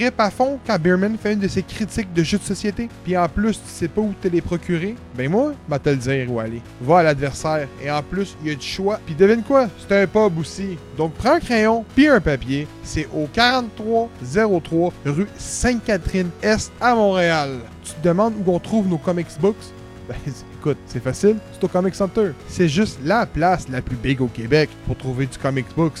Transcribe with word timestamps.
tripes 0.00 0.20
à 0.20 0.30
fond 0.30 0.58
quand 0.66 0.78
Beerman 0.78 1.18
fait 1.18 1.34
une 1.34 1.40
de 1.40 1.48
ses 1.48 1.62
critiques 1.62 2.12
de 2.14 2.22
jeux 2.22 2.38
de 2.38 2.42
société, 2.42 2.88
puis 3.04 3.16
en 3.18 3.28
plus, 3.28 3.52
tu 3.52 3.68
sais 3.68 3.88
pas 3.88 4.00
où 4.00 4.14
te 4.18 4.28
les 4.28 4.40
procurer, 4.40 4.94
ben 5.14 5.30
moi, 5.30 5.52
va 5.68 5.78
te 5.78 5.90
le 5.90 5.96
dire 5.96 6.32
où 6.32 6.40
aller. 6.40 6.62
Va 6.80 7.00
à 7.00 7.02
l'adversaire, 7.02 7.68
et 7.82 7.90
en 7.90 8.02
plus, 8.02 8.34
il 8.40 8.48
y 8.48 8.52
a 8.52 8.54
du 8.54 8.66
choix. 8.66 8.98
Puis 9.04 9.14
devine 9.14 9.42
quoi? 9.42 9.68
C'est 9.78 10.02
un 10.02 10.06
pub 10.06 10.38
aussi. 10.38 10.78
Donc 10.96 11.12
prends 11.14 11.34
un 11.34 11.40
crayon, 11.40 11.84
puis 11.94 12.08
un 12.08 12.20
papier. 12.20 12.66
C'est 12.82 13.08
au 13.14 13.28
4303 13.30 14.92
rue 15.04 15.26
Sainte-Catherine-Est 15.36 16.72
à 16.80 16.94
Montréal. 16.94 17.58
Tu 17.84 17.92
te 17.92 18.08
demandes 18.08 18.34
où 18.46 18.52
on 18.52 18.58
trouve 18.58 18.88
nos 18.88 18.98
comics 18.98 19.38
books? 19.38 19.56
Ben, 20.08 20.16
écoute, 20.58 20.78
c'est 20.86 21.02
facile, 21.02 21.36
c'est 21.52 21.62
au 21.62 21.68
Comic 21.68 21.94
Center. 21.94 22.30
C'est 22.48 22.68
juste 22.68 22.98
la 23.04 23.26
place 23.26 23.68
la 23.68 23.82
plus 23.82 23.96
big 23.96 24.22
au 24.22 24.28
Québec 24.28 24.70
pour 24.86 24.96
trouver 24.96 25.26
du 25.26 25.36
comics 25.36 25.66
books, 25.76 26.00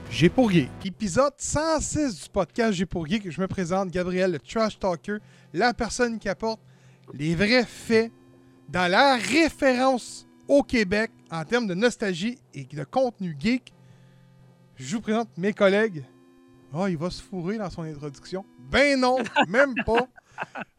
J'ai 0.09 0.29
pour 0.29 0.51
Geek. 0.51 0.69
Épisode 0.85 1.33
106 1.37 2.23
du 2.23 2.29
podcast 2.29 2.73
J'ai 2.73 2.85
pour 2.85 3.07
Geek. 3.07 3.29
Je 3.29 3.41
me 3.41 3.47
présente 3.47 3.89
Gabriel, 3.89 4.31
le 4.31 4.39
Trash 4.39 4.77
Talker, 4.77 5.17
la 5.53 5.73
personne 5.73 6.19
qui 6.19 6.29
apporte 6.29 6.59
les 7.13 7.35
vrais 7.35 7.65
faits 7.65 8.11
dans 8.69 8.89
la 8.89 9.15
référence 9.15 10.27
au 10.47 10.63
Québec 10.63 11.11
en 11.29 11.43
termes 11.43 11.67
de 11.67 11.73
nostalgie 11.73 12.37
et 12.53 12.65
de 12.65 12.83
contenu 12.83 13.35
geek. 13.39 13.73
Je 14.75 14.95
vous 14.95 15.01
présente 15.01 15.29
mes 15.37 15.53
collègues. 15.53 16.03
Oh, 16.73 16.87
il 16.87 16.97
va 16.97 17.09
se 17.09 17.21
fourrer 17.21 17.57
dans 17.57 17.69
son 17.69 17.83
introduction. 17.83 18.45
Ben 18.69 18.99
non, 18.99 19.17
même 19.47 19.75
pas. 19.85 20.07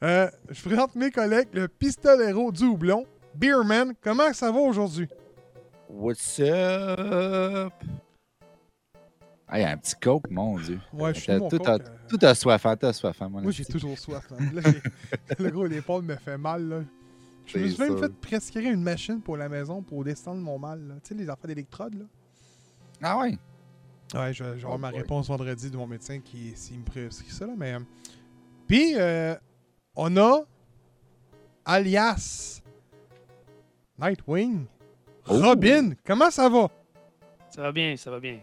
Euh, 0.03 0.31
je 0.51 0.63
présente 0.63 0.95
mes 0.95 1.11
collègues, 1.11 1.49
le 1.53 1.69
pistolero 1.69 2.51
du 2.51 2.65
houblon, 2.65 3.07
Beerman. 3.35 3.95
Comment 4.01 4.33
ça 4.33 4.51
va 4.51 4.59
aujourd'hui? 4.59 5.09
What's 5.89 6.41
up? 6.41 7.73
Ah, 9.55 9.59
il 9.59 9.63
y 9.63 9.65
a 9.67 9.71
un 9.71 9.77
petit 9.77 9.95
coke, 10.01 10.31
mon 10.31 10.59
Dieu. 10.59 10.81
Ouais, 10.95 11.13
je 11.13 11.21
suis 11.21 11.33
mon 11.37 11.47
tout, 11.51 11.59
coke, 11.59 11.69
a, 11.69 11.73
euh, 11.75 11.79
tout 12.09 12.19
a 12.23 12.35
soif, 12.35 12.65
hein, 12.65 12.75
t'as 12.75 12.95
soif, 12.95 13.21
hein, 13.21 13.29
mon 13.29 13.43
Moi, 13.43 13.51
esti. 13.51 13.65
j'ai 13.67 13.71
toujours 13.73 13.99
soif. 13.99 14.27
Là, 14.31 14.63
j'ai- 14.65 14.83
le 15.45 15.51
gros, 15.51 15.67
l'épaule 15.67 16.05
me 16.05 16.17
fait 16.17 16.39
mal. 16.39 16.67
Là. 16.69 16.81
Je 17.45 17.59
me 17.59 17.69
suis 17.69 17.79
même 17.79 17.99
fait 17.99 18.09
prescrire 18.15 18.73
une 18.73 18.83
machine 18.83 19.21
pour 19.21 19.37
la 19.37 19.51
maison 19.51 19.83
pour 19.83 20.05
descendre 20.05 20.41
mon 20.41 20.59
mal. 20.59 20.81
là. 20.89 20.95
Tu 21.05 21.09
sais, 21.09 21.15
les 21.15 21.29
enfants 21.29 21.47
d'électrode. 21.47 21.95
là. 21.99 22.05
Ah 23.03 23.19
ouais? 23.19 23.37
Ouais, 24.15 24.33
je, 24.33 24.43
vais 24.43 24.51
avoir 24.53 24.75
Oh 24.77 24.79
ma 24.79 24.91
boy. 24.91 25.01
réponse 25.01 25.29
vendredi 25.29 25.71
de 25.71 25.77
mon 25.77 25.87
médecin 25.87 26.21
qui 26.21 26.53
s'il 26.57 26.79
me 26.79 26.85
prescrit 26.85 27.31
ça. 27.31 27.47
Là, 27.47 27.53
mais, 27.55 27.75
euh, 27.75 27.81
Puis, 28.67 28.95
euh, 28.97 29.35
on 29.97 30.17
a 30.17 30.45
alias 31.67 32.63
Nightwing. 33.99 34.65
Oh. 35.29 35.41
Robin, 35.43 35.93
comment 36.07 36.31
ça 36.31 36.49
va? 36.49 36.71
Ça 37.51 37.61
va 37.63 37.71
bien, 37.73 37.97
ça 37.99 38.11
va 38.11 38.19
bien. 38.19 38.41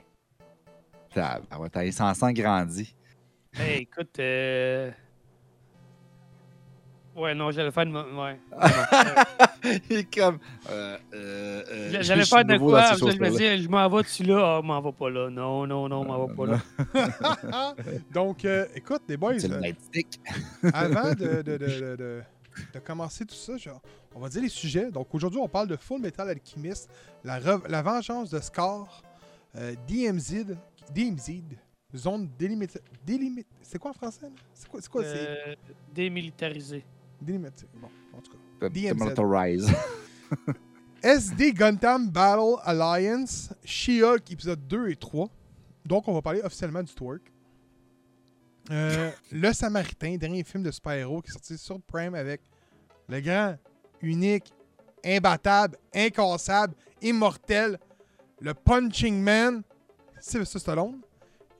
Ça, 1.13 1.39
ah 1.49 1.59
ouais, 1.59 1.69
t'as 1.69 1.83
les 1.83 1.91
500 1.91 2.31
grandi. 2.33 2.93
Hey, 3.57 3.81
écoute, 3.81 4.17
euh... 4.19 4.91
Ouais, 7.15 7.33
non, 7.35 7.51
j'allais 7.51 7.71
faire 7.71 7.85
de... 7.85 7.91
mo- 7.91 8.21
Ouais. 8.23 8.39
Il 9.89 9.97
est 9.97 10.13
comme. 10.15 10.39
Euh, 10.69 10.97
euh, 11.13 11.63
euh, 11.69 11.97
J'allais 12.01 12.23
faire 12.25 12.45
de 12.45 12.57
quoi? 12.57 12.93
Je 12.95 13.03
me 13.05 13.29
disais, 13.29 13.57
je 13.57 13.67
m'en 13.67 13.89
vais 13.89 14.03
dessus 14.03 14.23
là? 14.23 14.57
Ah, 14.57 14.61
m'en 14.61 14.79
va 14.79 14.91
pas 14.93 15.09
là. 15.09 15.29
Non, 15.29 15.67
non, 15.67 15.89
non, 15.89 16.05
m'en 16.05 16.25
va 16.27 16.33
pas 16.33 16.45
là. 16.45 17.75
Donc, 18.13 18.45
euh, 18.45 18.67
écoute, 18.73 19.01
les 19.09 19.17
boys, 19.17 19.37
C'est 19.39 19.49
le 19.49 19.55
euh, 19.57 20.69
avant 20.73 21.09
de, 21.13 21.41
de- 21.41 21.57
de- 21.57 21.57
de- 21.57 21.95
de- 21.97 22.21
de 22.73 22.79
commencer 22.79 23.25
tout 23.25 23.35
ça, 23.35 23.57
genre, 23.57 23.81
on 24.15 24.19
va 24.21 24.29
dire 24.29 24.41
les 24.41 24.49
sujets. 24.49 24.89
Donc 24.91 25.13
aujourd'hui, 25.13 25.39
on 25.41 25.47
parle 25.49 25.67
de 25.67 25.75
Full 25.75 25.99
Metal 26.01 26.29
Alchemist, 26.29 26.89
la, 27.25 27.39
re- 27.39 27.67
la 27.67 27.81
vengeance 27.81 28.29
de 28.29 28.39
Scar, 28.39 29.01
euh, 29.57 29.75
DMZ, 29.89 30.55
DMZ, 30.93 31.41
zone 31.95 32.29
délimitée. 32.37 32.79
Délimit... 33.05 33.45
C'est 33.61 33.79
quoi 33.79 33.91
en 33.91 33.93
français? 33.93 34.27
C'est 34.53 34.67
quoi? 34.67 34.81
C'est 34.81 34.89
quoi? 34.89 35.03
C'est? 35.03 35.27
Euh, 35.27 35.55
démilitarisé. 35.93 36.83
délimité. 37.21 37.65
Bon, 37.75 37.89
en 38.13 38.21
tout 38.21 38.31
cas. 38.31 38.67
The 38.67 38.71
DMZ. 38.71 38.97
Demilitarize. 38.97 39.71
SD 41.01 41.53
Gundam 41.53 42.09
Battle 42.09 42.57
Alliance, 42.63 43.53
She-Hulk 43.63 44.31
épisode 44.31 44.67
2 44.67 44.89
et 44.89 44.95
3. 44.95 45.29
Donc, 45.85 46.07
on 46.07 46.13
va 46.13 46.21
parler 46.21 46.41
officiellement 46.41 46.83
du 46.83 46.93
twerk. 46.93 47.31
Euh, 48.71 49.11
le 49.31 49.53
Samaritain, 49.53 50.17
dernier 50.17 50.43
film 50.43 50.63
de 50.63 50.71
super-héros 50.71 51.21
qui 51.21 51.29
est 51.29 51.33
sorti 51.33 51.57
sur 51.57 51.81
Prime 51.81 52.13
avec 52.13 52.41
le 53.07 53.19
grand, 53.21 53.55
unique, 54.01 54.53
imbattable, 55.03 55.77
incassable, 55.93 56.75
immortel, 57.01 57.79
le 58.39 58.53
Punching 58.53 59.21
Man, 59.21 59.63
Sylvester 60.21 60.59
Stallone. 60.59 61.01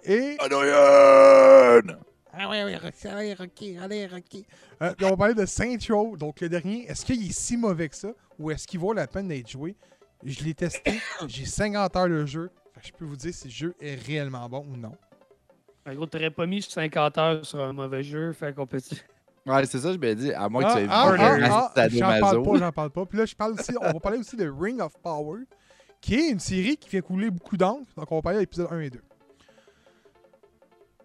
Et. 0.03 0.37
Adrien! 0.39 1.97
Ah 2.31 2.47
ouais, 2.49 2.63
ouais, 2.63 2.77
Rocky, 2.77 3.07
allez, 3.07 3.33
Rocky, 3.33 3.77
allez, 3.77 4.07
Rocky. 4.07 4.45
Euh, 4.81 4.93
puis 4.95 5.05
on 5.05 5.09
va 5.09 5.17
parler 5.17 5.33
de 5.33 5.45
Saint 5.45 5.75
Row, 5.89 6.15
donc 6.15 6.41
le 6.41 6.49
dernier. 6.49 6.85
Est-ce 6.87 7.05
qu'il 7.05 7.27
est 7.27 7.33
si 7.33 7.57
mauvais 7.57 7.89
que 7.89 7.95
ça 7.95 8.09
ou 8.37 8.51
est-ce 8.51 8.67
qu'il 8.67 8.79
vaut 8.79 8.93
la 8.93 9.07
peine 9.07 9.27
d'être 9.27 9.49
joué? 9.49 9.75
Je 10.23 10.43
l'ai 10.43 10.53
testé, 10.53 11.01
j'ai 11.27 11.45
50 11.45 11.95
heures 11.95 12.07
de 12.07 12.25
jeu. 12.25 12.51
Fait 12.73 12.81
que 12.81 12.87
je 12.87 12.93
peux 12.93 13.05
vous 13.05 13.15
dire 13.15 13.33
si 13.33 13.47
le 13.47 13.53
jeu 13.53 13.75
est 13.81 13.95
réellement 13.95 14.47
bon 14.47 14.65
ou 14.69 14.77
non. 14.77 14.93
En 15.87 15.93
gros, 15.95 16.05
t'aurais 16.05 16.29
pas 16.29 16.45
mis 16.45 16.61
50 16.61 17.17
heures 17.17 17.45
sur 17.45 17.59
un 17.59 17.73
mauvais 17.73 18.03
jeu, 18.03 18.31
fait 18.33 18.53
qu'on 18.53 18.67
peut... 18.67 18.79
Ouais, 19.45 19.65
c'est 19.65 19.79
ça, 19.79 19.91
je 19.91 19.97
me 19.97 20.13
dis. 20.13 20.31
À 20.31 20.47
moins 20.47 20.63
que 20.63 20.67
Ah, 20.69 20.73
tu 20.75 20.79
aies 20.79 20.87
ah, 20.89 21.11
vu 21.11 21.17
ah, 21.19 21.71
un 21.75 21.81
ah, 21.81 21.89
j'en 21.89 22.19
parle 22.19 22.43
pas, 22.43 22.57
j'en 22.57 22.71
parle 22.71 22.89
pas. 22.91 23.05
Puis 23.05 23.17
là, 23.17 23.25
je 23.25 23.35
parle 23.35 23.53
aussi, 23.53 23.71
on 23.81 23.85
va 23.85 23.99
parler 23.99 24.19
aussi 24.19 24.35
de 24.35 24.47
Ring 24.47 24.79
of 24.81 24.93
Power, 25.01 25.39
qui 26.01 26.15
est 26.15 26.29
une 26.29 26.39
série 26.39 26.77
qui 26.77 26.89
fait 26.89 27.01
couler 27.01 27.29
beaucoup 27.29 27.57
d'encre. 27.57 27.87
Donc, 27.95 28.11
on 28.11 28.15
va 28.15 28.21
parler 28.21 28.37
de 28.37 28.41
l'épisode 28.41 28.67
1 28.71 28.79
et 28.79 28.89
2. 28.89 29.01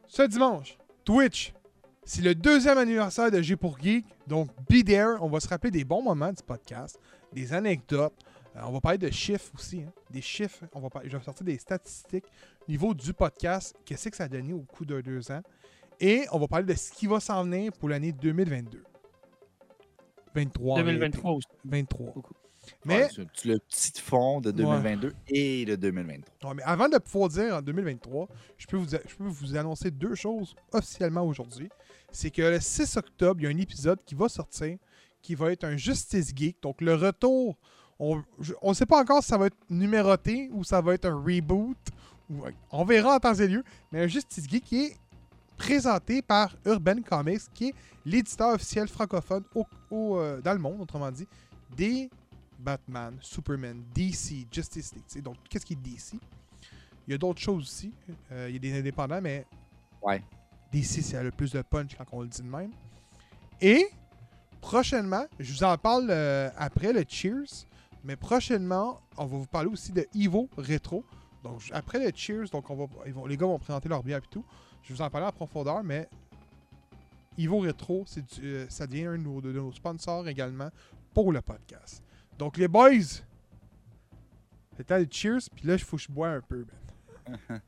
Ce 0.07 0.23
dimanche, 0.23 0.79
Twitch, 1.05 1.53
c'est 2.05 2.23
le 2.23 2.35
deuxième 2.35 2.79
anniversaire 2.79 3.31
de 3.31 3.41
G 3.41 3.57
pour 3.57 3.79
Geek. 3.79 4.05
Donc, 4.27 4.49
be 4.69 4.85
there. 4.85 5.17
On 5.21 5.29
va 5.29 5.41
se 5.41 5.49
rappeler 5.49 5.71
des 5.71 5.85
bons 5.85 6.03
moments 6.03 6.33
du 6.33 6.43
podcast, 6.43 7.01
des 7.33 7.53
anecdotes. 7.53 8.15
Euh, 8.57 8.61
on 8.67 8.73
va 8.73 8.81
parler 8.81 8.99
de 8.99 9.11
chiffres 9.11 9.51
aussi, 9.55 9.83
hein, 9.83 9.93
des 10.11 10.21
chiffres. 10.21 10.65
On 10.73 10.81
va 10.81 10.91
parler, 10.91 11.09
je 11.11 11.17
vais 11.17 11.25
sortir 11.25 11.45
des 11.45 11.59
statistiques 11.59 12.27
au 12.69 12.71
niveau 12.71 12.95
du 12.95 13.13
podcast. 13.13 13.75
Qu'est-ce 13.85 14.09
que 14.09 14.17
ça 14.17 14.25
a 14.25 14.29
donné 14.29 14.53
au 14.53 14.61
cours 14.61 14.87
de 14.87 15.01
deux 15.01 15.31
ans. 15.33 15.43
Et 15.99 16.27
on 16.33 16.39
va 16.39 16.47
parler 16.47 16.67
de 16.67 16.75
ce 16.75 16.93
qui 16.93 17.07
va 17.07 17.21
s'en 17.21 17.45
venir 17.45 17.73
pour 17.73 17.89
l'année 17.89 18.13
2022. 18.13 18.85
23. 20.35 20.75
en 20.75 20.83
2023 20.85 21.31
aussi. 21.33 21.47
réalité. 21.49 21.59
23. 21.65 22.13
Beaucoup. 22.13 22.35
Mais, 22.85 23.05
Ouais, 23.05 23.25
le 23.45 23.59
petit 23.59 23.93
fond 24.01 24.41
de 24.41 24.51
2022 24.51 25.13
et 25.29 25.65
de 25.65 25.77
2023. 25.77 26.51
ouais, 26.51 26.55
mais 26.57 26.63
avant 26.65 26.89
de 26.89 26.99
pouvoir 26.99 27.29
dire 27.31 27.57
en 27.57 27.63
2023, 27.63 28.29
je 28.59 28.67
peux, 28.67 28.77
vous, 28.77 28.89
je 28.89 29.15
peux 29.17 29.25
vous 29.25 29.57
annoncer 29.57 29.91
deux 29.91 30.15
choses 30.15 30.55
officiellement 30.73 31.23
aujourd'hui. 31.23 31.69
C'est 32.13 32.31
que 32.31 32.43
le 32.43 32.61
6 32.61 32.97
octobre, 32.97 33.41
il 33.41 33.45
y 33.45 33.47
a 33.47 33.51
un 33.51 33.59
épisode 33.59 33.99
qui 34.05 34.15
va 34.15 34.29
sortir 34.29 34.77
qui 35.23 35.35
va 35.35 35.51
être 35.53 35.65
un 35.65 35.77
Justice 35.77 36.33
Geek. 36.37 36.57
Donc 36.63 36.81
le 36.83 36.95
retour, 36.95 37.57
on 37.99 38.23
ne 38.63 38.75
sait 38.75 38.85
pas 38.87 39.01
encore 39.01 39.23
si 39.23 39.29
ça 39.31 39.39
va 39.39 39.47
être 39.47 39.57
numéroté 39.71 40.51
ou 40.53 40.63
ça 40.65 40.81
va 40.83 40.95
être 40.95 41.07
un 41.07 41.15
reboot. 41.17 41.77
ou- 42.31 42.43
On 42.71 42.85
verra 42.85 43.17
en 43.17 43.19
temps 43.21 43.35
et 43.35 43.49
lieu. 43.49 43.65
Mais 43.91 44.03
un 44.03 44.07
Justice 44.07 44.47
Geek 44.49 44.65
qui 44.65 44.85
est 44.85 44.97
présenté 45.57 46.21
par 46.23 46.55
Urban 46.67 46.97
Comics, 47.03 47.43
qui 47.55 47.69
est 47.69 47.75
l'éditeur 48.05 48.55
officiel 48.55 48.89
francophone 48.89 49.45
au- 49.55 49.67
au, 49.91 50.19
euh, 50.19 50.41
dans 50.43 50.53
le 50.53 50.59
monde, 50.59 50.81
autrement 50.81 51.11
dit, 51.11 51.27
des 51.77 52.11
Batman, 52.65 53.17
Superman, 53.21 53.83
DC, 53.95 54.47
Justice 54.51 54.95
League. 54.95 55.23
Donc, 55.23 55.37
qu'est-ce 55.49 55.67
qui 55.67 55.75
est 55.75 55.77
DC? 55.77 56.15
Il 57.07 57.11
y 57.11 57.15
a 57.15 57.19
d'autres 57.19 57.41
choses 57.41 57.63
aussi. 57.65 57.93
Euh, 58.33 58.47
il 58.49 58.55
y 58.55 58.57
a 58.57 58.59
des 58.59 58.79
indépendants, 58.79 59.21
mais 59.21 59.45
Ouais. 60.03 60.23
DC, 60.73 61.03
c'est 61.03 61.23
le 61.23 61.31
plus 61.31 61.53
de 61.53 61.63
punch 61.63 61.95
quand 61.97 62.07
on 62.13 62.23
le 62.23 62.29
dit 62.29 62.41
de 62.43 62.47
même. 62.49 62.71
Et 63.61 63.87
prochainement, 64.61 65.27
je 65.39 65.53
vous 65.53 65.65
en 65.65 65.77
parle 65.77 66.07
euh, 66.11 66.49
après 66.57 66.93
le 66.93 67.05
Cheers, 67.07 67.67
mais 68.05 68.17
prochainement, 68.17 69.01
on 69.17 69.27
va 69.27 69.37
vous 69.37 69.47
parler 69.47 69.69
aussi 69.71 69.93
de 69.93 70.07
Evo 70.15 70.49
Retro. 70.57 71.05
Donc, 71.43 71.61
après 71.73 71.99
le 72.05 72.11
Cheers, 72.15 72.49
donc 72.51 72.69
on 72.71 72.75
va, 72.75 72.87
vont- 73.13 73.27
les 73.27 73.37
gars 73.37 73.47
vont 73.47 73.59
présenter 73.59 73.89
leur 73.89 74.03
bière 74.03 74.19
et 74.19 74.31
tout. 74.31 74.45
Je 74.83 74.93
vous 74.95 75.03
en 75.03 75.11
parler 75.11 75.27
en 75.27 75.33
profondeur, 75.33 75.83
mais 75.85 76.09
Evo 77.39 77.59
Retro, 77.61 78.05
du- 78.17 78.23
euh, 78.47 78.67
ça 78.69 78.87
devient 78.87 79.07
un 79.07 79.19
de 79.19 79.23
nos, 79.23 79.41
de 79.41 79.53
nos 79.53 79.73
sponsors 79.73 80.27
également 80.29 80.71
pour 81.13 81.33
le 81.33 81.41
podcast. 81.43 82.03
Donc, 82.39 82.57
les 82.57 82.69
boys, 82.69 82.91
c'est 83.01 83.23
le 84.79 84.85
temps 84.85 84.99
de 85.01 85.07
Cheers, 85.11 85.49
puis 85.55 85.67
là, 85.67 85.75
il 85.75 85.79
faut 85.81 85.97
que 85.97 86.03
je 86.03 86.11
bois 86.11 86.29
un 86.29 86.41
peu. 86.41 86.67
Ben. 87.49 87.61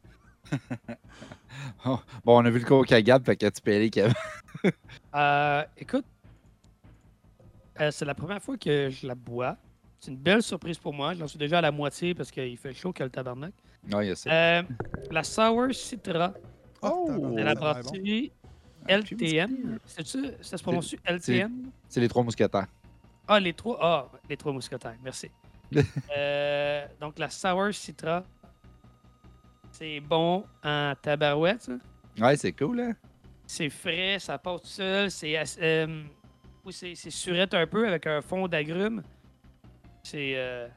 Oh, 1.85 1.99
Bon, 2.25 2.41
on 2.41 2.45
a 2.45 2.51
vu 2.51 2.59
le 2.61 2.65
coke 2.65 2.93
à 2.93 3.01
Gab, 3.01 3.25
fait 3.25 3.37
que 3.37 3.49
tu 3.49 3.61
peux 3.63 3.73
y 3.73 3.77
aller, 3.77 3.91
Kev. 3.91 4.13
Euh, 5.15 5.65
écoute, 5.77 6.05
euh, 7.81 7.91
c'est 7.91 8.05
la 8.05 8.15
première 8.15 8.43
fois 8.43 8.57
que 8.57 8.91
je 8.91 9.07
la 9.07 9.15
bois. 9.15 9.57
C'est 9.99 10.11
une 10.11 10.19
belle 10.19 10.43
surprise 10.43 10.79
pour 10.79 10.93
moi. 10.93 11.15
J'en 11.15 11.27
suis 11.27 11.39
déjà 11.39 11.59
à 11.59 11.61
la 11.63 11.73
moitié 11.73 12.15
parce 12.15 12.31
qu'il 12.31 12.57
fait 12.59 12.75
chaud 12.75 12.93
que 12.93 13.03
le 13.03 13.11
tabarnak. 13.11 13.55
Ouais, 13.93 14.07
il 14.07 14.09
y 14.09 14.13
a 14.13 14.17
ça. 14.17 14.31
Euh, 14.31 14.63
la 15.11 15.23
Sour 15.25 15.73
Citra 15.73 16.35
Oh, 16.83 17.33
de 17.35 17.43
la 17.43 17.55
ça 17.55 17.81
Ah, 18.89 18.99
LTM. 18.99 19.79
C'est-tu, 19.87 20.27
ça 20.43 20.57
se 20.57 20.63
prononce 20.63 20.95
LTM? 21.05 21.71
C'est 21.89 22.01
les 22.01 22.09
trois 22.09 22.23
mousquetaires. 22.23 22.67
Ah, 23.29 23.41
les 23.41 23.53
trois. 23.53 23.79
Ah, 23.81 24.09
les 24.29 24.37
trois 24.37 24.53
mousquetaires. 24.53 24.97
Merci. 25.03 25.31
Euh, 26.17 26.87
donc, 27.01 27.19
la 27.19 27.29
Sour 27.29 27.75
Citra. 27.75 28.25
C'est 29.73 30.01
bon 30.01 30.45
en 30.65 30.95
tabarouette. 31.01 31.63
ça. 31.63 31.73
Ouais, 32.19 32.37
c'est 32.37 32.53
cool, 32.53 32.81
hein? 32.81 32.95
C'est 33.47 33.69
frais, 33.69 34.19
ça 34.21 34.39
passe 34.39 34.63
tout 34.63 34.69
seul. 34.69 35.11
C'est 35.11 35.35
euh, 35.61 36.03
surette 36.71 37.53
un 37.55 37.67
peu 37.67 37.87
avec 37.89 38.07
un 38.07 38.21
fond 38.23 38.47
d'agrumes. 38.49 39.03
C'est. 40.03 40.35
euh, 40.37 40.69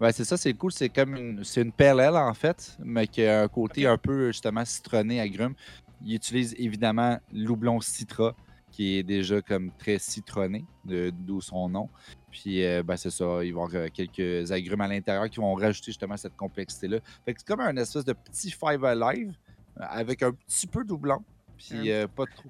Ouais, 0.00 0.12
c'est 0.12 0.24
ça, 0.24 0.38
c'est 0.38 0.54
cool. 0.54 0.72
C'est 0.72 0.88
comme 0.88 1.14
une, 1.14 1.44
c'est 1.44 1.60
une 1.60 1.72
pale 1.72 2.00
ale, 2.00 2.16
en 2.16 2.32
fait, 2.32 2.74
mais 2.82 3.06
qui 3.06 3.22
a 3.26 3.42
un 3.42 3.48
côté 3.48 3.86
un 3.86 3.98
peu, 3.98 4.28
justement, 4.28 4.64
citronné, 4.64 5.20
agrume. 5.20 5.54
Il 6.02 6.14
utilise 6.14 6.54
évidemment 6.58 7.18
l'oublon 7.34 7.78
citra, 7.82 8.34
qui 8.70 8.96
est 8.96 9.02
déjà 9.02 9.42
comme 9.42 9.70
très 9.78 9.98
citronné, 9.98 10.64
d'où 10.84 11.40
son 11.40 11.68
nom. 11.68 11.88
Puis, 12.30 12.64
euh, 12.64 12.82
ben, 12.82 12.96
c'est 12.96 13.10
ça, 13.10 13.24
il 13.24 13.28
va 13.28 13.44
y 13.44 13.50
avoir 13.50 13.70
euh, 13.74 13.88
quelques 13.92 14.52
agrumes 14.52 14.80
à 14.80 14.88
l'intérieur 14.88 15.28
qui 15.28 15.38
vont 15.40 15.54
rajouter 15.54 15.86
justement 15.86 16.16
cette 16.16 16.36
complexité-là. 16.36 16.98
Fait 17.24 17.34
que 17.34 17.40
c'est 17.40 17.46
comme 17.46 17.60
un 17.60 17.76
espèce 17.76 18.04
de 18.04 18.12
petit 18.12 18.50
Five 18.50 18.84
Alive 18.84 19.34
euh, 19.78 19.84
avec 19.88 20.22
un 20.22 20.32
petit 20.32 20.66
peu 20.68 20.84
doublon, 20.84 21.18
puis 21.56 21.90
euh, 21.90 22.06
pas 22.06 22.26
trop. 22.26 22.48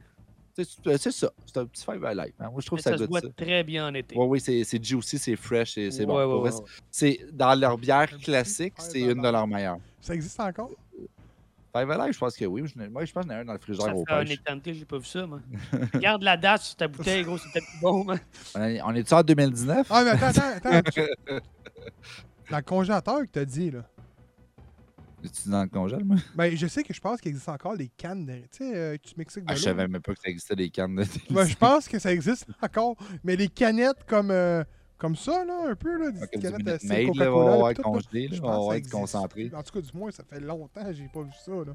C'est 0.53 1.11
ça, 1.11 1.31
c'est 1.47 1.57
un 1.57 1.65
petit 1.65 1.83
Five 1.85 2.05
Alive. 2.05 2.35
hein. 2.39 2.51
Moi, 2.51 2.61
je 2.61 2.67
trouve 2.67 2.79
mais 2.79 2.83
que 2.83 2.91
ça, 2.91 2.91
ça 2.91 2.99
se 2.99 3.03
goûte 3.05 3.11
boit 3.11 3.21
ça. 3.23 3.29
très 3.35 3.65
bien 3.65 3.89
en 3.89 3.95
été. 3.95 4.15
Oui, 4.19 4.27
oui, 4.27 4.41
c'est 4.41 4.85
juicy, 4.85 5.17
c'est 5.19 5.37
fresh, 5.37 5.79
et 5.79 5.91
c'est 5.91 6.05
bon. 6.05 6.19
Ouais, 6.19 6.25
Pour 6.25 6.43
ouais, 6.43 6.51
vrai, 6.51 6.59
ouais, 6.59 6.65
ouais. 6.65 6.71
c'est 6.91 7.21
dans 7.33 7.59
leur 7.59 7.79
bière 7.79 8.11
classique, 8.19 8.75
c'est 8.77 9.01
une 9.01 9.23
de 9.23 9.29
leurs 9.31 9.47
meilleures. 9.47 9.79
Ça 10.03 10.15
existe 10.15 10.39
encore? 10.41 10.71
Five 11.75 11.91
Alive, 11.91 12.13
je 12.13 12.19
pense 12.19 12.37
que 12.37 12.45
oui. 12.45 12.63
Moi, 12.91 13.05
je 13.05 13.13
pense 13.13 13.25
qu'il 13.25 13.33
y 13.33 13.35
en 13.35 13.39
a 13.39 13.41
un 13.43 13.45
dans 13.45 13.53
le 13.53 13.59
Ça 13.59 13.65
frigidaire 13.65 13.97
au 13.97 14.05
fait 14.05 14.13
un 14.13 14.25
pêche. 14.25 14.31
éternité, 14.33 14.75
j'ai 14.75 14.85
pas 14.85 14.99
vu 14.99 15.05
ça, 15.05 15.27
moi. 15.27 15.41
Regarde 15.95 16.23
la 16.23 16.37
date 16.37 16.63
sur 16.63 16.77
ta 16.77 16.89
bouteille, 16.89 17.23
gros, 17.23 17.39
c'est 17.39 17.51
peut-être 17.53 17.67
plus 17.67 17.81
bon, 17.81 18.05
man. 18.05 18.19
On 18.57 18.63
est, 18.63 18.83
on 18.83 18.95
est-tu 18.95 19.15
en 19.15 19.23
2019? 19.23 19.87
Ah, 19.91 20.03
mais 20.05 20.11
attends, 20.11 20.41
attends, 20.41 20.71
attends. 20.71 21.41
Dans 22.51 22.57
le 22.57 22.63
congélateur 22.65 23.21
que 23.21 23.27
t'as 23.31 23.45
dit, 23.45 23.71
là. 23.71 23.85
Es-tu 25.23 25.51
dans 25.51 25.63
le 25.63 25.69
congèle, 25.69 26.03
moi? 26.03 26.17
Ben, 26.35 26.57
je 26.57 26.67
sais 26.67 26.83
que 26.83 26.95
je 26.95 27.01
pense 27.01 27.21
qu'il 27.21 27.29
existe 27.31 27.49
encore 27.49 27.77
des 27.77 27.89
cannes 27.89 28.25
de. 28.25 28.33
Tu 28.33 28.49
sais, 28.53 28.75
euh, 28.75 28.97
tu 29.03 29.13
avec 29.17 29.29
de 29.29 29.43
Ah, 29.47 29.55
je 29.55 29.63
savais 29.63 29.87
même 29.87 30.01
pas 30.01 30.15
que 30.15 30.21
ça 30.21 30.31
existait 30.31 30.57
des 30.57 30.71
cannes 30.71 30.97
de 30.97 31.05
Ben, 31.31 31.45
je 31.45 31.57
pense 31.57 31.87
que 31.87 31.99
ça 31.99 32.13
existe 32.13 32.47
encore. 32.63 32.97
Mais 33.23 33.37
les 33.37 33.49
canettes 33.49 34.05
comme, 34.07 34.31
euh, 34.31 34.65
comme 35.01 35.17
ça, 35.17 35.45
là, 35.47 35.71
un 35.71 35.75
peu, 35.75 35.97
là, 35.99 36.11
des 36.11 36.21
du 36.21 36.29
canettes 36.29 36.77
style 36.77 36.91
Maid, 36.91 37.17
là, 37.17 37.31
va 37.31 37.45
là, 37.45 37.75
tout, 37.75 37.83
là, 37.83 37.83
congelé, 37.83 38.29
là, 38.29 38.37
je 38.37 38.43
va 38.43 38.61
ça 38.69 38.77
existe. 38.77 38.95
concentré. 38.95 39.51
En 39.55 39.63
tout 39.63 39.73
cas, 39.73 39.81
du 39.81 39.99
moins, 39.99 40.11
ça 40.11 40.23
fait 40.29 40.41
longtemps 40.41 40.85
que 40.85 40.93
j'ai 40.93 41.09
pas 41.09 41.23
vu 41.23 41.33
ça. 41.43 41.53
Là. 41.53 41.73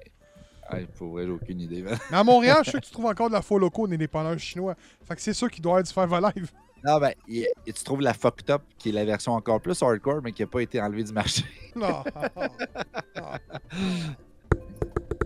Ah, 0.68 0.78
pour 0.96 1.10
vrai, 1.10 1.26
j'ai 1.26 1.32
aucune 1.32 1.60
idée. 1.60 1.84
Mais 1.84 2.16
à 2.16 2.24
Montréal, 2.24 2.62
je 2.64 2.72
sais 2.72 2.80
que 2.80 2.86
tu 2.86 2.92
trouves 2.94 3.08
encore 3.08 3.30
de 3.30 3.34
la 3.34 3.42
faux 3.42 3.58
loco 3.58 3.88
des 3.88 3.98
dépanneurs 3.98 4.38
chinois. 4.38 4.76
Fait 5.04 5.16
que 5.16 5.22
c'est 5.22 5.34
sûr 5.34 5.50
qu'il 5.50 5.64
doit 5.64 5.72
y 5.72 5.82
avoir 5.82 5.84
du 5.84 5.92
Five 5.92 6.14
Alive. 6.14 6.52
Non, 6.86 7.00
ben, 7.00 7.14
tu 7.28 7.84
trouves 7.84 8.02
la 8.02 8.14
Fucked 8.14 8.48
Up, 8.52 8.62
qui 8.78 8.90
est 8.90 8.92
la 8.92 9.06
version 9.06 9.32
encore 9.32 9.60
plus 9.60 9.82
hardcore, 9.82 10.22
mais 10.24 10.32
qui 10.32 10.44
n'a 10.44 10.48
pas 10.48 10.62
été 10.62 10.80
enlevée 10.80 11.04
du 11.04 11.14
marché. 11.14 11.44
Non. 11.76 12.04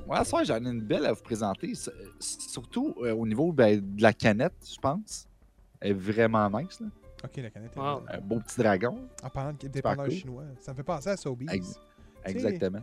Ouais, 0.07 0.17
à 0.17 0.25
soir, 0.25 0.43
j'en 0.43 0.55
ai 0.55 0.67
une 0.67 0.81
belle 0.81 1.05
à 1.05 1.13
vous 1.13 1.21
présenter. 1.21 1.73
Surtout 2.19 2.95
euh, 3.03 3.13
au 3.13 3.27
niveau 3.27 3.51
ben, 3.51 3.79
de 3.79 4.01
la 4.01 4.11
canette, 4.11 4.55
je 4.67 4.79
pense. 4.79 5.27
Elle 5.79 5.91
est 5.91 5.93
vraiment 5.93 6.49
nice. 6.49 6.79
Là. 6.79 6.87
Ok, 7.23 7.37
la 7.37 7.49
canette 7.49 7.75
est 7.75 7.79
Wow. 7.79 8.03
Un 8.07 8.17
beau 8.21 8.39
petit 8.39 8.57
dragon. 8.57 9.07
En 9.23 9.29
parlant 9.29 9.53
de 9.59 9.67
dépanneurs 9.67 10.05
cool. 10.05 10.13
chinois, 10.15 10.43
ça 10.59 10.71
me 10.71 10.77
fait 10.77 10.83
penser 10.83 11.09
à 11.09 11.17
Sobeys. 11.17 11.47
Ex- 11.51 11.79
Exactement. 12.25 12.79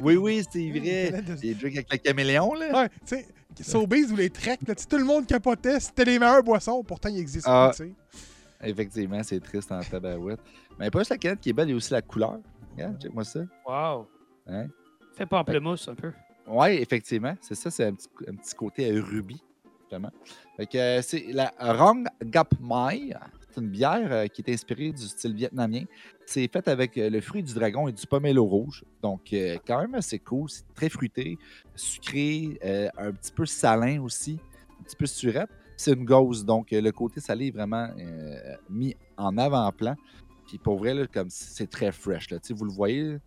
Oui, 0.00 0.16
oui, 0.16 0.42
c'est 0.50 0.68
vrai. 0.70 1.22
de- 1.22 1.40
Les 1.40 1.54
drinks 1.54 1.76
avec 1.76 1.92
le 1.92 1.98
caméléon, 1.98 2.54
là. 2.54 2.82
Ouais, 2.82 2.88
tu 3.06 3.16
sais, 3.16 3.26
Sobeys 3.62 4.10
ou 4.12 4.16
les 4.16 4.30
Trek, 4.30 4.58
là, 4.66 4.74
tout 4.74 4.98
le 4.98 5.04
monde 5.04 5.26
capotait, 5.26 5.80
c'était 5.80 6.04
les 6.04 6.18
meilleures 6.18 6.42
boissons, 6.42 6.82
pourtant 6.84 7.08
ils 7.08 7.18
existent 7.20 7.48
Ah. 7.50 7.70
plus, 7.74 7.86
tu 7.86 7.94
sais. 7.94 8.68
Effectivement, 8.68 9.22
c'est 9.22 9.40
triste 9.40 9.70
en 9.70 9.80
tabarouette. 9.80 10.40
Mais 10.78 10.90
pas 10.90 10.98
juste 11.00 11.10
la 11.12 11.18
canette 11.18 11.40
qui 11.40 11.50
est 11.50 11.52
belle, 11.52 11.68
il 11.68 11.70
y 11.70 11.74
a 11.74 11.76
aussi 11.76 11.92
la 11.92 12.02
couleur. 12.02 12.38
Regarde, 12.72 13.00
check-moi 13.00 13.24
ça. 13.24 13.40
Wow. 13.66 14.06
Hein? 14.48 14.66
Fait 15.16 15.26
pamplemousse 15.26 15.86
un 15.88 15.94
peu. 15.94 16.12
Oui, 16.48 16.68
effectivement. 16.70 17.36
C'est 17.40 17.54
ça, 17.54 17.70
c'est 17.70 17.84
un 17.86 17.94
petit, 17.94 18.08
un 18.26 18.34
petit 18.34 18.54
côté 18.54 18.90
euh, 18.90 19.00
rubis, 19.00 19.42
justement. 19.82 20.10
Fait 20.56 20.66
que 20.66 20.78
euh, 20.78 21.02
c'est 21.02 21.26
la 21.32 21.52
Rong 21.60 22.06
Gap 22.24 22.52
Mai. 22.60 23.12
C'est 23.50 23.60
une 23.60 23.68
bière 23.68 24.12
euh, 24.12 24.26
qui 24.26 24.42
est 24.42 24.52
inspirée 24.52 24.92
du 24.92 25.02
style 25.02 25.34
vietnamien. 25.34 25.84
C'est 26.26 26.46
fait 26.52 26.68
avec 26.68 26.96
euh, 26.98 27.08
le 27.08 27.20
fruit 27.20 27.42
du 27.42 27.54
dragon 27.54 27.88
et 27.88 27.92
du 27.92 28.06
pomelo 28.06 28.44
rouge. 28.44 28.84
Donc, 29.02 29.32
euh, 29.32 29.56
quand 29.66 29.80
même 29.80 29.94
assez 29.94 30.18
cool. 30.18 30.48
C'est 30.50 30.64
très 30.74 30.88
fruité, 30.88 31.38
sucré, 31.74 32.58
un 32.96 33.12
petit 33.12 33.32
peu 33.32 33.46
salin 33.46 34.02
aussi, 34.02 34.38
un 34.80 34.82
petit 34.82 34.96
peu 34.96 35.06
surette. 35.06 35.50
C'est 35.76 35.92
une 35.92 36.04
gauze, 36.04 36.44
donc 36.44 36.72
le 36.72 36.90
côté 36.90 37.20
salé 37.20 37.46
est 37.46 37.50
vraiment 37.52 37.88
mis 38.68 38.96
en 39.16 39.38
avant-plan. 39.38 39.94
Puis 40.48 40.58
pour 40.58 40.76
vrai, 40.78 40.92
là, 40.92 41.06
comme 41.06 41.28
c'est 41.30 41.70
très 41.70 41.92
fresh. 41.92 42.30
Là. 42.30 42.38
Vous 42.50 42.64
le 42.64 42.72
voyez, 42.72 43.18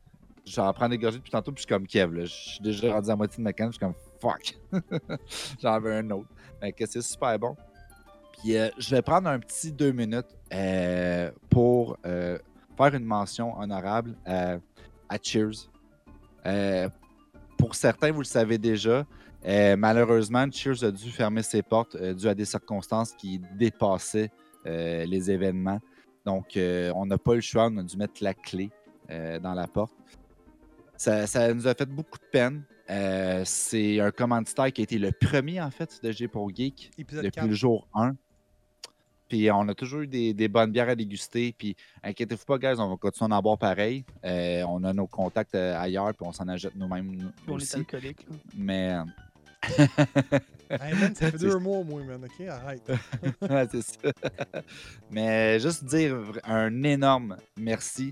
j'en 0.45 0.73
prends 0.73 0.89
des 0.89 0.97
gorgées 0.97 1.19
depuis 1.19 1.31
tantôt, 1.31 1.53
puis 1.53 1.61
je 1.61 1.67
suis 1.67 1.73
comme 1.73 1.87
Kev. 1.87 2.25
Je 2.25 2.25
suis 2.25 2.61
déjà 2.61 2.93
rendu 2.93 3.09
à 3.09 3.15
moitié 3.15 3.37
de 3.37 3.43
ma 3.43 3.53
canne, 3.53 3.67
je 3.67 3.77
suis 3.77 3.79
comme 3.79 3.93
fuck. 4.19 4.57
J'en 5.61 5.79
veux 5.79 5.93
un 5.93 6.09
autre. 6.11 6.27
C'est 6.85 7.01
super 7.01 7.39
bon. 7.39 7.55
Puis 8.41 8.57
euh, 8.57 8.69
je 8.77 8.95
vais 8.95 9.01
prendre 9.01 9.29
un 9.29 9.39
petit 9.39 9.71
deux 9.71 9.91
minutes 9.91 10.37
euh, 10.53 11.29
pour 11.49 11.97
euh, 12.05 12.37
faire 12.75 12.95
une 12.95 13.05
mention 13.05 13.57
honorable 13.57 14.15
à, 14.25 14.57
Cheers. 15.21 15.69
Pour 17.57 17.75
certains, 17.75 18.11
vous 18.11 18.21
le 18.21 18.25
savez 18.25 18.57
déjà, 18.57 19.05
malheureusement, 19.77 20.49
Cheers 20.51 20.83
a 20.83 20.91
dû 20.91 21.11
fermer 21.11 21.43
ses 21.43 21.61
portes 21.61 21.95
dû 22.13 22.27
à 22.27 22.33
des 22.33 22.45
circonstances 22.45 23.11
qui 23.13 23.39
dépassaient 23.55 24.31
les 24.65 25.31
événements. 25.31 25.79
Donc, 26.25 26.57
on 26.57 27.05
n'a 27.05 27.17
pas 27.17 27.35
le 27.35 27.41
choix, 27.41 27.67
on 27.69 27.77
a 27.77 27.83
dû 27.83 27.97
mettre 27.97 28.23
la 28.23 28.33
clé 28.33 28.71
dans 29.09 29.53
la 29.53 29.67
porte. 29.67 29.93
Ça, 30.95 31.27
ça 31.27 31.53
nous 31.53 31.67
a 31.67 31.73
fait 31.73 31.89
beaucoup 31.89 32.17
de 32.17 32.29
peine. 32.31 32.63
Euh, 32.91 33.43
c'est 33.45 33.99
un 33.99 34.11
commanditaire 34.11 34.71
qui 34.73 34.81
a 34.81 34.83
été 34.83 34.97
le 34.97 35.11
premier, 35.11 35.61
en 35.61 35.71
fait, 35.71 35.99
de 36.03 36.11
G 36.11 36.27
pour 36.27 36.53
Geek 36.53 36.91
Épisode 36.97 37.23
depuis 37.23 37.35
4. 37.35 37.47
le 37.47 37.53
jour 37.53 37.87
1. 37.93 38.15
Puis 39.31 39.49
on 39.49 39.65
a 39.69 39.73
toujours 39.73 40.01
eu 40.01 40.07
des, 40.07 40.33
des 40.33 40.49
bonnes 40.49 40.73
bières 40.73 40.89
à 40.89 40.95
déguster. 40.95 41.55
Puis 41.57 41.73
inquiétez-vous 42.03 42.43
pas, 42.43 42.57
guys, 42.57 42.77
on 42.81 42.89
va 42.89 42.97
continuer 42.97 43.33
à 43.33 43.37
en 43.37 43.41
boire 43.41 43.57
pareil. 43.57 44.03
Euh, 44.25 44.61
on 44.67 44.83
a 44.83 44.91
nos 44.91 45.07
contacts 45.07 45.55
euh, 45.55 45.73
ailleurs, 45.79 46.13
puis 46.13 46.27
on 46.27 46.33
s'en 46.33 46.49
achète 46.49 46.75
nous-mêmes 46.75 47.15
nous 47.15 47.29
On 47.47 47.51
est 47.53 47.61
aussi. 47.61 47.77
alcoolique. 47.77 48.25
là. 48.29 48.35
Mais 48.57 48.97
Hey, 50.69 50.93
man, 50.99 51.15
ça 51.15 51.31
fait 51.31 51.37
deux 51.39 51.57
mois, 51.59 51.81
moi, 51.81 52.03
man, 52.03 52.25
ok? 52.25 52.45
Arrête. 52.45 52.91
Ouais, 53.49 53.67
c'est 53.71 53.81
ça. 53.81 54.11
Mais 55.09 55.61
juste 55.61 55.85
dire 55.85 56.17
un 56.43 56.83
énorme 56.83 57.37
merci 57.57 58.11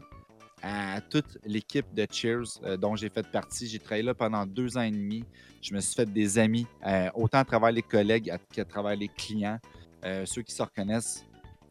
à 0.63 1.01
toute 1.01 1.37
l'équipe 1.43 1.93
de 1.93 2.07
Cheers 2.09 2.61
euh, 2.63 2.77
dont 2.77 2.95
j'ai 2.95 3.09
fait 3.09 3.27
partie. 3.29 3.67
J'ai 3.67 3.79
travaillé 3.79 4.03
là 4.03 4.13
pendant 4.13 4.45
deux 4.45 4.77
ans 4.77 4.83
et 4.83 4.91
demi. 4.91 5.25
Je 5.61 5.73
me 5.73 5.81
suis 5.81 5.95
fait 5.95 6.05
des 6.05 6.39
amis, 6.39 6.65
euh, 6.87 7.09
autant 7.13 7.39
à 7.39 7.43
travers 7.45 7.73
les 7.73 7.81
collègues 7.81 8.31
qu'à 8.53 8.63
travers 8.63 8.95
les 8.95 9.09
clients. 9.09 9.59
Euh, 10.03 10.25
ceux 10.25 10.41
qui 10.41 10.53
se 10.53 10.61
reconnaissent, 10.63 11.25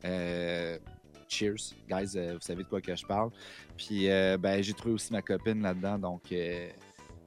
euh, 0.05 0.79
cheers, 1.29 1.75
guys, 1.89 2.13
euh, 2.17 2.35
vous 2.35 2.41
savez 2.41 2.63
de 2.63 2.69
quoi 2.69 2.81
que 2.81 2.95
je 2.95 3.05
parle. 3.07 3.31
Puis 3.77 4.07
ben, 4.07 4.63
j'ai 4.63 4.73
trouvé 4.73 4.95
aussi 4.95 5.13
ma 5.13 5.23
copine 5.23 5.63
là-dedans, 5.63 5.99
donc 5.99 6.35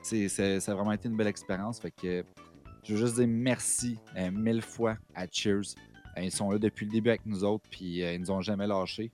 c'est, 0.01 0.27
ça 0.29 0.72
a 0.72 0.75
vraiment 0.75 0.91
été 0.91 1.08
une 1.08 1.15
belle 1.15 1.27
expérience. 1.27 1.79
Fait 1.79 1.91
que 1.91 2.24
je 2.84 2.93
veux 2.96 3.00
juste 3.05 3.15
dire 3.15 3.27
merci 3.27 3.98
mille 4.31 4.62
fois 4.62 4.98
à 5.15 5.25
Cheers. 5.31 5.75
Ils 6.17 6.31
sont 6.31 6.51
là 6.51 6.58
depuis 6.60 6.86
le 6.86 6.91
début 6.91 7.10
avec 7.10 7.25
nous 7.25 7.43
autres, 7.43 7.65
puis 7.70 8.00
ils 8.00 8.20
nous 8.20 8.31
ont 8.31 8.41
jamais 8.41 8.67
lâchés. 8.67 9.12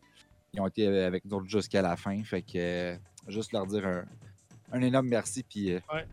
Ils 0.53 0.61
ont 0.61 0.67
été 0.67 0.87
avec 0.87 1.25
nous 1.25 1.37
autres 1.37 1.47
jusqu'à 1.47 1.81
la 1.81 1.95
fin. 1.95 2.23
Fait 2.23 2.41
que 2.41 2.97
juste 3.27 3.51
leur 3.51 3.67
dire 3.67 3.85
un, 3.85 4.05
un 4.71 4.81
énorme 4.81 5.07
merci, 5.07 5.43
puis 5.43 5.75
Ouais. 5.93 6.07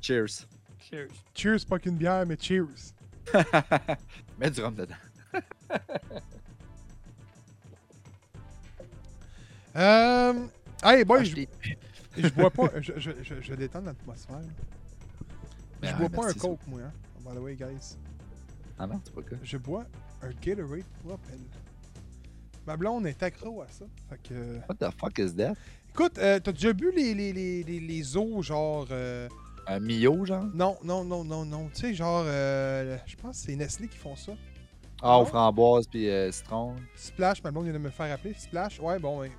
cheers. 0.00 0.46
Cheers. 0.80 1.08
Cheers, 1.34 1.66
pas 1.68 1.78
qu'une 1.78 1.96
bière, 1.96 2.24
mais 2.26 2.36
cheers. 2.40 2.94
Mets 4.38 4.50
du 4.50 4.60
rhum 4.62 4.74
dedans. 4.74 4.94
Euh. 9.76 10.46
Hey, 10.82 11.04
boy, 11.04 11.20
Ah, 11.20 11.24
je, 11.24 11.34
je 11.34 12.22
je 12.22 12.28
bois 12.34 12.50
pas. 12.50 12.68
Je, 12.80 12.92
je, 12.96 13.10
je, 13.22 13.40
je 13.40 13.54
détends 13.54 13.80
l'atmosphère. 13.80 14.40
Je 15.82 15.88
Ben 15.88 15.96
bois 15.96 16.06
ouais, 16.06 16.08
pas 16.08 16.30
un. 16.30 16.32
Coke, 16.34 16.66
moi, 16.66 16.80
hein. 16.84 16.92
By 17.24 17.36
the 17.36 17.40
way, 17.40 17.54
guys. 17.54 17.96
Ah 18.78 18.86
non, 18.86 19.00
c'est 19.04 19.14
pas 19.14 19.22
quoi. 19.22 19.38
Je 19.42 19.56
bois 19.56 19.84
un 20.22 20.30
Gatorade 20.30 20.84
Propel. 21.04 21.38
Ma 22.66 22.76
blonde 22.76 23.06
est 23.06 23.22
accro 23.22 23.62
à 23.62 23.68
ça. 23.68 23.84
Fait 24.08 24.18
que. 24.22 24.58
What 24.68 24.76
the 24.80 24.90
fuck 24.98 25.18
is 25.18 25.34
that? 25.36 25.54
Écoute, 25.90 26.18
euh, 26.18 26.38
t'as 26.40 26.52
déjà 26.52 26.72
bu 26.72 26.92
les, 26.94 27.14
les, 27.14 27.32
les, 27.32 27.62
les, 27.64 27.80
les 27.80 28.16
eaux, 28.16 28.42
genre. 28.42 28.86
euh, 28.90 29.28
Un 29.68 29.80
Mio, 29.80 30.24
genre? 30.24 30.44
Non, 30.54 30.78
non, 30.82 31.04
non, 31.04 31.24
non, 31.24 31.44
non. 31.44 31.68
Tu 31.74 31.80
sais, 31.80 31.94
genre. 31.94 32.24
euh, 32.26 32.96
Je 33.06 33.16
pense 33.16 33.38
que 33.40 33.46
c'est 33.46 33.56
Nestlé 33.56 33.88
qui 33.88 33.98
font 33.98 34.16
ça. 34.16 34.32
Ah, 35.02 35.18
aux 35.20 35.26
framboises 35.26 35.86
puis 35.86 36.08
euh, 36.08 36.32
citron. 36.32 36.74
Splash, 36.96 37.42
ma 37.44 37.50
blonde 37.50 37.64
vient 37.64 37.72
de 37.74 37.78
me 37.78 37.90
faire 37.90 38.12
appeler. 38.12 38.34
Splash, 38.36 38.80
ouais, 38.80 38.98
bon. 38.98 39.20
ouais. 39.20 39.30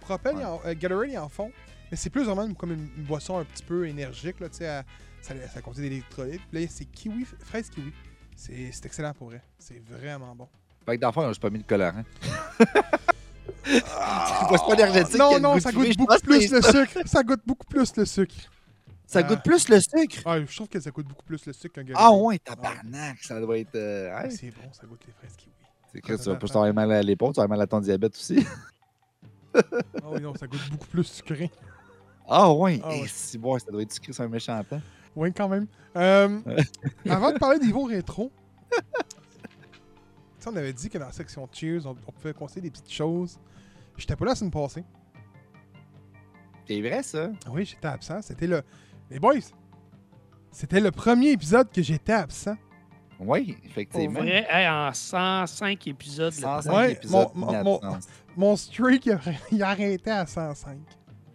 Propel, 0.00 0.36
Ouais. 0.36 0.42
ils 0.42 0.46
en- 0.46 0.60
euh, 0.64 0.74
Gatorade, 0.78 1.08
ils 1.10 1.18
en 1.18 1.28
font. 1.28 1.50
Mais 1.90 1.96
c'est 1.96 2.10
plus 2.10 2.24
vraiment 2.24 2.52
comme 2.54 2.72
une, 2.72 2.88
une 2.96 3.04
boisson 3.04 3.38
un 3.38 3.44
petit 3.44 3.64
peu 3.64 3.88
énergique, 3.88 4.38
là, 4.40 4.48
tu 4.48 4.58
sais. 4.58 4.68
à- 4.68 4.84
Ça, 5.22 5.34
ça 5.52 5.60
contient 5.60 5.82
des 5.82 5.88
électrolytes. 5.88 6.40
Puis 6.50 6.62
là, 6.62 6.68
c'est 6.70 6.84
kiwi, 6.84 7.24
fraise 7.40 7.68
kiwi. 7.70 7.92
C'est 8.36 8.70
excellent 8.84 9.12
pour 9.14 9.28
vrai. 9.30 9.42
C'est 9.58 9.82
vraiment 9.84 10.32
bon. 10.36 10.48
Fait 10.86 10.96
que 10.96 11.10
fond, 11.10 11.22
ils 11.22 11.24
ont 11.24 11.28
juste 11.28 11.42
pas 11.42 11.50
mis 11.50 11.58
de 11.58 11.64
colorant. 11.66 12.04
C'est 13.64 13.82
pas 14.66 14.74
énergétique. 14.74 15.18
Non, 15.18 15.38
non, 15.40 15.58
ça 15.60 15.72
goûte 15.72 15.96
beaucoup 15.96 16.18
plus 16.20 16.50
le 16.50 16.62
sucre. 16.62 16.98
Ça 17.04 17.22
goûte 17.22 17.42
beaucoup 17.44 17.66
plus 17.66 17.94
le 17.96 18.04
sucre. 18.06 18.34
Ça 19.10 19.20
Ah. 19.20 19.22
goûte 19.22 19.42
plus 19.42 19.68
le 19.70 19.80
sucre. 19.80 20.18
Ah, 20.26 20.38
je 20.44 20.54
trouve 20.54 20.68
que 20.68 20.78
ça 20.78 20.90
goûte 20.90 21.06
beaucoup 21.08 21.24
plus 21.24 21.46
le 21.46 21.54
sucre 21.54 21.74
qu'un 21.76 21.80
Ah 21.80 21.84
Gatorade. 22.10 22.20
ouais, 22.24 22.38
tabarnak, 22.38 23.18
ça 23.22 23.40
doit 23.40 23.58
être... 23.58 23.74
euh, 23.74 24.12
Ah, 24.14 24.24
ouais. 24.24 24.30
C'est 24.30 24.50
bon, 24.50 24.70
ça 24.70 24.86
goûte 24.86 25.00
les 25.06 25.12
fraises 25.14 25.34
kiwi. 25.34 25.52
C'est 25.90 26.00
que 26.02 26.12
tu 26.22 26.28
vas 26.28 26.36
plus 26.36 26.50
avoir 26.50 26.74
mal 26.74 26.92
à 26.92 27.02
l'épaule, 27.02 27.32
tu 27.32 27.40
vas 27.40 27.48
mal 27.48 27.60
à 27.62 27.66
ton 27.66 27.80
diabète 27.80 28.14
aussi. 28.14 28.46
Ah 29.54 30.10
oui, 30.12 30.20
non, 30.20 30.34
ça 30.34 30.46
goûte 30.46 30.60
beaucoup 30.70 30.86
plus 30.88 31.04
sucré. 31.04 31.50
Ah 32.28 32.52
ouais, 32.52 32.80
Ah 32.84 32.90
Eh, 32.94 33.00
ouais. 33.00 33.08
si 33.08 33.38
bon, 33.38 33.58
ça 33.58 33.70
doit 33.72 33.80
être 33.80 33.92
sucré 33.92 34.12
sur 34.12 34.24
un 34.24 34.28
méchant 34.28 34.62
temps. 34.62 34.82
Oui, 35.16 35.32
quand 35.32 35.48
même. 35.48 35.66
Euh, 35.96 36.40
avant 37.08 37.32
de 37.32 37.38
parler 37.38 37.58
niveau 37.60 37.84
rétro, 37.84 38.30
tu 38.70 38.76
sais, 40.38 40.50
on 40.50 40.56
avait 40.56 40.74
dit 40.74 40.90
que 40.90 40.98
dans 40.98 41.06
la 41.06 41.12
section 41.12 41.48
Cheers, 41.50 41.86
on, 41.86 41.96
on 42.06 42.12
pouvait 42.12 42.34
conseiller 42.34 42.60
des 42.60 42.70
petites 42.70 42.92
choses. 42.92 43.38
J'étais 43.96 44.14
pas 44.16 44.26
là 44.26 44.32
la 44.32 44.34
semaine 44.36 44.50
passée. 44.50 44.84
C'est 46.68 46.80
vrai, 46.82 47.02
ça? 47.02 47.30
Ah 47.46 47.50
Oui, 47.50 47.64
j'étais 47.64 47.86
absent. 47.88 48.20
C'était 48.20 48.46
le. 48.46 48.62
Les 49.10 49.18
boys! 49.18 49.34
C'était 50.50 50.80
le 50.80 50.90
premier 50.90 51.30
épisode 51.32 51.70
que 51.70 51.82
j'étais 51.82 52.12
absent. 52.12 52.56
Oui, 53.20 53.52
Pour 53.54 53.64
effectivement. 53.66 54.20
vrai, 54.20 54.46
hey, 54.48 54.68
en 54.68 54.92
105 54.92 55.86
épisodes. 55.88 56.32
là, 56.40 56.62
105 56.62 56.72
Ouais, 56.72 56.92
épisodes 56.92 57.28
mon- 58.36 58.56
streak, 58.56 59.06
il, 59.06 59.12
a- 59.12 59.20
il 59.50 59.62
arrêtait 59.62 60.10
à 60.12 60.24
105. 60.26 60.78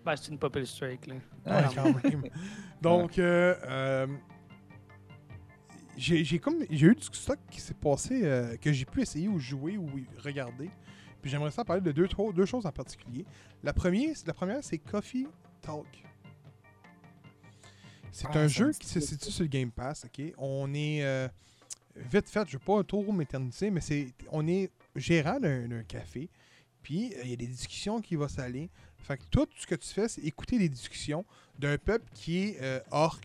ben, 0.06 0.16
c'est 0.16 0.32
une 0.32 0.38
popule 0.38 0.66
strike. 0.66 1.08
Là. 1.08 1.16
Ah, 1.46 1.62
Ouais, 1.64 1.76
quand 1.76 1.84
même. 2.10 2.24
Donc, 2.82 3.20
euh, 3.20 3.56
euh, 3.66 4.08
j'ai 5.98 6.24
j'ai 6.24 6.40
comme 6.40 6.56
j'ai 6.70 6.88
eu 6.88 6.96
du 6.96 7.04
stock 7.12 7.38
qui 7.52 7.60
s'est 7.62 7.74
passé 7.74 8.22
euh, 8.24 8.56
que 8.58 8.72
j'ai 8.72 8.86
pu 8.86 9.02
essayer 9.02 9.28
ou 9.28 9.38
jouer 9.40 9.78
ou 9.78 9.88
regarder. 10.24 10.70
Puis 11.22 11.30
j'aimerais 11.32 11.52
ça 11.52 11.64
parler 11.64 11.82
de 11.82 11.92
deux, 11.92 12.08
trois, 12.08 12.32
deux 12.34 12.46
choses 12.46 12.66
en 12.66 12.72
particulier. 12.72 13.26
La 13.62 13.74
première, 13.74 14.16
la 14.26 14.34
première 14.34 14.64
c'est 14.64 14.78
Coffee 14.78 15.28
Talk. 15.62 16.04
C'est 18.16 18.28
Ah, 18.32 18.40
un 18.40 18.48
jeu 18.48 18.72
qui 18.72 18.88
se 18.88 19.00
situe 19.00 19.32
sur 19.32 19.42
le 19.44 19.50
Game 19.50 19.72
Pass. 19.72 20.06
ok? 20.06 20.34
On 20.38 20.72
est 20.74 21.04
euh, 21.04 21.28
vite 21.96 22.30
fait, 22.30 22.48
je 22.48 22.56
ne 22.56 22.60
vais 22.60 22.66
pas 22.66 22.84
trop 22.84 23.12
m'éterniser, 23.12 23.72
mais 23.72 23.82
c'est 23.82 24.08
on 24.32 24.48
est 24.48 24.70
gérant 24.96 25.40
d'un 25.40 25.84
café. 25.88 26.30
Puis 26.84 27.14
euh, 27.16 27.22
il 27.24 27.30
y 27.32 27.34
a 27.34 27.38
des 27.38 27.48
discussions 27.48 28.00
qui 28.02 28.16
vont 28.16 28.28
s'aller. 28.28 28.70
Fait 29.00 29.18
que 29.18 29.24
tout 29.32 29.48
ce 29.58 29.66
que 29.66 29.76
tu 29.76 29.88
fais, 29.90 30.08
c'est 30.08 30.22
écouter 30.22 30.58
des 30.60 30.70
discussions 30.70 31.26
d'un 31.60 31.78
peuple 31.78 32.06
qui 32.14 32.38
est 32.40 32.58
euh, 32.62 32.80
orc. 32.92 33.20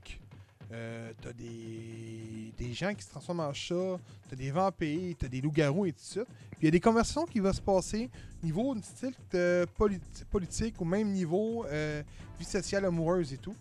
Euh, 0.73 1.13
t'as 1.23 1.33
des, 1.33 2.53
des 2.59 2.75
gens 2.75 2.93
qui 2.95 3.03
se 3.03 3.09
transforment 3.09 3.41
en 3.41 3.53
chats, 3.55 3.99
t'as 4.29 4.37
des 4.37 4.51
vampires, 4.51 5.15
t'as 5.19 5.29
des 5.29 5.41
loups-garous 5.41 5.87
et 5.87 5.93
tout 5.93 6.03
ça. 6.03 6.25
Puis 6.25 6.59
il 6.63 6.65
y 6.67 6.69
a 6.69 6.71
des 6.71 6.81
conversations 6.81 7.25
qui 7.27 7.41
vont 7.41 7.53
se 7.53 7.61
passer 7.63 8.11
niveau 8.43 8.75
style 8.83 9.15
euh, 9.35 9.65
poli- 9.79 10.01
politique 10.31 10.79
ou 10.81 10.85
même 10.85 11.11
niveau 11.11 11.65
euh, 11.67 12.03
vie 12.39 12.45
sociale 12.45 12.85
amoureuse 12.85 13.33
et 13.33 13.39
tout. 13.39 13.55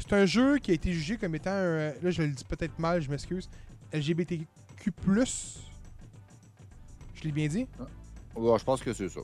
C'est 0.00 0.12
un 0.14 0.26
jeu 0.26 0.58
qui 0.58 0.70
a 0.70 0.74
été 0.74 0.92
jugé 0.92 1.16
comme 1.16 1.34
étant, 1.34 1.50
un- 1.50 1.92
là 2.02 2.10
je 2.10 2.22
le 2.22 2.28
dis 2.28 2.44
peut-être 2.44 2.78
mal, 2.78 3.00
je 3.02 3.10
m'excuse, 3.10 3.48
LGBTQ+. 3.92 4.46
Je 7.14 7.22
l'ai 7.24 7.32
bien 7.32 7.48
dit? 7.48 7.66
Ouais, 8.36 8.58
je 8.58 8.64
pense 8.64 8.80
que 8.80 8.92
c'est 8.92 9.08
ça. 9.08 9.20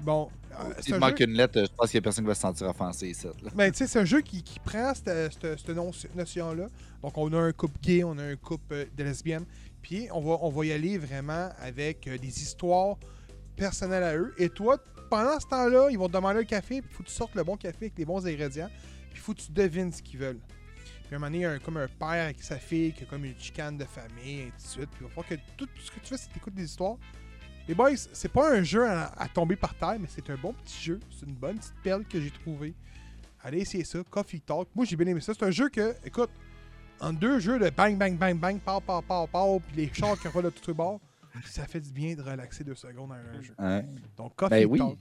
Bon, 0.00 0.28
euh, 0.52 0.72
S'il 0.80 0.94
un 0.94 0.98
manque 0.98 1.18
jeu- 1.18 1.24
une 1.26 1.34
lettre, 1.34 1.60
je 1.60 1.74
pense 1.76 1.90
qu'il 1.90 1.98
y 1.98 1.98
a 1.98 2.02
personne 2.02 2.24
qui 2.24 2.28
va 2.28 2.34
se 2.34 2.40
sentir 2.40 2.68
offensé 2.68 3.08
ici. 3.08 3.26
Ben, 3.54 3.70
tu 3.70 3.78
sais, 3.78 3.86
c'est 3.86 3.98
un 3.98 4.04
jeu 4.04 4.20
qui, 4.20 4.42
qui 4.42 4.60
prend 4.60 4.94
cette, 4.94 5.32
cette- 5.32 5.58
cette 5.58 5.68
non- 5.70 5.90
notion-là. 6.14 6.68
Donc, 7.02 7.18
on 7.18 7.32
a 7.32 7.38
un 7.38 7.52
couple 7.52 7.78
gay, 7.82 8.04
on 8.04 8.16
a 8.16 8.22
un 8.22 8.36
couple 8.36 8.72
euh, 8.74 8.84
de 8.96 9.04
lesbiennes. 9.04 9.44
Puis, 9.82 10.08
on 10.12 10.20
va, 10.20 10.38
on 10.40 10.48
va 10.50 10.64
y 10.66 10.72
aller 10.72 10.96
vraiment 10.98 11.50
avec 11.60 12.06
euh, 12.06 12.16
des 12.16 12.28
histoires 12.42 12.96
personnelles 13.56 14.04
à 14.04 14.16
eux. 14.16 14.32
Et 14.38 14.48
toi, 14.48 14.78
pendant 15.10 15.38
ce 15.40 15.46
temps-là, 15.48 15.88
ils 15.90 15.98
vont 15.98 16.08
te 16.08 16.12
demander 16.14 16.40
un 16.40 16.44
café. 16.44 16.80
Puis, 16.80 16.90
il 16.90 16.94
faut 16.96 17.02
que 17.02 17.08
tu 17.08 17.14
sortes 17.14 17.34
le 17.34 17.42
bon 17.42 17.56
café 17.56 17.76
avec 17.86 17.98
les 17.98 18.04
bons 18.04 18.24
ingrédients. 18.24 18.70
Puis, 19.14 19.20
il 19.20 19.24
faut 19.24 19.32
que 19.32 19.40
tu 19.40 19.52
devines 19.52 19.90
ce 19.92 20.02
qu'ils 20.02 20.18
veulent. 20.18 20.40
Puis, 21.04 21.12
à 21.12 21.16
un 21.16 21.18
moment 21.18 21.26
donné, 21.28 21.38
il 21.38 21.42
y 21.42 21.44
a 21.46 21.52
un- 21.52 21.58
comme 21.60 21.76
un 21.78 21.86
père 21.88 22.24
avec 22.24 22.42
sa 22.42 22.58
fille 22.58 22.92
qui 22.92 23.04
a 23.04 23.06
comme 23.06 23.24
une 23.24 23.38
chicane 23.38 23.76
de 23.78 23.84
famille, 23.84 24.40
et 24.40 24.52
ainsi 24.54 24.66
de 24.66 24.70
suite. 24.72 24.90
Puis, 24.90 24.98
il 25.00 25.04
va 25.04 25.08
falloir 25.08 25.28
que 25.28 25.34
tout 25.56 25.68
ce 25.80 25.90
que 25.90 26.00
tu 26.00 26.06
fais, 26.08 26.16
c'est 26.16 26.28
que 26.28 26.32
tu 26.34 26.38
écoutes 26.38 26.54
des 26.54 26.64
histoires. 26.64 26.96
Les 27.68 27.74
boys, 27.74 27.96
c'est 27.96 28.30
pas 28.32 28.52
un 28.54 28.62
jeu 28.62 28.84
à, 28.86 29.06
à 29.18 29.28
tomber 29.28 29.56
par 29.56 29.74
terre, 29.74 29.96
mais 29.98 30.08
c'est 30.08 30.28
un 30.28 30.36
bon 30.36 30.52
petit 30.52 30.82
jeu. 30.82 31.00
C'est 31.10 31.24
une 31.26 31.34
bonne 31.34 31.56
petite 31.58 31.74
perle 31.82 32.04
que 32.04 32.20
j'ai 32.20 32.30
trouvée. 32.30 32.74
Allez 33.42 33.60
essayer 33.60 33.84
ça, 33.84 34.00
Coffee 34.10 34.40
Talk. 34.40 34.68
Moi, 34.74 34.84
j'ai 34.84 34.96
bien 34.96 35.06
aimé 35.06 35.20
ça. 35.20 35.32
C'est 35.32 35.44
un 35.44 35.50
jeu 35.50 35.68
que, 35.70 35.94
écoute, 36.04 36.30
en 37.00 37.12
deux 37.12 37.38
jeux 37.38 37.58
de 37.58 37.70
bang, 37.70 37.96
bang, 37.96 38.16
bang, 38.18 38.38
bang, 38.38 38.58
pow, 38.60 38.80
pow, 38.80 39.00
pow, 39.02 39.26
pow, 39.26 39.60
puis 39.60 39.76
les 39.76 39.92
chars 39.94 40.18
qui 40.18 40.28
volent 40.28 40.48
de 40.48 40.54
tous 40.54 40.68
les 40.68 40.74
bords, 40.74 41.00
ça 41.44 41.66
fait 41.66 41.80
du 41.80 41.90
bien 41.90 42.14
de 42.14 42.22
relaxer 42.22 42.64
deux 42.64 42.74
secondes 42.74 43.10
dans 43.10 43.14
un 43.14 43.40
jeu. 43.42 43.54
Hein? 43.58 43.82
Donc, 44.16 44.34
Coffee 44.36 44.50
Ben 44.50 44.66
oui. 44.66 44.78
Talk. 44.78 44.98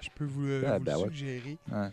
Je 0.00 0.08
peux 0.14 0.24
vous, 0.24 0.42
le- 0.42 0.66
Ah, 0.66 0.78
vous 0.78 0.84
ben 0.84 0.92
le 0.94 0.98
ouais. 1.02 1.08
suggérer. 1.08 1.58
Ben, 1.68 1.92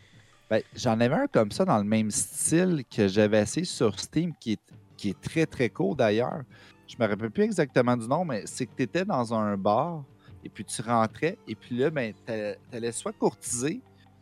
J'en 0.75 0.99
avais 0.99 1.15
un 1.15 1.27
comme 1.27 1.51
ça 1.51 1.65
dans 1.65 1.77
le 1.77 1.83
même 1.83 2.09
style 2.11 2.83
que 2.89 3.07
j'avais 3.07 3.41
essayé 3.41 3.65
sur 3.65 3.99
Steam, 3.99 4.33
qui 4.39 4.53
est, 4.53 4.61
qui 4.95 5.09
est 5.09 5.21
très 5.21 5.45
très 5.45 5.69
court 5.69 5.95
d'ailleurs. 5.95 6.43
Je 6.87 6.95
me 6.99 7.05
rappelle 7.05 7.31
plus 7.31 7.43
exactement 7.43 7.97
du 7.97 8.07
nom, 8.07 8.23
mais 8.23 8.43
c'est 8.45 8.65
que 8.65 8.75
tu 8.75 8.83
étais 8.83 9.03
dans 9.03 9.33
un 9.33 9.57
bar 9.57 10.03
et 10.43 10.49
puis 10.49 10.63
tu 10.63 10.81
rentrais 10.81 11.37
et 11.47 11.55
puis 11.55 11.77
là, 11.77 11.89
ben, 11.89 12.13
tu 12.25 12.33
allais 12.75 12.93
soit 12.93 13.11
courtiser 13.11 13.81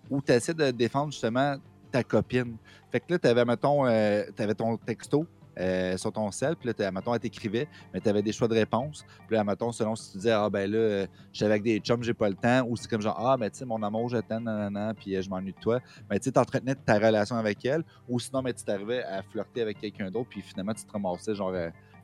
ou 0.09 0.19
tu 0.21 0.31
essaies 0.31 0.55
de 0.55 0.71
défendre 0.71 1.11
justement 1.11 1.57
ta 1.91 2.03
copine. 2.03 2.57
Fait 2.91 2.99
que 2.99 3.13
là, 3.13 3.19
tu 3.19 3.27
avais, 3.27 3.45
mettons, 3.45 3.85
euh, 3.85 4.23
t'avais 4.35 4.55
ton 4.55 4.77
texto 4.77 5.27
euh, 5.57 5.95
sur 5.97 6.11
ton 6.11 6.29
cell, 6.31 6.55
puis 6.55 6.69
là, 6.77 6.91
mettons, 6.91 7.13
elle 7.13 7.19
t'écrivait, 7.19 7.67
mais 7.93 8.01
tu 8.01 8.09
avais 8.09 8.21
des 8.21 8.33
choix 8.33 8.47
de 8.47 8.53
réponse. 8.53 9.05
Puis 9.27 9.35
là, 9.35 9.43
mettons, 9.43 9.71
selon 9.71 9.95
si 9.95 10.11
tu 10.11 10.17
disais, 10.17 10.31
ah 10.31 10.49
ben 10.49 10.69
là, 10.69 10.77
euh, 10.77 11.07
je 11.31 11.37
suis 11.37 11.45
avec 11.45 11.63
des 11.63 11.79
chums, 11.79 12.03
j'ai 12.03 12.13
pas 12.13 12.29
le 12.29 12.35
temps, 12.35 12.65
ou 12.67 12.75
c'est 12.75 12.89
comme 12.89 13.01
genre, 13.01 13.17
ah, 13.17 13.37
ben 13.37 13.49
tu 13.49 13.59
sais, 13.59 13.65
mon 13.65 13.81
amour, 13.81 14.09
je 14.09 14.17
t'aime, 14.17 14.43
nanana, 14.43 14.93
puis 14.93 15.15
euh, 15.15 15.21
je 15.21 15.29
m'ennuie 15.29 15.53
de 15.53 15.59
toi. 15.59 15.79
Ben 16.09 16.17
tu 16.17 16.25
sais, 16.25 16.31
t'entretenais 16.31 16.75
ta 16.75 16.95
relation 16.95 17.37
avec 17.37 17.63
elle, 17.65 17.83
ou 18.07 18.19
sinon, 18.19 18.43
ben, 18.43 18.53
tu 18.53 18.63
t'arrivais 18.63 19.03
à 19.03 19.23
flirter 19.23 19.61
avec 19.61 19.79
quelqu'un 19.79 20.11
d'autre, 20.11 20.29
puis 20.29 20.41
finalement, 20.41 20.73
tu 20.73 20.83
te 20.83 20.91
ramassais 20.91 21.35
genre 21.35 21.53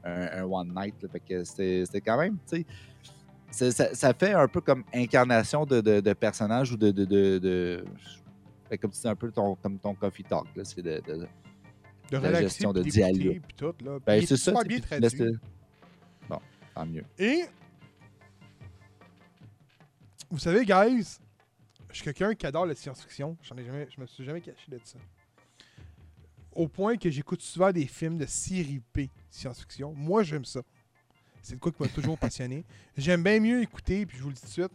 un, 0.03 0.43
one 0.43 0.73
night. 0.73 0.95
là. 1.01 1.09
fait 1.09 1.19
que 1.19 1.43
c'était 1.43 2.01
quand 2.01 2.17
même, 2.17 2.37
tu 2.49 2.65
sais. 3.51 3.75
Ça, 3.93 4.13
fait 4.13 4.31
un 4.31 4.47
peu 4.47 4.61
comme 4.61 4.85
incarnation 4.93 5.65
de, 5.65 5.81
de, 5.81 6.13
personnage 6.13 6.71
ou 6.71 6.77
de. 6.77 6.89
de, 6.91 7.83
comme 8.81 8.93
c'est 8.93 9.09
un 9.09 9.15
peu 9.15 9.29
ton, 9.29 9.55
comme 9.55 9.77
ton 9.77 9.93
coffee 9.93 10.23
talk. 10.23 10.45
C'est 10.63 10.81
de, 10.81 11.01
de- 12.11 12.17
De 12.17 12.21
La 12.21 12.27
relaxer, 12.27 12.43
gestion 12.49 12.73
de 12.73 12.83
dialogue. 12.83 13.41
puis 13.47 13.55
tout. 13.55 13.73
Là. 13.83 13.97
Ben, 14.05 14.25
c'est 14.25 14.33
est 14.33 14.37
ça. 14.37 14.63
bien 14.63 14.79
traduit. 14.79 15.37
Bon, 16.29 16.39
tant 16.75 16.85
mieux. 16.85 17.05
Et 17.17 17.45
vous 20.29 20.39
savez, 20.39 20.65
guys, 20.65 21.17
je 21.89 21.95
suis 21.95 22.03
quelqu'un 22.03 22.33
qui 22.35 22.45
adore 22.45 22.65
la 22.65 22.75
science-fiction. 22.75 23.37
J'en 23.43 23.57
ai 23.57 23.65
jamais, 23.65 23.87
je 23.95 23.99
me 24.01 24.05
suis 24.07 24.23
jamais 24.23 24.41
caché 24.41 24.65
de 24.69 24.79
ça. 24.83 24.97
Au 26.53 26.67
point 26.67 26.97
que 26.97 27.09
j'écoute 27.09 27.41
souvent 27.41 27.71
des 27.71 27.85
films 27.85 28.17
de 28.17 28.25
série 28.25 28.81
B 28.93 29.01
science-fiction. 29.29 29.93
Moi, 29.93 30.23
j'aime 30.23 30.45
ça. 30.45 30.61
C'est 31.41 31.53
le 31.53 31.59
quoi 31.59 31.71
qui 31.71 31.81
m'a 31.81 31.89
toujours 31.89 32.17
passionné. 32.19 32.65
J'aime 32.97 33.23
bien 33.23 33.39
mieux 33.39 33.61
écouter, 33.61 34.05
puis 34.05 34.17
je 34.17 34.23
vous 34.23 34.29
le 34.29 34.35
dis 34.35 34.41
tout 34.41 34.47
de 34.47 34.51
suite, 34.51 34.71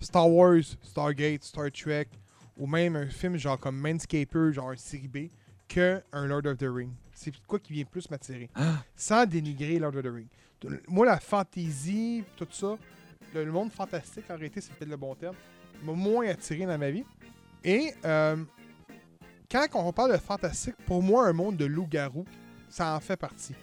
Star 0.00 0.28
Wars, 0.30 0.60
Stargate, 0.82 1.44
Star 1.44 1.70
Trek, 1.70 2.08
ou 2.56 2.66
même 2.66 2.96
un 2.96 3.06
film 3.06 3.36
genre 3.36 3.58
comme 3.58 3.78
Manscaper, 3.78 4.52
genre 4.52 4.72
une 4.72 4.78
série 4.78 5.08
B, 5.08 5.28
que 5.70 6.02
un 6.12 6.26
Lord 6.26 6.46
of 6.46 6.58
the 6.58 6.66
Ring. 6.68 6.90
C'est 7.14 7.32
quoi 7.46 7.58
qui 7.60 7.72
vient 7.72 7.84
plus 7.84 8.10
m'attirer. 8.10 8.50
Sans 8.96 9.24
dénigrer 9.24 9.78
Lord 9.78 9.94
of 9.96 10.02
the 10.02 10.08
Ring. 10.08 10.26
Moi, 10.88 11.06
la 11.06 11.20
fantasy, 11.20 12.24
tout 12.36 12.46
ça, 12.50 12.76
le, 13.34 13.44
le 13.44 13.52
monde 13.52 13.70
fantastique, 13.72 14.24
en 14.30 14.34
réalité, 14.36 14.60
c'est 14.60 14.72
peut-être 14.74 14.90
le 14.90 14.96
bon 14.96 15.14
terme, 15.14 15.36
m'a 15.84 15.92
moins 15.92 16.26
attiré 16.28 16.66
dans 16.66 16.76
ma 16.76 16.90
vie. 16.90 17.04
Et 17.62 17.92
euh, 18.04 18.36
quand 19.50 19.66
on 19.74 19.92
parle 19.92 20.12
de 20.12 20.18
fantastique, 20.18 20.74
pour 20.86 21.02
moi, 21.02 21.26
un 21.28 21.32
monde 21.32 21.56
de 21.56 21.64
loup-garou, 21.66 22.24
ça 22.68 22.94
en 22.96 23.00
fait 23.00 23.16
partie. 23.16 23.54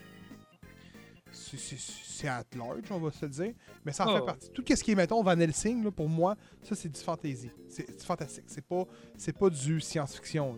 C'est- 1.31 2.27
at 2.27 2.43
large, 2.55 2.81
on 2.89 2.97
va 2.99 3.11
se 3.11 3.25
le 3.25 3.31
dire, 3.31 3.53
mais 3.85 3.91
ça 3.91 4.07
en 4.07 4.11
Oh. 4.13 4.17
fait 4.19 4.25
partie. 4.25 4.49
Tout 4.51 4.63
ce 4.67 4.83
qui 4.83 4.91
est, 4.91 4.95
mettons, 4.95 5.21
Van 5.21 5.37
Helsing, 5.39 5.83
là, 5.83 5.91
pour 5.91 6.09
moi, 6.09 6.35
ça, 6.63 6.73
c'est 6.75 6.89
du 6.89 6.99
fantasy. 6.99 7.51
C'est 7.69 7.95
du 7.95 8.03
fantastique. 8.03 8.45
C'est 8.47 8.65
pas, 8.65 8.85
c'est 9.17 9.37
pas 9.37 9.49
du 9.49 9.79
science-fiction. 9.79 10.57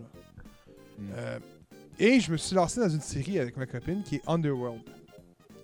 Mm. 0.99 1.11
Euh, 1.15 1.39
et 1.99 2.19
je 2.19 2.31
me 2.31 2.37
suis 2.37 2.55
lancé 2.55 2.79
dans 2.79 2.89
une 2.89 3.01
série 3.01 3.39
avec 3.39 3.57
ma 3.57 3.65
copine 3.65 4.03
qui 4.03 4.15
est 4.15 4.21
Underworld. 4.27 4.81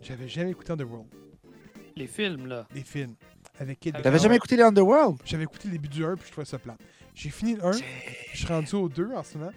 J'avais 0.01 0.27
jamais 0.27 0.51
écouté 0.51 0.71
Underworld, 0.73 1.07
Les 1.95 2.07
films, 2.07 2.47
là. 2.47 2.67
les 2.73 2.81
films. 2.83 3.15
Avec 3.59 3.79
Kid 3.79 3.95
T'avais 4.01 4.19
jamais 4.19 4.35
écouté 4.35 4.57
les 4.57 4.63
Underworld? 4.63 5.17
J'avais 5.25 5.43
écouté 5.43 5.67
le 5.69 5.73
début 5.73 5.87
du 5.87 6.03
1 6.03 6.15
puis 6.15 6.25
je 6.27 6.31
trouvais 6.31 6.45
ça 6.45 6.59
plate. 6.59 6.77
J'ai 7.13 7.29
fini 7.29 7.55
le 7.55 7.63
1, 7.65 7.71
je 8.33 8.37
suis 8.37 8.47
rendu 8.47 8.75
au 8.75 8.89
2 8.89 9.11
en 9.15 9.23
ce 9.23 9.37
moment. 9.37 9.51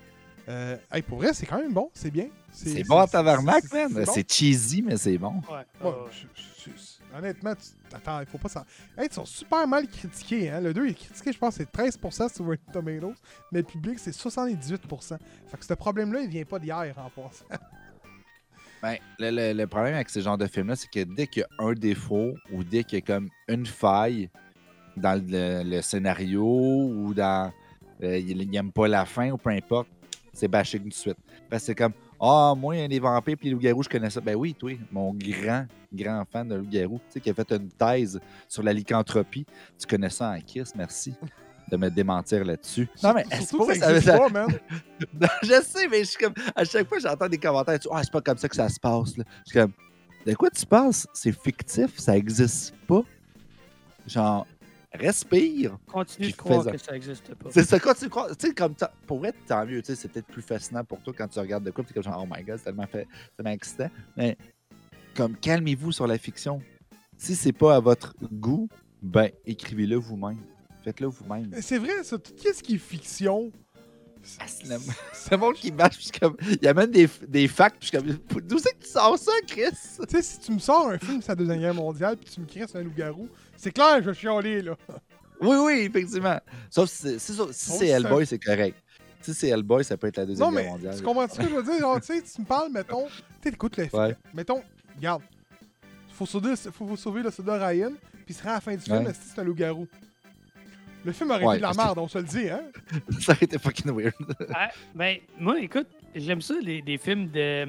Euh, 0.48 0.76
hey, 0.92 1.02
pour 1.02 1.18
vrai, 1.18 1.34
c'est 1.34 1.44
quand 1.44 1.58
même 1.58 1.72
bon, 1.74 1.90
c'est 1.92 2.10
bien. 2.10 2.28
C'est 2.52 2.84
bon 2.84 2.98
à 2.98 3.06
tabarnak, 3.08 3.64
c'est- 3.68 3.88
man. 3.88 4.04
bon. 4.04 4.12
C'est 4.12 4.30
cheesy, 4.32 4.80
mais 4.82 4.96
c'est 4.96 5.18
bon. 5.18 5.42
Ouais. 5.50 5.64
Ouais, 5.84 5.90
ouais. 5.90 6.72
Honnêtement, 7.16 7.54
tu- 7.54 7.94
attends, 7.96 8.20
il 8.20 8.26
faut 8.26 8.38
pas 8.38 8.48
ça. 8.48 8.64
Hey, 8.96 9.08
ils 9.10 9.14
sont 9.14 9.24
super 9.24 9.66
mal 9.66 9.86
critiqués. 9.88 10.50
Hein? 10.50 10.60
Le 10.60 10.72
2 10.74 10.86
est 10.88 10.94
critiqué, 10.94 11.32
je 11.32 11.38
pense, 11.38 11.54
c'est 11.56 11.70
13% 11.70 12.34
sur 12.34 12.44
Rotten 12.44 12.72
Tomatoes, 12.72 13.14
mais 13.52 13.60
le 13.60 13.64
public, 13.64 13.98
c'est 13.98 14.10
78%. 14.14 15.18
Fait 15.46 15.56
que 15.58 15.64
ce 15.64 15.74
problème-là, 15.74 16.20
il 16.20 16.28
vient 16.28 16.44
pas 16.44 16.58
d'hier 16.58 16.94
en 16.98 17.10
passant. 17.10 17.44
Ben, 18.80 18.96
le, 19.18 19.52
le- 19.54 19.66
problème 19.66 19.94
avec 19.94 20.08
ce 20.08 20.20
genre 20.20 20.38
de 20.38 20.46
film-là, 20.46 20.76
c'est 20.76 20.88
que 20.88 21.02
dès 21.02 21.26
qu'il 21.26 21.40
y 21.40 21.44
a 21.44 21.64
un 21.66 21.72
défaut 21.72 22.32
ou 22.52 22.62
dès 22.62 22.84
qu'il 22.84 23.00
y 23.00 23.02
a 23.02 23.04
comme 23.04 23.28
une 23.48 23.66
faille 23.66 24.30
dans 24.96 25.20
le, 25.20 25.80
scénario 25.80 26.44
ou 26.44 27.12
dans. 27.12 27.52
euh, 28.04 28.18
il 28.18 28.48
n'aime 28.48 28.70
pas 28.70 28.86
la 28.86 29.04
fin 29.04 29.30
ou 29.32 29.36
peu 29.36 29.50
importe, 29.50 29.88
c'est 30.32 30.46
bâché 30.46 30.78
tout 30.78 30.88
de 30.88 30.94
suite. 30.94 31.16
Parce 31.50 31.62
que 31.62 31.66
c'est 31.66 31.74
comme 31.74 31.92
Ah, 32.20 32.54
moi, 32.56 32.74
les 32.86 32.98
vampires 32.98 33.36
puis 33.36 33.48
les 33.48 33.52
loups-garous, 33.52 33.84
je 33.84 33.88
connais 33.88 34.10
ça. 34.10 34.20
Ben 34.20 34.34
oui, 34.34 34.54
toi, 34.54 34.72
mon 34.90 35.14
grand, 35.14 35.66
grand 35.92 36.24
fan 36.30 36.48
de 36.48 36.56
loups-garous, 36.56 36.98
tu 36.98 37.12
sais, 37.14 37.20
qui 37.20 37.30
a 37.30 37.34
fait 37.34 37.52
une 37.52 37.68
thèse 37.68 38.20
sur 38.48 38.62
la 38.62 38.72
lycanthropie. 38.72 39.46
Tu 39.78 39.86
connais 39.86 40.10
ça 40.10 40.30
en 40.30 40.40
kiss, 40.40 40.74
merci 40.74 41.14
de 41.70 41.76
me 41.76 41.90
démentir 41.90 42.44
là-dessus. 42.44 42.88
Non, 43.02 43.12
mais 43.12 43.24
est-ce 43.30 43.56
que 43.56 43.78
ça 43.78 43.90
existe 43.94 44.16
pas, 44.16 44.28
man. 44.28 44.48
non, 45.20 45.28
je 45.42 45.62
sais, 45.62 45.86
mais 45.88 46.00
je 46.00 46.10
suis 46.10 46.18
comme. 46.18 46.34
À 46.54 46.64
chaque 46.64 46.88
fois, 46.88 46.98
j'entends 46.98 47.28
des 47.28 47.38
commentaires. 47.38 47.78
Ah, 47.92 48.02
c'est 48.02 48.12
pas 48.12 48.20
comme 48.20 48.38
ça 48.38 48.48
que 48.48 48.56
ça 48.56 48.68
se 48.68 48.80
passe. 48.80 49.16
Là. 49.16 49.24
Je 49.44 49.50
suis 49.50 49.60
comme. 49.60 49.72
De 50.26 50.34
quoi 50.34 50.50
tu 50.50 50.66
penses? 50.66 51.06
C'est 51.12 51.32
fictif, 51.32 51.98
ça 51.98 52.16
existe 52.16 52.74
pas? 52.86 53.02
Genre, 54.06 54.46
respire. 54.92 55.78
Continue 55.86 56.30
de 56.30 56.36
croire 56.36 56.64
que 56.66 56.78
ça 56.78 56.92
n'existe 56.92 57.34
pas. 57.34 57.50
C'est 57.50 57.64
ça, 57.64 57.78
quand 57.78 57.94
tu 57.94 58.08
crois. 58.08 58.34
Tu 58.34 58.48
sais, 58.48 58.54
comme 58.54 58.74
ça. 58.76 58.92
Pour 59.06 59.24
être 59.26 59.38
tant 59.46 59.64
mieux, 59.66 59.82
tu 59.82 59.86
sais, 59.86 59.96
c'est 59.96 60.08
peut-être 60.08 60.26
plus 60.26 60.42
fascinant 60.42 60.84
pour 60.84 61.00
toi 61.02 61.12
quand 61.16 61.28
tu 61.28 61.38
regardes 61.38 61.64
de 61.64 61.70
quoi. 61.70 61.84
Tu 61.84 61.90
es 61.90 61.94
comme 61.94 62.02
genre, 62.02 62.24
oh 62.24 62.32
my 62.32 62.42
god, 62.42 62.58
c'est 62.58 62.64
tellement, 62.64 62.86
fait, 62.86 63.06
tellement 63.36 63.52
excitant. 63.52 63.90
Mais, 64.16 64.36
comme, 65.14 65.36
calmez-vous 65.36 65.92
sur 65.92 66.06
la 66.06 66.18
fiction. 66.18 66.62
Si 67.16 67.34
c'est 67.34 67.52
pas 67.52 67.76
à 67.76 67.80
votre 67.80 68.14
goût, 68.32 68.68
ben, 69.02 69.30
écrivez-le 69.44 69.96
vous-même. 69.96 70.38
Faites-le 70.84 71.08
vous-même. 71.08 71.48
Mais 71.50 71.62
C'est 71.62 71.78
vrai, 71.78 72.04
ça. 72.04 72.18
Tout 72.18 72.32
ce 72.36 72.62
qui 72.62 72.76
est 72.76 72.78
fiction. 72.78 73.50
Ah, 74.40 74.44
c'est 75.12 75.36
monde 75.36 75.54
qui 75.54 75.72
marche, 75.72 75.96
puis 75.98 76.20
comme. 76.20 76.36
Il 76.48 76.62
y 76.62 76.68
a 76.68 76.74
même 76.74 76.90
des, 76.90 77.08
des 77.26 77.48
facts, 77.48 77.76
puis 77.80 77.90
je 77.92 77.98
suis 77.98 78.18
comme. 78.28 78.42
D'où 78.42 78.58
c'est 78.58 78.72
que 78.78 78.84
tu 78.84 78.90
sors 78.90 79.18
ça, 79.18 79.32
Chris? 79.46 79.62
Tu 79.72 80.16
sais, 80.16 80.22
si 80.22 80.38
tu 80.40 80.52
me 80.52 80.58
sors 80.58 80.88
un 80.88 80.98
film 80.98 81.20
sur 81.22 81.30
la 81.32 81.36
Deuxième 81.36 81.58
Guerre 81.60 81.74
mondiale 81.74 82.16
puis 82.16 82.30
tu 82.32 82.40
me 82.40 82.46
cries 82.46 82.68
sur 82.68 82.78
un 82.78 82.82
loup-garou, 82.82 83.28
c'est 83.56 83.70
clair, 83.72 84.00
je 84.02 84.10
vais 84.10 84.14
chialer, 84.14 84.62
là. 84.62 84.76
Oui, 85.40 85.56
oui, 85.56 85.72
effectivement. 85.88 86.40
Sauf 86.68 86.90
si 86.90 86.96
c'est, 87.02 87.18
si, 87.20 87.32
si 87.32 87.70
c'est 87.70 87.86
Hellboy, 87.86 88.26
c'est 88.26 88.40
correct. 88.40 88.76
Si 89.20 89.32
c'est 89.32 89.48
Hellboy, 89.48 89.84
ça 89.84 89.96
peut 89.96 90.08
être 90.08 90.16
la 90.16 90.26
Deuxième 90.26 90.48
Non, 90.48 90.52
Guerre 90.52 90.64
mais 90.64 90.70
mondiale. 90.70 90.96
tu 90.96 91.02
comprends 91.04 91.28
ce 91.28 91.36
que 91.38 91.44
je 91.48 91.54
veux 91.54 91.62
dire? 91.62 91.78
Genre, 91.78 92.00
tu 92.00 92.06
sais, 92.06 92.22
tu 92.22 92.40
me 92.40 92.46
parles, 92.46 92.72
mettons, 92.72 93.06
tu 93.06 93.12
sais, 93.44 93.48
écoute 93.50 93.76
le 93.76 93.84
film. 93.86 94.02
Ouais. 94.02 94.16
Mettons, 94.34 94.62
regarde, 94.96 95.22
faut 96.12 96.26
sauver, 96.26 96.54
faut 96.56 96.96
sauver 96.96 97.22
le 97.22 97.30
soldat 97.30 97.64
Ryan, 97.68 97.92
puis 98.12 98.24
il 98.30 98.34
sera 98.34 98.50
à 98.50 98.54
la 98.54 98.60
fin 98.60 98.74
du 98.74 98.80
film, 98.82 98.96
Ouais. 98.98 99.04
que 99.12 99.18
c'est 99.32 99.40
un 99.40 99.44
loup-garou? 99.44 99.86
Le 101.08 101.14
film 101.14 101.30
aurait 101.30 101.42
Ouais, 101.42 101.56
été 101.56 101.66
de 101.66 101.74
la 101.74 101.84
merde, 101.84 101.98
on 102.00 102.06
se 102.06 102.18
le 102.18 102.24
dit, 102.24 102.50
hein? 102.50 102.60
ça 103.20 103.32
aurait 103.32 103.44
été 103.46 103.58
fucking 103.58 103.90
weird. 103.96 104.12
Ah, 104.54 104.68
ben, 104.94 105.16
moi, 105.40 105.58
écoute, 105.58 105.86
j'aime 106.14 106.42
ça, 106.42 106.52
les, 106.60 106.82
des 106.82 106.98
films 106.98 107.28
de. 107.30 107.66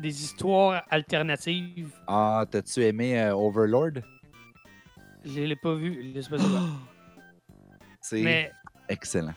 des 0.00 0.22
histoires 0.22 0.84
alternatives. 0.88 1.90
Ah, 2.06 2.44
t'as-tu 2.48 2.84
aimé 2.84 3.20
euh, 3.20 3.34
Overlord? 3.34 3.94
Je 5.24 5.40
l'ai 5.40 5.56
pas 5.56 5.74
vu, 5.74 6.12
je 6.14 6.20
sais 6.20 6.30
pas 6.30 6.38
c'est 6.38 6.48
quoi. 6.48 6.60
C'est 8.00 8.22
Mais 8.22 8.52
excellent. 8.88 9.34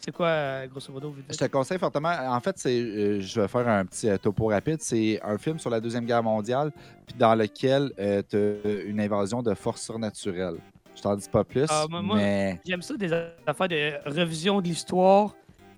c'est 0.00 0.12
quoi, 0.12 0.26
euh, 0.26 0.66
grosso 0.66 0.92
modo, 0.92 1.12
vite 1.12 1.24
Je 1.32 1.38
te 1.38 1.46
conseille 1.46 1.78
fortement. 1.78 2.10
En 2.28 2.40
fait, 2.40 2.58
c'est, 2.58 2.78
euh, 2.78 3.20
je 3.22 3.40
vais 3.40 3.48
faire 3.48 3.66
un 3.66 3.86
petit 3.86 4.10
euh, 4.10 4.18
topo 4.18 4.48
rapide. 4.48 4.82
C'est 4.82 5.18
un 5.22 5.38
film 5.38 5.58
sur 5.58 5.70
la 5.70 5.80
Deuxième 5.80 6.04
Guerre 6.04 6.22
mondiale, 6.22 6.70
puis 7.06 7.16
dans 7.16 7.34
lequel 7.34 7.90
tu 8.28 8.36
as 8.36 8.82
une 8.84 9.00
invasion 9.00 9.42
de 9.42 9.54
forces 9.54 9.82
surnaturelles. 9.82 10.58
Je 10.96 11.02
t'en 11.02 11.16
dis 11.16 11.28
pas 11.28 11.44
plus, 11.44 11.66
Ah, 11.68 11.86
moi- 11.88 12.16
mais 12.16 12.60
J'aime 12.66 12.82
ça, 12.82 12.96
des 12.96 13.12
affaires 13.12 13.68
de 13.68 13.92
revision 14.08 14.60
de 14.60 14.68
l'histoire 14.68 15.34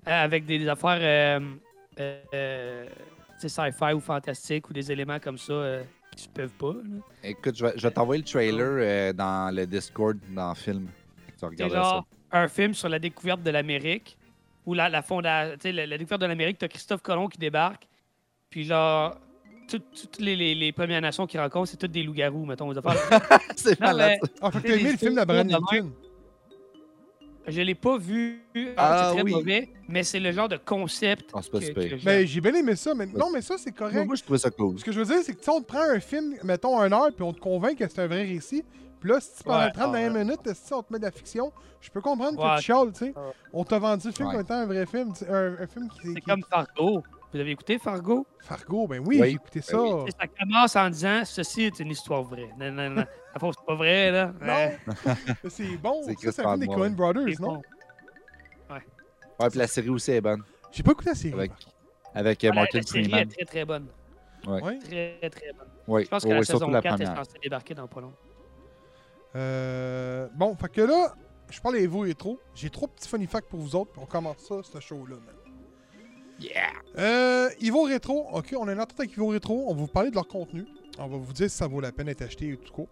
euh, 0.07 0.11
avec 0.23 0.45
des 0.45 0.67
affaires 0.67 0.99
euh, 1.01 1.39
euh, 2.33 2.85
sci-fi 3.39 3.93
ou 3.93 3.99
fantastique 3.99 4.69
ou 4.69 4.73
des 4.73 4.91
éléments 4.91 5.19
comme 5.19 5.37
ça 5.37 5.53
euh, 5.53 5.83
qui 6.15 6.23
se 6.23 6.29
peuvent 6.29 6.49
pas. 6.51 6.73
là. 6.73 7.01
écoute, 7.23 7.55
je 7.57 7.65
vais, 7.65 7.91
t'envoyer 7.91 8.21
le 8.21 8.27
trailer 8.27 9.13
dans 9.13 9.53
le 9.53 9.65
Discord, 9.65 10.17
dans 10.29 10.49
le 10.49 10.55
film. 10.55 10.87
Tu 11.37 11.45
regarderas 11.45 11.83
genre 11.83 12.07
un 12.31 12.47
film 12.47 12.73
sur 12.73 12.89
la 12.89 12.99
découverte 12.99 13.41
de 13.43 13.49
l'Amérique 13.51 14.17
ou 14.65 14.73
la, 14.73 14.89
la, 14.89 15.01
fonda- 15.01 15.55
la, 15.63 15.85
la 15.85 15.97
découverte 15.97 16.21
de 16.21 16.25
l'Amérique, 16.27 16.57
t'as 16.57 16.67
Christophe 16.67 17.01
Colomb 17.01 17.27
qui 17.27 17.37
débarque, 17.37 17.87
puis 18.49 18.63
genre, 18.65 19.15
toutes 19.67 20.19
les, 20.19 20.35
les, 20.35 20.55
les 20.55 20.71
Premières 20.71 21.01
Nations 21.01 21.27
qu'il 21.27 21.39
rencontre, 21.39 21.69
c'est 21.69 21.77
toutes 21.77 21.91
des 21.91 22.03
loups-garous, 22.03 22.45
mettons. 22.45 22.71
affaires. 22.71 23.21
c'est 23.55 23.79
malade. 23.79 24.17
mais 24.21 24.29
Ah, 24.41 24.51
fait 24.51 24.61
que 24.61 24.67
t'as 24.67 24.73
aimé 24.75 24.91
le 24.91 24.97
film 24.97 25.15
de 25.15 25.33
Lincoln? 25.33 25.91
je 27.49 27.61
l'ai 27.61 27.75
pas 27.75 27.97
vu, 27.97 28.41
Ah, 28.75 29.05
c'est 29.09 29.13
très 29.15 29.23
oui. 29.23 29.31
mauvais, 29.31 29.69
mais 29.87 30.03
c'est 30.03 30.19
le 30.19 30.31
genre 30.33 30.49
de 30.49 30.57
concept 30.57 31.31
Ah, 31.33 31.39
que, 31.41 31.57
que. 31.95 32.05
Mais 32.05 32.25
j'ai 32.27 32.41
bien 32.41 32.53
aimé 32.53 32.75
ça, 32.75 32.93
mais 32.93 33.05
non, 33.05 33.29
mais 33.31 33.41
ça, 33.41 33.55
c'est 33.57 33.71
correct. 33.71 34.05
moi, 34.05 34.15
je 34.15 34.23
trouvais 34.23 34.39
ça 34.39 34.49
cool. 34.51 34.77
Ce 34.79 34.83
que 34.83 34.91
je 34.91 34.99
veux 34.99 35.05
dire, 35.05 35.23
c'est 35.23 35.33
que 35.33 35.41
si 35.41 35.49
on 35.49 35.61
te 35.61 35.65
prend 35.65 35.81
un 35.89 35.99
film, 36.01 36.35
mettons 36.43 36.77
un 36.79 36.91
heure, 36.91 37.07
puis 37.15 37.23
on 37.23 37.31
te 37.31 37.39
convainc 37.39 37.77
que 37.77 37.87
c'est 37.87 38.01
un 38.01 38.07
vrai 38.07 38.23
récit, 38.23 38.63
puis 38.99 39.11
là, 39.11 39.19
si 39.21 39.43
pendant 39.43 39.59
Ouais, 39.65 39.71
30 39.71 39.83
ah, 39.87 39.91
dernières 39.93 40.13
ouais. 40.13 40.23
minutes, 40.25 40.53
si 40.55 40.73
on 40.73 40.83
te 40.83 40.91
met 40.91 40.99
de 40.99 41.05
la 41.05 41.11
fiction, 41.11 41.53
je 41.79 41.89
peux 41.89 42.01
comprendre 42.01 42.37
Ouais. 42.43 42.49
que 42.55 42.57
tu 42.57 42.63
chiales, 42.65 42.91
tu 42.91 42.99
sais. 42.99 43.05
Ouais. 43.15 43.31
On 43.53 43.63
t'a 43.63 43.79
vendu 43.79 44.07
le 44.07 44.13
film 44.13 44.27
Ouais. 44.27 44.33
comme 44.33 44.41
étant 44.43 44.55
un 44.55 44.65
vrai 44.65 44.85
film, 44.85 45.13
tu 45.17 45.23
un, 45.25 45.53
un 45.61 45.67
film 45.67 45.87
qui... 45.89 45.99
C'est 46.07 46.13
qui- 46.15 46.21
comme 46.21 46.41
Fargo. 46.49 47.03
Vous 47.33 47.39
avez 47.39 47.51
écouté 47.51 47.77
Fargo? 47.77 48.25
Fargo, 48.39 48.87
ben 48.87 48.99
oui, 49.05 49.19
Oui. 49.19 49.29
j'ai 49.29 49.35
écouté 49.35 49.61
ça. 49.61 49.81
oui. 49.81 50.05
Et 50.07 50.11
Ça 50.11 50.27
commence 50.27 50.75
en 50.77 50.89
disant 50.89 51.23
ceci 51.25 51.63
est 51.63 51.79
une 51.79 51.91
histoire 51.91 52.23
vraie. 52.23 52.49
Non, 52.57 52.71
non, 52.71 52.89
non. 52.89 52.95
La 53.41 53.51
c'est 53.51 53.65
pas 53.67 53.75
vrai, 53.75 54.11
là. 54.11 54.31
Ouais, 54.41 54.77
Non, 54.87 55.49
c'est 55.49 55.77
bon. 55.77 56.01
C'est 56.05 56.31
Ça, 56.31 56.43
film 56.43 56.59
des. 56.59 56.67
Coen 56.67 56.95
Brothers, 56.95 57.23
c'est 57.27 57.39
non? 57.39 57.55
bon. 57.55 57.61
Ouais, 59.39 59.49
puis 59.49 59.59
la 59.59 59.67
série 59.67 59.89
aussi 59.89 60.11
est 60.11 60.21
bonne. 60.21 60.41
J'ai 60.71 60.81
pas 60.83 60.91
écouté 60.93 61.09
la 61.11 61.15
série. 61.15 61.33
Avec, 61.33 61.51
avec 62.15 62.43
euh, 62.43 62.49
Ah, 62.51 62.55
la- 62.55 62.61
Martin 62.61 62.77
la 62.79 62.83
série 62.83 63.03
Freeman. 63.03 63.19
est 63.29 63.35
très, 63.35 63.45
très 63.45 63.65
bonne. 63.65 63.87
Ouais. 64.47 64.79
Très, 64.79 65.29
très 65.29 65.53
bonne. 65.53 65.67
Oui, 65.87 66.03
Je 66.05 66.09
pense 66.09 66.23
que 66.23 66.29
la 66.29 66.43
saison 66.43 66.69
la 66.69 66.81
4 66.81 67.01
est 67.01 67.05
censée 67.05 67.37
débarquer 67.43 67.75
dans 67.75 67.87
pas 67.87 68.01
long. 68.01 68.13
Euh, 69.35 70.27
bon, 70.33 70.55
fait 70.55 70.69
que 70.69 70.81
là, 70.81 71.13
je 71.51 71.59
parle 71.61 71.75
des 71.75 71.85
vous 71.87 71.99
rétro. 71.99 72.39
J'ai 72.55 72.69
trois 72.69 72.87
petits 72.87 73.07
funny 73.07 73.27
facts 73.27 73.47
pour 73.49 73.59
vous 73.59 73.75
autres, 73.75 73.91
puis 73.91 74.01
on 74.01 74.05
commence 74.07 74.37
ça, 74.39 74.55
ce 74.63 74.79
show-là, 74.79 75.15
man. 75.15 75.35
Yeah! 76.39 76.71
Euh, 76.97 77.49
Ivo 77.59 77.83
Rétro, 77.83 78.27
ok, 78.33 78.55
on 78.57 78.67
a 78.67 78.73
une 78.73 78.79
entente 78.79 78.99
avec 78.99 79.13
Ivo 79.13 79.27
Rétro, 79.27 79.65
on 79.67 79.73
va 79.73 79.79
vous 79.81 79.87
parler 79.87 80.09
de 80.09 80.15
leur 80.15 80.27
contenu. 80.27 80.65
On 80.99 81.07
va 81.07 81.17
vous 81.17 81.33
dire 81.33 81.49
si 81.49 81.57
ça 81.57 81.67
vaut 81.67 81.79
la 81.79 81.91
peine 81.91 82.07
d'être 82.07 82.21
acheté 82.21 82.49
et 82.49 82.57
tout 82.57 82.73
court. 82.73 82.89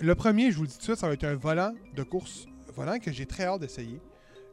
Le 0.00 0.14
premier, 0.14 0.50
je 0.50 0.56
vous 0.56 0.62
le 0.62 0.68
dis 0.68 0.74
tout 0.74 0.80
de 0.80 0.84
suite, 0.84 0.96
ça 0.96 1.08
va 1.08 1.14
être 1.14 1.24
un 1.24 1.34
volant 1.34 1.74
de 1.94 2.02
course, 2.02 2.46
volant 2.74 2.98
que 2.98 3.10
j'ai 3.10 3.26
très 3.26 3.44
hâte 3.44 3.60
d'essayer. 3.60 4.00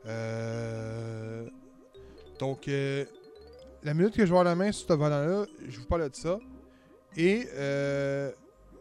Euh, 0.07 1.47
donc, 2.39 2.67
euh, 2.67 3.05
la 3.83 3.93
minute 3.93 4.15
que 4.15 4.25
je 4.25 4.31
vais 4.31 4.37
avoir 4.37 4.43
la 4.43 4.55
main 4.55 4.71
sur 4.71 4.87
ce 4.87 4.93
volant-là, 4.93 5.45
je 5.67 5.79
vous 5.79 5.85
parle 5.85 6.09
de 6.09 6.15
ça. 6.15 6.39
Et 7.17 7.47
euh, 7.53 8.31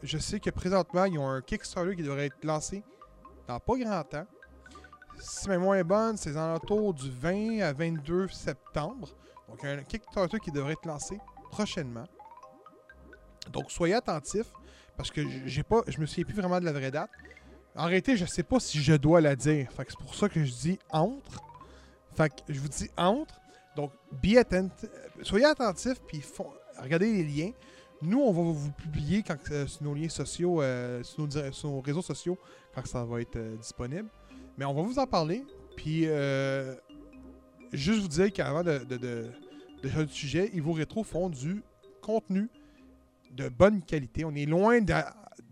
je 0.03 0.19
sais 0.19 0.41
que 0.41 0.51
présentement, 0.51 1.05
ils 1.05 1.19
ont 1.19 1.29
un 1.29 1.41
Kickstarter 1.41 1.95
qui 1.97 2.03
devrait 2.03 2.27
être 2.27 2.45
lancé 2.45 2.83
dans 3.47 3.61
pas 3.61 3.77
grand 3.77 4.03
temps. 4.05 4.27
Si 5.19 5.49
ma 5.49 5.57
mémoire 5.59 5.77
est 5.77 5.85
bonne, 5.85 6.17
c'est 6.17 6.33
aux 6.33 6.37
alentours 6.37 6.95
du 6.95 7.11
20 7.11 7.61
à 7.61 7.73
22 7.73 8.29
septembre. 8.29 9.09
Donc, 9.49 9.65
un 9.65 9.83
Kickstarter 9.83 10.39
qui 10.41 10.51
devrait 10.51 10.73
être 10.73 10.87
lancé 10.87 11.19
prochainement. 11.51 12.07
Donc, 13.53 13.71
soyez 13.71 13.95
attentifs 13.95 14.51
parce 14.97 15.11
que 15.11 15.23
j'ai 15.47 15.63
pas, 15.63 15.83
je 15.87 15.99
me 16.01 16.07
souviens 16.07 16.25
plus 16.25 16.35
vraiment 16.35 16.61
de 16.61 16.65
la 16.65 16.73
vraie 16.73 16.91
date. 16.91 17.11
En 17.77 17.87
réalité, 17.87 18.17
je 18.17 18.25
sais 18.25 18.43
pas 18.43 18.61
si 18.61 18.81
je 18.81 18.95
dois 18.95 19.21
la 19.21 19.35
dire. 19.35 19.71
Fait 19.73 19.87
c'est 19.89 19.99
pour 19.99 20.15
ça 20.15 20.29
que 20.29 20.45
je 20.45 20.53
dis 20.53 20.79
entre. 20.91 21.43
Fait 22.15 22.29
que 22.31 22.53
je 22.53 22.61
vous 22.61 22.69
dis 22.69 22.91
entre. 22.97 23.41
Donc, 23.77 23.91
soyez 25.23 25.47
attentifs 25.47 26.01
puis 26.07 26.23
regardez 26.81 27.13
les 27.13 27.25
liens. 27.25 27.51
Nous, 28.03 28.21
on 28.21 28.33
va 28.33 28.43
vous 28.43 28.71
publier 28.73 29.25
euh, 29.51 29.67
sur 29.67 29.83
nos 29.83 29.95
liens 29.95 30.09
sociaux, 30.09 30.61
euh, 30.61 31.03
sur, 31.03 31.23
nos, 31.23 31.53
sur 31.53 31.71
nos 31.71 31.81
réseaux 31.81 32.03
sociaux, 32.03 32.39
quand 32.75 32.87
ça 32.87 33.05
va 33.05 33.21
être 33.21 33.37
euh, 33.37 33.57
disponible. 33.57 34.09
Mais 34.59 34.65
on 34.65 34.75
va 34.75 34.83
vous 34.83 34.99
en 34.99 35.07
parler. 35.07 35.45
Puis, 35.77 36.03
euh, 36.07 36.75
juste 37.73 38.01
vous 38.03 38.09
dire 38.09 38.33
qu'avant 38.33 38.63
de, 38.63 38.79
de, 38.79 38.97
de, 38.97 39.31
de 39.83 39.89
changer 39.89 40.07
de 40.07 40.11
sujet, 40.11 40.51
Ivo 40.55 40.73
Rétro 40.73 41.03
font 41.05 41.29
du 41.29 41.63
contenu 42.01 42.49
de 43.33 43.49
bonne 43.49 43.83
qualité. 43.83 44.25
On 44.25 44.35
est 44.35 44.47
loin 44.47 44.81
de, 44.81 44.93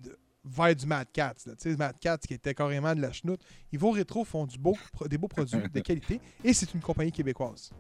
de- 0.05 0.17
vers 0.45 0.75
du 0.77 0.87
Mad 0.87 1.09
Cats. 1.13 1.35
Tu 1.45 1.51
sais, 1.59 1.77
Mad 1.77 1.99
Cats 2.01 2.19
qui 2.19 2.35
était 2.35 2.55
carrément 2.55 2.95
de 2.95 3.01
la 3.01 3.11
chenoute. 3.13 3.41
Ivo 3.73 3.91
Rétro 3.91 4.25
font 4.25 4.47
du 4.47 4.59
beau, 4.59 4.77
des 5.07 5.19
beaux 5.19 5.29
produits 5.29 5.59
de 5.73 5.81
qualité 5.81 6.21
et 6.45 6.53
c'est 6.53 6.73
une 6.75 6.81
compagnie 6.81 7.13
québécoise. 7.13 7.71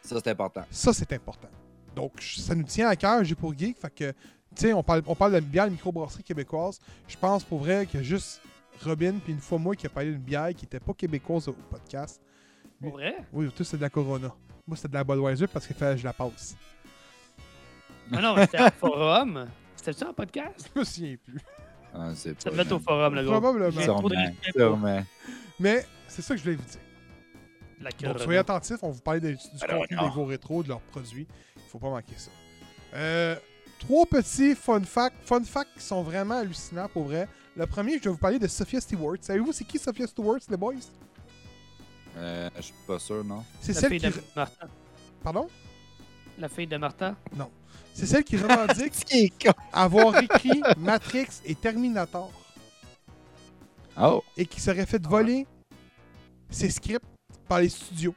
Ça, 0.00 0.16
c'est 0.18 0.30
important. 0.30 0.64
Ça, 0.70 0.92
c'est 0.92 1.12
important. 1.12 1.48
Donc, 1.94 2.20
ça 2.22 2.54
nous 2.54 2.64
tient 2.64 2.88
à 2.88 2.96
cœur, 2.96 3.22
j'ai 3.22 3.34
pour 3.34 3.56
geek. 3.56 3.78
Fait 3.78 3.94
que, 3.94 4.10
tu 4.12 4.16
sais, 4.56 4.72
on 4.72 4.82
parle, 4.82 5.02
on 5.06 5.14
parle 5.14 5.34
de 5.34 5.40
bien 5.40 5.66
de 5.66 5.72
microbrasserie 5.72 6.22
québécoise. 6.24 6.78
Je 7.06 7.16
pense 7.16 7.44
pour 7.44 7.58
vrai 7.60 7.86
que 7.86 8.02
juste 8.02 8.40
Robin, 8.84 9.14
puis 9.22 9.32
une 9.32 9.40
fois 9.40 9.58
moi 9.58 9.74
qui 9.76 9.86
a 9.86 9.90
parlé 9.90 10.10
d'une 10.12 10.20
bière 10.20 10.48
qui 10.54 10.64
était 10.64 10.80
pas 10.80 10.92
québécoise 10.94 11.48
au 11.48 11.52
podcast. 11.52 12.20
Pour 12.80 12.92
vrai? 12.92 13.16
Oui, 13.32 13.50
tout 13.54 13.64
c'est 13.64 13.76
de 13.76 13.82
la 13.82 13.90
Corona. 13.90 14.32
Moi, 14.66 14.76
c'était 14.76 14.88
de 14.88 14.94
la 14.94 15.04
Budweiser 15.04 15.46
parce 15.46 15.66
qu'il 15.66 15.76
fallait 15.76 15.94
que 15.94 16.00
je 16.00 16.04
la 16.04 16.12
passe. 16.12 16.56
Ah 18.12 18.20
non, 18.20 18.34
mais 18.34 18.42
c'était 18.46 18.58
un 18.58 18.70
forum. 18.70 19.48
C'était 19.76 19.92
ça 19.92 20.08
un 20.08 20.12
podcast? 20.12 20.70
Je 20.74 20.80
me 20.80 20.84
souviens 20.84 21.16
plus. 21.24 21.40
Ah, 21.94 22.10
c'est 22.14 22.40
Ça 22.40 22.50
devait 22.50 22.62
être 22.62 22.72
au 22.72 22.78
forum, 22.78 23.14
le 23.14 23.22
gros. 23.24 23.32
Probablement. 23.40 23.80
J'ai 23.80 23.86
trop 23.86 24.08
de 24.08 24.16
Sûrement. 24.56 25.02
Mais 25.60 25.86
c'est 26.08 26.22
ça 26.22 26.34
que 26.34 26.38
je 26.38 26.44
voulais 26.44 26.56
vous 26.56 26.64
dire. 26.64 26.80
La 27.80 27.90
Donc, 27.90 28.00
Corona. 28.02 28.24
soyez 28.24 28.38
attentifs, 28.38 28.78
on 28.82 28.90
vous 28.90 29.00
parlait 29.00 29.20
de- 29.20 29.30
du 29.32 29.38
Alors, 29.62 29.80
contenu 29.82 29.96
non. 29.96 30.02
des 30.04 30.10
gros 30.10 30.24
rétros, 30.24 30.62
de 30.62 30.68
leurs 30.68 30.80
produits. 30.80 31.26
Il 31.56 31.62
faut 31.68 31.78
pas 31.78 31.90
manquer 31.90 32.14
ça. 32.16 32.30
Euh, 32.94 33.36
trois 33.80 34.06
petits 34.06 34.54
fun 34.54 34.82
facts, 34.82 35.16
fun 35.24 35.42
facts 35.44 35.70
qui 35.76 35.82
sont 35.82 36.02
vraiment 36.02 36.38
hallucinants 36.38 36.88
pour 36.88 37.04
vrai. 37.04 37.28
Le 37.56 37.66
premier, 37.66 37.98
je 37.98 38.04
vais 38.04 38.10
vous 38.10 38.16
parler 38.16 38.38
de 38.38 38.46
Sophia 38.46 38.80
Stewart. 38.80 39.18
Savez-vous 39.20 39.52
c'est 39.52 39.64
qui 39.64 39.78
Sophia 39.78 40.06
Stewart, 40.06 40.38
les 40.48 40.56
boys? 40.56 40.74
Euh, 42.16 42.48
je 42.56 42.62
suis 42.62 42.74
pas 42.86 42.98
sûr, 42.98 43.24
non. 43.24 43.44
C'est 43.60 43.74
La 43.74 43.80
celle 43.80 43.90
fille 43.90 44.00
qui... 44.00 44.06
de 44.06 44.22
Martha. 44.34 44.66
Pardon? 45.22 45.48
La 46.38 46.48
fille 46.48 46.66
de 46.66 46.76
Martha? 46.76 47.14
C'est 47.94 48.06
celle 48.06 48.24
qui 48.24 48.38
revendique 48.38 49.48
avoir 49.72 50.16
écrit 50.22 50.62
Matrix 50.78 51.28
et 51.44 51.54
Terminator 51.54 52.30
Oh! 54.00 54.22
et 54.38 54.46
qui 54.46 54.58
serait 54.60 54.86
fait 54.86 55.06
voler 55.06 55.46
ses 56.48 56.70
scripts 56.70 57.04
par 57.46 57.60
les 57.60 57.68
studios. 57.68 58.14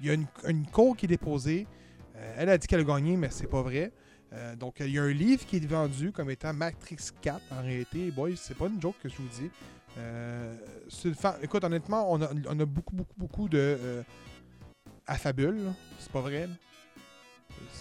Il 0.00 0.06
y 0.06 0.10
a 0.10 0.14
une, 0.14 0.26
une 0.48 0.66
cour 0.66 0.96
qui 0.96 1.04
est 1.06 1.08
déposée. 1.08 1.68
Euh, 2.16 2.34
elle 2.36 2.48
a 2.48 2.58
dit 2.58 2.66
qu'elle 2.66 2.80
a 2.80 2.84
gagné, 2.84 3.16
mais 3.16 3.30
c'est 3.30 3.46
pas 3.46 3.62
vrai. 3.62 3.92
Euh, 4.32 4.56
donc, 4.56 4.76
il 4.80 4.88
y 4.90 4.98
a 4.98 5.02
un 5.02 5.12
livre 5.12 5.44
qui 5.44 5.56
est 5.56 5.66
vendu 5.66 6.10
comme 6.12 6.30
étant 6.30 6.52
Matrix 6.54 6.96
4. 7.20 7.40
En 7.52 7.62
réalité, 7.62 8.10
boys, 8.10 8.30
c'est 8.36 8.56
pas 8.56 8.66
une 8.66 8.80
joke 8.80 8.96
que 9.02 9.08
je 9.08 9.16
vous 9.16 9.28
dis. 9.28 9.50
Euh, 9.98 10.54
fa- 11.14 11.36
Écoute, 11.42 11.62
honnêtement, 11.64 12.10
on 12.10 12.22
a, 12.22 12.30
on 12.48 12.58
a 12.60 12.64
beaucoup, 12.64 12.94
beaucoup, 12.94 13.14
beaucoup 13.18 13.48
de 13.48 13.58
euh, 13.58 14.02
affabules. 15.06 15.64
là. 15.64 15.74
C'est 15.98 16.10
pas 16.10 16.20
vrai. 16.22 16.46
là. 16.46 16.54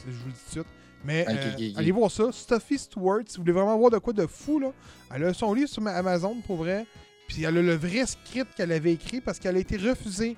Je 0.05 0.11
vous 0.11 0.25
le 0.27 0.31
dis 0.33 0.39
tout 0.39 0.45
de 0.45 0.51
suite. 0.63 0.65
Mais 1.05 1.25
euh, 1.37 1.55
allez 1.77 1.91
voir 1.91 2.11
ça. 2.11 2.31
Stuffy 2.31 2.77
Stewart, 2.77 3.21
si 3.25 3.37
vous 3.37 3.43
voulez 3.43 3.53
vraiment 3.53 3.77
voir 3.77 3.89
de 3.91 3.97
quoi 3.97 4.13
de 4.13 4.27
fou, 4.27 4.59
là, 4.59 4.71
elle 5.15 5.23
a 5.23 5.33
son 5.33 5.53
livre 5.53 5.69
sur 5.69 5.81
ma- 5.81 5.93
Amazon 5.93 6.35
pour 6.41 6.57
vrai. 6.57 6.85
Puis 7.27 7.43
elle 7.43 7.57
a 7.57 7.61
le 7.61 7.75
vrai 7.75 8.05
script 8.05 8.53
qu'elle 8.55 8.73
avait 8.73 8.91
écrit 8.93 9.21
parce 9.21 9.39
qu'elle 9.39 9.55
a 9.55 9.59
été 9.59 9.77
refusée 9.77 10.35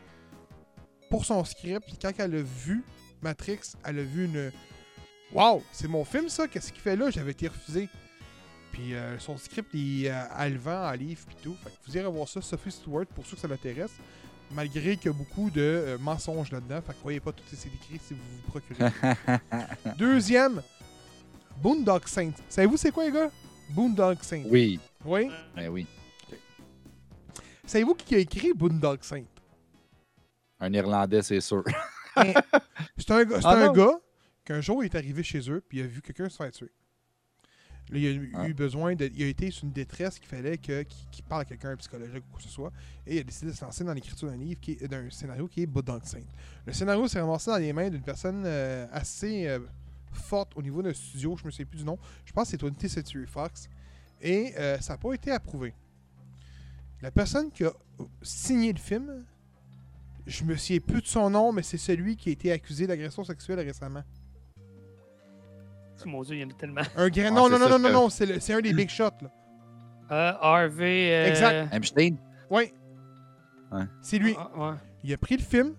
pour 1.10 1.26
son 1.26 1.44
script. 1.44 1.82
Puis 1.88 1.98
quand 2.00 2.12
elle 2.20 2.36
a 2.36 2.42
vu 2.44 2.84
Matrix, 3.22 3.60
elle 3.84 4.00
a 4.00 4.04
vu 4.04 4.26
une. 4.26 4.52
Waouh, 5.34 5.64
c'est 5.72 5.88
mon 5.88 6.06
film 6.06 6.30
ça, 6.30 6.48
qu'est-ce 6.48 6.72
qu'il 6.72 6.82
fait 6.82 6.96
là? 6.96 7.10
J'avais 7.10 7.32
été 7.32 7.48
refusé. 7.48 7.90
Puis 8.72 8.94
euh, 8.96 9.18
son 9.20 9.38
script, 9.38 9.70
il, 9.74 10.08
euh, 10.08 10.24
elle 10.40 10.54
le 10.54 10.60
vend 10.60 10.88
en 10.90 10.92
livre 10.94 11.22
puis 11.28 11.36
tout. 11.44 11.56
Fait 11.64 11.70
que 11.70 11.76
vous 11.88 11.98
irez 11.98 12.10
voir 12.10 12.28
ça, 12.28 12.42
Sophie 12.42 12.72
Stewart, 12.72 13.06
pour 13.08 13.26
ceux 13.26 13.36
que 13.36 13.42
ça 13.42 13.48
l'intéresse. 13.48 13.92
Malgré 14.52 14.98
qu'il 14.98 15.08
y 15.08 15.10
a 15.10 15.18
beaucoup 15.18 15.50
de 15.50 15.62
euh, 15.62 15.98
mensonges 16.00 16.52
là-dedans. 16.52 16.82
Fait 16.86 16.94
que 16.94 17.00
croyez 17.00 17.20
pas 17.20 17.32
tout 17.32 17.44
ce 17.50 17.56
qui 17.56 17.68
est 17.68 17.72
écrit 17.76 18.00
si 18.08 18.14
vous 18.14 18.20
vous 18.20 18.52
procurez. 18.52 18.92
Deuxième, 19.98 20.62
Boondock 21.62 22.08
Saints. 22.08 22.32
Savez-vous 22.50 22.78
c'est 22.78 22.92
quoi 22.92 23.06
les 23.06 23.12
gars? 23.12 23.30
Boondock 23.70 24.24
Saints. 24.24 24.44
Oui. 24.46 24.80
Oui? 25.06 25.30
Ben 25.56 25.70
oui. 25.70 25.88
Savez-vous 27.66 27.96
qui 27.96 28.16
a 28.16 28.20
écrit 28.20 28.54
Boondock 28.54 29.04
Saints? 29.04 29.26
Un 30.60 30.74
Irlandais, 30.74 31.22
c'est 31.22 31.42
sûr. 31.42 31.64
C'est 32.98 33.10
un, 33.12 33.24
gars- 33.24 33.42
c'est 33.42 33.48
Ah 33.48 33.58
un 33.66 33.72
gars 33.74 34.00
qu'un 34.46 34.62
jour 34.62 34.84
il 34.84 34.88
est 34.88 34.96
arrivé 34.96 35.24
chez 35.24 35.50
eux 35.50 35.64
puis 35.68 35.80
il 35.80 35.84
a 35.84 35.88
vu 35.88 36.02
quelqu'un 36.02 36.30
se 36.30 36.38
faire 36.38 36.52
tuer. 36.52 36.72
Là, 37.90 38.00
il 38.00 38.06
a 38.08 38.12
eu 38.12 38.32
Ah. 38.34 38.48
besoin 38.54 38.96
de. 38.96 39.12
Il 39.14 39.24
a 39.24 39.28
été 39.28 39.52
sur 39.52 39.66
une 39.66 39.74
détresse 39.74 40.18
qu'il 40.18 40.28
fallait 40.30 40.58
que- 40.58 40.84
qu'il 41.12 41.24
parle 41.26 41.42
à 41.42 41.46
quelqu'un, 41.46 41.72
un 41.72 41.76
psychologique 41.76 42.24
ou 42.26 42.30
quoi 42.32 42.38
que 42.38 42.44
ce 42.44 42.50
soit. 42.50 42.72
Et 43.06 43.16
il 43.18 43.20
a 43.20 43.24
décidé 43.24 43.52
de 43.52 43.56
se 43.56 43.64
lancer 43.66 43.84
dans 43.84 43.94
l'écriture 43.94 44.30
d'un 44.30 44.38
livre, 44.38 44.62
qui 44.62 44.72
est- 44.72 44.88
d'un 44.88 45.10
scénario 45.10 45.50
qui 45.50 45.64
est 45.64 45.66
Boondock 45.66 46.08
Saints. 46.08 46.22
Le 46.66 46.72
scénario 46.72 47.06
s'est 47.10 47.20
ramassé 47.20 47.52
dans 47.52 47.58
les 47.58 47.74
mains 47.74 47.90
d'une 47.90 48.02
personne 48.02 48.44
euh, 48.46 48.88
assez 48.90 49.48
euh, 49.48 49.60
forte 50.14 50.54
au 50.56 50.62
niveau 50.62 50.82
d'un 50.82 50.94
studio, 50.94 51.36
je 51.38 51.46
me 51.46 51.52
souviens 51.52 51.66
plus 51.66 51.80
du 51.80 51.84
nom. 51.84 52.00
Je 52.24 52.32
pense 52.32 52.46
que 52.46 52.52
c'est 52.52 52.62
20th 52.62 52.88
Century 52.88 53.26
Fox. 53.28 53.68
Et 54.22 54.54
euh, 54.58 54.80
ça 54.80 54.94
n'a 54.94 54.98
pas 54.98 55.12
été 55.14 55.32
approuvé. 55.32 55.74
La 57.02 57.12
personne 57.12 57.52
qui 57.52 57.66
a 57.66 57.74
signé 58.22 58.72
le 58.72 58.80
film, 58.80 59.26
je 60.26 60.46
me 60.46 60.56
souviens 60.56 60.80
plus 60.80 61.02
de 61.02 61.08
son 61.08 61.30
nom, 61.30 61.52
mais 61.52 61.64
c'est 61.64 61.78
celui 61.78 62.16
qui 62.16 62.30
a 62.30 62.32
été 62.32 62.50
accusé 62.54 62.88
d'agression 62.88 63.26
sexuelle 63.26 63.60
récemment. 63.60 64.04
Mon 66.06 66.22
Dieu, 66.22 66.36
il 66.36 66.42
y 66.42 66.44
en 66.46 66.50
a 66.50 66.54
tellement. 66.54 66.82
Un 66.96 67.10
grand. 67.10 67.26
Ah, 67.28 67.32
non, 67.32 67.50
non, 67.50 67.60
non, 67.60 67.70
non, 67.70 67.80
non, 67.80 67.90
non, 67.92 68.10
c'est 68.10 68.54
un 68.54 68.62
des 68.62 68.74
big 68.74 68.90
shots, 68.90 69.04
là. 69.22 69.30
Euh, 70.12 70.34
Harvey. 70.42 71.10
euh, 71.12 71.28
Exact. 71.30 71.74
Epstein? 71.74 72.16
Oui. 72.50 72.72
Ouais. 73.72 73.84
C'est 74.02 74.20
lui. 74.20 74.36
ah, 74.38 74.52
ouais. 74.58 74.76
Il 75.04 75.12
a 75.14 75.18
pris 75.18 75.38
le 75.38 75.44
film. 75.44 75.74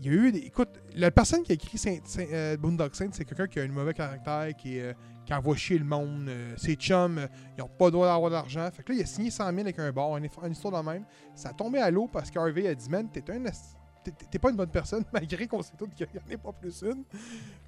Il 0.00 0.06
y 0.06 0.08
a 0.10 0.12
eu 0.12 0.32
des. 0.32 0.38
Écoute, 0.40 0.68
la 0.94 1.10
personne 1.10 1.42
qui 1.42 1.52
a 1.52 1.54
écrit 1.54 1.78
Saint, 1.78 1.96
Saint- 2.04 2.26
euh, 2.30 2.56
Boondock 2.58 2.94
Saints, 2.94 3.08
c'est 3.12 3.24
quelqu'un 3.24 3.46
qui 3.46 3.58
a 3.58 3.62
un 3.62 3.68
mauvais 3.68 3.94
caractère, 3.94 4.48
qui, 4.56 4.78
euh, 4.78 4.92
qui 5.24 5.32
envoie 5.32 5.56
chier 5.56 5.78
le 5.78 5.84
monde. 5.86 6.26
euh, 6.28 6.52
ses 6.58 6.74
chums, 6.74 7.16
euh, 7.18 7.26
ils 7.56 7.60
n'ont 7.62 7.68
pas 7.68 7.86
le 7.86 7.90
droit 7.92 8.06
d'avoir 8.06 8.30
d'argent. 8.30 8.68
Fait 8.70 8.82
que 8.82 8.92
là, 8.92 8.98
il 8.98 9.02
a 9.02 9.06
signé 9.06 9.30
100 9.30 9.46
000 9.48 9.60
avec 9.60 9.78
un 9.78 9.90
bar, 9.92 10.14
une, 10.18 10.28
une 10.44 10.52
histoire 10.52 10.82
de 10.82 10.86
même. 10.86 11.04
Ça 11.34 11.50
a 11.50 11.52
tombé 11.54 11.78
à 11.78 11.90
l'eau 11.90 12.06
parce 12.12 12.30
qu'Harvey 12.30 12.66
a 12.68 12.74
dit 12.74 12.90
Man, 12.90 13.08
t'es 13.10 13.24
un. 13.30 13.44
T'es- 14.12 14.38
pas 14.38 14.50
une 14.50 14.56
bonne 14.56 14.70
personne, 14.70 15.04
malgré 15.12 15.46
qu'on 15.46 15.62
sait 15.62 15.74
tous 15.78 15.88
qu'il 15.88 16.06
n'y 16.12 16.20
en 16.20 16.34
a 16.34 16.38
pas 16.38 16.52
plus 16.52 16.82
une. 16.82 17.04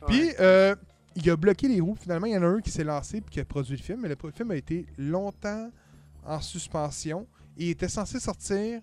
Puis, 0.07 0.31
euh, 0.41 0.75
il 1.15 1.31
a 1.31 1.37
bloqué 1.37 1.69
les 1.69 1.81
roues. 1.81 1.97
Finalement, 1.99 2.27
il 2.27 2.33
y 2.33 2.37
en 2.37 2.43
a 2.43 2.47
un 2.47 2.61
qui 2.61 2.71
s'est 2.71 2.85
lancé 2.85 3.19
et 3.19 3.23
qui 3.23 3.41
a 3.41 3.45
produit 3.45 3.77
le 3.77 3.83
film. 3.83 4.01
Mais 4.03 4.09
le 4.09 4.17
film 4.33 4.51
a 4.51 4.57
été 4.57 4.87
longtemps 4.99 5.71
en 6.25 6.41
suspension. 6.41 7.27
Et 7.57 7.65
il 7.67 7.71
était 7.71 7.89
censé 7.89 8.21
sortir 8.21 8.81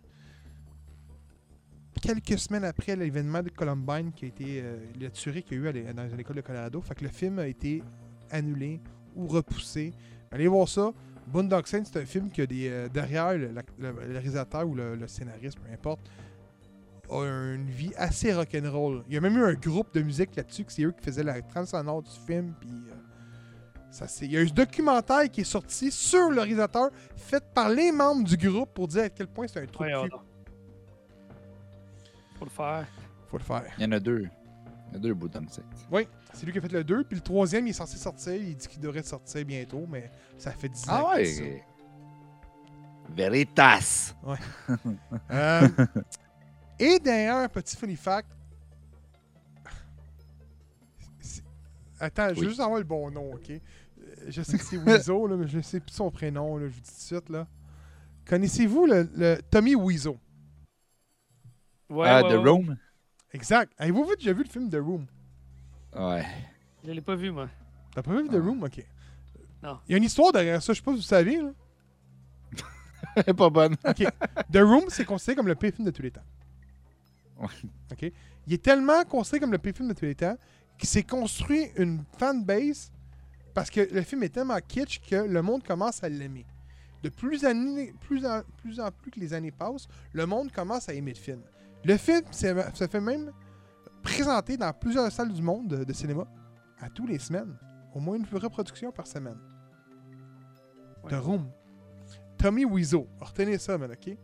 quelques 2.02 2.38
semaines 2.40 2.66
après 2.66 2.96
l'événement 2.96 3.42
de 3.42 3.50
Columbine 3.50 4.12
qui 4.12 4.26
a 4.26 4.28
été 4.28 4.62
euh, 4.62 4.78
la 5.00 5.10
tuerie 5.10 5.44
qu'il 5.44 5.62
y 5.64 5.68
a 5.68 5.70
eu 5.72 5.94
dans 5.94 6.04
l'école 6.18 6.36
de 6.38 6.42
Colorado. 6.42 6.82
Fait 6.82 6.96
que 6.96 7.04
le 7.04 7.10
film 7.12 7.40
a 7.40 7.48
été 7.48 7.82
annulé 8.32 8.82
ou 9.16 9.28
repoussé. 9.28 9.94
Allez 10.32 10.48
voir 10.48 10.68
ça. 10.68 10.92
Boondock 11.28 11.68
Saints, 11.68 11.86
c'est 11.86 12.02
un 12.02 12.06
film 12.06 12.30
que 12.30 12.42
des, 12.42 12.68
euh, 12.68 12.90
derrière 12.90 13.38
le, 13.38 13.52
la- 13.52 13.62
le- 13.78 13.92
le 14.08 14.12
réalisateur 14.14 14.68
ou 14.68 14.76
le, 14.76 14.96
le 14.96 15.08
scénariste, 15.08 15.58
peu 15.60 15.72
importe, 15.72 16.02
a 17.22 17.54
une 17.56 17.70
vie 17.70 17.92
assez 17.98 18.34
rock'n'roll. 18.34 19.04
Il 19.08 19.14
y 19.14 19.18
a 19.18 19.22
même 19.22 19.38
eu 19.38 19.44
un 19.44 19.54
groupe 19.54 19.94
de 19.94 20.02
musique 20.02 20.36
là-dessus, 20.36 20.66
que 20.66 20.72
c'est 20.72 20.84
eux 20.84 20.92
qui 20.92 21.04
faisaient 21.04 21.24
la 21.24 21.42
trame 21.42 21.66
sonore 21.66 22.02
du 22.04 22.12
film. 22.26 22.54
Puis, 22.60 22.70
euh, 22.70 22.94
ça, 23.92 24.08
c'est- 24.08 24.26
il 24.26 24.32
y 24.32 24.38
a 24.38 24.42
un 24.42 24.46
documentaire 24.46 25.30
qui 25.32 25.42
est 25.42 25.46
sorti 25.46 25.92
sur 25.92 26.30
le 26.30 26.38
réalisateur, 26.42 26.90
fait 27.16 27.44
par 27.54 27.70
les 27.70 27.92
membres 27.92 28.24
du 28.24 28.38
groupe 28.38 28.74
pour 28.74 28.88
dire 28.88 29.04
à 29.04 29.10
quel 29.10 29.28
point 29.28 29.48
c'est 29.48 29.62
un 29.62 29.66
truc 29.66 29.88
Ouais. 29.88 30.10
Faut 32.40 32.46
le 32.46 32.52
faire. 32.52 32.88
Faut 33.30 33.38
le 33.38 33.44
faire. 33.44 33.64
Il 33.78 33.84
y 33.84 33.86
en 33.88 33.92
a 33.92 34.00
deux. 34.00 34.28
Il 34.90 34.94
y 34.94 34.96
a 34.98 35.00
deux 35.00 35.14
bouts. 35.14 35.30
Oui, 35.92 36.08
c'est 36.34 36.46
lui 36.46 36.52
qui 36.52 36.60
a 36.60 36.62
fait 36.62 36.72
le 36.72 36.84
2. 36.84 37.04
Puis 37.04 37.16
le 37.16 37.22
troisième, 37.24 37.66
il 37.66 37.72
est 37.72 37.74
censé 37.74 37.98
sortir. 37.98 38.34
Il 38.36 38.56
dit 38.56 38.68
qu'il 38.68 38.80
devrait 38.80 39.02
sortir 39.02 39.44
bientôt, 39.44 39.86
mais 39.90 40.12
ça 40.38 40.52
fait 40.52 40.70
10 40.70 40.88
ans. 40.90 41.08
Ah 41.08 41.16
ouais! 41.16 41.64
Veritas! 43.10 44.14
Euh, 45.32 45.68
et 46.80 47.00
d'ailleurs, 47.00 47.50
petit 47.50 47.76
funny 47.76 47.96
fact. 47.96 48.30
Attends, 52.00 52.30
je 52.34 52.42
veux 52.42 52.48
juste 52.50 52.60
avoir 52.60 52.80
le 52.80 52.84
bon 52.86 53.10
nom, 53.12 53.34
ok? 53.34 53.52
Je 54.28 54.42
sais 54.42 54.58
que 54.58 54.64
c'est 54.64 54.78
là, 54.78 54.84
mais 55.38 55.48
je 55.48 55.58
ne 55.58 55.62
sais 55.62 55.80
plus 55.80 55.94
son 55.94 56.12
prénom, 56.12 56.58
là, 56.58 56.68
je 56.68 56.74
vous 56.74 56.82
dis 56.82 56.90
tout 56.90 56.96
de 56.96 57.02
suite. 57.02 57.30
Là. 57.30 57.48
Connaissez-vous 58.28 58.86
le, 58.86 59.10
le 59.16 59.38
Tommy? 59.50 59.76
Ouais, 59.76 59.98
ah, 62.10 62.24
ouais, 62.24 62.30
The 62.30 62.38
ouais. 62.38 62.50
Room? 62.50 62.78
Exact. 63.34 63.74
Avez-vous 63.78 64.06
vu- 64.06 64.16
déjà 64.18 64.34
vu 64.34 64.44
le 64.44 64.50
film 64.50 64.70
The 64.70 64.76
Room? 64.76 65.06
Ouais. 65.96 66.26
Je 66.84 66.92
l'ai 66.92 67.02
pas 67.02 67.16
vu, 67.16 67.32
moi. 67.32 67.50
T'as 67.94 68.02
pas 68.02 68.12
vu 68.22 68.28
The 68.28 68.36
Ah. 68.36 68.40
Room? 68.40 68.64
Ok. 68.64 68.86
Non. 69.62 69.80
Il 69.88 69.92
y 69.92 69.96
a 69.96 69.98
une 69.98 70.04
histoire 70.04 70.32
derrière 70.32 70.62
ça, 70.62 70.74
je 70.74 70.80
sais 70.80 70.84
pas 70.84 70.92
si 70.92 70.98
vous 70.98 71.04
savez. 71.04 71.42
Là. 71.42 73.24
pas 73.34 73.50
bonne. 73.50 73.76
OK. 73.86 74.04
The 74.52 74.58
Room, 74.58 74.86
c'est 74.90 75.06
considéré 75.06 75.36
comme 75.36 75.48
le 75.48 75.56
pire 75.56 75.74
film 75.74 75.86
de 75.86 75.92
tous 75.92 76.02
les 76.02 76.12
temps. 76.12 76.24
OK? 77.42 78.12
Il 78.48 78.54
est 78.54 78.62
tellement 78.64 79.04
considéré 79.06 79.40
comme 79.42 79.52
le 79.52 79.58
pire 79.58 79.76
film 79.76 79.90
de 79.90 79.94
tous 79.94 80.06
les 80.06 80.16
temps 80.16 80.36
qu'il 80.78 80.90
s'est 80.90 81.04
construit 81.04 81.68
une 81.78 82.04
fanbase 82.18 82.92
parce 83.54 83.70
que 83.70 83.82
le 83.94 84.02
film 84.02 84.24
est 84.24 84.30
tellement 84.30 84.58
kitsch 84.68 85.00
que 85.08 85.16
le 85.16 85.42
monde 85.42 85.64
commence 85.64 86.04
à 86.04 86.10
l'aimer. 86.10 86.46
De 87.04 87.10
plus, 87.10 87.44
années- 87.46 87.94
plus, 88.02 88.26
en, 88.26 88.42
plus 88.58 88.80
en 88.80 88.90
plus 88.92 89.12
que 89.12 89.20
les 89.20 89.34
années 89.34 89.52
passent, 89.52 89.88
le 90.14 90.26
monde 90.26 90.52
commence 90.52 90.88
à 90.90 90.94
aimer 90.94 91.12
le 91.14 91.18
film. 91.20 91.42
Le 91.84 91.98
film 91.98 92.22
se 92.32 92.88
fait 92.90 93.02
même 93.02 93.32
présenter 94.02 94.58
dans 94.58 94.72
plusieurs 94.74 95.12
salles 95.12 95.32
du 95.34 95.42
monde 95.42 95.68
de, 95.68 95.84
de 95.84 95.94
cinéma 95.94 96.26
à 96.80 96.90
tous 96.90 97.06
les 97.06 97.20
semaines. 97.20 97.56
Au 97.94 98.00
moins 98.00 98.16
une 98.16 98.26
reproduction 98.38 98.92
par 98.92 99.06
semaine. 99.06 99.38
The 101.08 101.12
Ouais. 101.12 101.18
Room. 101.18 101.50
Tommy 102.38 102.66
Wiseau. 102.66 103.08
Retenez 103.20 103.58
ça, 103.58 103.78
man, 103.78 103.92
OK? 103.92 104.18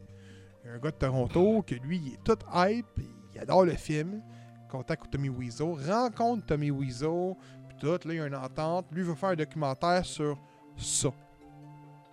Un 0.65 0.77
gars 0.77 0.91
de 0.91 0.97
Toronto 0.97 1.63
que 1.65 1.75
lui, 1.75 1.97
il 1.97 2.13
est 2.13 2.23
tout 2.23 2.37
hype, 2.53 2.85
il 3.33 3.39
adore 3.39 3.65
le 3.65 3.73
film. 3.75 4.21
Contacte 4.69 5.09
Tommy 5.11 5.29
Wiseau, 5.29 5.73
rencontre 5.73 6.45
Tommy 6.45 6.69
Wiseau, 6.69 7.35
puis 7.67 7.77
tout, 7.79 7.87
là, 7.87 8.13
il 8.13 8.15
y 8.17 8.19
a 8.19 8.27
une 8.27 8.35
entente. 8.35 8.85
Lui 8.91 9.01
veut 9.01 9.15
faire 9.15 9.29
un 9.29 9.35
documentaire 9.35 10.05
sur 10.05 10.37
ça. 10.77 11.09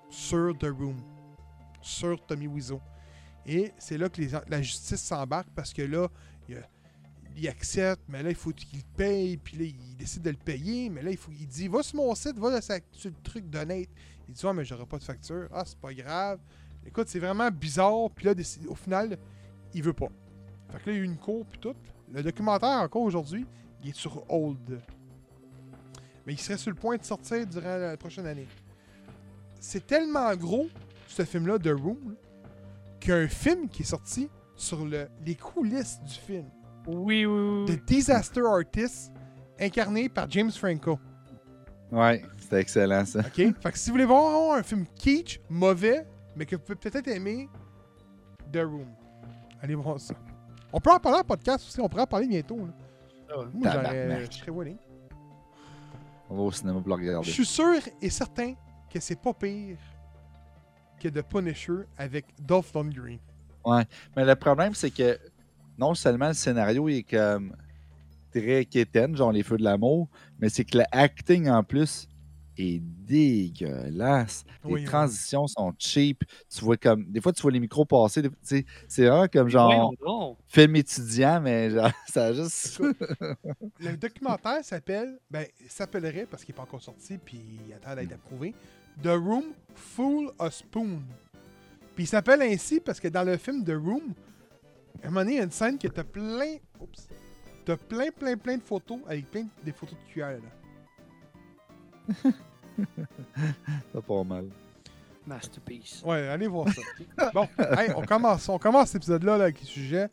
sur 0.08 0.56
The 0.58 0.66
Room, 0.66 0.96
sur 1.82 2.24
Tommy 2.26 2.46
Wiseau. 2.46 2.80
Et 3.44 3.72
c'est 3.76 3.98
là 3.98 4.08
que 4.08 4.20
les- 4.20 4.30
la 4.48 4.62
justice 4.62 5.02
s'embarque 5.02 5.48
parce 5.54 5.72
que 5.72 5.82
là, 5.82 6.08
il, 7.36 7.48
accepte, 7.48 8.02
mais 8.08 8.22
là, 8.22 8.30
il 8.30 8.34
faut 8.36 8.52
qu'il 8.52 8.82
paye, 8.96 9.36
puis 9.36 9.56
là, 9.58 9.64
il 9.64 9.96
décide 9.96 10.22
de 10.22 10.30
le 10.30 10.36
payer, 10.36 10.88
mais 10.88 11.02
là, 11.02 11.10
il, 11.10 11.16
faut, 11.16 11.32
il 11.32 11.46
dit 11.46 11.68
Va 11.68 11.82
sur 11.82 11.96
mon 11.96 12.14
site, 12.14 12.38
va 12.38 12.60
sur 12.60 13.10
le 13.10 13.22
truc 13.22 13.50
d'honnête. 13.50 13.90
Il 14.28 14.34
dit 14.34 14.46
Ouais, 14.46 14.54
mais 14.54 14.64
j'aurai 14.64 14.86
pas 14.86 14.98
de 14.98 15.04
facture. 15.04 15.48
Ah, 15.52 15.64
c'est 15.66 15.78
pas 15.78 15.92
grave. 15.92 16.38
Écoute, 16.86 17.08
c'est 17.08 17.18
vraiment 17.18 17.50
bizarre, 17.50 18.10
puis 18.14 18.26
là, 18.26 18.32
au 18.68 18.74
final, 18.74 19.18
il 19.74 19.82
veut 19.82 19.92
pas. 19.92 20.08
Fait 20.70 20.78
que 20.82 20.90
là, 20.90 20.96
il 20.96 20.98
y 20.98 21.00
a 21.00 21.02
eu 21.02 21.04
une 21.04 21.16
cour, 21.18 21.44
puis 21.46 21.58
tout. 21.58 21.74
Le 22.12 22.22
documentaire, 22.22 22.80
encore 22.80 23.02
aujourd'hui, 23.02 23.44
il 23.82 23.90
est 23.90 23.94
sur 23.96 24.24
hold. 24.32 24.80
Mais 26.26 26.32
il 26.34 26.38
serait 26.40 26.56
sur 26.58 26.70
le 26.70 26.76
point 26.76 26.96
de 26.96 27.04
sortir 27.04 27.46
durant 27.46 27.76
la 27.76 27.96
prochaine 27.96 28.26
année. 28.26 28.46
C'est 29.60 29.86
tellement 29.86 30.34
gros, 30.36 30.66
ce 31.08 31.24
film-là, 31.24 31.58
The 31.58 31.68
Room, 31.78 32.14
qu'il 33.00 33.10
y 33.10 33.12
a 33.12 33.18
un 33.18 33.28
film 33.28 33.68
qui 33.68 33.82
est 33.82 33.86
sorti 33.86 34.28
sur 34.56 34.84
le- 34.84 35.08
les 35.24 35.34
coulisses 35.34 36.00
du 36.02 36.14
film. 36.14 36.46
Oui, 36.86 37.26
oui, 37.26 37.64
oui. 37.68 37.76
The 37.76 37.84
Disaster 37.84 38.42
Artist, 38.46 39.12
incarné 39.60 40.08
par 40.08 40.30
James 40.30 40.50
Franco. 40.52 40.98
Ouais, 41.90 42.24
c'était 42.40 42.60
excellent 42.60 43.04
ça. 43.04 43.20
OK? 43.20 43.34
fait 43.34 43.72
que 43.72 43.78
si 43.78 43.90
vous 43.90 43.94
voulez 43.94 44.04
voir 44.04 44.56
un 44.58 44.62
film 44.62 44.84
kitsch, 44.96 45.40
mauvais, 45.48 46.06
mais 46.36 46.46
que 46.46 46.56
vous 46.56 46.62
pouvez 46.62 46.76
peut-être 46.76 47.08
aimer, 47.08 47.48
The 48.52 48.58
Room. 48.58 48.86
Allez 49.62 49.74
voir 49.74 49.98
ça. 49.98 50.14
On 50.72 50.80
peut 50.80 50.90
en 50.92 50.98
parler 51.00 51.20
en 51.20 51.24
podcast 51.24 51.66
aussi, 51.66 51.80
on 51.80 51.88
pourrait 51.88 52.02
en 52.02 52.06
parler 52.06 52.26
bientôt. 52.28 52.58
là. 52.58 52.72
Ah 53.30 53.38
ouais. 53.40 53.46
Moi, 53.54 53.70
j'aurais- 53.72 53.82
Tabarnak. 53.84 54.32
je 54.32 54.36
serais 54.38 54.52
willing. 54.52 54.76
On 56.28 56.36
va 56.36 56.42
au 56.42 56.52
cinéma 56.52 56.80
pour 56.80 56.96
le 56.96 57.02
Je 57.02 57.08
regarder. 57.08 57.30
suis 57.30 57.46
sûr 57.46 57.74
et 58.02 58.10
certain 58.10 58.54
que 58.92 59.00
c'est 59.00 59.20
pas 59.20 59.32
pire 59.32 59.76
que 61.00 61.08
The 61.08 61.22
Punisher 61.22 61.84
avec 61.96 62.26
Dolph 62.40 62.72
Lundgren. 62.74 63.18
Mais 64.16 64.24
le 64.24 64.34
problème, 64.36 64.74
c'est 64.74 64.90
que 64.90 65.18
non 65.78 65.94
seulement 65.94 66.28
le 66.28 66.34
scénario 66.34 66.88
est 66.88 67.02
comme 67.02 67.54
très 68.32 68.64
quétaine, 68.64 69.16
genre 69.16 69.32
les 69.32 69.42
feux 69.42 69.56
de 69.58 69.64
l'amour, 69.64 70.08
mais 70.38 70.48
c'est 70.48 70.64
que 70.64 70.78
le 70.78 70.84
acting 70.92 71.48
en 71.48 71.62
plus 71.64 72.08
est 72.58 72.78
dégueulasse. 72.80 74.44
Les 74.64 74.70
Oui, 74.72 74.80
oui. 74.80 74.84
transitions 74.86 75.46
sont 75.46 75.72
cheap. 75.78 76.24
Tu 76.48 76.64
vois 76.64 76.76
comme. 76.76 77.04
Des 77.10 77.20
fois, 77.20 77.32
tu 77.32 77.42
vois 77.42 77.50
les 77.50 77.60
micros 77.60 77.84
passer. 77.84 78.22
des- 78.22 78.30
tu 78.30 78.36
sais, 78.42 78.64
C'est 78.88 79.06
vraiment 79.06 79.28
comme 79.28 79.48
genre 79.48 79.92
donc. 80.04 80.38
film 80.46 80.76
étudiant, 80.76 81.40
mais 81.40 81.70
genre, 81.70 81.90
ça 82.08 82.26
a 82.26 82.32
juste. 82.32 82.80
Le 83.80 83.96
documentaire 83.96 84.64
s'appelle, 84.64 85.18
ben, 85.30 85.46
il 85.60 85.70
s'appellerait, 85.70 86.26
parce 86.30 86.44
qu'il 86.44 86.52
n'est 86.54 86.56
pas 86.56 86.62
encore 86.64 86.82
sorti, 86.82 87.18
puis 87.18 87.40
il 87.66 87.72
attend 87.74 87.94
d'être 87.94 88.12
approuvé, 88.12 88.54
The 89.02 89.08
Room 89.08 89.44
Full 89.74 90.30
of 90.38 90.52
Spoon. 90.54 91.00
Puis 91.94 92.04
il 92.04 92.08
s'appelle 92.08 92.42
ainsi 92.42 92.80
parce 92.80 93.00
que 93.00 93.08
dans 93.08 93.22
le 93.24 93.36
film 93.38 93.64
The 93.64 93.70
Room, 93.70 94.12
à 95.02 95.06
un 95.06 95.10
moment 95.10 95.20
donné, 95.20 95.32
il 95.32 95.36
y 95.38 95.40
a 95.40 95.44
une 95.44 95.50
scène 95.50 95.78
que 95.78 95.88
t'as 95.88 96.04
plein. 96.04 96.56
Oups. 96.80 97.08
T'as 97.64 97.76
plein, 97.76 98.10
plein, 98.10 98.36
plein 98.36 98.56
de 98.58 98.62
photos 98.62 98.98
avec 99.08 99.30
plein 99.30 99.42
de- 99.42 99.48
des 99.64 99.72
photos 99.72 99.96
de 99.98 100.10
cuillère. 100.12 100.38
Là. 100.38 100.40
C'est 103.94 104.02
pas 104.04 104.24
mal. 104.24 104.46
Masterpiece. 105.26 106.02
Ouais, 106.04 106.28
allez 106.28 106.46
voir 106.46 106.68
ça. 106.68 107.30
bon, 107.34 107.48
hey, 107.58 107.90
on 107.96 108.02
commence, 108.02 108.48
on 108.48 108.58
commence 108.58 108.88
cet 108.90 108.96
épisode-là 109.02 109.38
là, 109.38 109.44
avec 109.44 109.60
le 109.60 109.66
sujet. 109.66 110.08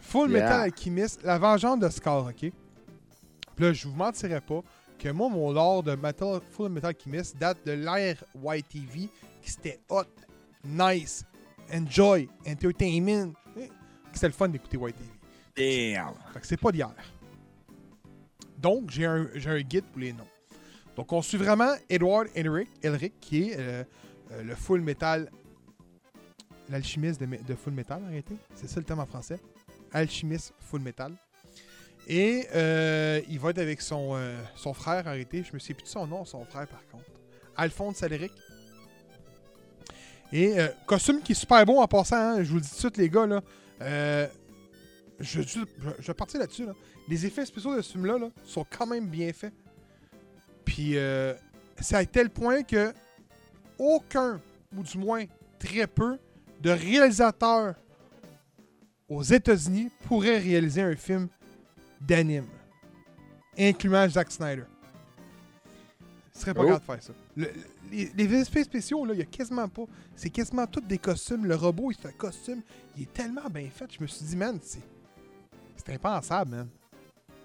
Full 0.00 0.30
Yeah. 0.30 0.40
Metal 0.42 0.60
Alchemist, 0.60 1.22
la 1.24 1.38
vengeance 1.38 1.80
de 1.80 1.88
Scar, 1.88 2.26
ok? 2.26 2.36
Puis 2.40 2.52
là, 3.64 3.72
je 3.72 3.88
vous 3.88 3.94
mentirai 3.96 4.40
pas 4.40 4.60
que 4.98 5.08
moi, 5.08 5.28
mon 5.28 5.50
lore 5.50 5.82
de 5.82 5.94
Metal, 5.96 6.40
Full 6.52 6.68
Metal 6.70 6.90
Alchemist 6.90 7.36
date 7.38 7.58
de 7.66 7.72
l'ère 7.72 8.22
YTV, 8.40 9.08
qui 9.42 9.50
c'était 9.50 9.80
hot, 9.88 10.04
nice, 10.64 11.24
enjoy, 11.72 12.28
entertainment. 12.46 13.32
Eh, 13.58 13.68
C'était 14.12 14.28
le 14.28 14.32
fun 14.32 14.48
d'écouter 14.48 14.76
YTV. 14.76 15.04
Damn! 15.56 16.14
Fait 16.32 16.40
que 16.40 16.46
c'est 16.46 16.60
pas 16.60 16.70
d'hier. 16.70 16.92
Donc, 18.58 18.90
j'ai 18.90 19.06
un, 19.06 19.28
j'ai 19.34 19.50
un 19.50 19.60
guide 19.60 19.84
pour 19.86 20.00
les 20.00 20.12
noms. 20.12 20.24
Donc, 20.96 21.12
on 21.12 21.20
suit 21.20 21.36
vraiment 21.36 21.74
Edward 21.90 22.28
Elric, 22.34 22.68
Elric 22.82 23.20
qui 23.20 23.50
est 23.50 23.56
euh, 23.58 23.84
euh, 24.32 24.42
le 24.42 24.54
full 24.54 24.80
metal. 24.80 25.30
L'alchimiste 26.68 27.20
de, 27.20 27.54
full 27.54 27.74
metal, 27.74 28.02
en 28.02 28.08
réalité. 28.08 28.34
C'est 28.54 28.66
ça 28.66 28.80
le 28.80 28.84
terme 28.84 28.98
en 28.98 29.06
français. 29.06 29.38
Alchimiste 29.92 30.52
full 30.58 30.80
metal. 30.80 31.12
Et 32.08 32.46
euh, 32.54 33.20
il 33.28 33.38
va 33.38 33.50
être 33.50 33.58
avec 33.58 33.80
son, 33.80 34.18
frère, 34.74 35.06
en 35.06 35.10
réalité. 35.10 35.44
Je 35.44 35.52
me 35.52 35.60
souviens 35.60 35.76
plus 35.76 35.84
de 35.84 35.88
son 35.88 36.06
nom, 36.08 36.24
son 36.24 36.44
frère, 36.44 36.66
par 36.66 36.84
contre. 36.88 37.04
Alphonse 37.56 38.02
Elric. 38.02 38.32
Et 40.32 40.56
costume 40.86 41.22
qui 41.22 41.32
est 41.32 41.36
super 41.36 41.64
bon 41.64 41.80
en 41.80 41.86
passant, 41.86 42.16
hein, 42.16 42.42
je 42.42 42.48
vous 42.48 42.56
le 42.56 42.62
dis 42.62 42.68
tout 42.68 42.74
de 42.74 42.80
suite, 42.80 42.96
les 42.96 43.08
gars. 43.08 43.26
Là. 43.26 43.42
Je, 45.20 45.42
je, 45.42 45.60
vais 46.04 46.14
partir 46.14 46.40
là-dessus. 46.40 46.66
Là. 46.66 46.72
Les 47.08 47.24
effets 47.26 47.46
spéciaux 47.46 47.76
de 47.76 47.82
ce 47.82 47.92
film-là 47.92 48.18
là, 48.18 48.30
sont 48.44 48.66
quand 48.68 48.86
même 48.86 49.06
bien 49.06 49.32
faits. 49.32 49.52
Puis 50.66 50.98
euh, 50.98 51.32
c'est 51.80 51.96
à 51.96 52.04
tel 52.04 52.28
point 52.28 52.62
que 52.62 52.92
aucun, 53.78 54.38
ou 54.76 54.82
du 54.82 54.98
moins 54.98 55.24
très 55.58 55.86
peu, 55.86 56.18
de 56.60 56.70
réalisateurs 56.70 57.74
aux 59.08 59.22
États-Unis 59.22 59.90
pourraient 60.06 60.38
réaliser 60.38 60.82
un 60.82 60.96
film 60.96 61.28
d'anime, 62.00 62.46
incluant 63.58 64.06
Zack 64.08 64.30
Snyder. 64.30 64.64
Il 66.34 66.40
serait 66.40 66.52
pas 66.52 66.62
Oh. 66.62 66.66
capable 66.66 66.80
de 66.80 66.92
faire 66.92 67.02
ça. 67.02 67.12
Le- 67.36 67.52
les, 67.90 68.10
les 68.14 68.34
effets 68.40 68.64
spéciaux, 68.64 69.04
là, 69.06 69.14
il 69.14 69.20
y 69.20 69.22
a 69.22 69.26
quasiment 69.26 69.68
pas. 69.68 69.84
C'est 70.16 70.28
quasiment 70.28 70.66
tous 70.66 70.80
des 70.80 70.98
costumes. 70.98 71.46
Le 71.46 71.54
robot, 71.54 71.92
c'est 71.92 72.08
un 72.08 72.12
costume. 72.12 72.60
Il 72.96 73.04
est 73.04 73.12
tellement 73.12 73.48
bien 73.48 73.68
fait. 73.70 73.86
Je 73.96 74.02
me 74.02 74.06
suis 74.06 74.26
dit, 74.26 74.36
man, 74.36 74.58
c'est. 74.62 74.82
C'est 75.76 75.94
impensable, 75.94 76.50
man. 76.50 76.68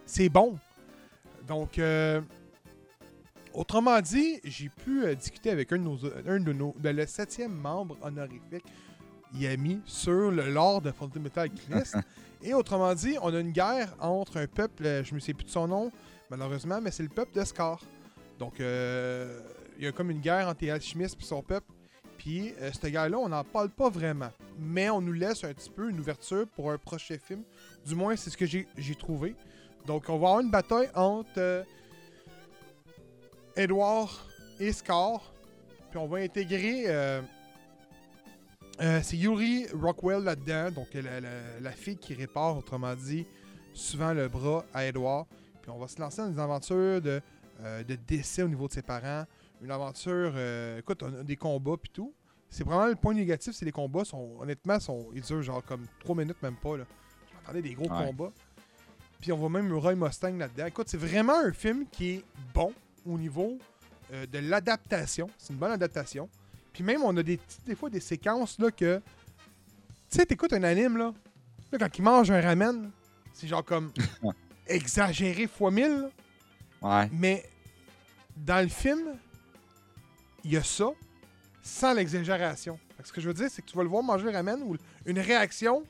C'est 0.05 0.27
bon. 0.29 0.57
Donc, 1.47 1.77
euh, 1.77 2.21
autrement 3.53 3.99
dit, 4.01 4.39
j'ai 4.43 4.69
pu 4.69 5.03
euh, 5.03 5.15
discuter 5.15 5.49
avec 5.49 5.71
un 5.71 5.77
de 5.77 5.83
nos. 5.83 5.99
Un 6.27 6.39
de 6.39 6.53
nos 6.53 6.75
ben, 6.79 6.95
le 6.95 7.05
septième 7.05 7.53
membre 7.53 7.97
honorifique, 8.01 8.65
Yami, 9.33 9.81
sur 9.85 10.31
le 10.31 10.51
lore 10.51 10.81
de 10.81 10.91
Fundamental 10.91 11.49
Alchemist. 11.49 11.97
Et 12.43 12.53
autrement 12.53 12.93
dit, 12.95 13.17
on 13.21 13.33
a 13.33 13.39
une 13.39 13.51
guerre 13.51 13.95
entre 13.99 14.37
un 14.37 14.47
peuple, 14.47 14.85
euh, 14.85 15.03
je 15.03 15.13
me 15.13 15.19
sais 15.19 15.33
plus 15.33 15.45
de 15.45 15.51
son 15.51 15.67
nom, 15.67 15.91
malheureusement, 16.29 16.81
mais 16.81 16.89
c'est 16.89 17.03
le 17.03 17.09
peuple 17.09 17.37
de 17.37 17.45
Scar. 17.45 17.79
Donc, 18.39 18.59
euh, 18.59 19.39
il 19.77 19.83
y 19.83 19.87
a 19.87 19.91
comme 19.91 20.09
une 20.09 20.21
guerre 20.21 20.47
entre 20.47 20.63
les 20.63 20.71
alchimistes 20.71 21.17
et 21.21 21.23
son 21.23 21.43
peuple. 21.43 21.67
Puis, 22.17 22.53
euh, 22.59 22.71
cette 22.73 22.91
guerre-là, 22.91 23.19
on 23.19 23.29
n'en 23.29 23.43
parle 23.43 23.69
pas 23.69 23.89
vraiment. 23.89 24.31
Mais 24.59 24.89
on 24.89 25.01
nous 25.01 25.13
laisse 25.13 25.43
un 25.43 25.53
petit 25.53 25.69
peu 25.69 25.89
une 25.89 25.99
ouverture 25.99 26.47
pour 26.55 26.71
un 26.71 26.77
prochain 26.79 27.17
film. 27.23 27.43
Du 27.85 27.93
moins, 27.93 28.15
c'est 28.15 28.31
ce 28.31 28.37
que 28.37 28.45
j'ai 28.47 28.67
j'ai 28.75 28.95
trouvé. 28.95 29.35
Donc, 29.85 30.05
on 30.07 30.13
va 30.13 30.29
avoir 30.29 30.39
une 30.39 30.51
bataille 30.51 30.89
entre 30.95 31.63
Edward 33.55 34.09
et 34.59 34.71
Scar. 34.71 35.21
Puis, 35.89 35.97
on 35.99 36.07
va 36.07 36.19
intégrer. 36.19 36.83
euh, 36.87 37.21
euh, 38.81 38.99
c'est 39.03 39.17
Yuri 39.17 39.67
Rockwell 39.73 40.23
là-dedans. 40.23 40.71
Donc, 40.71 40.87
la, 40.93 41.19
la- 41.19 41.59
la 41.61 41.71
fille 41.71 41.97
qui 41.97 42.13
répare, 42.13 42.57
autrement 42.57 42.95
dit, 42.95 43.25
souvent 43.73 44.13
le 44.13 44.27
bras 44.27 44.65
à 44.73 44.85
Edward. 44.85 45.25
Puis, 45.61 45.69
on 45.71 45.77
va 45.77 45.87
se 45.87 45.99
lancer 45.99 46.21
dans 46.21 46.29
des 46.29 46.39
aventures 46.39 47.01
de, 47.01 47.21
euh, 47.61 47.83
de 47.83 47.95
décès 47.95 48.41
au 48.43 48.47
niveau 48.47 48.67
de 48.67 48.73
ses 48.73 48.81
parents. 48.81 49.25
Une 49.61 49.71
aventure. 49.71 50.33
euh, 50.35 50.79
écoute, 50.79 51.03
on 51.03 51.19
a 51.19 51.23
des 51.23 51.35
combats 51.35 51.77
puis 51.77 51.91
tout. 51.93 52.13
C'est 52.49 52.63
vraiment 52.65 52.87
le 52.87 52.95
point 52.95 53.13
négatif, 53.13 53.53
c'est 53.53 53.63
les 53.63 53.71
combats 53.71 54.03
sont 54.03 54.35
honnêtement 54.41 54.77
sont 54.79 55.07
ils 55.13 55.21
durent 55.21 55.41
genre 55.41 55.63
comme 55.63 55.85
3 56.01 56.15
minutes 56.17 56.41
même 56.43 56.55
pas 56.57 56.75
là. 56.75 56.83
Je 57.29 57.35
m'attendais 57.37 57.61
des 57.61 57.73
gros 57.75 57.87
Ouais. 57.89 58.07
combats. 58.07 58.31
Puis 59.21 59.31
on 59.31 59.37
voit 59.37 59.49
même 59.49 59.71
Roy 59.71 59.95
Mustang 59.95 60.35
là-dedans. 60.37 60.65
Écoute, 60.65 60.89
c'est 60.89 60.97
vraiment 60.97 61.37
un 61.39 61.53
film 61.53 61.85
qui 61.89 62.09
est 62.15 62.23
bon 62.53 62.73
au 63.05 63.17
niveau 63.17 63.57
euh, 64.13 64.25
de 64.25 64.39
l'adaptation. 64.39 65.29
C'est 65.37 65.53
une 65.53 65.59
bonne 65.59 65.71
adaptation. 65.71 66.29
Puis 66.73 66.83
même 66.83 67.01
on 67.03 67.15
a 67.17 67.23
des 67.23 67.39
des 67.65 67.75
fois 67.75 67.89
des 67.89 67.99
séquences 67.99 68.57
là 68.59 68.71
que 68.71 69.01
tu 70.09 70.17
sais 70.17 70.25
t'écoutes 70.25 70.53
un 70.53 70.63
anime 70.63 70.97
là, 70.97 71.13
là 71.71 71.77
quand 71.77 71.97
il 71.97 72.01
mange 72.01 72.31
un 72.31 72.41
ramen, 72.41 72.91
c'est 73.33 73.47
genre 73.47 73.63
comme 73.65 73.91
exagéré 74.67 75.47
fois 75.47 75.71
1000. 75.71 75.83
là. 75.87 76.09
Ouais. 76.81 77.09
Mais 77.13 77.45
dans 78.37 78.61
le 78.63 78.69
film, 78.69 79.15
il 80.43 80.51
y 80.51 80.57
a 80.57 80.63
ça 80.63 80.89
sans 81.61 81.93
l'exagération. 81.93 82.79
Ce 83.03 83.11
que 83.11 83.19
je 83.21 83.27
veux 83.27 83.33
dire, 83.33 83.49
c'est 83.49 83.61
que 83.61 83.67
tu 83.69 83.75
vas 83.75 83.83
le 83.83 83.89
voir 83.89 84.03
manger 84.03 84.25
le 84.25 84.31
ramen 84.31 84.61
ou 84.63 84.75
une 85.05 85.19
réaction, 85.19 85.83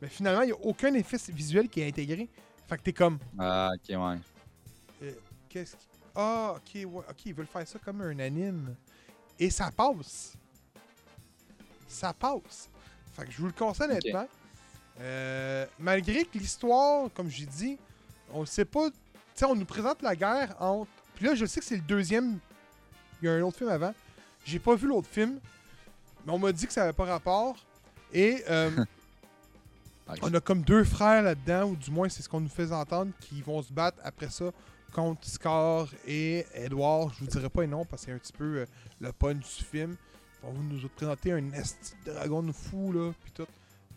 mais 0.00 0.08
finalement, 0.08 0.42
il 0.42 0.46
n'y 0.46 0.52
a 0.52 0.60
aucun 0.62 0.92
effet 0.94 1.16
visuel 1.32 1.68
qui 1.68 1.80
est 1.80 1.88
intégré. 1.88 2.28
Fait 2.68 2.76
que 2.76 2.82
t'es 2.82 2.92
comme, 2.92 3.18
Ah, 3.38 3.70
ok, 3.74 3.96
ouais. 3.98 5.14
qu'est-ce 5.48 5.76
qui. 5.76 5.86
Ah, 6.14 6.54
ok, 6.56 6.74
ouais, 6.74 7.04
ok, 7.08 7.26
ils 7.26 7.34
veulent 7.34 7.46
faire 7.46 7.66
ça 7.66 7.78
comme 7.78 8.00
un 8.02 8.18
anime. 8.18 8.74
Et 9.38 9.50
ça 9.50 9.70
passe. 9.70 10.34
Ça 11.88 12.12
passe. 12.12 12.68
Fait 13.14 13.24
que 13.24 13.32
je 13.32 13.38
vous 13.38 13.46
le 13.46 13.52
conseille 13.52 13.90
honnêtement. 13.90 14.28
Euh, 15.00 15.66
malgré 15.78 16.24
que 16.24 16.38
l'histoire, 16.38 17.08
comme 17.14 17.30
j'ai 17.30 17.46
dit, 17.46 17.78
on 18.32 18.42
ne 18.42 18.46
sait 18.46 18.64
pas. 18.64 18.90
Tu 18.90 18.96
sais, 19.34 19.44
on 19.46 19.54
nous 19.54 19.64
présente 19.64 20.02
la 20.02 20.14
guerre 20.14 20.54
entre. 20.60 20.90
Puis 21.14 21.24
là, 21.26 21.34
je 21.34 21.46
sais 21.46 21.60
que 21.60 21.66
c'est 21.66 21.76
le 21.76 21.82
deuxième. 21.82 22.38
Il 23.22 23.26
y 23.26 23.28
a 23.28 23.32
un 23.32 23.42
autre 23.42 23.58
film 23.58 23.70
avant. 23.70 23.94
J'ai 24.44 24.58
pas 24.58 24.74
vu 24.74 24.88
l'autre 24.88 25.08
film, 25.08 25.38
mais 26.26 26.32
on 26.32 26.38
m'a 26.38 26.52
dit 26.52 26.66
que 26.66 26.72
ça 26.72 26.84
avait 26.84 26.92
pas 26.92 27.04
rapport. 27.04 27.56
Et 28.12 28.42
euh, 28.48 28.70
Nice. 30.08 30.18
on 30.22 30.34
a 30.34 30.40
comme 30.40 30.62
deux 30.62 30.82
frères 30.84 31.22
là-dedans, 31.22 31.70
ou 31.70 31.76
du 31.76 31.90
moins 31.90 32.08
c'est 32.08 32.22
ce 32.22 32.28
qu'on 32.28 32.40
nous 32.40 32.48
fait 32.48 32.72
entendre, 32.72 33.12
qui 33.20 33.42
vont 33.42 33.62
se 33.62 33.72
battre 33.72 33.98
après 34.02 34.28
ça 34.28 34.46
contre 34.90 35.26
Scar 35.26 35.88
et 36.06 36.46
Edward. 36.54 37.12
Je 37.14 37.20
vous 37.20 37.26
dirai 37.26 37.48
pas 37.48 37.62
les 37.62 37.66
noms 37.66 37.84
parce 37.84 38.02
que 38.02 38.06
c'est 38.06 38.14
un 38.14 38.18
petit 38.18 38.32
peu 38.32 38.58
euh, 38.58 38.66
le 39.00 39.12
punch 39.12 39.58
du 39.58 39.64
film. 39.64 39.96
Ils 40.42 40.46
vont 40.46 40.54
nous 40.54 40.88
présenter 40.88 41.32
un 41.32 41.52
esti 41.52 41.94
dragon 42.04 42.52
fou 42.52 42.92
là, 42.92 43.12
puis 43.22 43.32
tout. 43.32 43.46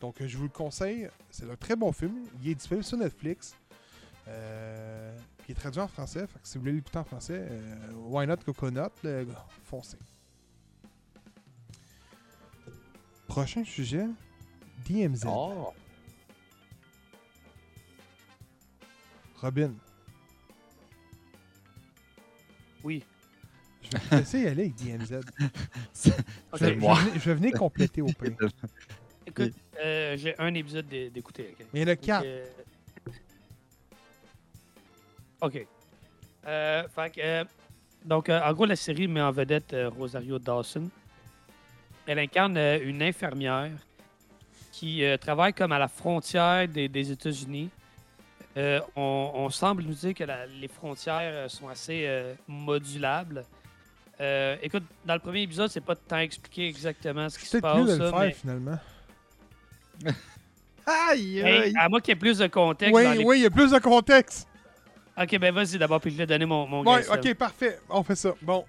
Donc 0.04 0.22
euh, 0.22 0.28
je 0.28 0.38
vous 0.38 0.44
le 0.44 0.50
conseille, 0.50 1.10
c'est 1.32 1.50
un 1.50 1.56
très 1.56 1.78
bon 1.78 1.94
film. 1.94 2.26
Il 2.42 2.50
est 2.50 2.56
disponible 2.56 2.84
sur 2.84 2.98
Netflix. 2.98 3.56
Euh, 4.28 5.18
il 5.48 5.52
est 5.52 5.56
traduit 5.56 5.82
en 5.82 5.88
français. 5.88 6.28
Fait 6.28 6.40
que 6.40 6.48
si 6.48 6.58
vous 6.58 6.62
voulez 6.62 6.74
l'écouter 6.74 6.98
en 6.98 7.06
français, 7.06 7.48
euh, 7.50 7.92
Why 7.94 8.28
Not 8.28 8.38
Coconut, 8.46 8.90
le 9.04 9.24
gars, 9.24 9.46
foncez. 9.64 9.98
Prochain 13.28 13.64
sujet, 13.64 14.06
DMZ. 14.88 15.24
Oh! 15.26 15.74
Robin, 19.42 19.72
Oui. 22.84 23.04
je 23.82 23.90
vais 23.92 24.00
te 24.00 24.16
laisser 24.16 24.40
y 24.42 24.48
aller 24.48 24.64
avec 24.64 24.76
DMZ. 24.76 25.22
Je 26.04 26.10
vais, 26.10 26.16
C'est 26.58 26.76
moi. 26.76 26.96
je 26.96 27.02
vais 27.02 27.10
venir- 27.10 27.14
je 27.20 27.30
vais 27.30 27.36
venir 27.36 27.54
compléter 27.54 28.02
au 28.02 28.06
pire. 28.08 28.36
Écoute, 29.28 29.54
euh, 29.84 30.16
j'ai 30.18 30.38
un 30.40 30.54
épisode 30.54 30.88
d'é- 30.88 31.10
d'écouter. 31.10 31.56
Mais 31.74 31.82
il 31.82 31.88
y 31.88 31.90
en 31.90 31.94
a 31.94 31.96
quatre. 31.96 32.26
Euh, 32.26 32.46
OK. 35.42 35.66
Euh, 36.46 36.88
fait 36.90 37.10
que, 37.12 37.22
euh, 37.22 37.44
donc, 38.06 38.30
euh, 38.30 38.42
en 38.42 38.54
gros, 38.54 38.66
la 38.66 38.76
série 38.76 39.08
met 39.08 39.22
en 39.22 39.32
vedette 39.32 39.74
euh, 39.74 39.90
Rosario 39.90 40.40
Dawson. 40.40 40.90
Elle 42.06 42.20
incarne 42.20 42.58
euh, 42.58 42.80
une 42.84 43.02
infirmière 43.02 43.72
qui 44.72 45.04
euh, 45.06 45.18
travaille 45.18 45.54
comme 45.54 45.72
à 45.72 45.80
la 45.80 45.88
frontière 45.88 46.68
des, 46.68 46.90
des 46.90 47.12
États-Unis. 47.12 47.70
Euh, 48.56 48.80
on, 48.96 49.32
on 49.34 49.50
semble 49.50 49.84
nous 49.84 49.94
dire 49.94 50.14
que 50.14 50.24
la- 50.24 50.46
les 50.46 50.68
frontières 50.68 51.20
euh, 51.34 51.50
sont 51.50 51.68
assez 51.70 52.06
euh, 52.06 52.34
modulables. 52.48 53.44
Euh, 54.22 54.56
écoute, 54.62 54.84
dans 55.06 55.16
le 55.16 55.20
premier 55.20 55.42
épisode, 55.42 55.70
c'est 55.72 55.82
pas 55.82 55.96
tant 55.96 56.20
expliqué 56.20 56.68
exactement 56.68 57.28
ce 57.30 57.40
qui 57.40 57.46
se 57.46 57.52
C'est 57.52 57.62
passe. 57.62 57.74
peut-être 57.76 57.88
mieux 57.90 57.98
de 57.98 58.04
le 58.04 58.10
faire 58.12 58.20
mais- 58.20 58.32
finalement. 58.32 58.80
Aïe, 60.86 61.40
Hey, 61.40 61.74
à 61.78 61.88
moi 61.90 62.02
qu'il 62.02 62.12
y 62.12 62.18
ait 62.18 62.20
plus 62.20 62.38
de 62.40 62.48
contexte. 62.48 62.94
Oui, 62.94 63.04
dans 63.04 63.12
les- 63.14 63.24
oui, 63.24 63.40
il 63.40 63.44
y 63.44 63.46
a 63.46 63.50
plus 63.50 63.72
de 63.72 63.80
contexte. 63.80 64.48
Ok, 65.18 65.38
ben 65.40 65.54
vas-y 65.54 65.78
d'abord, 65.78 66.02
puis 66.02 66.12
je 66.12 66.18
vais 66.18 66.26
donner 66.26 66.46
mon, 66.46 66.68
mon 66.68 66.84
Ouais, 66.86 66.98
guess, 66.98 67.08
là. 67.10 67.16
ok, 67.16 67.34
parfait. 67.36 67.80
On 67.90 68.04
fait 68.04 68.16
ça. 68.16 68.34
Bon. 68.42 68.66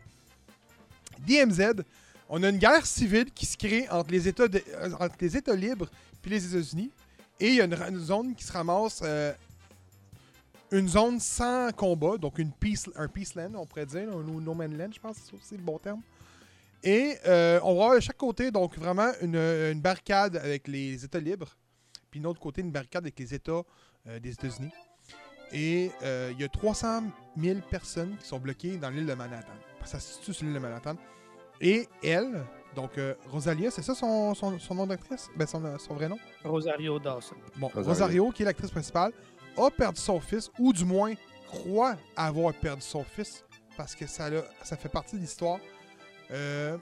DMZ, 1.27 1.83
on 2.29 2.43
a 2.43 2.49
une 2.51 2.59
guerre 2.59 2.85
civile 2.87 3.31
qui 3.33 3.47
se 3.47 3.57
crée 3.57 3.89
entre 3.91 4.11
les 4.13 4.29
États, 4.29 4.47
de- 4.49 4.63
entre 5.01 5.17
les 5.21 5.37
États 5.37 5.57
libres 5.57 5.89
puis 6.23 6.31
les 6.31 6.55
États-Unis. 6.55 6.91
Et 7.41 7.49
il 7.49 7.55
y 7.57 7.61
a 7.61 7.65
une, 7.65 7.99
zone 7.99 8.35
qui 8.35 8.45
se 8.45 8.53
ramasse. 8.53 9.01
euh, 9.05 9.33
une 10.79 10.89
zone 10.89 11.21
sans 11.21 11.71
combat, 11.73 12.17
donc 12.19 12.39
une 12.39 12.53
peace, 12.53 12.89
un 12.97 13.09
peace 13.09 13.35
land, 13.37 13.53
on 13.57 13.67
pourrait 13.67 13.87
dire, 13.87 14.09
un 14.11 14.23
no, 14.23 14.55
man 14.55 14.77
land, 14.77 14.91
je 14.93 15.01
pense, 15.01 15.17
c'est 15.17 15.35
aussi 15.35 15.57
le 15.57 15.63
bon 15.63 15.79
terme. 15.79 16.01
Et 16.83 17.17
euh, 17.27 17.61
on 17.63 17.75
va 17.77 17.83
avoir 17.85 17.95
de 17.97 18.01
chaque 18.01 18.17
côté, 18.17 18.51
donc 18.51 18.77
vraiment 18.77 19.11
une, 19.23 19.37
une 19.37 19.81
barricade 19.81 20.37
avec 20.37 20.69
les 20.69 21.05
États 21.05 21.21
libres, 21.21 21.57
puis 22.11 22.21
de 22.21 22.25
l'autre 22.25 22.41
côté, 22.41 22.61
une 22.61 22.71
barricade 22.73 23.05
avec 23.05 23.19
les 23.19 23.33
États 23.35 23.63
euh, 24.07 24.19
des 24.21 24.33
États-Unis. 24.33 24.73
Et 25.53 25.91
euh, 26.03 26.31
il 26.35 26.41
y 26.41 26.45
a 26.45 26.49
300 26.49 27.05
000 27.39 27.61
personnes 27.71 28.17
qui 28.21 28.27
sont 28.27 28.39
bloquées 28.39 28.77
dans 28.77 28.91
l'île 28.91 29.07
de 29.07 29.15
Manhattan. 29.15 29.53
Que 29.81 29.89
ça 29.89 30.01
se 30.01 30.15
situe 30.15 30.35
sur 30.35 30.45
l'île 30.47 30.55
de 30.55 30.59
Manhattan. 30.59 30.97
Et 31.61 31.89
elle, 32.03 32.45
donc 32.75 32.99
euh, 32.99 33.15
Rosalia, 33.31 33.71
c'est 33.71 33.83
ça 33.83 33.95
son, 33.95 34.35
son- 34.35 34.59
son 34.59 34.75
nom 34.75 34.87
d'actrice? 34.87 35.29
Ben, 35.37 35.47
son, 35.47 35.79
son 35.79 35.95
vrai 35.95 36.09
nom? 36.09 36.19
Rosario 36.45 36.99
Dawson. 36.99 37.37
Bon, 37.57 37.69
Rosario. 37.69 37.89
Rosario, 37.89 38.31
qui 38.33 38.43
est 38.43 38.47
l'actrice 38.47 38.71
principale, 38.73 39.13
a 39.57 39.71
perdu 39.71 40.01
son 40.01 40.21
fils, 40.21 40.51
ou 40.59 40.73
du 40.73 40.85
moins 40.85 41.15
croit 41.47 41.97
avoir 42.17 42.53
perdu 42.55 42.83
son 42.83 43.05
fils, 43.05 43.45
parce 43.77 43.95
que 43.95 44.07
ça, 44.07 44.31
fait 44.77 44.89
partie 44.89 45.17
de 45.17 45.21
l'histoire. 45.21 45.59
Euh, 46.31 46.77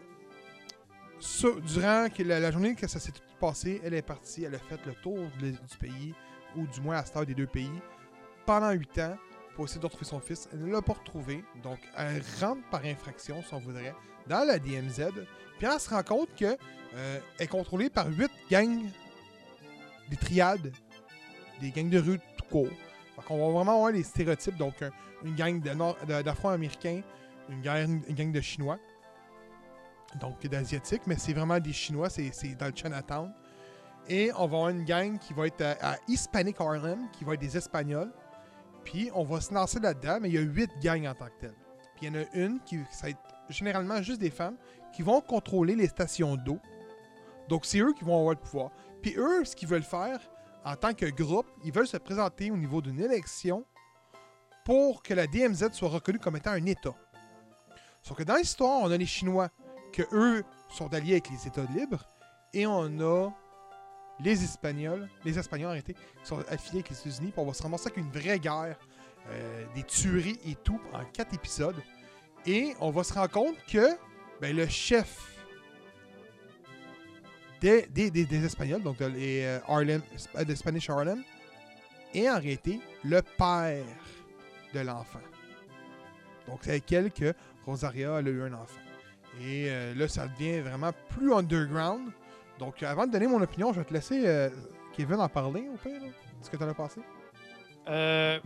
durant 1.66 2.08
la, 2.18 2.40
la 2.40 2.50
journée 2.50 2.74
que 2.74 2.86
ça 2.86 2.98
s'est 2.98 3.12
passé, 3.40 3.80
elle 3.84 3.94
est 3.94 4.02
partie, 4.02 4.44
elle 4.44 4.54
a 4.54 4.58
fait 4.58 4.84
le 4.86 4.94
tour 4.94 5.18
du 5.40 5.76
pays, 5.78 6.14
ou 6.56 6.66
du 6.66 6.80
moins 6.80 6.96
à 6.96 7.04
cette 7.04 7.16
heure 7.16 7.26
des 7.26 7.34
deux 7.34 7.46
pays, 7.46 7.72
pendant 8.46 8.70
huit 8.72 8.98
ans, 8.98 9.16
pour 9.54 9.66
essayer 9.66 9.80
de 9.80 9.86
retrouver 9.86 10.04
son 10.04 10.20
fils. 10.20 10.48
Elle 10.52 10.64
ne 10.64 10.72
l'a 10.72 10.82
pas 10.82 10.94
retrouvé, 10.94 11.44
donc 11.62 11.78
elle 11.96 12.22
rentre 12.40 12.62
par 12.70 12.84
infraction, 12.84 13.42
si 13.42 13.54
on 13.54 13.58
voudrait, 13.58 13.94
dans 14.26 14.44
la 14.44 14.58
DMZ, 14.58 15.10
puis 15.58 15.66
elle 15.66 15.80
se 15.80 15.90
rend 15.90 16.02
compte 16.02 16.34
que 16.36 16.56
euh, 16.94 17.20
est 17.38 17.46
contrôlée 17.46 17.90
par 17.90 18.08
huit 18.08 18.30
gangs, 18.50 18.90
des 20.08 20.16
triades, 20.16 20.72
des 21.60 21.70
gangs 21.70 21.90
de 21.90 21.98
rue 21.98 22.20
court. 22.52 22.68
Qu'on 23.26 23.38
va 23.38 23.52
vraiment 23.52 23.74
avoir 23.76 23.92
les 23.92 24.02
stéréotypes, 24.02 24.56
donc 24.56 24.82
un- 24.82 24.90
une 25.24 25.34
gang 25.34 25.60
d'Afro-Américains, 25.60 27.02
une 27.48 27.60
gang, 27.62 28.32
de 28.32 28.40
Chinois, 28.40 28.78
donc 30.20 30.46
d'Asiatiques, 30.46 31.02
mais 31.06 31.16
c'est 31.16 31.32
vraiment 31.32 31.58
des 31.58 31.72
Chinois, 31.72 32.10
c'est 32.10 32.54
dans 32.58 32.66
le 32.66 32.72
Chinatown. 32.74 33.32
Et 34.08 34.30
on 34.32 34.38
va 34.38 34.44
avoir 34.44 34.68
une 34.70 34.84
gang 34.84 35.18
qui 35.18 35.32
va 35.32 35.46
être 35.46 35.62
à, 35.62 35.92
à 35.92 35.96
Hispanic 36.08 36.60
Harlem, 36.60 37.08
qui 37.12 37.24
va 37.24 37.34
être 37.34 37.40
des 37.40 37.56
Espagnols. 37.56 38.12
Puis 38.84 39.10
on 39.14 39.22
va 39.24 39.40
se 39.40 39.54
lancer 39.54 39.78
là-dedans, 39.78 40.18
mais 40.20 40.28
il 40.28 40.34
y 40.34 40.38
a 40.38 40.40
huit 40.40 40.70
gangs 40.82 41.06
en 41.06 41.14
tant 41.14 41.26
que 41.26 41.40
telles. 41.40 41.54
Puis 41.96 42.06
il 42.06 42.08
y 42.08 42.10
en 42.18 42.20
a 42.20 42.24
une 42.34 42.58
qui 42.60 42.78
va 42.78 43.10
être 43.10 43.20
généralement 43.48 44.02
juste 44.02 44.20
des 44.20 44.30
femmes 44.30 44.56
qui 44.92 45.02
vont 45.02 45.20
contrôler 45.20 45.76
les 45.76 45.86
stations 45.86 46.36
d'eau. 46.36 46.58
Donc 47.48 47.64
c'est 47.64 47.78
eux 47.78 47.92
qui 47.92 48.02
vont 48.04 48.18
avoir 48.18 48.34
le 48.34 48.40
pouvoir. 48.40 48.70
Puis 49.02 49.14
eux, 49.16 49.44
ce 49.44 49.54
qu'ils 49.54 49.68
veulent 49.68 49.82
faire 49.84 50.18
en 50.64 50.76
tant 50.76 50.94
que 50.94 51.06
groupe, 51.06 51.46
ils 51.64 51.72
veulent 51.72 51.88
se 51.88 51.96
présenter 51.96 52.50
au 52.50 52.56
niveau 52.56 52.80
d'une 52.80 53.00
élection 53.00 53.64
pour 54.64 55.02
que 55.02 55.14
la 55.14 55.26
DMZ 55.26 55.72
soit 55.72 55.88
reconnue 55.88 56.18
comme 56.18 56.36
étant 56.36 56.52
un 56.52 56.64
État. 56.66 56.94
Sauf 58.02 58.16
que 58.16 58.22
dans 58.22 58.36
l'histoire, 58.36 58.80
on 58.82 58.90
a 58.90 58.96
les 58.96 59.06
Chinois 59.06 59.48
que 59.92 60.02
eux 60.12 60.44
sont 60.68 60.92
alliés 60.94 61.12
avec 61.12 61.30
les 61.30 61.46
États 61.46 61.64
libres 61.74 62.08
et 62.52 62.66
on 62.66 63.00
a 63.00 63.30
les 64.20 64.44
Espagnols, 64.44 65.08
les 65.24 65.38
Espagnols 65.38 65.70
arrêtés, 65.70 65.94
qui 65.94 66.26
sont 66.26 66.38
affiliés 66.48 66.80
avec 66.80 66.90
les 66.90 67.00
États-Unis. 67.00 67.32
On 67.36 67.46
va 67.46 67.54
se 67.54 67.62
ramasser 67.62 67.86
avec 67.86 67.96
une 67.98 68.10
vraie 68.10 68.38
guerre, 68.38 68.78
euh, 69.28 69.64
des 69.74 69.82
tueries 69.82 70.38
et 70.44 70.54
tout 70.54 70.80
en 70.92 71.04
quatre 71.12 71.34
épisodes. 71.34 71.80
Et 72.46 72.74
on 72.80 72.90
va 72.90 73.04
se 73.04 73.14
rendre 73.14 73.30
compte 73.30 73.56
que 73.66 73.86
ben, 74.40 74.54
le 74.54 74.66
chef 74.66 75.31
des, 77.62 78.44
Espagnols, 78.44 78.82
donc 78.82 78.98
les 79.00 79.44
euh, 79.44 79.58
Harlem, 79.68 80.02
euh, 80.36 80.54
Spanish 80.54 80.90
Harlem, 80.90 81.22
est 82.14 82.28
en 82.28 82.38
réalité 82.38 82.80
le 83.04 83.22
père 83.22 83.84
de 84.74 84.80
l'enfant. 84.80 85.20
Donc 86.48 86.60
c'est 86.62 86.70
avec 86.70 86.90
elle 86.92 87.10
que 87.10 87.32
Rosaria 87.64 88.16
a 88.16 88.20
eu 88.20 88.42
un 88.42 88.52
enfant. 88.54 88.80
Et 89.40 89.66
euh, 89.68 89.94
là, 89.94 90.08
ça 90.08 90.26
devient 90.28 90.60
vraiment 90.60 90.90
plus 91.10 91.32
underground. 91.32 92.10
Donc 92.58 92.82
avant 92.82 93.06
de 93.06 93.12
donner 93.12 93.26
mon 93.26 93.40
opinion, 93.40 93.72
je 93.72 93.80
vais 93.80 93.86
te 93.86 93.94
laisser 93.94 94.50
Kevin 94.96 95.16
en 95.16 95.28
parler 95.28 95.64
au 95.72 95.76
pire. 95.76 96.00
là. 96.00 96.08
Ce 96.42 96.50
que 96.50 96.56
tu 96.56 96.64
en 96.64 96.68
as 96.68 96.74
pensé. 96.74 97.00
Euh... 97.88 98.38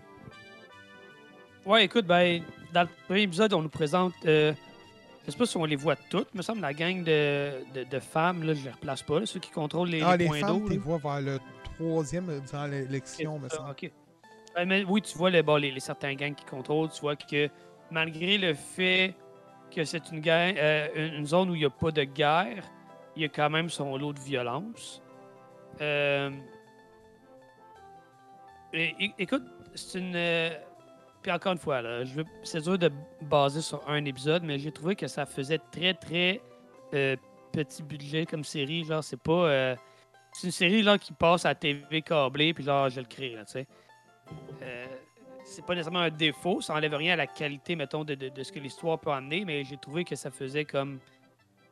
Ouais, 1.64 1.86
écoute, 1.86 2.06
ben, 2.06 2.42
dans 2.72 2.82
le 2.82 2.88
premier 3.06 3.22
épisode, 3.22 3.52
on 3.54 3.62
nous 3.62 3.68
présente. 3.68 4.14
Je 5.26 5.32
sais 5.32 5.38
pas 5.38 5.46
si 5.46 5.56
on 5.56 5.64
les 5.64 5.74
voit 5.76 5.96
toutes, 5.96 6.32
me 6.34 6.42
semble, 6.42 6.60
la 6.60 6.72
gang 6.72 7.02
de, 7.02 7.64
de, 7.74 7.82
de 7.84 7.98
femmes, 7.98 8.44
là, 8.44 8.54
je 8.54 8.64
les 8.64 8.70
replace 8.70 9.02
pas, 9.02 9.18
là, 9.20 9.26
ceux 9.26 9.40
qui 9.40 9.50
contrôlent 9.50 9.88
les, 9.88 10.00
ah, 10.02 10.16
les 10.16 10.28
femmes, 10.28 10.58
d'eau. 10.60 10.66
tu 10.66 10.72
les 10.72 10.78
vois 10.78 10.98
vers 10.98 11.20
le 11.20 11.38
troisième 11.74 12.30
euh, 12.30 12.40
durant 12.40 12.66
l'élection, 12.66 13.38
me 13.38 13.48
semble. 13.48 13.70
ok. 13.70 13.90
Mais 14.66 14.84
oui, 14.84 15.02
tu 15.02 15.18
vois 15.18 15.28
les, 15.30 15.42
bon, 15.42 15.56
les, 15.56 15.70
les 15.72 15.80
certains 15.80 16.14
gangs 16.14 16.34
qui 16.34 16.44
contrôlent, 16.44 16.90
tu 16.90 17.00
vois 17.00 17.16
que 17.16 17.48
malgré 17.90 18.38
le 18.38 18.54
fait 18.54 19.14
que 19.74 19.84
c'est 19.84 20.10
une, 20.12 20.20
gang- 20.20 20.54
euh, 20.56 21.16
une 21.18 21.26
zone 21.26 21.50
où 21.50 21.54
il 21.54 21.58
n'y 21.58 21.64
a 21.66 21.70
pas 21.70 21.90
de 21.90 22.04
guerre, 22.04 22.62
il 23.16 23.22
y 23.22 23.24
a 23.24 23.28
quand 23.28 23.50
même 23.50 23.68
son 23.68 23.96
lot 23.98 24.12
de 24.12 24.20
violence. 24.20 25.02
Euh, 25.80 26.30
et- 28.72 29.12
écoute, 29.18 29.42
c'est 29.74 29.98
une. 29.98 30.14
Puis 31.26 31.32
encore 31.34 31.54
une 31.54 31.58
fois, 31.58 31.82
c'est 32.44 32.60
dur 32.60 32.78
de 32.78 32.88
baser 33.20 33.60
sur 33.60 33.82
un 33.90 34.04
épisode, 34.04 34.44
mais 34.44 34.60
j'ai 34.60 34.70
trouvé 34.70 34.94
que 34.94 35.08
ça 35.08 35.26
faisait 35.26 35.58
très, 35.72 35.92
très 35.92 36.40
euh, 36.94 37.16
petit 37.50 37.82
budget 37.82 38.26
comme 38.26 38.44
série. 38.44 38.84
Genre, 38.84 39.02
c'est 39.02 39.20
pas. 39.20 39.32
euh, 39.48 39.76
c'est 40.32 40.46
une 40.46 40.52
série 40.52 40.82
là, 40.82 40.96
qui 40.98 41.12
passe 41.12 41.44
à 41.44 41.52
TV 41.52 42.00
câblée, 42.00 42.54
puis 42.54 42.62
là, 42.62 42.88
je 42.88 43.00
le 43.00 43.06
crée, 43.06 43.34
tu 43.40 43.44
sais. 43.46 43.66
Euh, 44.62 44.86
c'est 45.44 45.66
pas 45.66 45.74
nécessairement 45.74 45.98
un 46.02 46.10
défaut, 46.10 46.60
ça 46.60 46.74
enlève 46.74 46.94
rien 46.94 47.14
à 47.14 47.16
la 47.16 47.26
qualité, 47.26 47.74
mettons, 47.74 48.04
de, 48.04 48.14
de- 48.14 48.42
ce 48.44 48.52
que 48.52 48.60
l'histoire 48.60 48.96
peut 49.00 49.10
amener, 49.10 49.44
mais 49.44 49.64
j'ai 49.64 49.78
trouvé 49.78 50.04
que 50.04 50.14
ça 50.14 50.30
faisait 50.30 50.64
comme 50.64 51.00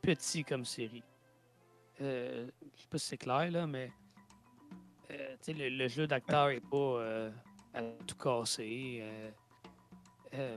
petit 0.02 0.42
comme 0.42 0.64
série. 0.64 1.04
Je 2.00 2.46
sais 2.74 2.88
pas 2.90 2.98
si 2.98 3.06
c'est 3.06 3.18
clair, 3.18 3.52
là, 3.52 3.68
mais 3.68 3.92
tu 5.08 5.14
sais, 5.42 5.52
le, 5.52 5.68
le 5.68 5.86
jeu 5.86 6.08
d'acteur 6.08 6.48
est 6.48 6.68
pas 6.68 7.30
à 7.72 7.82
tout 8.04 8.16
casser. 8.16 9.00
Euh, 10.34 10.56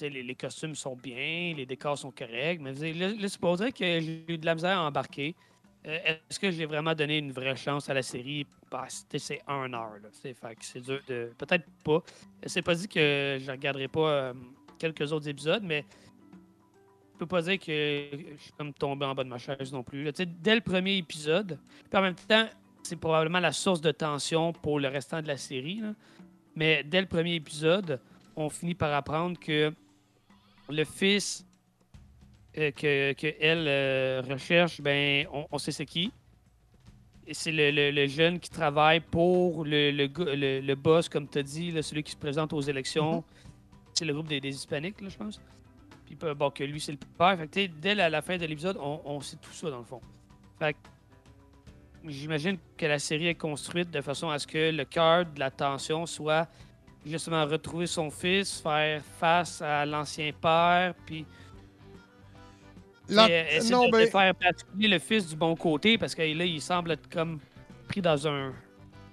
les, 0.00 0.34
costumes 0.34 0.74
sont 0.74 0.96
bien, 0.96 1.54
les 1.56 1.66
décors 1.66 1.98
sont 1.98 2.10
corrects, 2.10 2.60
mais 2.60 2.72
là, 2.72 3.08
là, 3.08 3.28
c'est 3.28 3.72
que 3.72 4.00
j'ai 4.00 4.24
eu 4.28 4.38
de 4.38 4.46
la 4.46 4.54
misère 4.54 4.78
à 4.78 4.86
embarquer. 4.86 5.34
Euh, 5.86 5.98
Est-ce 6.04 6.40
que 6.40 6.50
j'ai 6.50 6.64
vraiment 6.64 6.94
donné 6.94 7.18
une 7.18 7.32
vraie 7.32 7.56
chance 7.56 7.88
à 7.90 7.94
la 7.94 8.02
série? 8.02 8.46
Bah, 8.70 8.86
c'est 8.88 9.42
un 9.46 9.72
heure. 9.72 9.98
C'est 10.12 10.80
dur 10.80 11.00
de. 11.06 11.30
Peut-être 11.36 11.66
pas. 11.84 12.02
C'est 12.46 12.62
pas 12.62 12.74
dit 12.74 12.88
que 12.88 13.38
je 13.40 13.50
regarderai 13.50 13.88
pas 13.88 14.08
euh, 14.08 14.34
quelques 14.78 15.12
autres 15.12 15.28
épisodes, 15.28 15.62
mais 15.62 15.84
je 17.12 17.18
peux 17.18 17.26
pas 17.26 17.42
dire 17.42 17.58
que 17.58 18.08
je 18.10 18.42
suis 18.42 18.52
comme 18.56 18.72
tombé 18.72 19.04
en 19.04 19.14
bas 19.14 19.24
de 19.24 19.28
ma 19.28 19.38
chaise 19.38 19.72
non 19.72 19.82
plus. 19.82 20.10
dès 20.12 20.54
le 20.54 20.60
premier 20.60 20.96
épisode, 20.96 21.58
puis 21.90 21.98
en 21.98 22.02
même 22.02 22.14
temps, 22.14 22.48
c'est 22.82 22.96
probablement 22.96 23.40
la 23.40 23.52
source 23.52 23.80
de 23.80 23.92
tension 23.92 24.52
pour 24.52 24.80
le 24.80 24.88
restant 24.88 25.22
de 25.22 25.28
la 25.28 25.36
série. 25.36 25.82
Mais 26.56 26.82
dès 26.82 27.00
le 27.00 27.06
premier 27.06 27.34
épisode, 27.34 28.00
on 28.36 28.48
finit 28.50 28.74
par 28.74 28.92
apprendre 28.94 29.38
que 29.38 29.72
le 30.68 30.84
fils 30.84 31.46
euh, 32.56 32.70
que, 32.70 33.12
que 33.14 33.26
elle 33.40 33.66
euh, 33.68 34.22
recherche, 34.28 34.80
ben, 34.80 35.26
on, 35.32 35.46
on 35.50 35.58
sait 35.58 35.72
c'est 35.72 35.86
qui. 35.86 36.12
C'est 37.32 37.52
le, 37.52 37.70
le- 37.70 37.90
le 37.90 38.06
jeune 38.06 38.38
qui 38.38 38.50
travaille 38.50 39.00
pour 39.00 39.64
le, 39.64 40.74
boss, 40.74 41.08
comme 41.08 41.26
tu 41.26 41.38
as 41.38 41.42
dit, 41.42 41.70
là, 41.70 41.82
celui 41.82 42.02
qui 42.02 42.12
se 42.12 42.16
présente 42.16 42.52
aux 42.52 42.60
élections. 42.60 43.24
C'est 43.94 44.04
le 44.04 44.12
groupe 44.12 44.28
des, 44.28 44.40
des 44.40 44.50
Hispaniques, 44.54 45.00
là, 45.00 45.08
je 45.08 45.16
pense. 45.16 45.40
Puis 46.04 46.16
bah, 46.16 46.34
bon, 46.34 46.50
que 46.50 46.62
lui, 46.64 46.80
c'est 46.80 46.92
le 46.92 46.98
père. 47.16 47.38
Fait 47.38 47.48
que, 47.48 47.66
dès 47.80 47.94
la, 47.94 48.10
la 48.10 48.20
fin 48.20 48.36
de 48.36 48.44
l'épisode, 48.44 48.76
on, 48.78 49.00
on 49.04 49.20
sait 49.20 49.36
tout 49.40 49.52
ça, 49.52 49.70
dans 49.70 49.78
le 49.78 49.84
fond. 49.84 50.00
Fait 50.58 50.76
j'imagine 52.06 52.58
que 52.76 52.84
la 52.84 52.98
série 52.98 53.28
est 53.28 53.34
construite 53.34 53.90
de 53.90 54.02
façon 54.02 54.28
à 54.28 54.38
ce 54.38 54.46
que 54.46 54.70
le 54.70 54.84
cœur 54.84 55.24
de 55.24 55.40
la 55.40 55.50
tension 55.50 56.04
soit 56.04 56.46
justement 57.04 57.44
retrouver 57.44 57.86
son 57.86 58.10
fils, 58.10 58.60
faire 58.60 59.02
face 59.18 59.60
à 59.62 59.84
l'ancien 59.84 60.30
père, 60.32 60.94
puis 61.06 61.26
essayer 63.08 63.70
non, 63.70 63.86
de, 63.86 63.90
ben, 63.90 64.04
de 64.04 64.10
faire 64.10 64.34
basculer 64.34 64.88
le 64.88 64.98
fils 64.98 65.28
du 65.28 65.36
bon 65.36 65.54
côté 65.54 65.98
parce 65.98 66.14
que 66.14 66.22
là, 66.22 66.44
il 66.44 66.60
semble 66.60 66.92
être 66.92 67.08
comme 67.08 67.38
pris 67.88 68.00
dans 68.00 68.26
un 68.26 68.52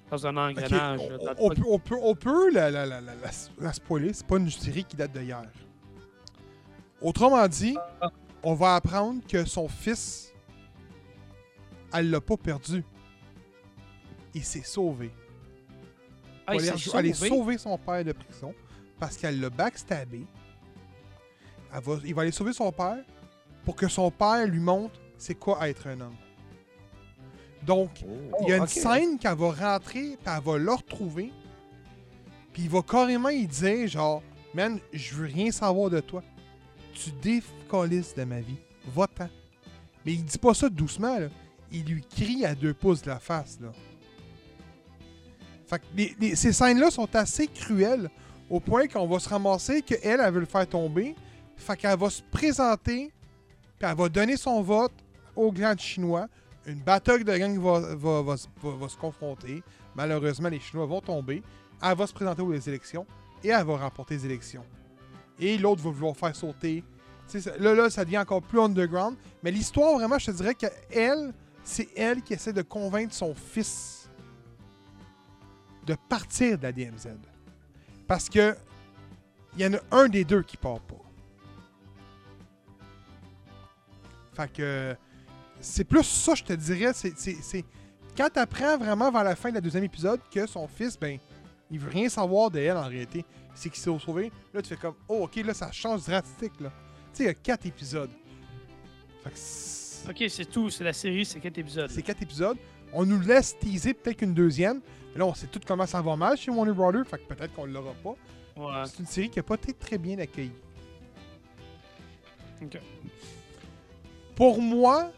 dans 0.10 0.28
un 0.28 0.36
engrenage. 0.36 1.00
là, 1.10 1.34
on, 1.40 1.50
peut, 1.50 1.62
on 1.66 1.80
peut, 1.80 1.98
on 2.02 2.16
peut 2.16 2.52
la, 2.52 2.70
la, 2.70 2.86
la, 2.86 3.00
la, 3.00 3.14
la, 3.60 3.74
spoiler. 3.74 4.12
C'est 4.12 4.28
pas 4.28 4.38
une 4.38 4.50
série 4.50 4.84
qui 4.84 4.98
date 4.98 5.14
d'hier. 5.14 5.46
Autrement 7.02 7.48
dit, 7.48 7.78
on 8.44 8.54
va 8.54 8.76
apprendre 8.76 9.22
que 9.26 9.46
son 9.46 9.70
fils, 9.70 10.34
elle 11.94 12.10
l'a 12.10 12.20
pas 12.20 12.36
perdu. 12.36 12.84
Il 14.34 14.44
s'est 14.44 14.64
sauvé. 14.64 15.12
Ah, 16.52 16.56
il 16.56 16.62
va 16.62 16.72
aller, 16.72 16.78
aller 17.00 17.14
sauver 17.30 17.58
son 17.58 17.78
père 17.78 18.04
de 18.06 18.12
prison 18.12 18.54
parce 19.00 19.18
qu'elle 19.18 19.40
l'a 19.40 19.50
backstabé. 19.50 20.26
Elle 21.74 21.82
va- 21.82 22.00
il 22.06 22.14
va 22.16 22.22
aller 22.24 22.32
sauver 22.32 22.54
son 22.54 22.72
père 22.72 22.98
pour 23.66 23.76
que 23.76 23.88
son 23.88 24.12
père 24.12 24.46
lui 24.48 24.60
montre 24.60 25.00
c'est 25.18 25.36
quoi 25.36 25.68
être 25.70 25.88
un 25.88 26.02
homme. 26.02 26.16
Donc, 27.64 28.02
il 28.42 28.48
y 28.50 28.54
a 28.54 28.58
une 28.58 28.64
scène 28.68 29.20
qu'elle 29.20 29.36
va 29.38 29.52
rentrer, 29.52 30.18
puis 30.22 30.34
elle 30.36 30.44
va 30.44 30.58
le 30.58 30.72
retrouver, 30.74 31.32
puis 32.54 32.64
il 32.64 32.70
va 32.70 32.82
carrément 32.82 33.30
y 33.30 33.46
dire 33.46 33.88
genre, 33.88 34.24
man, 34.56 34.80
je 34.92 35.14
veux 35.16 35.28
rien 35.28 35.52
savoir 35.52 35.90
de 35.92 36.00
toi. 36.00 36.24
Tu 36.94 37.12
décollisses 37.22 38.16
de 38.16 38.24
ma 38.24 38.40
vie. 38.42 38.58
Va-t'en. 38.96 39.30
Mais 40.06 40.14
il 40.14 40.26
dit 40.26 40.38
pas 40.40 40.54
ça 40.56 40.70
doucement, 40.70 41.20
là. 41.20 41.28
Il 41.72 41.86
lui 41.86 42.02
crie 42.02 42.44
à 42.46 42.56
deux 42.56 42.74
pouces 42.74 43.04
de 43.04 43.10
la 43.10 43.20
face, 43.20 43.60
là. 43.62 43.72
Fait 45.72 45.80
que 45.80 45.86
les- 46.20 46.36
ces 46.36 46.52
scènes-là 46.52 46.92
sont 46.92 47.08
assez 47.16 47.48
cruelles 47.48 48.10
au 48.50 48.60
point 48.60 48.88
qu'on 48.88 49.08
va 49.08 49.20
se 49.20 49.30
ramasser 49.30 49.82
qu'elle, 49.82 50.20
elle 50.20 50.34
veut 50.34 50.42
le 50.42 50.46
faire 50.46 50.68
tomber. 50.68 51.16
Fait 51.56 51.78
qu'elle 51.78 51.98
va 51.98 52.10
se 52.10 52.22
présenter, 52.30 53.10
puis 53.80 53.90
elle 53.90 53.96
va 53.96 54.10
donner 54.10 54.36
son 54.36 54.62
vote 54.62 54.92
au 55.34 55.50
clan 55.50 55.74
chinois. 55.78 56.28
Une 56.66 56.82
bataille 56.82 57.24
de 57.24 57.38
gang 57.38 57.58
va, 57.58 58.36
se- 58.36 58.98
confronter. 58.98 59.64
Malheureusement, 59.96 60.50
les 60.50 60.60
Chinois 60.60 60.86
vont 60.86 61.00
tomber. 61.02 61.42
Elle 61.82 61.96
va 61.98 62.06
se 62.06 62.14
présenter 62.14 62.42
aux 62.42 62.54
élections 62.54 63.06
et 63.42 63.48
elle 63.48 63.66
va 63.66 63.78
remporter 63.78 64.16
les 64.16 64.26
élections. 64.26 64.66
Et 65.40 65.58
l'autre 65.58 65.82
va 65.82 65.90
vouloir 65.90 66.18
faire 66.18 66.36
sauter. 66.36 66.84
Là, 67.60 67.74
là, 67.74 67.90
ça 67.90 68.04
devient 68.04 68.18
encore 68.20 68.42
plus 68.42 68.60
underground. 68.60 69.16
Mais 69.42 69.52
l'histoire, 69.52 69.94
vraiment, 69.96 70.20
je 70.20 70.26
te 70.28 70.32
dirais 70.32 70.54
qu'elle, 70.54 71.34
c'est 71.64 71.88
elle 71.96 72.22
qui 72.22 72.34
essaie 72.34 72.52
de 72.54 72.62
convaincre 72.62 73.14
son 73.14 73.34
fils 73.34 74.01
de 75.92 75.98
partir 76.08 76.58
de 76.58 76.64
la 76.64 76.72
DMZ. 76.72 77.10
Parce 78.08 78.30
que 78.30 78.56
il 79.56 79.62
y 79.62 79.68
en 79.68 79.74
a 79.74 79.80
un 79.92 80.08
des 80.08 80.24
deux 80.24 80.42
qui 80.44 80.56
part 80.56 80.80
pas. 80.80 80.96
Fait 84.34 84.52
que 84.54 84.96
c'est 85.60 85.84
plus 85.84 86.04
ça, 86.04 86.34
je 86.36 86.44
te 86.44 86.54
dirais. 86.54 86.94
C'est, 86.94 87.66
quand 88.16 88.30
tu 88.34 88.40
apprends 88.40 88.78
vraiment 88.78 89.12
vers 89.12 89.26
la 89.26 89.36
fin 89.36 89.50
de 89.50 89.56
la 89.56 89.62
deuxième 89.62 89.84
épisode 89.84 90.22
que 90.34 90.48
son 90.48 90.66
fils, 90.70 90.98
ben, 90.98 91.20
il 91.70 91.80
veut 91.80 91.90
rien 91.90 92.08
savoir 92.08 92.50
de 92.50 92.60
elle 92.60 92.78
en 92.78 92.88
réalité. 92.88 93.26
C'est 93.54 93.70
qu'il 93.70 93.82
s'est 93.82 94.00
sauvé. 94.00 94.32
Là, 94.54 94.62
tu 94.62 94.70
fais 94.70 94.78
comme, 94.78 94.96
oh, 95.10 95.24
ok, 95.26 95.36
là, 95.44 95.54
ça 95.54 95.74
change 95.74 96.06
drastique. 96.06 96.58
Là. 96.62 96.72
Tu 97.14 97.18
sais, 97.18 97.24
il 97.24 97.28
y 97.28 97.30
a 97.30 97.34
quatre 97.34 97.66
épisodes. 97.66 98.12
Fait 99.24 99.30
que 99.30 100.10
Ok, 100.10 100.30
c'est 100.30 100.50
tout. 100.50 100.70
C'est 100.70 100.86
la 100.86 100.94
série, 100.94 101.26
c'est 101.26 101.42
quatre 101.42 101.58
épisodes. 101.58 101.90
c'est 101.90 102.02
quatre 102.02 102.22
épisodes. 102.22 102.58
On 102.94 103.06
nous 103.06 103.20
laisse 103.20 103.58
teaser 103.60 103.94
peut-être 103.94 104.18
qu'une 104.18 104.34
deuxième. 104.34 104.82
Mais 105.14 105.20
là, 105.20 105.26
on 105.26 105.34
sait 105.34 105.48
tout 105.48 105.60
comment 105.66 105.86
ça 105.86 106.02
va 106.02 106.16
mal 106.16 106.38
chez 106.38 106.52
Warner 106.52 106.74
Brothers. 106.74 107.06
Fait 107.06 107.18
que 107.18 107.34
peut-être 107.34 107.54
qu'on 107.54 107.66
l'aura 107.66 107.94
pas. 108.04 108.16
Ouais. 108.58 108.84
C'est 108.86 109.00
une 109.00 109.06
série 109.06 109.30
qui 109.30 109.40
a 109.40 109.44
pas 109.44 109.56
été 109.56 109.74
très 109.74 109.98
bien 109.98 110.18
accueillie. 110.20 110.52
Ok. 112.62 112.80
Pour 114.36 114.62
moi, 114.62 115.12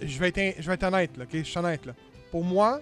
je 0.00 0.18
vais 0.18 0.28
être, 0.34 0.60
je 0.60 0.66
vais 0.66 0.74
être 0.74 0.84
honnête, 0.84 1.16
là, 1.16 1.24
ok? 1.24 1.30
Je 1.32 1.42
suis 1.42 1.58
honnête, 1.58 1.86
là. 1.86 1.94
Pour 2.30 2.44
moi, 2.44 2.80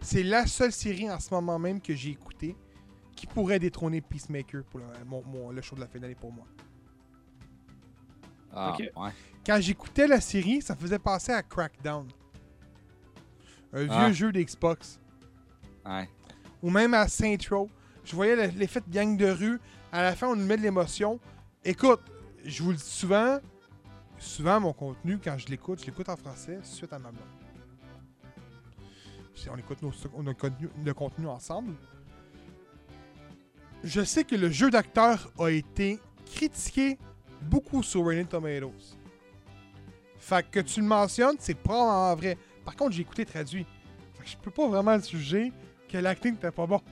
c'est 0.00 0.22
la 0.22 0.46
seule 0.46 0.72
série 0.72 1.10
en 1.10 1.20
ce 1.20 1.32
moment 1.34 1.58
même 1.58 1.80
que 1.80 1.94
j'ai 1.94 2.10
écoutée 2.10 2.56
qui 3.14 3.26
pourrait 3.26 3.58
détrôner 3.58 4.00
Peacemaker 4.00 4.62
pour 4.64 4.80
le, 4.80 4.86
mon- 5.04 5.24
mon- 5.24 5.50
le 5.50 5.60
show 5.60 5.74
de 5.76 5.80
la 5.80 5.88
finale 5.88 6.14
pour 6.16 6.32
moi. 6.32 6.46
Ah, 8.52 8.76
ouais. 8.78 9.10
Quand 9.44 9.60
j'écoutais 9.60 10.06
la 10.06 10.20
série, 10.20 10.62
ça 10.62 10.74
faisait 10.74 10.98
penser 10.98 11.32
à 11.32 11.42
Crackdown. 11.42 12.06
Un 13.72 13.82
vieux 13.84 13.90
Ah. 13.92 14.12
jeu 14.12 14.32
d'Xbox. 14.32 14.98
Ouais. 15.86 16.08
ou 16.62 16.70
même 16.70 16.92
à 16.94 17.06
Saint 17.08 17.36
Row. 17.50 17.70
Je 18.04 18.14
voyais 18.16 18.34
le- 18.34 18.58
l'effet 18.58 18.80
de 18.86 18.92
gang 18.92 19.16
de 19.16 19.26
rue. 19.30 19.60
À 19.92 20.02
la 20.02 20.16
fin, 20.16 20.26
on 20.28 20.34
nous 20.36 20.44
met 20.44 20.56
de 20.56 20.62
l'émotion. 20.62 21.20
Écoute, 21.64 22.00
je 22.44 22.62
vous 22.62 22.70
le 22.70 22.76
dis 22.76 22.82
souvent, 22.82 23.38
souvent 24.18 24.58
mon 24.60 24.72
contenu, 24.72 25.18
quand 25.22 25.38
je 25.38 25.46
l'écoute, 25.48 25.80
je 25.80 25.86
l'écoute 25.86 26.08
en 26.08 26.16
français 26.16 26.58
suite 26.64 26.92
à 26.92 26.98
ma 26.98 27.10
blonde. 27.10 27.22
On 29.50 29.56
écoute 29.56 29.80
nos, 29.82 29.92
contenu, 30.34 30.68
le 30.84 30.94
contenu 30.94 31.26
ensemble. 31.28 31.74
Je 33.84 34.02
sais 34.02 34.24
que 34.24 34.34
le 34.34 34.50
jeu 34.50 34.70
d'acteur 34.70 35.30
a 35.38 35.48
été 35.50 36.00
critiqué 36.26 36.98
beaucoup 37.42 37.82
sur 37.84 38.02
Rotten 38.02 38.26
Tomatoes. 38.26 38.96
Fait 40.18 40.44
que 40.50 40.58
tu 40.60 40.80
le 40.80 40.86
mentionnes, 40.86 41.36
c'est 41.38 41.54
probablement 41.54 42.14
vrai. 42.16 42.36
Par 42.68 42.76
contre, 42.76 42.92
j'ai 42.92 43.00
écouté 43.00 43.24
traduit. 43.24 43.64
Fait 44.18 44.24
que 44.24 44.28
je 44.28 44.36
peux 44.36 44.50
pas 44.50 44.68
vraiment 44.68 44.94
le 44.94 45.02
juger 45.02 45.52
que 45.88 45.96
l'acting 45.96 46.34
était 46.34 46.50
pas 46.50 46.66
bon. 46.66 46.82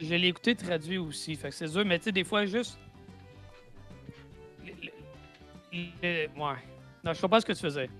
Je 0.00 0.14
l'ai 0.14 0.28
écouté 0.28 0.54
traduit 0.54 0.96
aussi. 0.96 1.36
Fait 1.36 1.50
que 1.50 1.54
c'est 1.54 1.68
dur, 1.70 1.84
mais 1.84 1.98
tu 1.98 2.04
sais, 2.04 2.12
des 2.12 2.24
fois, 2.24 2.46
juste. 2.46 2.78
le- 4.64 4.72
le- 5.72 5.78
le- 6.02 6.28
ouais. 6.40 6.56
Non, 7.04 7.12
je 7.12 7.20
comprends 7.20 7.38
ce 7.38 7.44
que 7.44 7.52
tu 7.52 7.60
faisais. 7.60 7.90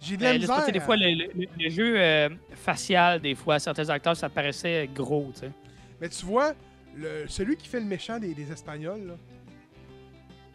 J'ai 0.00 0.16
de 0.16 0.22
la 0.22 0.30
parce 0.46 0.60
misère. 0.60 0.72
des 0.72 0.80
fois, 0.80 0.96
le, 0.96 1.68
jeu 1.68 2.00
euh, 2.00 2.30
facial, 2.54 3.20
des 3.20 3.34
fois, 3.34 3.58
certains 3.58 3.90
acteurs, 3.90 4.16
ça 4.16 4.30
paraissait 4.30 4.88
gros, 4.94 5.30
tu 5.34 5.40
sais. 5.40 5.50
Mais 6.00 6.08
tu 6.08 6.24
vois, 6.24 6.54
le- 6.96 7.26
celui 7.28 7.58
qui 7.58 7.68
fait 7.68 7.80
le 7.80 7.84
méchant 7.86 8.18
des, 8.18 8.32
des 8.32 8.50
Espagnols, 8.50 9.06
là, 9.06 9.14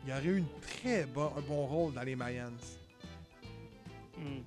il 0.07 0.11
aurait 0.11 0.25
eu 0.25 0.37
une 0.39 0.47
très 0.59 1.05
bon, 1.05 1.29
un 1.37 1.41
bon 1.41 1.67
rôle 1.67 1.93
dans 1.93 2.01
les 2.01 2.15
Mayans. 2.15 2.49
Hmm. 4.17 4.39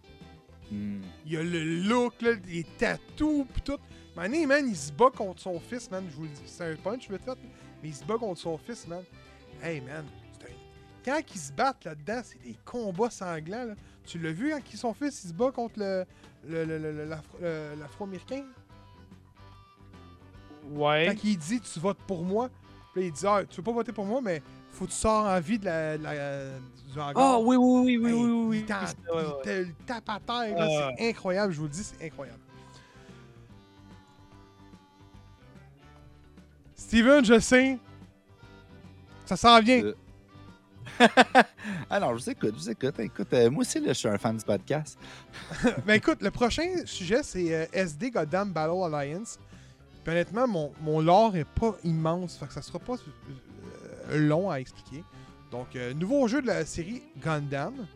Hmm. 0.71 1.01
Il 1.27 1.37
a 1.37 1.43
le 1.43 1.64
look, 1.89 2.21
là, 2.21 2.33
les 2.47 2.64
tatous, 2.79 3.47
pis 3.55 3.61
tout. 3.62 3.79
Mané, 4.16 4.47
man, 4.47 4.66
il 4.69 4.77
se 4.77 4.93
bat 4.93 5.11
contre 5.11 5.41
son 5.41 5.59
fils, 5.61 5.91
man. 5.91 6.05
Je 6.11 6.16
vous 6.16 6.23
le 6.25 6.29
dis, 6.29 6.43
c'est 6.47 6.73
un 6.73 6.77
punch 6.77 7.09
vite 7.11 7.23
fait, 7.25 7.39
mais 7.83 7.89
il 7.91 7.95
se 7.95 8.05
bat 8.05 8.16
contre 8.19 8.41
son 8.41 8.59
fils, 8.59 8.87
man. 8.87 9.03
Hey, 9.62 9.81
man, 9.81 10.05
un... 10.05 10.47
quand 11.05 11.21
ils 11.35 11.39
se 11.41 11.53
battent 11.53 11.85
là-dedans, 11.85 12.21
c'est 12.25 12.43
des 12.43 12.57
combats 12.64 13.11
sanglants, 13.11 13.64
là. 13.64 13.75
Tu 14.05 14.19
l'as 14.19 14.33
vu 14.33 14.51
quand 14.51 14.62
qui- 14.62 14.77
son 14.77 14.93
fils, 14.95 15.23
il 15.25 15.29
se 15.29 15.35
bat 15.35 15.51
contre 15.53 15.79
le, 15.79 16.05
le- 16.49 16.64
le- 16.64 16.79
le- 16.79 16.93
le- 16.93 17.05
l'Afro- 17.05 17.39
le- 17.41 17.75
l'Afro-Américain? 17.79 18.45
Ouais. 20.71 21.07
Quand 21.09 21.25
il 21.25 21.39
dit 21.39 21.61
tu 21.61 21.79
votes 21.81 21.99
pour 22.07 22.25
moi, 22.25 22.51
puis 22.93 23.03
là, 23.03 23.07
il 23.09 23.12
dit 23.12 23.25
ah, 23.27 23.43
tu 23.49 23.57
veux 23.57 23.62
pas 23.62 23.73
voter 23.73 23.93
pour 23.93 24.05
moi, 24.05 24.21
mais 24.21 24.43
faut 24.73 24.85
que 24.87 24.91
tu 24.91 24.97
sors 24.97 25.27
en 25.27 25.41
vie 25.41 25.59
de 25.59 25.64
la, 25.64 25.99
de 25.99 26.03
la- 26.05 26.59
du 26.93 26.99
hangar. 27.01 27.14
Ah 27.16 27.39
oui, 27.41 27.57
oui, 27.57 27.97
oui, 27.97 27.97
oui, 27.99 28.09
Hey, 28.09 28.14
oui, 28.14 28.31
oui. 28.31 28.64
Il, 28.69 28.81
oui, 29.11 29.66
il 29.69 29.85
tape 29.87 30.09
à 30.09 30.21
terre, 30.21 30.59
là, 30.59 30.66
Ah. 30.71 30.91
c'est 30.99 31.09
incroyable, 31.11 31.53
je 31.53 31.59
vous 31.59 31.64
le 31.64 31.71
dis, 31.71 31.85
c'est 31.85 32.07
incroyable. 32.07 32.39
Steven, 36.75 37.25
je 37.25 37.39
sais, 37.41 37.79
Ça 39.27 39.37
s'en 39.37 39.61
vient. 39.61 39.83
Euh. 39.85 39.95
non, 42.01 42.16
je 42.16 42.23
vous 42.25 42.31
écoute, 42.31 42.55
je 42.55 42.61
vous 42.61 42.71
écoute. 42.71 42.99
Écoute, 42.99 43.33
euh, 43.35 43.51
moi 43.51 43.61
aussi, 43.61 43.79
là, 43.79 43.89
je 43.89 43.99
suis 43.99 44.09
un 44.09 44.16
fan 44.16 44.37
du 44.39 44.45
podcast. 44.45 44.99
ben 45.87 45.95
écoute, 45.95 46.23
le 46.23 46.31
prochain 46.31 46.66
sujet, 46.87 47.23
c'est 47.23 47.55
euh, 47.55 47.66
SD 47.73 48.11
Goddamn 48.11 48.53
Battle 48.53 48.95
Alliance. 48.95 49.39
Puis 50.03 50.12
honnêtement, 50.12 50.49
mon, 50.49 50.73
mon 50.81 51.01
lore 51.01 51.37
est 51.37 51.45
pas 51.45 51.75
immense, 51.85 52.39
fait 52.39 52.47
que 52.47 52.55
ça 52.55 52.62
sera 52.62 52.79
pas 52.79 52.95
long 54.09 54.50
à 54.50 54.61
expliquer. 54.61 55.04
Donc, 55.50 55.76
euh, 55.76 55.94
nouveau 55.94 56.28
jeu 56.28 56.42
de 56.42 56.46
la 56.46 56.64
série 56.64 57.02
Gundam. 57.22 57.86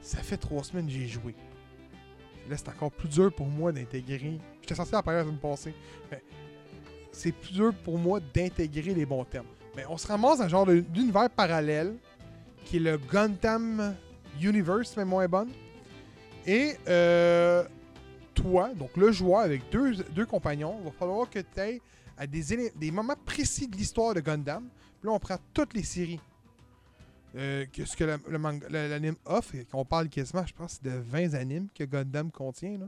Ça 0.00 0.18
fait 0.18 0.36
trois 0.36 0.62
semaines 0.62 0.86
que 0.86 0.92
j'ai 0.92 1.06
joué. 1.08 1.34
Là, 2.48 2.56
c'est 2.56 2.68
encore 2.68 2.92
plus 2.92 3.08
dur 3.08 3.32
pour 3.32 3.46
moi 3.46 3.72
d'intégrer. 3.72 4.38
J'étais 4.60 4.74
censé 4.74 4.94
en 4.96 5.02
parler 5.02 5.18
la 5.18 5.24
semaine 5.24 5.38
passée. 5.38 5.74
Mais 6.10 6.22
c'est 7.12 7.32
plus 7.32 7.52
dur 7.52 7.74
pour 7.84 7.98
moi 7.98 8.20
d'intégrer 8.20 8.94
les 8.94 9.04
bons 9.04 9.24
termes. 9.24 9.46
Mais 9.76 9.84
on 9.88 9.98
se 9.98 10.06
ramasse 10.06 10.38
dans 10.38 10.44
un 10.44 10.48
genre 10.48 10.66
d'univers 10.66 11.28
parallèle 11.30 11.94
qui 12.64 12.76
est 12.76 12.80
le 12.80 12.96
Gundam 12.96 13.94
Universe, 14.40 14.94
mais 14.96 15.04
moins 15.04 15.26
bonne. 15.26 15.50
Et 16.46 16.76
euh, 16.88 17.64
toi, 18.34 18.70
donc 18.74 18.96
le 18.96 19.12
joueur 19.12 19.40
avec 19.40 19.68
deux, 19.70 19.96
deux 19.96 20.26
compagnons, 20.26 20.76
il 20.80 20.84
va 20.86 20.92
falloir 20.92 21.28
que 21.28 21.40
tu 21.40 21.60
ailles 21.60 21.80
à 22.16 22.26
des, 22.26 22.72
des 22.74 22.90
moments 22.90 23.14
précis 23.24 23.68
de 23.68 23.76
l'histoire 23.76 24.14
de 24.14 24.20
Gundam. 24.20 24.68
Puis 25.00 25.08
là, 25.08 25.12
on 25.12 25.18
prend 25.18 25.36
toutes 25.52 25.74
les 25.74 25.82
séries. 25.82 26.20
Euh, 27.36 27.66
que 27.66 27.84
ce 27.84 27.94
que 27.94 28.04
l'anime 28.04 29.16
offre, 29.26 29.54
et 29.54 29.64
qu'on 29.66 29.84
parle 29.84 30.08
quasiment, 30.08 30.46
je 30.46 30.54
pense, 30.54 30.82
de 30.82 30.90
20 30.90 31.34
animes 31.34 31.68
que 31.74 31.84
Gundam 31.84 32.30
contient. 32.30 32.78
Là. 32.78 32.86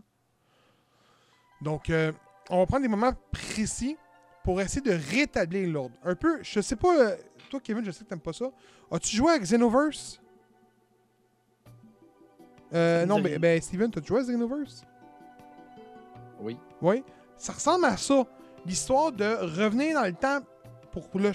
Donc, 1.60 1.90
euh, 1.90 2.12
on 2.48 2.58
va 2.58 2.66
prendre 2.66 2.82
des 2.82 2.88
moments 2.88 3.12
précis 3.30 3.96
pour 4.42 4.60
essayer 4.60 4.80
de 4.80 4.98
rétablir 5.10 5.68
l'ordre. 5.68 5.94
Un 6.02 6.14
peu, 6.14 6.38
je 6.42 6.60
sais 6.60 6.76
pas, 6.76 6.98
euh, 6.98 7.16
toi 7.50 7.60
Kevin, 7.60 7.84
je 7.84 7.90
sais 7.90 8.04
que 8.04 8.08
t'aimes 8.08 8.20
pas 8.20 8.32
ça. 8.32 8.50
As-tu 8.90 9.16
joué 9.16 9.32
à 9.32 9.38
Xenoverse? 9.38 10.20
Euh, 12.72 13.04
non, 13.04 13.20
mais 13.20 13.30
rien. 13.30 13.38
ben, 13.38 13.60
Steven, 13.60 13.90
t'as 13.90 14.02
joué 14.02 14.20
à 14.20 14.22
Xenoverse? 14.22 14.84
Oui. 16.40 16.56
Oui. 16.80 17.04
Ça 17.36 17.52
ressemble 17.52 17.84
à 17.84 17.96
ça. 17.96 18.26
L'histoire 18.64 19.12
de 19.12 19.24
revenir 19.24 19.94
dans 19.94 20.06
le 20.06 20.12
temps 20.12 20.40
pour 20.90 21.08
le, 21.14 21.32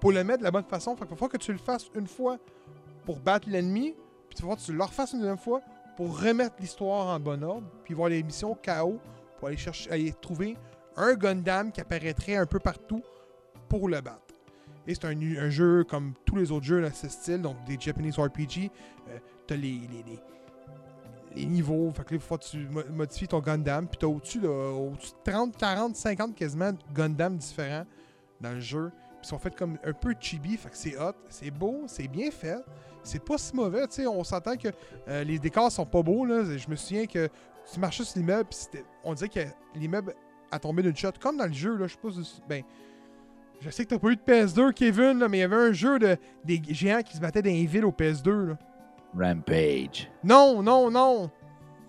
pour, 0.00 0.12
le 0.12 0.24
mettre 0.24 0.40
de 0.40 0.44
la 0.44 0.50
bonne 0.50 0.64
façon. 0.64 0.96
Fait 0.96 1.06
qu'il 1.06 1.16
falloir 1.16 1.30
que 1.30 1.36
tu 1.36 1.52
le 1.52 1.58
fasses 1.58 1.90
une 1.94 2.06
fois 2.06 2.38
pour 3.04 3.20
battre 3.20 3.48
l'ennemi, 3.48 3.94
puis 4.28 4.30
il 4.30 4.34
va 4.36 4.40
falloir 4.40 4.56
que 4.58 4.62
tu 4.62 4.72
le 4.72 4.82
refasses 4.82 5.12
une 5.12 5.20
deuxième 5.20 5.38
fois 5.38 5.60
pour 5.96 6.20
remettre 6.20 6.56
l'histoire 6.60 7.08
en 7.08 7.20
bon 7.20 7.42
ordre, 7.42 7.66
puis 7.84 7.94
voir 7.94 8.08
les 8.08 8.22
missions 8.22 8.54
KO 8.54 8.98
pour 9.38 9.48
aller 9.48 9.56
chercher, 9.56 9.90
aller 9.90 10.14
trouver 10.20 10.56
un 10.96 11.14
Gundam 11.14 11.72
qui 11.72 11.80
apparaîtrait 11.80 12.36
un 12.36 12.46
peu 12.46 12.58
partout 12.58 13.02
pour 13.68 13.88
le 13.88 14.00
battre. 14.00 14.34
Et 14.86 14.94
c'est 14.94 15.04
un, 15.04 15.50
jeu 15.50 15.84
comme 15.84 16.14
tous 16.24 16.36
les 16.36 16.50
autres 16.50 16.64
jeux 16.64 16.82
de 16.82 16.90
ce 16.94 17.08
style, 17.08 17.42
donc 17.42 17.56
des 17.64 17.78
Japanese 17.78 18.18
RPG. 18.18 18.70
Euh, 19.08 19.18
t'as 19.46 19.56
les, 19.56 19.80
les, 19.90 20.04
les, 20.06 20.18
les 21.36 21.46
niveaux, 21.46 21.90
fait 21.92 22.04
que 22.04 22.14
là, 22.14 22.20
faut 22.20 22.38
que 22.38 22.44
tu 22.44 22.66
mo- 22.68 22.82
modifies 22.90 23.28
ton 23.28 23.40
Gundam, 23.40 23.86
puis 23.86 23.98
t'as 23.98 24.06
au-dessus 24.06 24.40
de, 24.40 24.48
au-dessus 24.48 25.12
de 25.12 25.30
30, 25.30 25.56
40, 25.56 25.96
50 25.96 26.34
quasiment 26.34 26.72
Gundam 26.92 27.36
différents 27.36 27.84
dans 28.40 28.52
le 28.52 28.60
jeu. 28.60 28.90
Ils 29.22 29.26
sont 29.26 29.38
faits 29.38 29.54
comme 29.54 29.76
un 29.84 29.92
peu 29.92 30.14
chibi, 30.18 30.56
fait 30.56 30.70
que 30.70 30.76
c'est 30.76 30.96
hot, 30.98 31.12
c'est 31.28 31.50
beau, 31.50 31.82
c'est 31.86 32.08
bien 32.08 32.30
fait. 32.30 32.56
C'est 33.02 33.22
pas 33.22 33.36
si 33.38 33.54
mauvais, 33.54 33.86
tu 33.86 33.94
sais, 33.96 34.06
on 34.06 34.24
s'entend 34.24 34.56
que 34.56 34.68
euh, 35.08 35.24
les 35.24 35.38
décors 35.38 35.70
sont 35.70 35.84
pas 35.86 36.02
beaux, 36.02 36.24
là. 36.24 36.42
Je 36.56 36.68
me 36.70 36.76
souviens 36.76 37.06
que 37.06 37.28
tu 37.72 37.78
marchais 37.80 38.04
sur 38.04 38.18
l'immeuble, 38.18 38.48
on 39.04 39.12
disait 39.14 39.28
que 39.28 39.40
l'immeuble 39.74 40.14
a 40.50 40.58
tombé 40.58 40.82
d'une 40.82 40.96
shot, 40.96 41.10
comme 41.20 41.36
dans 41.36 41.46
le 41.46 41.52
jeu, 41.52 41.76
là, 41.76 41.86
je 41.86 41.92
sais 41.92 41.98
pas 42.02 42.10
si- 42.10 42.42
Ben, 42.48 42.62
je 43.60 43.68
sais 43.70 43.84
que 43.84 43.90
t'as 43.90 43.98
pas 43.98 44.08
eu 44.08 44.16
de 44.16 44.22
PS2, 44.22 44.72
Kevin, 44.72 45.18
là, 45.18 45.28
mais 45.28 45.38
il 45.38 45.40
y 45.40 45.44
avait 45.44 45.56
un 45.56 45.72
jeu 45.72 45.98
de 45.98 46.16
des 46.44 46.60
géants 46.70 47.02
qui 47.02 47.14
se 47.16 47.20
battaient 47.20 47.42
dans 47.42 47.50
les 47.50 47.66
villes 47.66 47.84
au 47.84 47.92
PS2, 47.92 48.48
là. 48.48 48.58
Rampage. 49.18 50.10
Non, 50.24 50.62
non, 50.62 50.90
non! 50.90 51.30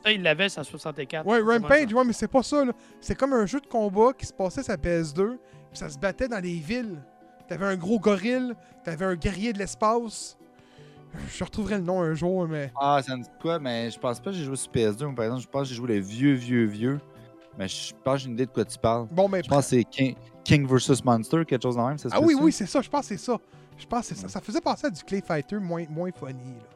Ça, 0.03 0.11
il 0.11 0.21
l'avait, 0.23 0.49
sur 0.49 0.65
64. 0.65 1.25
Ouais, 1.27 1.39
Rampage, 1.39 1.89
ça? 1.89 1.95
ouais, 1.95 2.03
mais 2.03 2.13
c'est 2.13 2.27
pas 2.27 2.43
ça, 2.43 2.65
là. 2.65 2.73
C'est 2.99 3.15
comme 3.15 3.33
un 3.33 3.45
jeu 3.45 3.59
de 3.61 3.67
combat 3.67 4.11
qui 4.17 4.25
se 4.25 4.33
passait 4.33 4.63
sur 4.63 4.71
la 4.73 4.77
PS2, 4.77 5.37
puis 5.37 5.37
ça 5.73 5.89
se 5.89 5.97
battait 5.97 6.27
dans 6.27 6.41
des 6.41 6.55
villes. 6.55 7.01
T'avais 7.47 7.65
un 7.65 7.75
gros 7.75 7.99
gorille, 7.99 8.53
t'avais 8.83 9.05
un 9.05 9.15
guerrier 9.15 9.53
de 9.53 9.59
l'espace. 9.59 10.37
Je 11.29 11.43
retrouverai 11.43 11.75
le 11.75 11.83
nom 11.83 12.01
un 12.01 12.13
jour, 12.13 12.47
mais. 12.47 12.71
Ah, 12.79 13.01
ça 13.05 13.17
me 13.17 13.23
dit 13.23 13.29
quoi, 13.41 13.59
mais 13.59 13.91
je 13.91 13.99
pense 13.99 14.19
pas 14.19 14.31
que 14.31 14.37
j'ai 14.37 14.45
joué 14.45 14.55
sur 14.55 14.71
PS2. 14.71 15.03
Moi, 15.05 15.15
par 15.15 15.25
exemple, 15.25 15.41
je 15.41 15.47
pense 15.47 15.63
que 15.63 15.69
j'ai 15.69 15.75
joué 15.75 15.95
le 15.95 15.99
vieux, 16.01 16.33
vieux, 16.33 16.65
vieux. 16.65 16.99
Mais 17.57 17.67
je 17.67 17.93
pense 18.01 18.13
que 18.13 18.19
j'ai 18.21 18.27
une 18.27 18.33
idée 18.33 18.45
de 18.45 18.51
quoi 18.51 18.63
tu 18.63 18.79
parles. 18.79 19.07
Bon, 19.11 19.27
mais. 19.27 19.43
Je 19.43 19.49
pense 19.49 19.65
que 19.65 19.69
c'est 19.71 19.83
King, 19.83 20.15
King 20.45 20.65
vs 20.65 21.03
Monster, 21.03 21.43
quelque 21.45 21.63
chose 21.63 21.75
de 21.75 21.81
même. 21.81 21.97
Ça 21.97 22.09
se 22.09 22.15
Ah 22.15 22.21
oui, 22.21 22.33
ça? 22.35 22.39
oui, 22.41 22.51
c'est 22.53 22.65
ça, 22.65 22.81
je 22.81 22.89
pense 22.89 23.01
que 23.01 23.17
c'est 23.17 23.23
ça. 23.23 23.37
Je 23.77 23.85
pense 23.85 24.07
que 24.07 24.15
c'est 24.15 24.21
ça. 24.21 24.29
Ça 24.29 24.39
faisait 24.39 24.61
penser 24.61 24.87
à 24.87 24.89
du 24.89 25.03
Clay 25.03 25.21
Fighter 25.21 25.57
moins, 25.57 25.83
moins 25.89 26.11
funny, 26.11 26.55
là. 26.55 26.67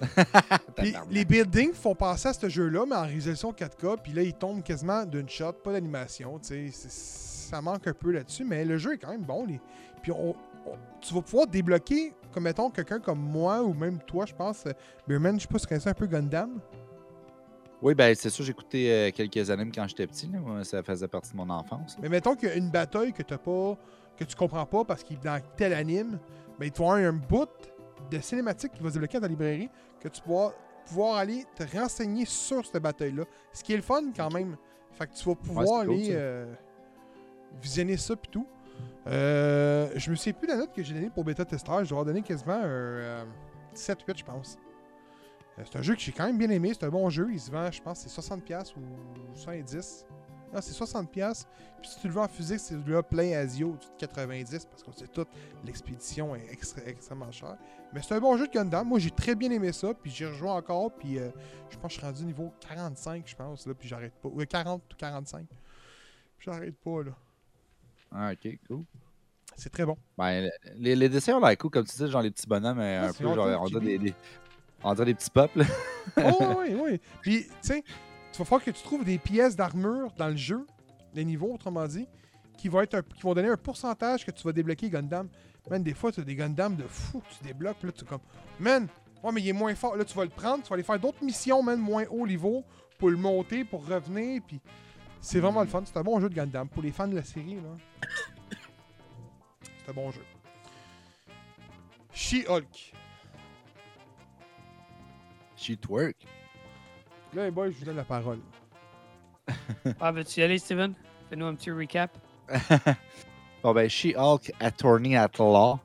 Puis 0.76 0.94
les 1.10 1.24
buildings 1.24 1.74
font 1.74 1.94
penser 1.94 2.28
à 2.28 2.32
ce 2.32 2.48
jeu-là, 2.48 2.86
mais 2.88 2.94
en 2.94 3.02
résolution 3.02 3.52
4K, 3.52 3.96
puis 4.00 4.12
là, 4.12 4.22
ils 4.22 4.32
tombent 4.32 4.62
quasiment 4.62 5.04
d'une 5.04 5.28
shot, 5.28 5.52
pas 5.52 5.72
d'animation, 5.72 6.38
tu 6.38 6.70
sais. 6.70 6.88
Ça 7.48 7.62
manque 7.62 7.86
un 7.86 7.94
peu 7.94 8.10
là-dessus, 8.12 8.44
mais 8.44 8.64
le 8.64 8.76
jeu 8.78 8.94
est 8.94 8.98
quand 8.98 9.10
même 9.10 9.22
bon. 9.24 9.46
les- 9.46 9.60
Puis 10.02 10.12
on, 10.12 10.30
on- 10.66 10.76
tu 11.00 11.14
vas 11.14 11.22
pouvoir 11.22 11.46
débloquer, 11.46 12.14
comme 12.32 12.44
mettons, 12.44 12.68
quelqu'un 12.70 13.00
comme 13.00 13.20
moi, 13.20 13.62
ou 13.62 13.72
même 13.72 13.98
toi, 14.06 14.26
je 14.26 14.34
pense, 14.34 14.66
euh, 14.66 14.72
Beerman, 15.06 15.36
je 15.36 15.42
sais 15.42 15.48
pas 15.48 15.58
si 15.58 15.66
tu 15.66 15.88
un 15.88 15.94
peu 15.94 16.06
Gundam. 16.06 16.60
Oui, 17.80 17.94
ben 17.94 18.14
c'est 18.14 18.28
sûr, 18.30 18.44
j'ai 18.44 18.50
écouté 18.50 18.92
euh, 18.92 19.10
quelques 19.14 19.50
animes 19.50 19.70
quand 19.72 19.86
j'étais 19.86 20.06
petit. 20.06 20.28
là. 20.28 20.64
Ça 20.64 20.82
faisait 20.82 21.06
partie 21.08 21.30
de 21.32 21.36
mon 21.36 21.48
enfance. 21.48 21.94
là. 21.94 22.00
Mais 22.02 22.08
mettons 22.08 22.34
qu'il 22.34 22.48
y 22.48 22.52
a 22.52 22.56
une 22.56 22.70
bataille 22.70 23.12
que 23.12 23.22
t'as 23.22 23.38
pas, 23.38 23.76
que 24.16 24.24
tu 24.24 24.34
comprends 24.34 24.66
pas 24.66 24.84
parce 24.84 25.02
qu'il 25.04 25.16
est 25.16 25.24
dans 25.24 25.40
tel 25.56 25.72
anime, 25.72 26.18
ben 26.58 26.66
il 26.66 26.72
te 26.72 26.78
faut 26.78 26.90
un 26.90 27.12
bout 27.12 27.48
de 28.10 28.18
cinématique 28.20 28.72
qui 28.72 28.82
va 28.82 28.88
se 28.88 28.94
débloquer 28.94 29.18
dans 29.18 29.22
ta 29.22 29.28
librairie 29.28 29.70
que 30.00 30.08
tu 30.08 30.20
vas 30.26 30.52
pouvoir 30.86 31.16
aller 31.18 31.44
te 31.54 31.62
renseigner 31.76 32.24
sur 32.24 32.66
cette 32.66 32.82
bataille-là. 32.82 33.24
Ce 33.52 33.62
qui 33.62 33.72
est 33.74 33.76
le 33.76 33.82
fun 33.82 34.02
quand 34.16 34.30
même. 34.32 34.56
Fait 34.92 35.06
que 35.06 35.14
tu 35.14 35.28
vas 35.28 35.34
pouvoir 35.36 35.80
aller 35.80 36.08
euh, 36.10 36.52
visionner 37.60 37.96
ça 37.96 38.16
pis 38.16 38.28
tout. 38.28 38.46
Euh, 39.06 39.90
je 39.96 40.10
me 40.10 40.16
souviens 40.16 40.32
plus 40.34 40.46
de 40.46 40.52
la 40.52 40.58
note 40.58 40.72
que 40.72 40.82
j'ai 40.82 40.94
donnée 40.94 41.10
pour 41.10 41.24
bêta 41.24 41.44
testeur. 41.44 41.84
Je 41.84 41.88
dois 41.88 42.00
avoir 42.00 42.04
donné 42.04 42.22
quasiment 42.22 42.54
un 42.54 42.64
euh, 42.64 43.24
7-8, 43.74 44.18
je 44.18 44.24
pense. 44.24 44.58
Euh, 45.58 45.62
c'est 45.64 45.78
un 45.78 45.82
jeu 45.82 45.94
que 45.94 46.00
j'ai 46.00 46.12
quand 46.12 46.26
même 46.26 46.38
bien 46.38 46.50
aimé. 46.50 46.72
C'est 46.74 46.84
un 46.84 46.90
bon 46.90 47.08
jeu. 47.08 47.28
Il 47.30 47.40
se 47.40 47.50
vend, 47.50 47.70
je 47.70 47.80
pense, 47.80 48.00
c'est 48.00 48.20
60$ 48.20 48.74
ou 48.76 49.38
70$. 49.38 50.04
Non, 50.52 50.60
c'est 50.62 50.72
60$. 50.72 51.44
Puis 51.80 51.90
si 51.90 52.00
tu 52.00 52.08
le 52.08 52.14
veux 52.14 52.20
en 52.20 52.28
physique, 52.28 52.58
c'est 52.58 52.74
celui-là 52.74 53.02
Play 53.02 53.34
Asio, 53.34 53.72
du 53.72 53.86
90, 53.98 54.66
parce 54.66 54.82
qu'on 54.82 54.92
sait 54.92 55.06
tout, 55.06 55.26
l'expédition 55.64 56.34
est 56.34 56.50
extrêmement 56.86 57.30
chère. 57.30 57.56
Mais 57.92 58.00
c'est 58.02 58.14
un 58.14 58.20
bon 58.20 58.36
jeu 58.36 58.46
de 58.46 58.52
Gundam. 58.52 58.88
Moi, 58.88 58.98
j'ai 58.98 59.10
très 59.10 59.34
bien 59.34 59.50
aimé 59.50 59.72
ça, 59.72 59.92
puis 59.94 60.10
j'y 60.10 60.24
rejoins 60.24 60.54
encore, 60.54 60.90
puis 60.92 61.18
euh, 61.18 61.30
je 61.68 61.76
pense 61.76 61.88
que 61.88 61.94
je 61.94 61.98
suis 61.98 62.06
rendu 62.06 62.24
niveau 62.24 62.52
45, 62.60 63.22
je 63.26 63.36
pense, 63.36 63.66
là, 63.66 63.74
puis 63.74 63.88
j'arrête 63.88 64.14
pas. 64.14 64.28
Ou 64.28 64.44
40 64.44 64.82
ou 64.82 64.96
45. 64.96 65.46
Puis 65.46 65.56
J'arrête 66.40 66.76
pas, 66.76 67.02
là. 67.02 67.12
Ah, 68.12 68.32
ok, 68.32 68.58
cool. 68.66 68.84
C'est 69.56 69.70
très 69.70 69.84
bon. 69.84 69.96
Ben, 70.16 70.48
les, 70.76 70.94
les 70.94 71.08
dessins 71.08 71.34
ont 71.36 71.40
l'air 71.44 71.56
cool, 71.58 71.70
comme 71.70 71.84
tu 71.84 71.96
dis, 71.96 72.10
genre 72.10 72.22
les 72.22 72.30
petits 72.30 72.46
bonhommes, 72.46 72.78
euh, 72.78 73.02
Ah, 73.04 73.08
un 73.08 73.12
peu, 73.12 73.24
genre, 73.34 73.46
hot, 73.46 73.64
on 73.64 73.66
dirait 73.66 73.80
des, 73.84 73.98
des- 73.98 74.14
on 74.84 74.94
dirait 74.94 75.06
des 75.06 75.14
petits 75.14 75.30
peuples. 75.30 75.64
Oh, 76.16 76.54
oui, 76.60 76.74
oui. 76.74 77.00
Puis, 77.20 77.44
tu 77.44 77.52
sais, 77.60 77.82
tu 78.32 78.38
vas 78.38 78.44
falloir 78.46 78.64
que 78.64 78.70
tu 78.70 78.82
trouves 78.82 79.04
des 79.04 79.18
pièces 79.18 79.54
d'armure 79.56 80.10
dans 80.16 80.28
le 80.28 80.36
jeu, 80.36 80.64
les 81.12 81.24
niveaux, 81.24 81.52
autrement 81.52 81.86
dit, 81.86 82.06
qui 82.56 82.68
vont, 82.68 82.80
être 82.80 82.94
un- 82.94 83.02
qui 83.02 83.20
vont 83.22 83.34
donner 83.34 83.48
un 83.48 83.56
pourcentage 83.58 84.24
que 84.24 84.30
tu 84.30 84.42
vas 84.44 84.52
débloquer 84.52 84.88
Gundam. 84.88 85.28
Man, 85.68 85.82
des 85.82 85.92
fois, 85.92 86.10
tu 86.12 86.20
as 86.20 86.24
des 86.24 86.34
Gundam 86.34 86.76
de 86.76 86.84
fou 86.84 87.20
que 87.20 87.26
tu 87.38 87.44
débloques, 87.44 87.82
là, 87.82 87.92
tu 87.92 88.04
es 88.04 88.06
comme, 88.06 88.20
man, 88.58 88.86
ouais, 89.22 89.32
mais 89.32 89.42
il 89.42 89.48
est 89.48 89.52
moins 89.52 89.74
fort. 89.74 89.96
Là, 89.96 90.04
tu 90.04 90.16
vas 90.16 90.24
le 90.24 90.30
prendre, 90.30 90.62
tu 90.62 90.70
vas 90.70 90.74
aller 90.74 90.82
faire 90.82 90.98
d'autres 90.98 91.22
missions, 91.22 91.62
man, 91.62 91.78
moins 91.78 92.04
haut 92.10 92.26
niveau, 92.26 92.64
pour 92.98 93.10
le 93.10 93.16
monter, 93.18 93.64
pour 93.64 93.86
revenir, 93.86 94.40
puis 94.46 94.60
c'est 95.20 95.40
vraiment 95.40 95.62
le 95.62 95.68
fun. 95.68 95.82
C'est 95.84 95.96
un 95.96 96.02
bon 96.02 96.20
jeu 96.20 96.28
de 96.28 96.34
Gundam. 96.34 96.68
Pour 96.68 96.82
les 96.82 96.92
fans 96.92 97.08
de 97.08 97.16
la 97.16 97.22
série, 97.22 97.56
là, 97.56 98.08
c'est 99.84 99.90
un 99.90 99.94
bon 99.94 100.10
jeu. 100.10 100.22
She-Hulk. 102.12 102.92
She 105.56 105.78
twerk. 105.80 106.16
Là, 107.34 107.44
les 107.44 107.50
boys, 107.50 107.70
je 107.70 107.78
vous 107.78 107.84
donne 107.84 107.96
la 107.96 108.04
parole. 108.04 108.40
Ah, 110.00 110.12
veux-tu 110.12 110.40
y 110.40 110.42
aller, 110.42 110.58
Steven? 110.58 110.94
Fais-nous 111.30 111.46
un 111.46 111.54
petit 111.54 111.70
recap. 111.70 112.10
Bon, 113.62 113.74
ben, 113.74 113.88
She-Hulk 113.88 114.52
Attorney 114.60 115.16
at 115.16 115.30
Law. 115.38 115.80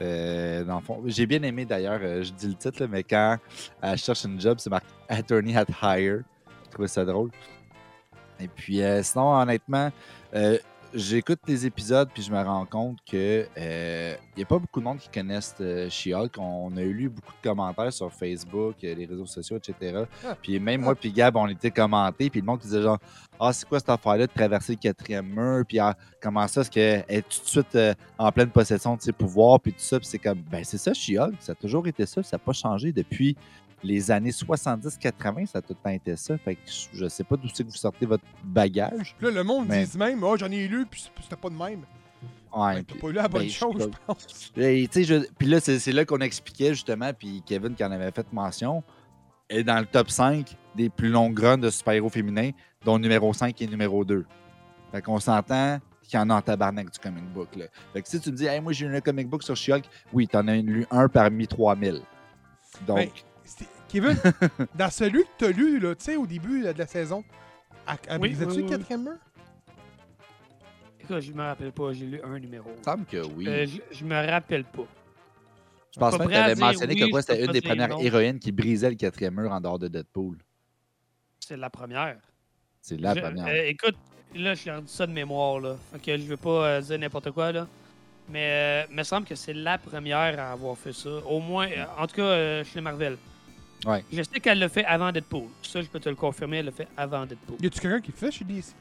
Euh, 0.00 0.62
dans 0.64 0.76
le 0.76 0.80
fond, 0.82 1.02
j'ai 1.06 1.26
bien 1.26 1.42
aimé 1.42 1.64
d'ailleurs, 1.64 1.98
euh, 2.02 2.22
je 2.22 2.32
dis 2.32 2.48
le 2.48 2.54
titre, 2.54 2.82
là, 2.82 2.86
mais 2.88 3.02
quand 3.02 3.38
elle 3.82 3.98
cherche 3.98 4.24
une 4.24 4.40
job, 4.40 4.58
c'est 4.60 4.70
marqué 4.70 4.86
Attorney 5.08 5.56
at 5.56 5.66
Hire. 5.82 6.22
Je 6.66 6.70
trouvais 6.70 6.88
ça 6.88 7.04
drôle. 7.04 7.30
Et 8.40 8.48
puis, 8.48 8.82
euh, 8.82 9.02
sinon, 9.02 9.34
honnêtement, 9.34 9.90
euh, 10.34 10.58
j'écoute 10.94 11.40
les 11.46 11.66
épisodes 11.66 12.08
puis 12.12 12.22
je 12.22 12.32
me 12.32 12.42
rends 12.42 12.64
compte 12.64 12.98
que 13.04 13.46
il 14.36 14.40
n'y 14.40 14.42
a 14.42 14.46
pas 14.46 14.58
beaucoup 14.58 14.80
de 14.80 14.84
monde 14.84 14.98
qui 14.98 15.08
connaissent 15.08 15.54
euh, 15.62 15.88
She-Hulk. 15.88 16.36
On 16.38 16.76
a 16.76 16.82
eu 16.82 16.92
lu 16.92 17.08
beaucoup 17.08 17.32
de 17.32 17.48
commentaires 17.48 17.90
sur 17.90 18.12
Facebook, 18.12 18.76
euh, 18.84 18.94
les 18.94 19.06
réseaux 19.06 19.24
sociaux, 19.24 19.56
etc. 19.56 20.04
Ah. 20.26 20.36
Puis 20.40 20.60
même 20.60 20.82
moi 20.82 20.94
puis 20.94 21.10
Gab, 21.10 21.36
on 21.36 21.48
était 21.48 21.70
commentés. 21.70 22.28
Puis 22.28 22.40
le 22.40 22.46
monde 22.46 22.60
qui 22.60 22.66
disait 22.66 22.82
genre 22.82 22.98
Ah, 23.40 23.54
c'est 23.54 23.66
quoi 23.66 23.78
cette 23.78 23.88
affaire-là 23.88 24.26
de 24.26 24.32
traverser 24.32 24.72
le 24.72 24.78
quatrième 24.78 25.26
mur? 25.26 25.64
Puis 25.66 25.78
ah, 25.78 25.96
comment 26.20 26.46
ça, 26.48 26.60
est-ce 26.60 26.70
qu'elle 26.70 27.04
est 27.08 27.22
tout 27.22 27.42
de 27.42 27.48
suite 27.48 27.74
euh, 27.76 27.94
en 28.18 28.30
pleine 28.30 28.50
possession 28.50 28.94
de 28.96 29.00
ses 29.00 29.12
pouvoirs? 29.12 29.58
Puis 29.58 29.72
tout 29.72 29.80
ça? 29.80 29.98
Puis 29.98 30.08
c'est 30.08 30.18
comme 30.18 30.42
Ben, 30.50 30.62
c'est 30.62 30.78
ça, 30.78 30.92
She-Hulk. 30.92 31.36
Ça 31.40 31.52
a 31.52 31.54
toujours 31.54 31.86
été 31.86 32.04
ça. 32.04 32.22
Ça 32.22 32.36
n'a 32.36 32.38
pas 32.38 32.52
changé 32.52 32.92
depuis 32.92 33.36
les 33.86 34.10
années 34.10 34.32
70-80. 34.32 35.46
Ça 35.46 35.58
a 35.58 35.62
tout 35.62 35.68
le 35.74 35.82
temps 35.82 35.90
été 35.90 36.16
ça. 36.16 36.36
Fait 36.38 36.54
que 36.56 36.60
je- 36.92 37.08
sais 37.08 37.24
pas 37.24 37.36
d'où 37.36 37.48
c'est 37.52 37.64
que 37.64 37.68
vous 37.70 37.74
sortez 37.76 38.06
votre 38.06 38.24
bagage. 38.44 39.14
Puis 39.18 39.26
là, 39.26 39.32
le 39.32 39.44
monde 39.44 39.66
Mais- 39.68 39.86
dit 39.86 39.98
même, 39.98 40.22
oh, 40.22 40.36
j'en 40.36 40.50
ai 40.50 40.66
lu, 40.68 40.86
puis 40.86 41.08
c'était 41.22 41.36
pas 41.36 41.48
de 41.50 41.54
même. 41.54 41.84
Ouais, 42.54 42.76
Ben, 42.76 42.84
puis- 42.84 42.94
T'as 42.96 43.00
pas 43.00 43.08
lu 43.08 43.14
la 43.14 43.28
bonne 43.28 43.42
ben, 43.42 43.50
chose, 43.50 43.74
je 43.92 43.98
pense. 44.06 44.52
Et, 44.56 44.88
je- 44.92 45.26
Puis 45.38 45.46
là, 45.48 45.60
c'est 45.60 45.92
là 45.92 46.04
qu'on 46.04 46.18
expliquait 46.20 46.70
justement, 46.74 47.12
puis 47.12 47.42
Kevin 47.44 47.74
qui 47.74 47.84
en 47.84 47.90
avait 47.92 48.10
fait 48.12 48.26
mention, 48.32 48.82
est 49.48 49.62
dans 49.62 49.78
le 49.78 49.86
top 49.86 50.10
5 50.10 50.56
des 50.74 50.88
plus 50.88 51.08
longues 51.10 51.38
runs 51.38 51.58
de 51.58 51.70
super-héros 51.70 52.08
féminins, 52.08 52.50
dont 52.84 52.98
numéro 52.98 53.32
5 53.32 53.60
et 53.62 53.66
numéro 53.66 54.04
2. 54.04 54.24
Fait 54.92 55.02
qu'on 55.02 55.20
s'entend 55.20 55.78
qu'il 56.02 56.18
y 56.18 56.22
en 56.22 56.30
a 56.30 56.34
en 56.36 56.40
tabarnak 56.42 56.90
du 56.90 56.98
comic 56.98 57.24
book. 57.32 57.54
Là. 57.56 57.66
Fait 57.92 58.00
que 58.02 58.08
si 58.08 58.20
tu 58.20 58.30
me 58.30 58.36
dis, 58.36 58.46
hey, 58.46 58.60
moi 58.60 58.72
j'ai 58.72 58.86
lu 58.88 58.96
un 58.96 59.00
comic 59.00 59.28
book 59.28 59.42
sur 59.42 59.56
She-Hulk, 59.56 59.84
oui, 60.12 60.26
t'en 60.26 60.46
as 60.48 60.56
lu 60.56 60.86
un 60.90 61.08
parmi 61.08 61.46
3000. 61.46 62.00
Donc, 62.86 62.96
Ben, 62.96 63.08
c'était- 63.44 63.66
Kevin, 63.88 64.16
dans 64.74 64.90
celui 64.90 65.22
que 65.22 65.28
t'as 65.38 65.50
lu, 65.50 65.78
là, 65.78 65.94
tu 65.94 66.04
sais, 66.04 66.16
au 66.16 66.26
début 66.26 66.62
là, 66.62 66.72
de 66.72 66.78
la 66.78 66.86
saison, 66.86 67.24
Oui, 67.88 68.18
brisais-tu 68.18 68.50
oui, 68.50 68.56
le 68.58 68.62
oui. 68.64 68.70
quatrième? 68.70 69.02
Mur? 69.04 69.12
Écoute, 71.00 71.20
je 71.20 71.32
me 71.32 71.42
rappelle 71.42 71.72
pas, 71.72 71.92
j'ai 71.92 72.06
lu 72.06 72.20
un 72.24 72.38
numéro. 72.38 72.68
il 72.74 72.78
me 72.78 72.82
semble 72.82 73.04
que 73.06 73.24
oui. 73.34 73.46
Euh, 73.48 73.66
je, 73.66 73.96
je 73.96 74.04
me 74.04 74.14
rappelle 74.28 74.64
pas. 74.64 74.86
je 75.94 76.00
pense 76.00 76.12
pas 76.12 76.18
même 76.18 76.28
que 76.28 76.32
tu 76.32 76.38
avais 76.40 76.54
mentionné 76.56 76.94
oui, 76.94 77.00
que 77.00 77.10
quoi, 77.10 77.22
c'était 77.22 77.44
une 77.44 77.52
des 77.52 77.60
premières 77.60 77.88
non. 77.90 77.98
héroïnes 78.00 78.40
qui 78.40 78.50
brisait 78.50 78.90
le 78.90 78.96
quatrième 78.96 79.34
mur 79.40 79.52
en 79.52 79.60
dehors 79.60 79.78
de 79.78 79.86
Deadpool. 79.88 80.38
C'est 81.38 81.56
la 81.56 81.70
première. 81.70 82.18
C'est 82.80 83.00
la 83.00 83.14
Je- 83.14 83.20
première. 83.20 83.46
euh, 83.46 83.66
écoute, 83.68 83.94
là, 84.34 84.54
je 84.54 84.60
suis 84.60 84.70
rendu 84.70 84.88
ça 84.88 85.06
de 85.06 85.12
mémoire, 85.12 85.60
là. 85.60 85.76
Fait 85.92 86.00
que 86.00 86.16
je 86.18 86.24
veux 86.24 86.36
pas 86.36 86.66
euh, 86.66 86.80
dire 86.80 86.98
n'importe 86.98 87.30
quoi, 87.30 87.52
là. 87.52 87.68
Mais 88.28 88.82
euh, 88.84 88.86
il 88.90 88.96
me 88.96 89.04
semble 89.04 89.24
que 89.28 89.36
c'est 89.36 89.52
la 89.54 89.78
première 89.78 90.40
à 90.40 90.50
avoir 90.50 90.76
fait 90.76 90.92
ça. 90.92 91.08
Au 91.28 91.38
moins, 91.38 91.68
euh, 91.68 91.84
en 91.96 92.08
tout 92.08 92.16
cas, 92.16 92.22
euh, 92.22 92.64
chez 92.64 92.80
Marvel. 92.80 93.16
Ouais. 93.86 94.04
Je 94.12 94.22
sais 94.22 94.40
qu'elle 94.40 94.58
l'a 94.58 94.68
fait 94.68 94.84
avant 94.84 95.12
Deadpool. 95.12 95.48
Ça, 95.62 95.80
je 95.80 95.86
peux 95.86 96.00
te 96.00 96.08
le 96.08 96.16
confirmer, 96.16 96.58
elle 96.58 96.66
l'a 96.66 96.72
fait 96.72 96.88
avant 96.96 97.24
Deadpool. 97.24 97.56
Y 97.60 97.66
a-tu 97.66 97.80
quelqu'un 97.80 98.00
qui 98.00 98.12
fait 98.12 98.30
chez 98.32 98.44
DC? 98.44 98.74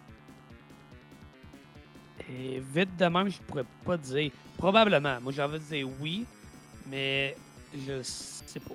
Et 2.28 2.60
vite 2.74 2.98
de 2.98 3.06
même, 3.06 3.30
je 3.30 3.38
pourrais 3.40 3.66
pas 3.86 3.98
dire. 3.98 4.32
Probablement. 4.58 5.22
Moi, 5.22 5.32
j'ai 5.32 5.44
envie 5.44 5.60
de 5.60 5.64
dire 5.64 5.88
oui, 6.00 6.26
mais 6.90 7.36
je 7.88 8.02
sais 8.02 8.60
pas. 8.60 8.74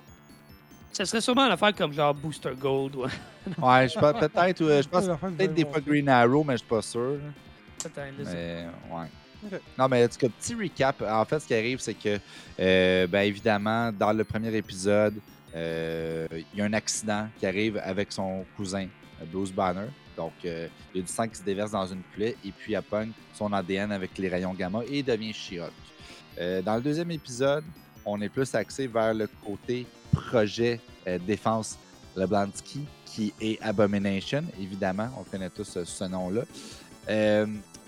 Ça 0.93 1.05
serait 1.05 1.21
sûrement 1.21 1.45
une 1.45 1.51
affaire 1.51 1.73
comme 1.73 1.91
genre 1.93 2.13
Booster 2.13 2.51
Gold 2.57 2.95
ou 2.95 3.03
Ouais, 3.61 3.87
je 3.89 3.97
pense 3.99 4.19
peut-être, 4.19 4.61
euh, 4.61 4.81
je 4.81 4.87
pense 4.87 5.05
peut-être 5.05 5.53
des 5.53 5.65
fois 5.65 5.79
Green 5.79 6.07
Arrow, 6.07 6.43
mais 6.43 6.53
je 6.53 6.57
suis 6.59 6.67
pas 6.67 6.81
sûr. 6.81 7.17
Peut-être, 7.81 8.13
Mais, 8.19 8.67
ouais. 8.91 9.59
Non, 9.77 9.87
mais 9.87 10.03
en 10.03 10.07
tout 10.07 10.17
cas, 10.17 10.27
petit 10.29 10.53
recap. 10.53 11.01
En 11.01 11.25
fait, 11.25 11.39
ce 11.39 11.47
qui 11.47 11.53
arrive, 11.55 11.79
c'est 11.79 11.93
que, 11.93 12.19
euh, 12.59 13.07
ben, 13.07 13.21
évidemment, 13.21 13.91
dans 13.91 14.13
le 14.13 14.23
premier 14.23 14.55
épisode, 14.55 15.15
euh, 15.15 15.19
il 15.53 16.57
y 16.57 16.61
a 16.61 16.65
un 16.65 16.73
accident 16.73 17.27
qui 17.39 17.45
arrive 17.45 17.79
avec 17.83 18.11
son 18.11 18.45
cousin, 18.55 18.87
euh, 19.21 19.25
Bruce 19.31 19.51
Banner. 19.51 19.87
Donc, 20.15 20.33
euh, 20.45 20.67
il 20.93 20.97
y 20.97 21.03
a 21.03 21.05
du 21.05 21.11
sang 21.11 21.27
qui 21.27 21.35
se 21.35 21.43
déverse 21.43 21.71
dans 21.71 21.85
une 21.85 22.03
plaie 22.13 22.35
et 22.45 22.51
puis 22.51 22.73
elle 22.73 22.83
pogne 22.83 23.11
son 23.33 23.51
ADN 23.53 23.91
avec 23.91 24.17
les 24.17 24.27
rayons 24.29 24.53
gamma 24.53 24.81
et 24.89 25.01
devient 25.03 25.33
She-Hulk. 25.33 25.71
Euh, 26.39 26.61
dans 26.61 26.75
le 26.75 26.81
deuxième 26.81 27.11
épisode, 27.11 27.63
on 28.05 28.21
est 28.21 28.29
plus 28.29 28.53
axé 28.55 28.87
vers 28.87 29.13
le 29.13 29.27
côté 29.45 29.85
projet 30.11 30.79
euh, 31.07 31.17
défense 31.19 31.77
Leblansky, 32.15 32.85
qui 33.05 33.33
est 33.39 33.61
Abomination, 33.61 34.43
évidemment. 34.59 35.09
On 35.17 35.23
connaît 35.23 35.49
tous 35.49 35.77
euh, 35.77 35.85
ce 35.85 36.03
nom-là. 36.05 36.41
Euh, 37.09 37.45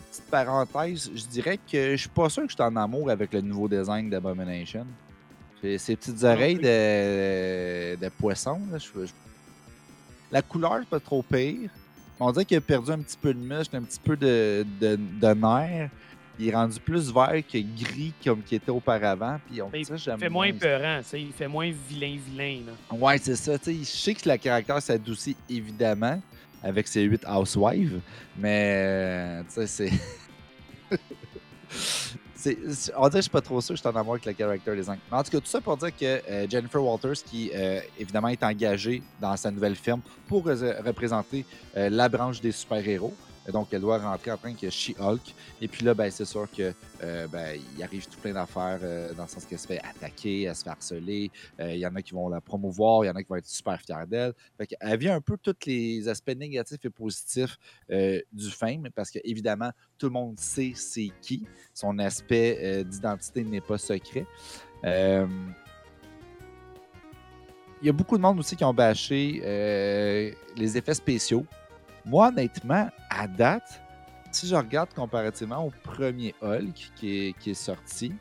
petite 0.09 0.30
parenthèse, 0.30 1.11
je 1.14 1.26
dirais 1.26 1.57
que 1.57 1.91
je 1.91 2.01
suis 2.01 2.09
pas 2.09 2.30
sûr 2.30 2.43
que 2.43 2.49
je 2.49 2.55
suis 2.55 2.64
en 2.64 2.76
amour 2.76 3.09
avec 3.09 3.34
le 3.34 3.41
nouveau 3.41 3.68
design 3.68 4.09
d'Abomination. 4.09 4.86
Ces 5.78 5.95
petites 5.95 6.24
oreilles 6.24 6.55
de, 6.57 7.95
de 7.95 8.09
poisson, 8.09 8.59
là, 8.72 8.78
je- 8.78 9.05
je- 9.05 9.11
la 10.32 10.41
couleur 10.41 10.80
pas 10.89 10.99
trop 10.99 11.24
pire. 11.24 11.70
On 12.20 12.32
dirait 12.32 12.45
qu'il 12.45 12.57
a 12.57 12.61
perdu 12.61 12.91
un 12.91 12.99
petit 12.99 13.18
peu 13.20 13.34
de 13.34 13.39
muscle, 13.39 13.76
un 13.76 13.82
petit 13.84 13.99
peu 14.03 14.16
de, 14.18 14.66
de, 14.82 14.95
de 14.97 15.28
nerf. 15.34 15.89
Il 16.39 16.47
est 16.49 16.55
rendu 16.55 16.80
plus 16.80 17.14
vert 17.14 17.41
que 17.47 17.57
gris 17.59 18.11
comme 18.24 18.41
qu'il 18.41 18.57
était 18.57 18.72
auparavant. 18.72 19.39
Puis 19.49 19.61
on 19.61 19.70
que 19.70 19.78
Il 20.18 20.20
fait 20.20 20.30
moins 20.30 20.51
peurant, 20.53 21.01
il 21.14 21.32
fait 21.32 21.47
moins 21.47 21.72
vilain-vilain. 21.89 22.61
là. 22.68 22.97
Ouais, 22.97 23.18
c'est 23.20 23.36
ça. 23.36 23.53
Je 23.66 23.84
sais 23.84 24.14
que 24.16 24.28
le 24.28 24.38
caractère 24.38 24.82
s'adoucit 24.82 25.36
évidemment 25.49 26.20
avec 26.64 26.88
ses 26.88 27.03
huit 27.03 27.24
housewives, 27.28 27.99
mais 28.38 28.74
euh, 28.78 29.43
tu 29.43 29.66
sais, 29.66 29.68
c'est. 29.68 29.91
c'est- 32.73 32.91
on 32.97 33.01
dirait 33.07 33.11
que 33.11 33.17
je 33.17 33.21
suis 33.23 33.29
pas 33.29 33.41
trop 33.41 33.61
sûr 33.61 33.73
que 33.73 33.77
je 33.77 33.81
suis 33.81 33.89
en 33.89 33.99
amour 33.99 34.13
avec 34.13 34.25
le 34.25 34.33
character 34.37 34.75
design. 34.75 34.99
Mais 35.11 35.17
en 35.17 35.23
tout 35.23 35.31
cas, 35.31 35.39
tout 35.39 35.45
ça 35.47 35.61
pour 35.61 35.77
dire 35.77 35.95
que 35.95 36.05
euh, 36.05 36.47
Jennifer 36.49 36.83
Walters, 36.83 37.23
qui 37.25 37.51
euh, 37.53 37.79
évidemment 37.99 38.27
est 38.29 38.43
engagée 38.43 39.01
dans 39.21 39.35
sa 39.37 39.49
nouvelle 39.51 39.75
firme 39.75 40.01
pour 40.27 40.45
re- 40.47 40.83
représenter 40.85 41.45
euh, 41.77 41.89
la 41.89 42.09
branche 42.09 42.41
des 42.41 42.51
super-héros. 42.51 43.13
Donc, 43.51 43.67
elle 43.71 43.81
doit 43.81 43.97
rentrer 43.97 44.31
en 44.31 44.37
tant 44.37 44.53
que 44.53 44.69
She-Hulk. 44.69 45.33
Et 45.61 45.67
puis 45.67 45.83
là, 45.83 45.93
ben, 45.93 46.09
c'est 46.09 46.25
sûr 46.25 46.47
que 46.49 46.73
euh, 47.03 47.27
ben, 47.27 47.59
arrive 47.81 48.07
tout 48.07 48.19
plein 48.19 48.33
d'affaires 48.33 48.79
euh, 48.81 49.13
dans 49.13 49.23
le 49.23 49.29
sens 49.29 49.45
qu'elle 49.45 49.59
se 49.59 49.67
fait 49.67 49.79
attaquer, 49.79 50.43
elle 50.43 50.55
se 50.55 50.63
fait 50.63 50.69
harceler. 50.69 51.31
Euh, 51.59 51.73
Il 51.73 51.79
y 51.79 51.85
en 51.85 51.93
a 51.95 52.01
qui 52.01 52.13
vont 52.13 52.29
la 52.29 52.39
promouvoir, 52.39 53.03
il 53.03 53.07
y 53.07 53.09
en 53.09 53.15
a 53.15 53.21
qui 53.21 53.27
vont 53.27 53.35
être 53.35 53.45
super 53.45 53.79
fiers 53.81 54.07
d'elle. 54.07 54.33
Qu'elle 54.67 54.97
vit 54.97 55.09
un 55.09 55.19
peu 55.19 55.37
tous 55.37 55.53
les 55.65 56.07
aspects 56.07 56.35
négatifs 56.35 56.85
et 56.85 56.89
positifs 56.89 57.57
euh, 57.91 58.21
du 58.31 58.49
fame, 58.49 58.87
parce 58.95 59.11
qu'évidemment, 59.11 59.71
tout 59.97 60.05
le 60.05 60.13
monde 60.13 60.39
sait 60.39 60.71
c'est 60.75 61.11
qui. 61.21 61.45
Son 61.73 61.99
aspect 61.99 62.83
d'identité 62.85 63.43
n'est 63.43 63.61
pas 63.61 63.77
secret. 63.77 64.25
Il 64.83 65.27
y 67.87 67.89
a 67.89 67.93
beaucoup 67.93 68.15
de 68.15 68.21
monde 68.21 68.39
aussi 68.39 68.55
qui 68.55 68.63
ont 68.63 68.73
bâché 68.73 70.35
les 70.55 70.77
effets 70.77 70.93
spéciaux. 70.93 71.45
Moi, 72.06 72.28
honnêtement, 72.28 72.89
à 73.10 73.28
date, 73.28 73.82
si 74.32 74.47
je 74.47 74.56
regarde 74.56 74.93
comparativement 74.93 75.66
au 75.66 75.72
premier 75.84 76.36
Hulk 76.41 76.91
qui 76.95 77.34
est, 77.45 77.54
sorti, 77.54 78.14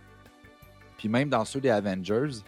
puis 0.99 1.09
même 1.09 1.28
dans 1.28 1.45
ceux 1.45 1.61
des 1.61 1.70
Avengers, 1.70 2.43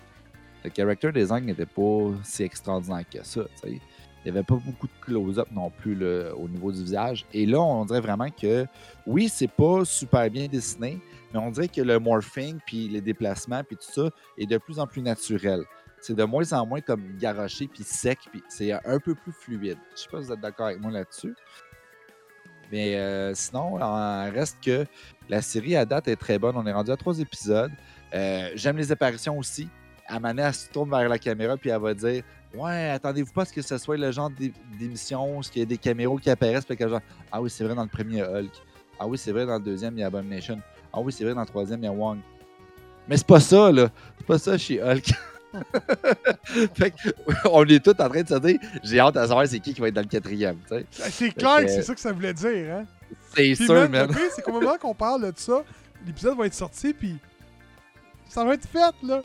le 0.64 0.70
character 0.74 1.10
design 1.12 1.44
n'était 1.44 1.66
pas 1.66 2.12
si 2.22 2.44
extraordinaire 2.44 3.04
que 3.10 3.24
ça. 3.24 3.42
Il 3.64 3.80
n'y 4.24 4.30
avait 4.30 4.42
pas 4.42 4.56
beaucoup 4.56 4.86
de 4.86 4.92
close-up 5.02 5.48
non 5.50 5.70
plus 5.70 5.98
au 6.32 6.48
niveau 6.48 6.72
du 6.72 6.82
visage. 6.82 7.26
Et 7.32 7.46
là, 7.46 7.60
on 7.60 7.84
dirait 7.84 8.00
vraiment 8.00 8.30
que, 8.30 8.64
oui, 9.06 9.28
c'est 9.28 9.50
pas 9.50 9.84
super 9.84 10.30
bien 10.30 10.46
dessiné, 10.46 11.00
mais 11.32 11.40
on 11.40 11.50
dirait 11.50 11.68
que 11.68 11.82
le 11.82 11.98
morphing, 11.98 12.58
puis 12.64 12.88
les 12.88 13.00
déplacements, 13.00 13.62
puis 13.64 13.76
tout 13.76 13.90
ça, 13.90 14.08
est 14.38 14.46
de 14.46 14.56
plus 14.56 14.78
en 14.78 14.86
plus 14.86 15.02
naturel. 15.02 15.64
C'est 16.06 16.14
de 16.14 16.24
moins 16.24 16.52
en 16.52 16.66
moins 16.66 16.80
comme 16.82 17.16
garoché, 17.18 17.66
puis 17.66 17.82
sec, 17.82 18.18
puis 18.30 18.42
c'est 18.48 18.72
un 18.72 18.98
peu 18.98 19.14
plus 19.14 19.32
fluide. 19.32 19.78
Je 19.96 20.02
sais 20.02 20.08
pas 20.10 20.20
si 20.20 20.26
vous 20.26 20.32
êtes 20.34 20.40
d'accord 20.40 20.66
avec 20.66 20.78
moi 20.80 20.90
là-dessus. 20.90 21.34
Mais 22.70 22.96
euh, 22.96 23.32
sinon, 23.34 23.78
il 23.78 24.30
reste 24.34 24.58
que 24.62 24.84
la 25.28 25.40
série 25.40 25.76
à 25.76 25.84
date 25.84 26.08
est 26.08 26.16
très 26.16 26.38
bonne. 26.38 26.56
On 26.56 26.66
est 26.66 26.72
rendu 26.72 26.90
à 26.90 26.96
trois 26.96 27.18
épisodes. 27.20 27.70
Euh, 28.14 28.50
J'aime 28.54 28.76
les 28.76 28.90
apparitions 28.92 29.38
aussi. 29.38 29.68
À 30.06 30.20
Manet, 30.20 30.42
elle 30.42 30.54
se 30.54 30.68
tourne 30.68 30.90
vers 30.90 31.08
la 31.08 31.18
caméra 31.18 31.56
puis 31.56 31.70
elle 31.70 31.80
va 31.80 31.94
dire 31.94 32.22
Ouais, 32.54 32.90
attendez-vous 32.90 33.32
pas 33.32 33.42
à 33.42 33.44
ce 33.46 33.52
que 33.54 33.62
ce 33.62 33.78
soit 33.78 33.96
le 33.96 34.12
genre 34.12 34.28
d'é- 34.30 34.52
d'émission, 34.78 35.40
ce 35.40 35.50
qu'il 35.50 35.60
y 35.60 35.62
a 35.62 35.66
des 35.66 35.78
caméras 35.78 36.14
qui 36.20 36.28
apparaissent, 36.28 36.66
puis 36.66 36.76
genre 36.78 37.00
Ah 37.32 37.40
oui, 37.40 37.48
c'est 37.48 37.64
vrai 37.64 37.74
dans 37.74 37.82
le 37.84 37.88
premier 37.88 38.22
Hulk. 38.22 38.52
Ah 39.00 39.06
oui, 39.06 39.16
c'est 39.16 39.32
vrai 39.32 39.46
dans 39.46 39.54
le 39.56 39.64
deuxième, 39.64 39.96
il 39.96 40.00
y 40.00 40.04
a 40.04 40.08
Abomination. 40.08 40.60
Ah 40.92 41.00
oui, 41.00 41.12
c'est 41.12 41.24
vrai 41.24 41.32
dans 41.34 41.40
le 41.40 41.46
troisième, 41.46 41.80
il 41.80 41.84
y 41.86 41.88
a 41.88 41.92
Wong. 41.92 42.18
Mais 43.08 43.16
c'est 43.16 43.26
pas 43.26 43.40
ça, 43.40 43.72
là. 43.72 43.88
C'est 44.18 44.26
pas 44.26 44.38
ça 44.38 44.58
chez 44.58 44.82
Hulk. 44.82 45.10
fait 46.74 46.90
que, 46.90 47.08
on 47.50 47.64
est 47.64 47.82
tous 47.84 47.90
en 48.02 48.08
train 48.08 48.22
de 48.22 48.28
se 48.28 48.38
dire 48.38 48.58
J'ai 48.82 49.00
hâte 49.00 49.16
à 49.16 49.26
savoir 49.26 49.46
c'est 49.46 49.60
qui 49.60 49.74
qui 49.74 49.80
va 49.80 49.88
être 49.88 49.94
dans 49.94 50.00
le 50.02 50.06
quatrième. 50.08 50.58
Ah, 50.70 50.76
C'est 51.10 51.30
clair 51.30 51.60
que- 51.62 51.68
c'est 51.68 51.82
ça 51.82 51.94
que 51.94 52.00
ça 52.00 52.12
voulait 52.12 52.34
dire, 52.34 52.74
hein? 52.74 52.84
C'est 53.36 53.54
sûr, 53.54 53.74
man, 53.88 53.90
man. 53.90 54.16
c'est 54.34 54.42
qu'au 54.42 54.52
moment 54.52 54.76
qu'on 54.78 54.94
parle 54.94 55.32
de 55.32 55.38
ça, 55.38 55.62
l'épisode 56.06 56.36
va 56.36 56.46
être 56.46 56.54
sorti, 56.54 56.92
puis 56.92 57.16
ça 58.28 58.44
va 58.44 58.54
être 58.54 58.66
fait, 58.66 58.94
là. 59.02 59.22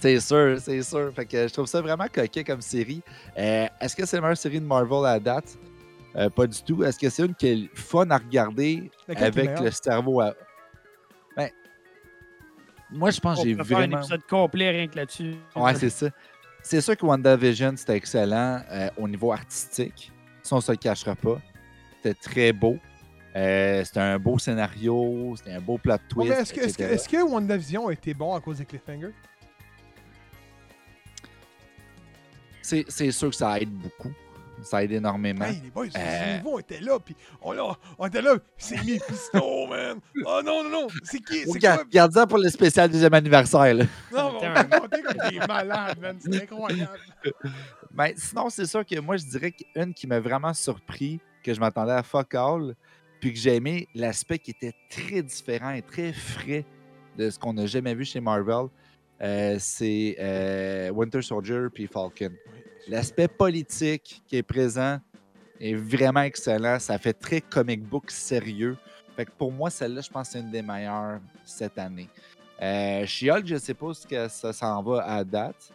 C'est 0.00 0.18
sûr, 0.20 0.56
c'est 0.60 0.82
sûr. 0.82 1.12
Fait 1.14 1.26
que 1.26 1.46
je 1.46 1.52
trouve 1.52 1.66
ça 1.66 1.82
vraiment 1.82 2.06
coquet 2.12 2.42
comme 2.42 2.62
série. 2.62 3.02
Euh, 3.38 3.66
Est-ce 3.80 3.94
que 3.94 4.06
c'est 4.06 4.16
la 4.16 4.22
meilleure 4.22 4.36
série 4.38 4.58
de 4.60 4.64
Marvel 4.64 5.04
à 5.04 5.12
la 5.14 5.20
date? 5.20 5.58
Euh, 6.16 6.30
pas 6.30 6.46
du 6.46 6.62
tout. 6.62 6.82
Est-ce 6.82 6.98
que 6.98 7.08
c'est 7.10 7.24
une 7.24 7.34
qui 7.34 7.46
est 7.48 7.70
fun 7.76 8.08
à 8.10 8.16
regarder 8.16 8.90
avec 9.08 9.60
le 9.60 9.70
cerveau 9.70 10.20
à. 10.20 10.34
Moi, 12.92 13.10
je 13.10 13.20
pense 13.20 13.36
que 13.36 13.40
On 13.42 13.44
j'ai 13.44 13.54
peut 13.56 13.64
faire 13.64 13.78
un 13.78 13.80
vraiment. 13.82 13.98
épisode 13.98 14.22
complet 14.28 14.70
rien 14.70 14.88
que 14.88 14.96
là-dessus. 14.96 15.34
Ouais, 15.54 15.74
c'est 15.74 15.90
ça. 15.90 16.08
C'est 16.62 16.80
sûr 16.80 16.96
que 16.96 17.06
WandaVision, 17.06 17.74
c'était 17.76 17.96
excellent 17.96 18.62
euh, 18.70 18.90
au 18.98 19.08
niveau 19.08 19.32
artistique. 19.32 20.12
Ça, 20.42 20.56
on 20.56 20.60
se 20.60 20.72
le 20.72 20.76
cachera 20.76 21.14
pas. 21.14 21.40
C'était 22.02 22.14
très 22.14 22.52
beau. 22.52 22.78
Euh, 23.36 23.84
c'était 23.84 24.00
un 24.00 24.18
beau 24.18 24.38
scénario, 24.38 25.34
c'était 25.36 25.52
un 25.52 25.60
beau 25.60 25.78
plot 25.78 25.96
twist. 26.08 26.30
mais 26.30 26.36
est-ce 26.40 26.52
que, 26.52 26.60
est-ce 26.60 26.76
que, 26.76 26.82
etc. 26.82 26.94
est-ce 26.94 27.08
que 27.08 27.22
WandaVision 27.22 27.86
a 27.88 27.92
été 27.92 28.12
bon 28.12 28.34
à 28.34 28.40
cause 28.40 28.58
des 28.58 28.64
cliffhangers? 28.64 29.12
C'est 32.62 32.84
c'est 32.88 33.10
sûr 33.12 33.30
que 33.30 33.36
ça 33.36 33.58
aide 33.60 33.70
beaucoup. 33.70 34.10
Ça 34.62 34.82
aide 34.84 34.92
énormément. 34.92 35.44
Hey, 35.44 35.60
les 35.64 35.70
boys, 35.70 35.86
Euh. 35.96 36.32
ce 36.32 36.36
niveau 36.38 36.58
était 36.58 36.80
là, 36.80 36.98
puis 36.98 37.16
on, 37.42 37.54
on 37.98 38.06
était 38.06 38.22
là, 38.22 38.34
c'est 38.58 38.76
Mephisto, 38.76 39.66
man! 39.70 39.98
Oh 40.24 40.40
non, 40.44 40.62
non, 40.64 40.70
non, 40.70 40.86
c'est 41.02 41.20
qui? 41.20 41.44
C'est 41.50 41.60
quoi? 41.60 41.84
garde 41.90 42.12
ça 42.12 42.26
pour 42.26 42.38
le 42.38 42.48
spécial 42.48 42.90
deuxième 42.90 43.14
anniversaire. 43.14 43.74
là. 43.74 43.84
Non, 44.12 44.38
mais 44.40 44.48
on 44.72 44.80
monté 44.80 45.02
comme 45.02 45.28
des 45.30 45.38
malades, 45.46 45.98
man, 46.00 46.16
c'est 46.20 46.42
incroyable. 46.42 46.98
Ben, 47.92 48.12
sinon, 48.16 48.48
c'est 48.50 48.66
sûr 48.66 48.84
que 48.84 48.98
moi, 49.00 49.16
je 49.16 49.24
dirais 49.26 49.52
qu'une 49.52 49.92
qui 49.94 50.06
m'a 50.06 50.20
vraiment 50.20 50.54
surpris, 50.54 51.20
que 51.42 51.52
je 51.54 51.60
m'attendais 51.60 51.92
à 51.92 52.02
fuck 52.02 52.34
all, 52.34 52.74
puis 53.20 53.32
que 53.32 53.38
j'ai 53.38 53.56
aimé 53.56 53.88
l'aspect 53.94 54.38
qui 54.38 54.52
était 54.52 54.72
très 54.88 55.22
différent 55.22 55.70
et 55.70 55.82
très 55.82 56.12
frais 56.12 56.64
de 57.18 57.28
ce 57.30 57.38
qu'on 57.38 57.52
n'a 57.52 57.66
jamais 57.66 57.94
vu 57.94 58.04
chez 58.04 58.20
Marvel, 58.20 58.66
euh, 59.22 59.56
c'est 59.58 60.16
euh, 60.18 60.90
Winter 60.90 61.20
Soldier 61.20 61.66
puis 61.74 61.86
Falcon. 61.86 62.30
L'aspect 62.90 63.28
politique 63.28 64.20
qui 64.26 64.36
est 64.36 64.42
présent 64.42 64.98
est 65.60 65.76
vraiment 65.76 66.22
excellent. 66.22 66.80
Ça 66.80 66.98
fait 66.98 67.12
très 67.12 67.40
comic 67.40 67.84
book 67.84 68.10
sérieux. 68.10 68.76
Fait 69.14 69.26
que 69.26 69.30
pour 69.30 69.52
moi, 69.52 69.70
celle-là, 69.70 70.00
je 70.00 70.10
pense 70.10 70.26
que 70.26 70.32
c'est 70.32 70.40
une 70.40 70.50
des 70.50 70.60
meilleures 70.60 71.20
cette 71.44 71.78
année. 71.78 72.08
Euh, 72.60 73.06
She-Hulk, 73.06 73.46
je 73.46 73.54
ne 73.54 73.58
sais 73.60 73.74
pas 73.74 73.94
ce 73.94 74.04
que 74.04 74.26
ça 74.26 74.52
s'en 74.52 74.82
va 74.82 75.04
à 75.04 75.22
date. 75.22 75.72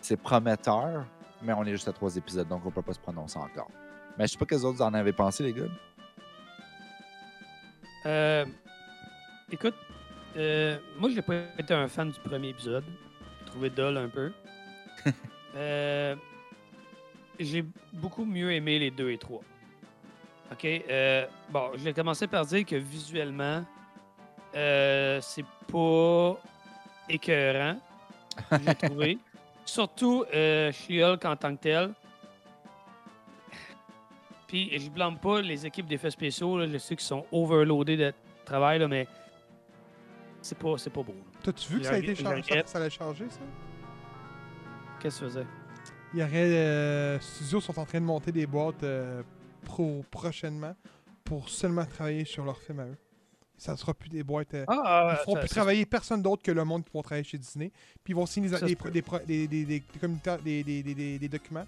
C'est 0.00 0.16
prometteur, 0.16 1.04
mais 1.42 1.52
on 1.52 1.64
est 1.64 1.72
juste 1.72 1.88
à 1.88 1.92
trois 1.92 2.14
épisodes, 2.14 2.46
donc 2.46 2.64
on 2.64 2.70
peut 2.70 2.80
pas 2.80 2.92
se 2.92 3.00
prononcer 3.00 3.40
encore. 3.40 3.70
Mais 4.16 4.28
je 4.28 4.34
sais 4.34 4.38
pas 4.38 4.46
que 4.46 4.54
les 4.54 4.64
autres 4.64 4.82
en 4.82 4.94
avaient 4.94 5.12
pensé, 5.12 5.42
les 5.42 5.52
gars. 5.52 5.64
Euh, 8.06 8.44
écoute, 9.50 9.74
euh, 10.36 10.78
moi, 10.96 11.10
je 11.10 11.16
n'ai 11.16 11.22
pas 11.22 11.34
été 11.58 11.74
un 11.74 11.88
fan 11.88 12.12
du 12.12 12.20
premier 12.20 12.50
épisode. 12.50 12.84
J'ai 13.40 13.46
trouvé 13.46 13.68
dull 13.68 13.96
un 13.96 14.08
peu. 14.08 14.30
Euh, 15.56 16.16
J'ai 17.38 17.64
beaucoup 17.92 18.24
mieux 18.24 18.52
aimé 18.52 18.78
les 18.78 18.90
deux 18.90 19.10
et 19.10 19.18
trois. 19.18 19.42
OK? 20.52 20.64
euh, 20.64 21.26
bon, 21.50 21.70
je 21.74 21.82
vais 21.82 21.92
commencer 21.92 22.26
par 22.26 22.44
dire 22.46 22.64
que 22.64 22.76
visuellement, 22.76 23.64
euh, 24.54 25.20
c'est 25.20 25.44
pas 25.70 26.38
écœurant, 27.08 27.78
j'ai 28.64 28.74
trouvé. 28.88 29.18
Surtout 29.64 30.24
euh, 30.34 30.70
She-Hulk 30.70 31.24
en 31.24 31.36
tant 31.36 31.56
que 31.56 31.60
tel. 31.62 31.90
Puis 34.46 34.78
je 34.78 34.88
blâme 34.90 35.18
pas 35.18 35.40
les 35.40 35.66
équipes 35.66 35.86
d'effets 35.86 36.10
spéciaux. 36.10 36.58
là, 36.58 36.66
je 36.70 36.78
sais 36.78 36.94
qu'ils 36.94 37.04
sont 37.06 37.26
overloadés 37.32 37.96
de 37.96 38.12
travail, 38.44 38.78
là, 38.78 38.86
mais 38.86 39.08
c'est 40.42 40.58
pas, 40.58 40.76
c'est 40.76 40.90
pas 40.90 41.02
beau. 41.02 41.16
T'as-tu 41.42 41.72
vu 41.72 41.78
que 41.80 41.86
ça 41.86 41.94
a 41.94 41.98
été 41.98 42.14
changé? 42.14 42.42
Ça, 42.42 42.62
ça 42.66 42.78
allait 42.78 42.90
changer, 42.90 43.24
ça? 43.30 43.40
Qu'est-ce 45.04 45.20
que 45.20 45.24
tu 45.26 45.30
faisais? 45.32 45.46
Il 46.14 46.20
y 46.20 46.22
aurait. 46.22 46.32
Euh, 46.34 47.20
studios 47.20 47.60
sont 47.60 47.78
en 47.78 47.84
train 47.84 48.00
de 48.00 48.06
monter 48.06 48.32
des 48.32 48.46
boîtes 48.46 48.82
euh, 48.84 49.22
pro 49.64 50.02
prochainement 50.10 50.74
pour 51.24 51.48
seulement 51.50 51.84
travailler 51.84 52.24
sur 52.24 52.42
leurs 52.44 52.58
films 52.58 52.80
à 52.80 52.86
eux. 52.86 52.96
Ça 53.58 53.72
ne 53.72 53.76
sera 53.76 53.92
plus 53.92 54.08
des 54.08 54.22
boîtes. 54.22 54.54
euh, 54.54 54.64
Ah, 54.66 55.10
ils 55.12 55.16
feront 55.24 55.34
ça- 55.34 55.40
plus 55.40 55.48
travailler 55.50 55.84
personne 55.86 56.22
d'autre 56.22 56.42
que 56.42 56.52
le 56.52 56.64
monde 56.64 56.84
qui 56.84 56.90
vont 56.94 57.02
travailler 57.02 57.24
chez 57.24 57.36
Disney. 57.36 57.70
Puis 58.02 58.12
ils 58.12 58.16
vont 58.16 58.24
signer 58.24 58.48
des, 58.48 59.58
des, 61.18 61.28
documents 61.28 61.66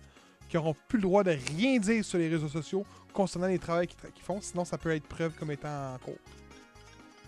qui 0.49 0.57
n'auront 0.57 0.75
plus 0.89 0.97
le 0.99 1.03
droit 1.03 1.23
de 1.23 1.37
rien 1.55 1.79
dire 1.79 2.03
sur 2.05 2.19
les 2.19 2.29
réseaux 2.29 2.49
sociaux 2.49 2.85
concernant 3.13 3.49
les 3.49 3.59
travaux 3.59 3.85
qu'ils 3.87 3.99
tra- 3.99 4.23
font. 4.23 4.41
Sinon, 4.41 4.65
ça 4.65 4.79
peut 4.79 4.95
être 4.95 5.07
preuve 5.07 5.33
comme 5.39 5.51
étant 5.51 5.95
en 5.95 5.99
cours. 5.99 6.17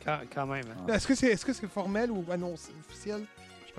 quand, 0.05 0.21
quand 0.33 0.47
même. 0.47 0.65
hein. 0.71 0.87
Est-ce 0.95 1.07
que 1.07 1.15
c'est 1.15 1.33
est 1.33 1.45
-ce 1.45 1.53
c'est 1.53 1.69
formel 1.69 2.11
ou 2.11 2.25
annoncé 2.31 2.71
officiel 2.89 3.25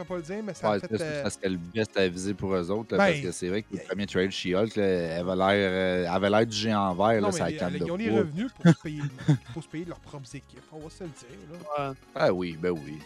pourrais 0.03 0.21
pas 0.21 0.27
le 0.29 0.35
dire, 0.35 0.43
mais 0.43 0.53
ça 0.53 0.69
Ouais, 0.69 0.77
a 0.77 0.79
fait. 0.79 0.87
c'est 0.97 1.01
euh, 1.03 1.23
parce 1.23 1.37
que 1.37 1.47
le 1.47 1.57
best 1.57 1.97
à 1.97 2.07
viser 2.07 2.33
pour 2.33 2.53
eux 2.55 2.71
autres. 2.71 2.95
là, 2.95 3.05
Ben, 3.05 3.11
parce 3.11 3.19
que 3.25 3.31
c'est 3.31 3.47
vrai 3.49 3.61
que 3.61 3.67
le 3.71 3.77
y 3.77 3.81
a- 3.81 3.85
premier 3.85 4.05
trailer 4.05 4.27
de 4.27 4.33
She-Hulk, 4.33 4.75
là, 4.75 4.83
elle 4.85 5.19
avait 5.29 5.35
l'air 5.35 5.47
euh, 5.71 6.09
avait 6.09 6.29
l'air 6.29 6.45
du 6.45 6.55
géant 6.57 6.93
vert. 6.95 7.07
Là, 7.13 7.21
non, 7.21 7.31
ça 7.31 7.45
mais 7.45 7.55
canne 7.57 7.73
ils 7.75 7.79
de 7.85 7.91
ont 7.91 7.95
les 7.97 8.09
revenus 8.09 8.51
pour 8.53 8.65
se 8.73 8.81
payer, 8.81 9.01
pour 9.53 9.63
se 9.63 9.67
payer 9.67 9.83
de 9.85 9.89
leurs 9.89 9.99
propres 9.99 10.35
équipes. 10.35 10.63
On 10.71 10.79
va 10.79 10.89
se 10.89 11.03
le 11.03 11.09
dire. 11.09 11.59
Là. 11.77 11.89
Ouais. 11.89 11.95
Ah 12.15 12.33
oui, 12.33 12.57
ben 12.59 12.71
oui. 12.71 12.99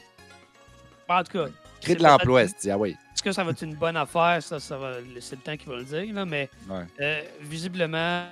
En 1.10 1.24
tout 1.24 1.34
cas, 1.34 1.46
Crée 1.82 1.92
C'est 1.94 1.96
de 1.98 2.04
l'emploi, 2.04 2.46
c'est 2.48 2.72
ah 2.72 2.78
oui. 2.78 2.92
est-ce 3.14 3.22
que 3.22 3.32
ça 3.34 3.44
va 3.44 3.52
être 3.52 3.62
une 3.62 3.76
bonne 3.76 3.98
affaire? 3.98 4.42
Ça, 4.42 4.58
ça 4.60 4.78
va, 4.78 4.94
c'est 5.20 5.36
le 5.36 5.42
temps 5.42 5.58
qui 5.58 5.66
va 5.68 5.76
le 5.76 5.84
dire, 5.84 6.14
là, 6.14 6.26
mais 6.26 6.50
Ouais. 6.70 6.86
euh, 7.02 7.22
visiblement, 7.42 8.24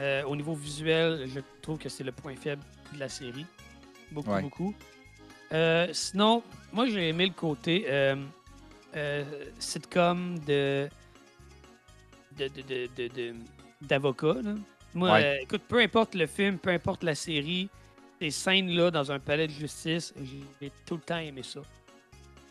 euh, 0.00 0.22
au 0.24 0.34
niveau 0.34 0.54
visuel, 0.54 1.28
je 1.32 1.40
trouve 1.60 1.76
que 1.78 1.90
c'est 1.90 2.02
le 2.02 2.12
point 2.12 2.34
faible 2.34 2.62
de 2.94 2.98
la 2.98 3.10
série. 3.10 3.44
Beaucoup, 4.10 4.30
Ouais. 4.32 4.40
beaucoup. 4.40 4.74
Euh, 5.52 5.88
sinon, 5.92 6.42
moi, 6.74 6.86
j'ai 6.86 7.08
aimé 7.08 7.26
le 7.26 7.32
côté 7.32 7.84
euh, 7.88 8.16
euh, 8.96 9.24
sitcom 9.58 10.38
de 10.40 10.88
d'avocat. 13.80 14.34
là. 14.42 14.54
Moi, 14.92 15.10
Ouais. 15.12 15.24
euh, 15.24 15.42
écoute, 15.42 15.62
peu 15.68 15.80
importe 15.80 16.14
le 16.14 16.26
film, 16.26 16.58
peu 16.58 16.70
importe 16.70 17.02
la 17.04 17.14
série, 17.14 17.68
ces 18.20 18.30
scènes-là 18.30 18.90
dans 18.90 19.10
un 19.10 19.18
palais 19.18 19.46
de 19.46 19.52
justice, 19.52 20.14
j'ai 20.60 20.70
tout 20.86 20.94
le 20.96 21.00
temps 21.00 21.18
aimé 21.18 21.42
ça. 21.42 21.60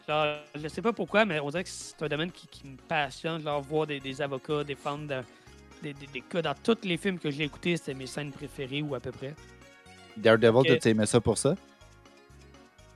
Genre, 0.08 0.38
je 0.56 0.68
sais 0.68 0.82
pas 0.82 0.92
pourquoi, 0.92 1.24
mais 1.26 1.40
on 1.40 1.50
dirait 1.50 1.64
que 1.64 1.70
c'est 1.70 2.02
un 2.04 2.08
domaine 2.10 2.32
qui, 2.32 2.48
qui 2.48 2.68
me 2.68 2.76
passionne. 2.76 3.42
Genre, 3.42 3.62
voir 3.62 3.88
des, 3.88 4.00
des 4.02 4.22
avocats 4.22 4.64
défendre 4.64 5.08
de- 5.08 5.24
des, 5.82 5.94
des- 5.94 6.08
des 6.08 6.22
cas. 6.22 6.42
Dans 6.42 6.54
tous 6.62 6.78
les 6.84 6.98
films 6.98 7.18
que 7.20 7.32
j'ai 7.32 7.44
écoutés, 7.44 7.78
c'était 7.78 7.94
mes 7.94 8.08
scènes 8.08 8.32
préférées 8.32 8.82
ou 8.82 8.96
à 8.96 9.00
peu 9.00 9.12
près. 9.12 9.34
Daredevil, 10.18 10.78
t'as 10.80 10.90
aimé 10.90 11.06
ça 11.06 11.22
pour 11.22 11.38
ça? 11.38 11.56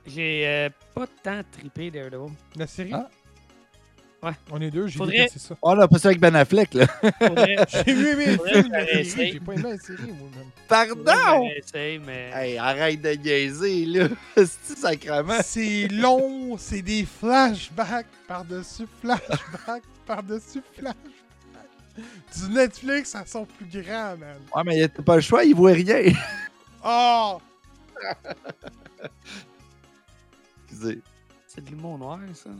J'ai 0.08 0.46
euh, 0.46 0.68
pas 0.94 1.06
tant 1.22 1.40
trippé 1.52 1.90
Daredevil. 1.90 2.34
La 2.56 2.66
série? 2.66 2.90
Ah. 2.94 3.08
Ouais. 4.20 4.32
On 4.50 4.60
est 4.60 4.70
deux, 4.72 4.88
j'ai 4.88 4.98
Faudrait- 4.98 5.16
détesté 5.18 5.38
ça. 5.38 5.54
Oh, 5.62 5.70
on 5.70 5.78
a 5.78 5.86
pas 5.86 5.98
ça 5.98 6.08
avec 6.08 6.18
Ben 6.20 6.34
Affleck, 6.34 6.74
là. 6.74 6.86
Faudrait- 7.20 7.56
J'ai 7.86 7.94
mieux 7.94 8.20
aimé 8.20 8.36
que 8.36 8.72
la 8.72 9.04
série, 9.04 9.32
j'ai 9.32 9.38
pas 9.40 9.52
aimé 9.52 9.62
la 9.70 9.78
série, 9.78 10.02
moi. 10.08 10.28
même. 10.36 10.50
Pardon! 10.66 11.48
que 11.72 11.98
mais. 12.04 12.30
Hey, 12.34 12.58
arrête 12.58 13.00
de 13.00 13.10
niaiser, 13.10 13.84
là. 13.86 14.08
C'est 14.36 14.76
sacrement. 14.76 15.38
C'est 15.44 15.86
long, 15.86 16.56
c'est 16.58 16.82
des 16.82 17.04
flashbacks 17.04 18.06
par-dessus 18.26 18.88
flashbacks 19.00 19.84
par-dessus 20.04 20.62
flashbacks. 20.76 20.96
Du 22.36 22.52
Netflix 22.52 23.14
à 23.14 23.24
son 23.24 23.44
plus 23.44 23.66
grand, 23.82 24.16
man. 24.16 24.38
Ouais, 24.54 24.62
mais 24.64 24.78
il 24.78 24.82
a 24.84 24.88
pas 24.88 25.14
le 25.16 25.20
choix, 25.22 25.44
il 25.44 25.54
voit 25.54 25.72
rien. 25.72 26.12
Oh! 26.84 27.40
Excusez. 30.70 31.00
C'est 31.46 31.64
de 31.64 31.70
l'humour 31.70 31.98
noir, 31.98 32.18
ça. 32.34 32.50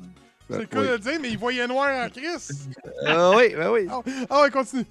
C'est 0.51 0.59
le 0.61 0.67
cas 0.67 0.83
de 0.83 0.89
le 0.89 0.99
dire, 0.99 1.19
mais 1.21 1.31
il 1.31 1.39
voyait 1.39 1.67
noir 1.67 2.07
en 2.07 2.09
crise. 2.09 2.69
Ah 3.07 3.33
oui, 3.37 3.55
ben 3.55 3.71
oui. 3.71 3.87
Ah 3.91 4.01
ah 4.31 4.43
ouais, 4.43 4.51
continue. 4.51 4.87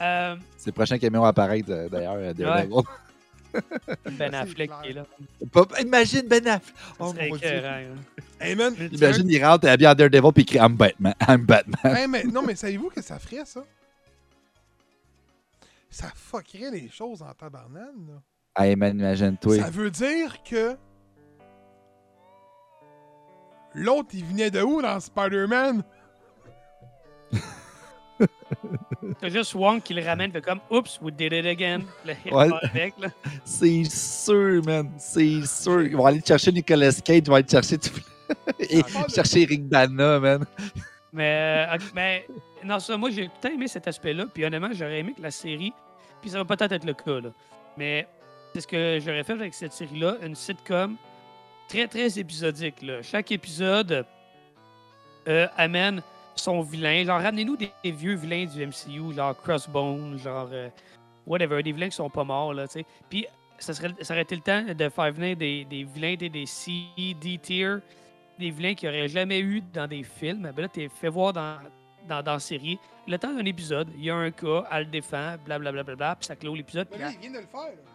Euh, 0.00 0.36
C'est 0.56 0.70
le 0.70 0.72
prochain 0.72 0.98
camion 0.98 1.24
à 1.24 1.28
apparaître, 1.28 1.70
euh, 1.70 1.88
d'ailleurs, 1.88 2.14
euh, 2.16 2.32
Daredevil. 2.32 2.82
ben 3.54 3.62
C'est 4.16 4.34
Affleck 4.34 4.70
qui 4.82 4.88
est 4.90 4.92
là. 4.92 5.04
Imagine 5.80 6.22
Ben 6.28 6.46
Affleck. 6.46 6.74
Oh 6.98 7.12
mon 7.12 7.36
dieu. 7.36 7.64
hein. 7.64 7.94
Hey, 8.40 8.54
man. 8.54 8.74
Imagine, 8.92 9.28
il 9.28 9.44
rentre 9.44 9.68
habillé 9.68 9.88
en 9.88 9.94
Daredevil 9.94 10.32
puis 10.32 10.42
il 10.42 10.46
crie 10.46 10.58
I'm 10.58 10.76
Batman. 10.76 11.14
I'm 11.28 11.44
Batman. 11.46 11.96
Hey, 11.96 12.06
mais, 12.08 12.24
non, 12.24 12.42
mais 12.42 12.54
savez-vous 12.56 12.90
que 12.90 13.02
ça 13.02 13.18
ferait, 13.18 13.44
ça? 13.44 13.64
Ça 15.90 16.10
fuckerait 16.14 16.72
les 16.72 16.88
choses 16.88 17.22
en 17.22 17.32
tabarnane, 17.32 18.06
là. 18.08 18.62
Hey 18.64 18.76
man, 18.76 18.98
imagine-toi. 18.98 19.56
Ça 19.58 19.70
veut 19.70 19.90
dire 19.90 20.42
que. 20.44 20.76
L'autre, 23.74 24.10
il 24.14 24.24
venait 24.24 24.50
de 24.50 24.60
où 24.62 24.80
dans 24.80 25.00
Spider-Man? 25.00 25.82
T'as 29.20 29.28
juste 29.28 29.54
Wong 29.54 29.82
qui 29.82 29.92
le 29.94 30.04
ramène, 30.04 30.30
fait 30.30 30.40
comme 30.40 30.60
Oups, 30.70 31.00
we 31.02 31.12
did 31.12 31.32
it 31.32 31.46
again. 31.46 31.80
Là, 32.04 32.12
il 32.24 32.32
Ouais. 32.32 32.44
repart 32.44 32.64
avec, 32.64 32.94
là. 33.00 33.08
C'est 33.44 33.84
sûr, 33.84 34.62
man. 34.64 34.90
C'est 34.98 35.44
sûr. 35.46 35.82
Ils 35.82 35.96
vont 35.96 36.06
aller 36.06 36.22
chercher 36.24 36.52
Nicolas 36.52 36.92
Cage, 37.04 37.18
ils 37.18 37.28
vont 37.28 37.34
aller 37.34 37.48
chercher 37.48 37.78
tout... 37.78 37.90
Et 38.58 38.82
Ah, 38.94 39.06
chercher 39.12 39.42
Eric 39.42 39.66
Bana, 39.68 40.18
man. 40.20 40.44
Mais, 41.12 41.66
euh, 41.70 41.74
ok, 41.76 41.82
mais 41.94 42.26
non, 42.64 42.80
ça, 42.80 42.96
moi, 42.96 43.08
j'ai 43.10 43.28
tout 43.28 43.46
aimé 43.46 43.68
cet 43.68 43.86
aspect-là. 43.86 44.24
Puis 44.34 44.44
honnêtement, 44.44 44.70
j'aurais 44.72 44.98
aimé 44.98 45.14
que 45.16 45.22
la 45.22 45.30
série, 45.30 45.72
puis 46.20 46.28
ça 46.28 46.42
va 46.42 46.44
peut-être 46.44 46.72
être 46.72 46.84
le 46.84 46.92
cas, 46.94 47.20
là. 47.20 47.28
Mais 47.78 48.08
c'est 48.52 48.62
ce 48.62 48.66
que 48.66 48.98
j'aurais 49.00 49.22
fait 49.22 49.34
avec 49.34 49.54
cette 49.54 49.72
série-là, 49.72 50.16
une 50.24 50.34
sitcom 50.34 50.96
très, 51.68 51.86
très 51.88 52.18
épisodique. 52.18 52.82
Là. 52.82 53.02
Chaque 53.02 53.30
épisode 53.32 54.04
euh, 55.28 55.46
amène 55.56 56.02
son 56.34 56.62
vilain. 56.62 57.04
Genre, 57.04 57.20
ramenez-nous 57.20 57.56
des, 57.56 57.70
des 57.82 57.90
vieux 57.92 58.14
vilains 58.14 58.46
du 58.46 58.66
MCU, 58.66 59.14
genre 59.14 59.36
Crossbone, 59.40 60.18
genre 60.18 60.48
euh, 60.52 60.68
whatever, 61.26 61.62
des 61.62 61.72
vilains 61.72 61.88
qui 61.88 61.96
sont 61.96 62.10
pas 62.10 62.24
morts, 62.24 62.52
là, 62.54 62.66
tu 62.66 62.80
sais. 62.80 62.86
Puis 63.08 63.26
ça, 63.58 63.72
serait, 63.72 63.92
ça 64.00 64.14
aurait 64.14 64.22
été 64.22 64.34
le 64.34 64.42
temps 64.42 64.62
de 64.62 64.88
faire 64.88 65.12
venir 65.12 65.36
des, 65.36 65.64
des 65.64 65.84
vilains, 65.84 66.16
des, 66.16 66.28
des 66.28 66.46
C, 66.46 66.72
D 67.20 67.38
tier, 67.40 67.76
des 68.38 68.50
vilains 68.50 68.74
qu'il 68.74 68.90
n'y 68.90 68.96
aurait 68.98 69.08
jamais 69.08 69.38
eu 69.40 69.62
dans 69.72 69.86
des 69.86 70.02
films. 70.02 70.50
Ben 70.54 70.62
là, 70.62 70.68
t'es 70.68 70.88
fait 70.88 71.08
voir 71.08 71.32
dans, 71.32 71.58
dans, 72.08 72.22
dans 72.22 72.32
la 72.32 72.38
série 72.40 72.78
le 73.06 73.18
temps 73.18 73.32
d'un 73.34 73.44
épisode, 73.44 73.88
il 73.98 74.04
y 74.04 74.10
a 74.10 74.14
un 74.16 74.30
cas, 74.30 74.64
elle 74.72 74.84
le 74.84 74.90
défend, 74.90 75.36
blablabla, 75.44 75.72
bla, 75.72 75.82
bla, 75.82 75.94
bla, 75.94 76.16
puis 76.16 76.24
ça 76.26 76.34
clôt 76.36 76.54
l'épisode. 76.54 76.88
Puis 76.88 76.98
là, 76.98 77.08
elle- 77.10 77.14
il 77.16 77.20
vient 77.20 77.30
de 77.32 77.44
le 77.44 77.46
faire. 77.50 77.60
là. 77.60 77.90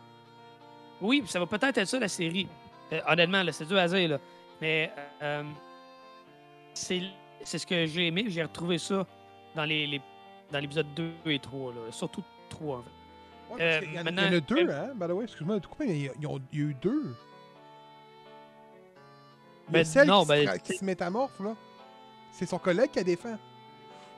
Oui, 1.01 1.24
ça 1.26 1.39
va 1.39 1.45
peut-être 1.47 1.78
être 1.80 1.88
ça 1.88 1.99
la 1.99 2.07
série. 2.07 2.47
Euh, 2.92 3.00
honnêtement, 3.08 3.44
là, 3.44 3.52
c'est 3.52 3.66
dur 3.66 3.78
à 3.78 3.88
dire, 3.88 4.10
là. 4.10 4.18
Mais 4.62 4.92
euh, 5.22 5.44
c'est 6.74 7.02
c'est 7.44 7.58
ce 7.58 7.66
que 7.68 7.86
j'ai 7.86 8.08
aimé. 8.08 8.26
J'ai 8.28 8.44
retrouvé 8.44 8.78
ça 8.78 9.06
dans 9.56 9.64
les, 9.66 9.88
les- 9.88 10.02
dans 10.52 10.60
l'épisode 10.60 10.88
2 10.96 11.12
et 11.28 11.40
3, 11.40 11.72
là. 11.74 11.80
surtout 11.92 12.24
3 12.50 12.78
en 12.80 12.82
fait. 12.84 12.90
Ouais, 13.54 13.62
Euh, 13.62 13.80
qu'il 13.80 13.94
y, 13.94 13.98
en 13.98 14.02
a- 14.02 14.04
maintenant- 14.04 14.22
il 14.26 14.34
y 14.34 14.36
en 14.36 14.38
a 14.38 14.42
deux, 14.42 14.70
hein? 14.72 14.90
By 14.96 15.08
the 15.08 15.12
way, 15.12 15.24
excuse-moi 15.24 15.56
de 15.56 15.60
te 15.62 15.68
couper, 15.68 15.86
mais 15.88 15.96
il 15.98 16.04
y, 16.06 16.10
a- 16.10 16.14
il 16.20 16.24
y 16.24 16.28
a 16.28 16.66
eu 16.68 16.74
deux. 16.82 17.16
A 19.68 19.72
Ben, 19.72 19.86
celle 19.86 20.08
non, 20.08 20.22
qui, 20.24 20.28
ben, 20.30 20.48
se, 20.54 20.60
qui 20.60 20.78
se 20.78 20.86
métamorphe, 20.86 21.40
là. 21.40 21.56
C'est 22.32 22.46
son 22.46 22.58
collègue 22.60 22.92
qui 22.92 22.98
la 23.00 23.04
défend. 23.04 23.38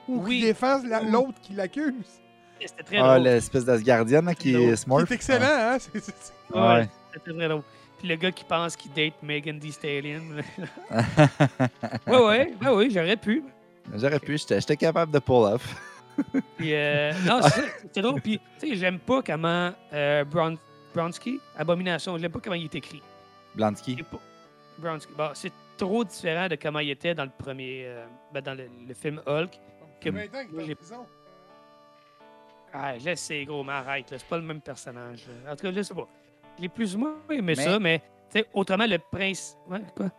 Ou 0.08 0.22
Oui. 0.24 0.40
qui 0.40 0.46
défend 0.46 0.80
l'autre 1.10 1.40
qui 1.40 1.52
l'accuse. 1.54 2.20
C'était 2.60 2.82
très 2.82 2.98
Ah, 2.98 3.14
drôle. 3.18 3.24
l'espèce 3.24 3.64
d'Asgardienne 3.64 4.34
qui 4.34 4.54
est 4.54 4.76
smart. 4.76 5.00
est 5.00 5.10
excellent, 5.10 5.46
hein? 5.46 5.78
C'est- 5.78 5.98
c'est- 6.00 6.14
c'est- 6.18 6.54
Ouais, 6.54 6.60
Ouais. 6.60 6.88
c'était 7.14 7.32
très 7.32 7.48
drôle. 7.48 7.62
Puis 8.02 8.08
le 8.08 8.16
gars 8.16 8.32
qui 8.32 8.42
pense 8.42 8.74
qu'il 8.74 8.92
date 8.92 9.14
Megan 9.22 9.60
Thee 9.60 9.70
Stallion. 9.70 10.22
ouais, 10.90 12.18
ouais, 12.18 12.52
ouais, 12.60 12.68
oui, 12.74 12.90
j'aurais 12.90 13.16
pu. 13.16 13.44
J'aurais 13.94 14.18
pu, 14.18 14.36
j'étais 14.38 14.60
j'étais 14.60 14.76
capable 14.76 15.12
de 15.12 15.20
pull 15.20 15.44
off. 15.54 15.76
Puis, 16.56 16.74
euh, 16.74 17.12
non, 17.24 17.40
c'est 17.42 17.50
ça, 17.50 17.62
c'est 17.92 18.02
drôle. 18.02 18.20
Puis, 18.20 18.40
tu 18.60 18.68
sais, 18.70 18.74
j'aime 18.76 18.98
pas 18.98 19.22
comment 19.22 19.72
euh, 19.92 20.24
Bron- 20.24 20.58
Bronsky, 20.92 21.40
Abomination, 21.56 22.18
j'aime 22.18 22.32
pas 22.32 22.40
comment 22.40 22.56
il 22.56 22.64
est 22.64 22.74
écrit. 22.74 23.00
Pas- 24.02 24.18
Bronsky. 24.78 25.12
Bon, 25.16 25.30
c'est 25.34 25.52
trop 25.78 26.02
différent 26.04 26.48
de 26.48 26.56
comment 26.56 26.80
il 26.80 26.90
était 26.90 27.14
dans 27.14 27.24
le 27.24 27.30
premier, 27.38 27.84
euh, 27.86 28.04
ben, 28.34 28.40
dans 28.42 28.54
le, 28.54 28.68
le 28.86 28.94
film 28.94 29.22
Hulk. 29.26 29.52
Que- 30.00 30.10
20 30.10 30.22
ans 30.24 30.26
qu'il 30.28 30.38
est 30.40 30.52
moi, 30.52 30.62
en 30.62 30.66
j'ai- 30.66 30.74
prison. 30.74 31.06
Ah, 32.74 32.94
là, 33.04 33.16
c'est 33.16 33.44
gros, 33.44 33.62
mais 33.62 33.72
arrête, 33.72 34.10
là, 34.10 34.18
c'est 34.18 34.26
pas 34.28 34.38
le 34.38 34.44
même 34.44 34.60
personnage. 34.60 35.24
En 35.48 35.54
tout 35.54 35.62
cas, 35.62 35.72
je 35.72 35.82
sais 35.82 35.94
pas. 35.94 36.08
J'ai 36.62 36.68
plus 36.68 36.94
ou 36.94 37.00
moins 37.00 37.16
aimé 37.28 37.54
Mais- 37.56 37.64
ça, 37.64 37.80
mais, 37.80 38.00
autrement, 38.54 38.86
le 38.86 38.98
prince. 38.98 39.56
Ouais, 39.68 39.80
quoi? 39.96 40.12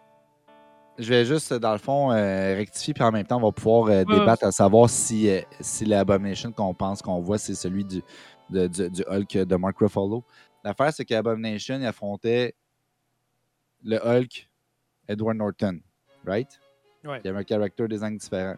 Je 0.99 1.07
vais 1.09 1.23
juste, 1.23 1.53
dans 1.53 1.71
le 1.71 1.77
fond, 1.77 2.11
euh, 2.11 2.55
rectifier, 2.55 2.93
puis 2.93 3.01
en 3.01 3.11
même 3.13 3.25
temps, 3.25 3.37
on 3.37 3.45
va 3.45 3.51
pouvoir 3.53 3.87
euh, 3.87 4.03
débattre 4.03 4.43
à 4.43 4.51
savoir 4.51 4.89
si, 4.89 5.29
euh, 5.29 5.41
si 5.61 5.85
l'Abomination 5.85 6.51
qu'on 6.51 6.73
pense 6.73 7.01
qu'on 7.01 7.19
voit, 7.21 7.37
c'est 7.37 7.55
celui 7.55 7.85
du, 7.85 8.03
de- 8.49 8.67
du, 8.67 8.89
du 8.89 9.03
Hulk 9.07 9.37
de 9.37 9.55
Mark 9.55 9.77
Ruffalo. 9.79 10.23
L'affaire, 10.65 10.93
c'est 10.93 11.05
qu'Abomination, 11.05 11.77
il 11.79 11.85
affrontait 11.85 12.53
le 13.83 13.97
Hulk 14.05 14.49
Edward 15.07 15.37
Norton, 15.37 15.79
right? 16.25 16.59
Ouais. 17.05 17.21
Il 17.23 17.27
y 17.27 17.29
avait 17.29 17.39
un 17.39 17.45
character 17.47 17.87
design 17.87 18.17
différent. 18.17 18.55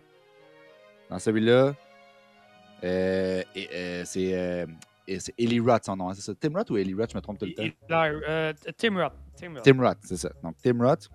Dans 1.09 1.19
celui-là, 1.19 1.73
euh, 2.83 3.43
euh, 3.55 4.03
c'est 4.05 4.33
euh, 4.33 4.65
c'est 5.20 5.34
Eli 5.38 5.60
Roth, 5.60 5.86
son 5.86 5.95
nom. 5.95 6.10
hein, 6.10 6.14
C'est 6.16 6.22
ça? 6.22 6.34
Tim 6.39 6.53
Roth 6.53 6.70
ou 6.72 6.78
Eli 6.78 6.93
Roth? 6.93 7.12
Je 7.12 7.18
me 7.18 7.22
trompe 7.22 7.38
tout 7.39 7.45
le 7.45 7.53
temps? 7.53 7.64
Euh, 7.91 8.53
Tim 8.78 8.95
Roth. 9.01 9.14
Tim 9.64 9.82
Roth. 9.82 9.97
C'est 10.03 10.18
ça. 10.18 10.30
Donc, 10.43 10.56
Tim 10.64 10.78
Roth, 10.84 11.10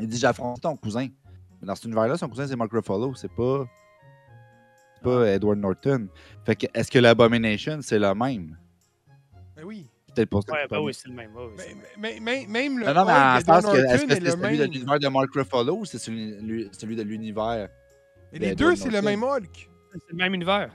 il 0.00 0.06
dit 0.08 0.18
J'ai 0.18 0.26
affronté 0.26 0.60
ton 0.60 0.76
cousin. 0.76 1.08
Mais 1.60 1.66
dans 1.66 1.74
cet 1.74 1.84
univers-là, 1.86 2.16
son 2.16 2.28
cousin, 2.28 2.46
c'est 2.46 2.56
Mark 2.56 2.70
Ruffalo. 2.72 3.14
C'est 3.14 3.32
pas. 3.32 3.64
C'est 4.94 5.02
pas 5.02 5.26
Edward 5.28 5.58
Norton. 5.58 6.08
Fait 6.44 6.56
que, 6.56 6.66
est-ce 6.74 6.90
que 6.90 6.98
l'Abomination, 6.98 7.78
c'est 7.82 7.98
le 7.98 8.12
même? 8.14 8.56
Ben 9.56 9.64
oui. 9.64 9.88
Peut-être 10.14 10.30
pour 10.30 10.42
ça. 10.42 10.52
Ouais, 10.52 10.66
ben 10.68 10.80
oui, 10.80 10.94
c'est 10.94 11.08
le 11.08 11.14
même. 11.14 11.34
ouais, 11.36 11.48
Mais, 11.56 11.68
le 11.68 11.74
même. 11.74 11.84
mais- 11.98 12.18
mais- 12.20 12.46
même 12.48 12.78
le. 12.78 12.86
Non, 12.86 12.94
non, 12.94 13.04
mais 13.06 13.12
que, 13.12 13.76
est-ce 13.92 14.06
que 14.06 14.12
est 14.12 14.14
c'est 14.14 14.20
le 14.20 14.30
celui 14.30 14.56
de 14.58 14.62
même. 14.62 14.72
l'univers 14.72 14.98
de 14.98 15.08
Mark 15.08 15.28
Ruffalo 15.34 15.76
ou 15.78 15.84
c'est 15.84 15.98
celui, 15.98 16.68
celui 16.72 16.96
de 16.96 17.02
l'univers 17.02 17.68
Et 18.32 18.38
les 18.38 18.54
deux, 18.54 18.74
c'est 18.76 18.90
le 18.90 19.02
même 19.02 19.22
Hulk. 19.22 19.70
C'est 19.92 20.00
le 20.12 20.16
même 20.16 20.34
univers. 20.34 20.70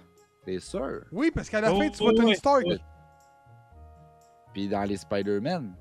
T'es 0.45 0.59
sûr 0.59 1.01
Oui, 1.11 1.31
parce 1.33 1.49
qu'à 1.49 1.61
la 1.61 1.73
Oh, 1.73 1.79
fin, 1.79 1.89
tu 1.89 1.97
vois 1.99 2.11
oh, 2.13 2.17
Tony 2.17 2.29
ouais. 2.31 2.35
Stark. 2.35 2.65
Ouais. 2.65 2.79
Puis 4.53 4.67
dans 4.67 4.83
les 4.83 4.97
Spider-Man. 4.97 5.75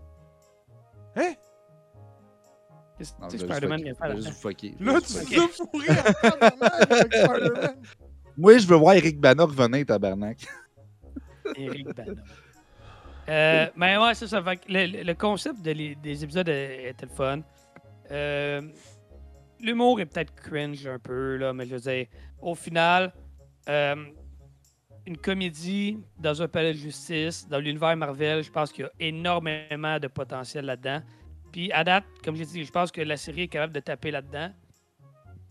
Hein? 1.17 1.33
Qu'est-ce 2.99 3.13
que 3.19 3.39
Spider-Man 3.39 3.83
vient 3.83 3.95
faire 3.95 4.35
fucker. 4.35 4.75
Je 4.79 4.85
Là, 4.85 5.01
tu 5.01 5.41
en 5.41 5.51
tabarnak 6.31 6.91
avec 6.91 7.13
Spider-Man. 7.15 7.77
Moi, 8.39 8.59
je 8.59 8.67
veux 8.67 8.77
voir 8.77 8.95
Eric 8.95 9.21
Bana 9.21 9.45
revenir, 9.45 9.85
tabarnak. 9.85 10.47
Eric 11.57 11.95
Bana. 11.95 12.23
Euh, 13.29 13.67
mais 13.77 13.97
ouais, 13.99 14.15
c'est 14.15 14.27
ça. 14.27 14.41
Le, 14.69 15.03
le- 15.05 15.15
concept 15.15 15.61
de 15.63 15.71
les- 15.73 15.95
des 15.97 16.25
épisodes 16.25 16.49
est- 16.49 16.91
était 16.91 17.07
le 17.07 17.13
fun. 17.13 17.41
Euh, 18.11 18.63
L'humour 19.61 20.01
est 20.01 20.07
peut-être 20.07 20.35
cringe 20.35 20.87
un 20.89 20.99
peu, 20.99 21.37
là, 21.37 21.53
mais 21.53 21.67
je 21.67 21.75
veux 21.77 21.81
dire, 21.81 22.07
au 22.41 22.55
final, 22.57 23.13
euh, 23.69 23.95
une 25.07 25.17
comédie 25.17 25.99
dans 26.19 26.43
un 26.43 26.49
palais 26.49 26.73
de 26.73 26.79
justice, 26.79 27.47
dans 27.49 27.59
l'univers 27.59 27.97
Marvel, 27.97 28.43
je 28.43 28.51
pense 28.51 28.73
qu'il 28.73 28.85
y 28.85 28.87
a 28.87 28.91
énormément 29.01 29.99
de 29.99 30.09
potentiel 30.09 30.65
là-dedans. 30.67 31.03
Puis 31.51 31.73
à 31.73 31.85
date, 31.85 32.05
comme 32.25 32.37
j'ai 32.37 32.47
dit, 32.47 32.65
je 32.65 32.71
pense 32.73 32.91
que 32.93 33.01
la 33.01 33.17
série 33.17 33.43
est 33.43 33.49
capable 33.49 33.73
de 33.73 33.81
taper 33.81 34.11
là-dedans. 34.11 34.51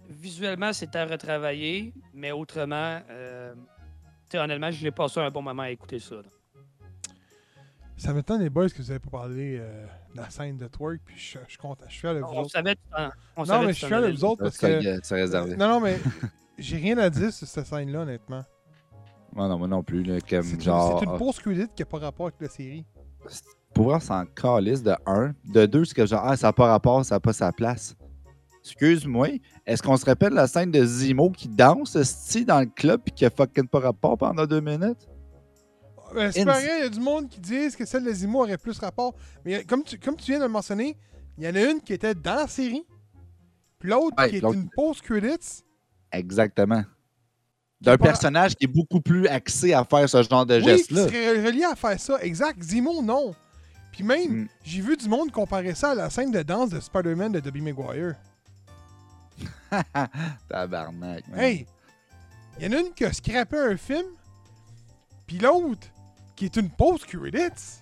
Visuellement, 0.09 0.73
c'est 0.73 0.95
à 0.95 1.05
retravailler, 1.05 1.93
mais 2.13 2.31
autrement, 2.31 2.99
euh, 3.09 3.53
tu 4.29 4.31
sais, 4.31 4.39
honnêtement, 4.39 4.71
j'ai 4.71 4.91
passé 4.91 5.19
un 5.19 5.29
bon 5.29 5.41
moment 5.41 5.63
à 5.63 5.69
écouter 5.69 5.99
ça. 5.99 6.15
là. 6.15 6.23
Ça 7.97 8.13
m'étonne, 8.13 8.41
les 8.41 8.49
boys, 8.49 8.67
que 8.67 8.77
vous 8.81 8.87
n'avez 8.87 8.99
pas 8.99 9.11
parlé 9.11 9.57
euh, 9.59 9.85
de 10.15 10.17
la 10.17 10.29
scène 10.31 10.57
de 10.57 10.67
twerk, 10.67 11.01
puis 11.05 11.15
je, 11.17 11.57
content. 11.57 11.85
Je 11.87 11.91
suis 11.91 11.99
fier 12.01 12.15
de 12.15 12.19
vous 12.19 12.25
On 12.31 12.39
autres. 12.41 12.49
savait, 12.49 12.75
on 13.35 13.41
Non, 13.41 13.45
savait 13.45 13.65
mais 13.67 13.73
je 13.73 13.77
suis 13.77 13.87
fier 13.87 14.01
de 14.01 14.07
vous 14.11 14.25
autres 14.25 14.43
parce 14.43 14.57
que. 14.57 15.55
Non, 15.55 15.67
non, 15.69 15.79
mais 15.79 15.99
j'ai 16.57 16.77
rien 16.77 16.97
à 16.97 17.09
dire 17.11 17.31
sur 17.31 17.47
cette 17.47 17.67
scène-là, 17.67 17.99
honnêtement. 17.99 18.43
Moi, 19.33 19.47
non, 19.47 19.57
moi 19.57 19.67
non 19.67 19.83
plus. 19.83 20.03
là, 20.03 20.19
comme 20.21 20.43
C'est 20.43 20.55
une, 20.55 20.61
genre. 20.61 20.99
c'est 20.99 21.05
une 21.05 21.17
post-credit 21.17 21.67
qui 21.75 21.81
n'a 21.81 21.85
pas 21.85 21.99
rapport 21.99 22.27
avec 22.27 22.41
la 22.41 22.49
série. 22.49 22.85
pour 23.73 23.85
voir 23.85 24.01
s'en 24.01 24.25
calisse 24.25 24.83
de 24.83 24.93
un. 25.05 25.33
De 25.45 25.65
deux, 25.65 25.85
c'est 25.85 25.93
que 25.95 26.05
genre, 26.05 26.21
ah, 26.25 26.35
ça 26.35 26.47
n'a 26.47 26.53
pas 26.53 26.67
rapport, 26.67 27.03
ça 27.05 27.15
n'a 27.15 27.19
pas 27.19 27.33
sa 27.33 27.51
place. 27.51 27.95
Excuse-moi, 28.63 29.29
est-ce 29.65 29.81
qu'on 29.81 29.97
se 29.97 30.05
rappelle 30.05 30.33
la 30.33 30.45
scène 30.47 30.69
de 30.71 30.83
Zimo 30.85 31.31
qui 31.31 31.47
danse 31.47 31.99
sti 32.03 32.45
dans 32.45 32.59
le 32.59 32.67
club 32.67 33.01
puis 33.03 33.11
qui 33.13 33.25
a 33.25 33.29
fucking 33.31 33.67
pas 33.67 33.79
rapport 33.79 34.17
pendant 34.17 34.45
deux 34.45 34.61
minutes? 34.61 35.07
Ben, 36.13 36.31
c'est 36.31 36.43
pareil, 36.45 36.67
il 36.79 36.83
y 36.83 36.85
a 36.85 36.89
du 36.89 36.99
monde 36.99 37.29
qui 37.29 37.39
disent 37.39 37.75
que 37.75 37.85
celle 37.85 38.03
de 38.03 38.11
Zimo 38.11 38.41
aurait 38.43 38.57
plus 38.57 38.77
rapport. 38.79 39.15
Mais 39.45 39.55
euh, 39.55 39.61
comme 39.67 39.81
tu, 39.83 39.97
comme 39.97 40.15
tu 40.17 40.25
viens 40.31 40.39
de 40.39 40.43
le 40.43 40.49
mentionner, 40.49 40.97
il 41.37 41.45
y 41.45 41.47
en 41.47 41.55
a 41.55 41.71
une 41.71 41.79
qui 41.81 41.93
était 41.93 42.13
dans 42.13 42.35
la 42.35 42.47
série, 42.47 42.85
puis 43.79 43.89
l'autre 43.89 44.15
Ouais, 44.19 44.29
qui 44.29 44.35
est 44.35 44.41
l'autre- 44.41 44.57
une 44.59 44.69
post-credits. 44.75 45.63
Exactement. 46.11 46.83
D'un 47.81 47.97
personnage 47.97 48.55
qui 48.55 48.65
est 48.65 48.67
beaucoup 48.67 49.01
plus 49.01 49.27
axé 49.27 49.73
à 49.73 49.83
faire 49.83 50.07
ce 50.07 50.21
genre 50.23 50.45
de 50.45 50.55
Oui, 50.55 50.61
qui 50.61 50.67
geste-là. 50.69 51.07
serait 51.07 51.45
relié 51.45 51.63
à 51.65 51.75
faire 51.75 51.99
ça. 51.99 52.17
Exact. 52.21 52.61
Zimo, 52.61 53.01
non. 53.01 53.33
Puis 53.91 54.03
même, 54.03 54.43
Mm. 54.43 54.47
j'ai 54.63 54.81
vu 54.81 54.95
du 54.95 55.09
monde 55.09 55.31
comparer 55.31 55.73
ça 55.75 55.91
à 55.91 55.95
la 55.95 56.09
scène 56.09 56.31
de 56.31 56.41
danse 56.43 56.69
de 56.69 56.79
Spider-Man 56.79 57.31
de 57.31 57.39
Tobey 57.39 57.59
Maguire. 57.61 58.15
Tabarnak. 60.49 61.27
man. 61.27 61.39
Hey! 61.39 61.65
Il 62.59 62.65
y 62.65 62.69
en 62.69 62.77
a 62.77 62.81
une 62.81 62.93
qui 62.93 63.05
a 63.05 63.13
scrappé 63.13 63.57
un 63.57 63.77
film, 63.77 64.05
puis 65.25 65.39
l'autre 65.39 65.87
qui 66.35 66.45
est 66.45 66.55
une 66.57 66.69
post-credits. 66.69 67.81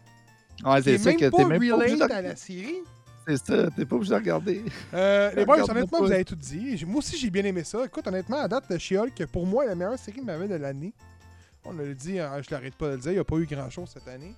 Ouais, 0.64 0.78
qui 0.78 0.84
c'est 0.84 0.92
est 0.94 0.98
ça 1.00 1.14
que 1.14 1.26
t'es 1.30 1.46
même 1.46 1.60
pas 1.70 1.76
relate 1.76 2.10
de... 2.10 2.14
à 2.14 2.22
la 2.22 2.36
série. 2.36 2.80
C'est 3.30 3.46
ça, 3.46 3.70
t'es 3.76 3.86
pas 3.86 3.96
obligé 3.96 4.12
de 4.12 4.16
regarder. 4.16 4.66
Euh, 4.94 5.32
les 5.36 5.46
boys, 5.46 5.70
honnêtement, 5.70 6.00
vous 6.00 6.12
avez 6.12 6.26
tout 6.26 6.36
dit. 6.36 6.84
Moi 6.88 7.00
aussi, 7.00 7.18
j'ai 7.18 7.30
bien 7.30 7.46
aimé 7.46 7.64
ça. 7.64 7.86
Écoute, 7.86 8.08
honnêtement, 8.08 8.40
à 8.40 8.48
date, 8.48 8.78
She-Hulk, 8.78 9.26
pour 9.28 9.46
moi, 9.46 9.66
la 9.66 9.76
meilleure 9.76 10.00
série 10.00 10.20
de 10.22 10.26
ma 10.26 10.38
vie 10.38 10.48
de 10.48 10.56
l'année. 10.56 10.94
On 11.66 11.74
l'a 11.74 11.94
dit, 11.94 12.20
hein, 12.20 12.32
je 12.42 12.50
l'arrête 12.52 12.76
pas 12.76 12.88
de 12.88 12.92
le 12.94 12.98
dire, 12.98 13.12
il 13.12 13.16
n'y 13.16 13.20
a 13.20 13.24
pas 13.24 13.36
eu 13.36 13.46
grand-chose 13.46 13.90
cette 13.94 14.08
année. 14.08 14.34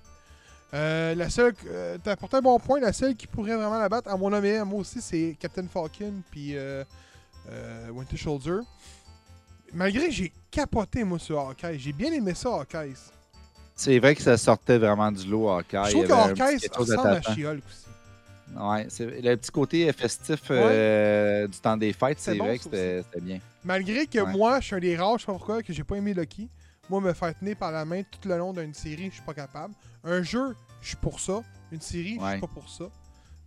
Euh, 0.74 1.14
la 1.14 1.28
seule, 1.28 1.54
euh, 1.66 1.98
t'as 2.02 2.12
apporté 2.12 2.36
un 2.38 2.40
bon 2.40 2.58
point, 2.58 2.80
la 2.80 2.92
seule 2.92 3.14
qui 3.14 3.26
pourrait 3.26 3.56
vraiment 3.56 3.78
la 3.78 3.88
battre, 3.88 4.10
à 4.10 4.16
mon 4.16 4.32
avis, 4.32 4.52
à 4.52 4.64
moi 4.64 4.80
aussi, 4.80 5.00
c'est 5.02 5.36
Captain 5.38 5.66
Falcon 5.66 6.22
puis 6.30 6.56
euh, 6.56 6.82
euh, 7.50 7.90
Winter 7.90 8.16
Soldier. 8.16 8.60
Malgré 9.74 10.08
que 10.08 10.14
j'ai 10.14 10.32
capoté, 10.50 11.04
moi, 11.04 11.18
sur 11.18 11.38
Hawkeye. 11.38 11.78
J'ai 11.78 11.92
bien 11.92 12.12
aimé 12.12 12.34
ça, 12.34 12.50
Hawkeye. 12.50 12.94
C'est 13.74 13.98
vrai 13.98 14.14
que 14.14 14.22
ça 14.22 14.36
sortait 14.36 14.78
vraiment 14.78 15.10
du 15.12 15.26
lot, 15.26 15.48
Hawkeye. 15.50 15.84
je 15.86 15.90
trouve 15.90 16.06
que 16.06 16.12
Hawkeye 16.12 16.68
ressemble 16.74 17.08
à. 17.08 17.20
She-Hulk 17.22 17.62
aussi. 17.66 17.86
Ouais, 18.56 18.86
le 19.00 19.34
petit 19.36 19.50
côté 19.50 19.92
festif 19.92 20.40
euh, 20.50 21.46
du 21.48 21.58
temps 21.58 21.76
des 21.76 21.92
fêtes, 21.92 22.18
C'est 22.20 22.34
bon, 22.36 22.44
vrai 22.44 22.58
que 22.58 22.64
c'était 22.64 23.20
bien. 23.20 23.38
Malgré 23.64 24.06
que 24.06 24.18
Ouais. 24.18 24.32
moi, 24.32 24.60
je 24.60 24.66
suis 24.66 24.76
un 24.76 24.80
des 24.80 24.96
rares, 24.96 25.18
je 25.18 25.22
sais 25.22 25.26
pas 25.26 25.32
pourquoi, 25.32 25.62
que 25.62 25.72
j'ai 25.72 25.84
pas 25.84 25.96
aimé 25.96 26.12
Lucky. 26.14 26.48
Moi, 26.90 27.00
me 27.00 27.12
faire 27.12 27.36
tenir 27.38 27.56
par 27.56 27.70
la 27.72 27.84
main 27.84 28.02
tout 28.02 28.28
le 28.28 28.36
long 28.36 28.52
d'une 28.52 28.74
série, 28.74 29.06
je 29.08 29.14
suis 29.14 29.22
pas 29.22 29.34
capable. 29.34 29.72
Un 30.04 30.22
jeu, 30.22 30.54
je 30.80 30.88
suis 30.88 30.96
pour 30.96 31.20
ça. 31.20 31.42
Une 31.70 31.80
série, 31.80 32.18
je 32.20 32.30
suis 32.30 32.40
pas 32.40 32.46
pour 32.48 32.68
ça. 32.68 32.84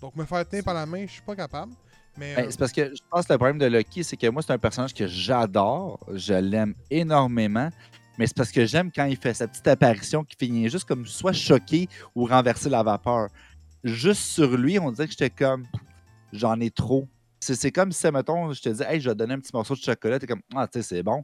Donc, 0.01 0.15
me 0.15 0.25
faire 0.25 0.47
tenir 0.47 0.63
par 0.63 0.73
la 0.73 0.85
main, 0.85 1.05
je 1.05 1.11
suis 1.11 1.21
pas 1.21 1.35
capable. 1.35 1.73
Mais 2.17 2.33
Ben, 2.35 2.45
euh, 2.45 2.47
c'est 2.49 2.59
parce 2.59 2.71
que 2.71 2.85
je 2.85 3.01
pense 3.11 3.27
que 3.27 3.33
le 3.33 3.37
problème 3.37 3.57
de 3.59 3.65
Lucky, 3.65 4.03
c'est 4.03 4.15
que 4.17 4.27
moi, 4.27 4.41
c'est 4.41 4.53
un 4.53 4.57
personnage 4.57 4.93
que 4.93 5.05
j'adore. 5.05 5.99
Je 6.13 6.33
l'aime 6.33 6.73
énormément. 6.89 7.69
Mais 8.17 8.27
c'est 8.27 8.37
parce 8.37 8.51
que 8.51 8.65
j'aime 8.65 8.89
quand 8.95 9.03
il 9.05 9.17
fait 9.17 9.33
sa 9.33 9.45
petite 9.45 9.67
apparition 9.67 10.23
qui 10.23 10.37
finit 10.39 10.69
juste 10.69 10.87
comme 10.87 11.05
soit 11.05 11.33
choqué 11.33 11.89
ou 12.15 12.25
renverser 12.25 12.69
la 12.69 12.81
vapeur. 12.81 13.27
Juste 13.85 14.21
sur 14.23 14.57
lui, 14.57 14.79
on 14.79 14.91
dirait 14.91 15.05
que 15.05 15.11
j'étais 15.11 15.29
comme 15.29 15.65
j'en 16.33 16.59
ai 16.59 16.71
trop. 16.71 17.07
C'est 17.39 17.71
comme 17.71 17.91
si, 17.91 18.09
mettons, 18.09 18.51
je 18.51 18.61
te 18.61 18.69
dis, 18.69 18.81
hey, 18.83 18.99
je 18.99 19.07
vais 19.09 19.13
te 19.13 19.19
donner 19.19 19.35
un 19.35 19.39
petit 19.39 19.51
morceau 19.53 19.75
de 19.75 19.79
chocolat. 19.79 20.17
T'es 20.17 20.25
comme, 20.25 20.41
ah, 20.55 20.67
tu 20.67 20.81
sais, 20.81 20.95
c'est 20.95 21.03
bon. 21.03 21.23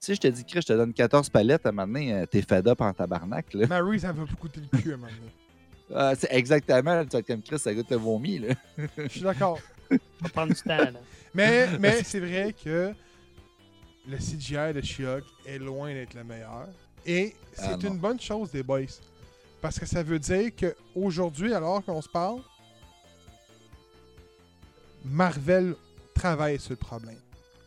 Si 0.00 0.14
je 0.16 0.20
te 0.20 0.26
dis, 0.26 0.44
Chris, 0.44 0.60
je 0.62 0.66
te 0.66 0.72
donne 0.72 0.92
14 0.92 1.30
palettes, 1.30 1.64
à 1.66 1.68
un 1.68 1.72
moment 1.72 1.86
donné, 1.86 2.12
euh, 2.12 2.26
t'es 2.26 2.42
fed 2.42 2.66
up 2.66 2.80
en 2.80 2.92
tabarnak. 2.92 3.54
Là. 3.54 3.66
Marie, 3.68 4.00
ça 4.00 4.08
va 4.12 4.24
beaucoup 4.24 4.34
coûter 4.34 4.60
le 4.60 4.78
cul 4.78 4.90
à 4.90 4.94
un 4.94 4.96
moment 4.98 5.12
donné. 5.12 5.32
Ah, 5.92 6.12
c'est 6.16 6.28
exactement, 6.30 7.02
tu 7.04 7.10
vas 7.10 7.18
être 7.18 7.26
comme 7.26 7.42
Chris, 7.42 7.58
ça 7.58 7.74
goûte 7.74 7.90
le 7.90 7.96
vomi. 7.96 8.38
Là. 8.38 8.54
Je 8.96 9.08
suis 9.08 9.22
d'accord. 9.22 9.58
Ça 9.90 9.96
va 10.20 10.28
prendre 10.28 10.54
du 10.54 10.60
temps. 10.62 10.76
Là. 10.76 10.92
Mais, 11.34 11.66
mais 11.80 12.04
c'est 12.04 12.20
vrai 12.20 12.54
que 12.64 12.92
le 14.08 14.16
CGI 14.16 14.72
de 14.72 14.80
She-Hulk 14.82 15.24
est 15.46 15.58
loin 15.58 15.92
d'être 15.92 16.14
le 16.14 16.22
meilleur. 16.22 16.68
Et 17.04 17.34
c'est 17.54 17.72
Ah, 17.72 17.76
une 17.82 17.98
bonne 17.98 18.20
chose 18.20 18.52
des 18.52 18.62
boys. 18.62 18.82
Parce 19.60 19.78
que 19.78 19.86
ça 19.86 20.02
veut 20.02 20.18
dire 20.18 20.50
qu'aujourd'hui, 20.58 21.52
alors 21.54 21.84
qu'on 21.84 22.00
se 22.00 22.08
parle, 22.08 22.40
Marvel 25.04 25.74
travaille 26.14 26.58
sur 26.58 26.70
le 26.70 26.76
problème. 26.76 27.18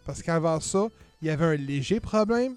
Parce 0.06 0.22
qu'avant 0.22 0.60
ça, 0.60 0.88
il 1.22 1.28
y 1.28 1.32
avait 1.32 1.46
un 1.46 1.56
léger 1.56 2.00
problème, 2.00 2.56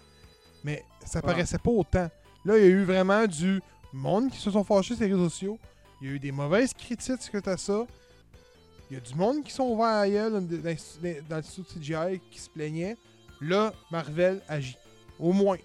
mais 0.65 0.85
ça 1.05 1.21
paraissait 1.23 1.59
pas 1.59 1.71
autant. 1.71 2.11
Là, 2.45 2.57
il 2.59 2.63
y 2.63 2.67
a 2.67 2.69
eu 2.69 2.85
vraiment 2.85 3.27
du 3.27 3.61
monde 3.93 4.31
qui 4.31 4.39
se 4.39 4.51
sont 4.51 4.65
fâchés 4.65 4.95
sur 4.95 5.05
les 5.05 5.13
réseaux 5.13 5.29
sociaux. 5.29 5.59
Il 6.01 6.09
y 6.09 6.11
a 6.11 6.15
eu 6.15 6.19
des 6.19 6.33
mauvaises 6.33 6.75
critiques 6.75 7.23
suite 7.23 7.49
à 7.49 7.57
ça. 7.57 7.87
Il 8.91 8.95
y 8.95 8.97
a 8.97 9.01
du 9.01 9.15
monde 9.15 9.43
qui 9.45 9.53
sont 9.53 9.65
ouverts 9.65 9.87
à 9.87 10.09
gueule 10.09 10.33
dans, 10.33 10.41
dans- 10.41 11.23
dans 11.29 11.37
le 11.37 11.43
studio 11.43 11.99
CGI 11.99 12.21
qui 12.31 12.39
se 12.39 12.49
plaignait. 12.51 12.97
Là, 13.41 13.73
Marvel 13.91 14.41
agit. 14.49 14.77
Au 15.19 15.33
moins. 15.33 15.57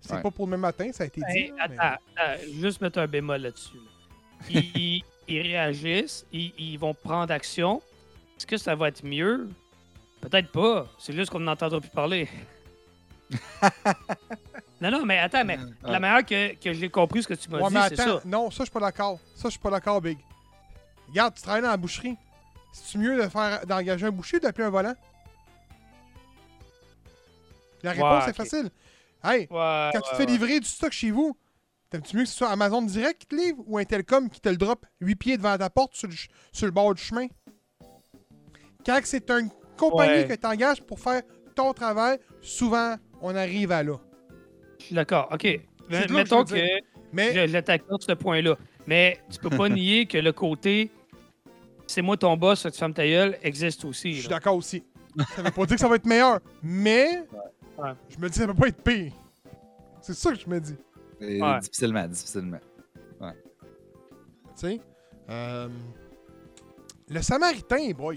C'est 0.00 0.14
Ouais. 0.14 0.22
pas 0.22 0.30
pour 0.30 0.46
le 0.46 0.52
même 0.52 0.60
matin, 0.60 0.90
ça 0.92 1.04
a 1.04 1.06
été 1.06 1.20
dit. 1.20 1.38
Hey, 1.38 1.48
là, 1.56 1.66
mais- 1.68 1.76
attends, 1.78 2.02
attends, 2.16 2.42
juste 2.60 2.80
mettre 2.80 2.98
un 3.00 3.06
bémol 3.06 3.40
là-dessus. 3.42 3.76
là. 3.76 4.46
Ils, 4.50 4.76
ils- 4.76 5.04
ils 5.26 5.42
réagissent, 5.42 6.24
ils, 6.32 6.52
ils 6.58 6.78
vont 6.78 6.94
prendre 6.94 7.32
action. 7.32 7.82
Est-ce 8.36 8.46
que 8.46 8.56
ça 8.56 8.74
va 8.74 8.88
être 8.88 9.04
mieux? 9.04 9.48
Peut-être 10.20 10.50
pas. 10.52 10.86
C'est 10.98 11.12
juste 11.12 11.30
qu'on 11.30 11.40
n'entendra 11.40 11.80
plus 11.80 11.90
parler. 11.90 12.28
non, 14.80 14.90
non, 14.90 15.04
mais 15.04 15.18
attends, 15.18 15.44
mais 15.44 15.58
Ouais. 15.58 15.64
la 15.82 15.98
manière 16.00 16.24
que, 16.24 16.54
que 16.54 16.72
j'ai 16.72 16.88
compris 16.88 17.22
ce 17.24 17.28
que 17.28 17.34
tu 17.34 17.50
m'as 17.50 17.58
Ouais, 17.58 17.68
dit, 17.68 17.74
mais 17.74 17.88
c'est 17.88 18.00
attends, 18.00 18.20
ça. 18.20 18.22
non, 18.24 18.50
ça, 18.50 18.58
je 18.58 18.62
suis 18.64 18.70
pas 18.72 18.80
d'accord. 18.80 19.18
Ça, 19.34 19.42
je 19.44 19.50
suis 19.50 19.58
pas 19.58 19.70
d'accord, 19.70 20.00
Big. 20.00 20.18
Regarde, 21.08 21.34
tu 21.34 21.42
travailles 21.42 21.62
dans 21.62 21.68
la 21.68 21.76
boucherie. 21.76 22.16
C'est-tu 22.72 22.98
mieux 22.98 23.22
de 23.22 23.28
faire 23.28 23.66
d'engager 23.66 24.06
un 24.06 24.10
boucher 24.10 24.36
ou 24.36 24.40
d'appeler 24.40 24.64
un 24.64 24.70
volant? 24.70 24.94
La 27.82 27.92
réponse 27.92 28.24
Ouais, 28.24 28.30
est 28.30 28.34
facile. 28.34 28.70
Hey, 29.24 29.46
Ouais, 29.50 29.90
quand 29.92 30.00
tu 30.00 30.10
te 30.10 30.16
fais 30.16 30.26
livrer 30.26 30.60
du 30.60 30.66
stock 30.68 30.92
chez 30.92 31.10
vous, 31.10 31.36
t'aimes-tu 31.90 32.16
mieux 32.16 32.22
que 32.24 32.28
ce 32.28 32.36
soit 32.36 32.48
Amazon 32.50 32.82
Direct 32.82 33.20
qui 33.22 33.26
te 33.26 33.34
livre 33.34 33.62
ou 33.66 33.78
un 33.78 33.84
Telcom 33.84 34.28
qui 34.30 34.40
te 34.40 34.48
le 34.48 34.56
drop 34.56 34.86
8 35.00 35.14
pieds 35.16 35.36
devant 35.36 35.56
ta 35.58 35.70
porte 35.70 35.94
sur 35.94 36.06
le, 36.08 36.14
ch- 36.14 36.28
sur 36.52 36.66
le 36.66 36.72
bord 36.72 36.94
du 36.94 37.02
chemin? 37.02 37.26
Quand 38.86 39.00
c'est 39.04 39.28
une 39.30 39.50
compagnie 39.76 40.26
que 40.26 40.34
tu 40.34 40.46
engages 40.46 40.82
pour 40.82 40.98
faire 41.00 41.22
ton 41.54 41.72
travail, 41.72 42.18
souvent, 42.40 42.96
on 43.20 43.34
arrive 43.34 43.72
à 43.72 43.82
là. 43.82 43.96
Je 44.78 44.84
suis 44.86 44.94
d'accord. 44.94 45.28
OK. 45.32 45.42
C'est 45.42 45.60
là 45.90 46.06
que 46.06 46.12
Mettons 46.12 46.44
que 46.44 46.54
Mais 47.12 47.48
je, 47.48 47.58
t'accorde 47.58 48.02
ce 48.02 48.12
point-là. 48.12 48.56
Mais 48.86 49.18
tu 49.30 49.38
peux 49.38 49.50
pas 49.50 49.68
nier 49.68 50.06
que 50.06 50.18
le 50.18 50.32
côté 50.32 50.90
c'est 51.86 52.02
moi 52.02 52.18
ton 52.18 52.36
boss, 52.36 52.62
tu 52.70 52.78
fermes 52.78 52.92
ta 52.92 53.06
gueule 53.06 53.38
existe 53.42 53.84
aussi. 53.86 54.12
Je 54.12 54.20
suis 54.20 54.28
d'accord 54.28 54.54
aussi. 54.56 54.84
Ça 55.34 55.42
veut 55.42 55.50
pas 55.50 55.64
dire 55.66 55.76
que 55.76 55.80
ça 55.80 55.88
va 55.88 55.96
être 55.96 56.04
meilleur, 56.06 56.38
mais 56.62 57.24
Ouais. 57.32 57.38
Je 58.08 58.18
me 58.18 58.28
dis 58.28 58.38
ça 58.38 58.46
peut 58.46 58.54
pas 58.54 58.68
être 58.68 58.82
pire. 58.82 59.12
C'est 60.00 60.14
ça 60.14 60.32
que 60.32 60.38
je 60.38 60.48
me 60.48 60.60
dis. 60.60 60.76
Et 61.20 61.40
Ouais. 61.42 61.58
Difficilement, 61.60 62.06
difficilement. 62.06 62.58
Tu 63.20 64.66
sais. 64.66 64.80
Euh, 65.30 65.68
Le 67.08 67.22
Samaritain, 67.22 67.90
boys. 67.96 68.14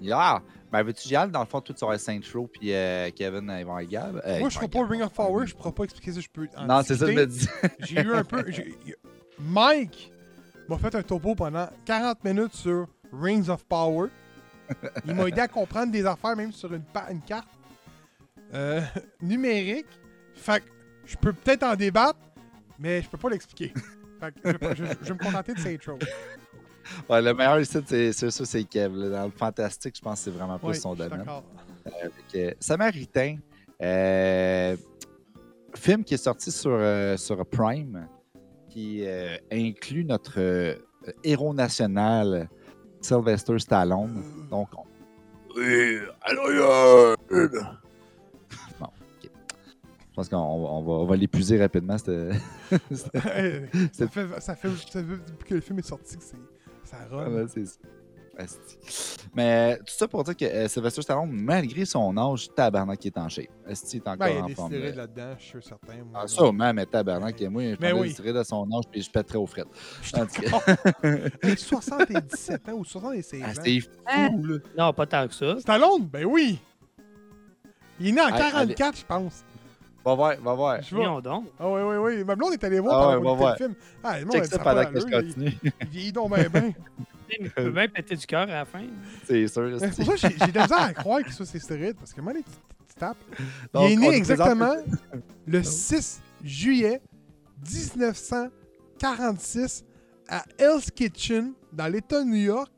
Yeah! 0.00 0.42
Ben, 0.70 0.82
veux-tu 0.82 1.08
y 1.10 1.16
aller? 1.16 1.30
Dans 1.30 1.40
le 1.40 1.46
fond, 1.46 1.60
tout 1.60 1.74
sur 1.76 1.98
Saint 2.00 2.18
Row 2.34 2.46
puis 2.50 2.72
euh, 2.74 3.10
Kevin, 3.14 3.54
ils 3.58 3.64
vont 3.66 3.78
être 3.78 3.88
Gab. 3.90 4.22
Euh, 4.24 4.38
Moi, 4.40 4.48
je 4.48 4.54
vont 4.54 4.60
ferai 4.60 4.68
pas 4.68 4.86
Ring 4.86 5.02
of 5.02 5.12
Power, 5.12 5.46
je 5.46 5.54
pourrais 5.54 5.72
pas 5.72 5.84
expliquer 5.84 6.12
ça, 6.12 6.20
je 6.20 6.28
peux. 6.32 6.48
en 6.56 6.64
Non, 6.66 6.82
c'est 6.82 6.96
ça 6.96 7.04
que 7.06 7.12
je 7.12 7.16
me 7.18 7.26
dis. 7.26 7.46
J'ai 7.80 8.00
eu 8.00 8.12
un 8.14 8.24
peu. 8.24 8.42
Mike 9.38 10.12
m'a 10.68 10.78
fait 10.78 10.94
un 10.94 11.02
topo 11.02 11.34
pendant 11.34 11.68
40 11.84 12.24
minutes 12.24 12.54
sur 12.54 12.86
Rings 13.12 13.48
of 13.50 13.64
Power. 13.66 14.08
Il 15.04 15.14
m'a 15.14 15.28
aidé 15.28 15.40
à 15.42 15.48
comprendre 15.48 15.92
des 15.92 16.06
affaires, 16.06 16.34
même 16.36 16.52
sur 16.52 16.72
une, 16.72 16.82
pa- 16.84 17.08
une 17.10 17.20
carte 17.20 17.48
euh, 18.54 18.80
numérique. 19.20 19.86
Fait 20.34 20.60
que 20.60 20.66
je 21.06 21.16
peux 21.16 21.32
peut-être 21.32 21.62
en 21.64 21.74
débattre, 21.76 22.18
mais 22.78 23.02
je 23.02 23.08
peux 23.08 23.18
pas 23.18 23.30
l'expliquer. 23.30 23.72
Fait 24.20 24.32
que 24.32 24.38
je, 24.44 24.48
vais 24.52 24.58
pas- 24.58 24.74
je- 24.74 24.84
je 24.84 25.08
vais 25.08 25.14
me 25.14 25.18
contenter 25.18 25.54
de 25.54 25.58
Saint 25.58 25.76
Row. 25.86 25.98
Ouais, 27.08 27.22
le 27.22 27.32
meilleur 27.34 27.60
ici, 27.60 27.78
c'est 27.86 28.12
ça, 28.12 28.30
c'est 28.44 28.64
Kev. 28.64 28.94
là. 28.96 29.08
Dans 29.08 29.24
le 29.26 29.30
fantastique, 29.30 29.94
je 29.96 30.00
pense 30.02 30.18
que 30.18 30.24
c'est 30.24 30.30
vraiment 30.36 30.58
plus 30.58 30.68
Ouais, 30.68 30.74
son 30.74 30.94
domaine. 30.94 31.24
que, 32.32 32.54
Samaritain, 32.58 33.36
euh, 33.80 34.76
film 35.76 36.02
qui 36.04 36.14
est 36.14 36.18
sorti 36.24 36.50
sur, 36.50 36.72
euh, 36.72 37.16
sur 37.16 37.44
Prime, 37.46 38.08
qui 38.68 39.04
euh, 39.06 39.36
inclut 39.52 40.04
notre 40.04 40.40
euh, 40.40 40.74
héros 41.22 41.54
national, 41.54 42.48
Sylvester 43.00 43.58
Stallone. 43.58 44.22
Donc, 44.50 44.68
on... 44.76 44.84
Oui, 45.56 45.98
allô. 46.22 47.14
Je 50.12 50.16
pense 50.16 50.28
qu'on 50.28 50.36
on 50.36 50.82
va, 50.82 50.92
on 50.92 51.06
va 51.06 51.16
l'épuiser 51.16 51.58
rapidement. 51.58 51.96
ça, 51.98 52.04
fait, 52.04 53.70
ça, 53.92 54.06
fait, 54.08 54.40
ça 54.40 54.54
fait 54.54 54.68
depuis 54.68 55.48
que 55.48 55.54
le 55.54 55.60
film 55.62 55.78
est 55.78 55.88
sorti 55.88 56.16
que 56.18 56.22
c'est, 56.22 56.36
ça 56.84 56.98
Ah, 57.10 57.28
ouais, 57.30 57.44
c'est 57.48 57.64
ça. 57.66 57.78
Asti. 58.38 58.78
Mais 59.34 59.76
tout 59.78 59.84
ça 59.88 60.08
pour 60.08 60.24
dire 60.24 60.34
que 60.34 60.44
euh, 60.46 60.66
Sylvester 60.68 61.02
Stallone, 61.02 61.30
malgré 61.30 61.84
son 61.84 62.16
âge, 62.16 62.48
tabarnak 62.54 62.98
qui 62.98 63.08
est 63.08 63.18
en 63.18 63.28
shape. 63.28 63.48
Esti 63.68 63.98
est 63.98 64.08
encore 64.08 64.16
Ben, 64.26 64.28
il 64.30 64.36
y 64.36 64.38
a 64.38 64.42
en 64.42 64.46
des 64.46 64.54
forme. 64.54 64.68
stéroïdes 64.70 64.94
là. 64.96 65.02
là-dedans, 65.02 65.34
je 65.38 65.44
suis 65.44 65.62
certain. 65.62 65.94
moi. 66.10 66.20
Ah, 66.24 66.26
sûrement, 66.26 66.72
mais 66.74 66.86
tabarnak, 66.86 67.40
et 67.42 67.48
moi, 67.48 67.62
je 67.62 67.76
Mais 67.80 67.92
oui. 67.92 68.14
des 68.14 68.36
à 68.36 68.44
son 68.44 68.66
âge 68.72 68.84
puis 68.90 69.02
je 69.02 69.10
pèterais 69.10 69.36
aux 69.38 69.46
frettes. 69.46 69.68
Je 70.02 70.08
suis 70.08 70.16
En 70.20 70.26
tout 70.26 70.40
cas. 70.42 70.50
d'accord. 70.50 70.62
Hey, 71.42 71.56
77 71.58 72.68
ans 72.70 72.72
ou 72.72 72.84
76 72.86 73.42
Ah, 73.44 73.50
ans. 73.50 73.52
c'est 73.62 73.80
fou, 73.80 74.44
là. 74.46 74.58
Non, 74.78 74.92
pas 74.94 75.06
tant 75.06 75.28
que 75.28 75.34
ça. 75.34 75.60
Stallone? 75.60 76.06
Ben 76.06 76.24
oui! 76.24 76.58
Il 78.00 78.08
est 78.08 78.12
né 78.12 78.20
en 78.22 78.26
Allez, 78.28 78.38
44, 78.74 78.98
je 78.98 79.04
pense. 79.04 79.44
Va 80.04 80.14
voir, 80.14 80.34
va 80.40 80.54
voir. 80.54 80.82
Je 80.82 80.94
vois. 80.94 81.04
Voyons 81.04 81.20
donc. 81.20 81.46
Ah 81.58 81.68
oui, 81.68 81.80
oui, 81.82 81.96
oui. 81.96 82.24
Ma 82.24 82.34
blonde 82.34 82.54
est 82.54 82.64
allée 82.64 82.80
voir 82.80 82.98
Ah 82.98 83.16
pendant 83.16 83.36
ouais, 83.36 83.44
va 83.44 83.50
le 83.52 83.56
film. 83.56 83.74
Ah, 84.02 84.20
monde, 84.20 84.32
Check 84.32 84.42
elle 84.42 84.48
ça 84.50 84.58
pendant 84.58 84.84
que 84.84 84.98
je 85.00 85.04
continue. 85.04 85.52
Il 85.62 85.72
vieillit 85.88 86.12
donc 86.12 86.34
bien, 86.34 86.48
bien. 86.48 86.72
Il 87.40 87.50
peut 87.50 87.70
bien 87.70 87.88
péter 87.88 88.16
du 88.16 88.26
cœur 88.26 88.42
à 88.42 88.46
la 88.46 88.64
fin. 88.66 88.82
C'est 89.24 89.46
sûr. 89.46 89.78
C'est 89.78 90.04
pour 90.04 90.18
ça 90.18 90.28
que 90.28 90.34
j'ai 90.38 90.52
de 90.52 90.54
la 90.54 90.62
misère 90.64 90.80
à 90.80 90.92
croire 90.92 91.22
qu'il 91.22 91.32
soit 91.32 91.46
ses 91.46 91.60
stéroïdes, 91.60 91.96
parce 91.96 92.12
que 92.12 92.20
moi, 92.20 92.32
les 92.34 92.42
tu 92.42 92.94
tapes. 92.98 93.16
Il 93.74 93.92
est 93.92 93.96
né 93.96 94.08
exactement 94.14 94.74
le 95.46 95.62
6 95.64 96.20
juillet 96.44 97.00
1946 97.64 99.84
à 100.28 100.44
Hell's 100.58 100.90
Kitchen, 100.90 101.54
dans 101.72 101.88
l'État 101.88 102.22
de 102.22 102.28
New 102.28 102.34
York. 102.36 102.70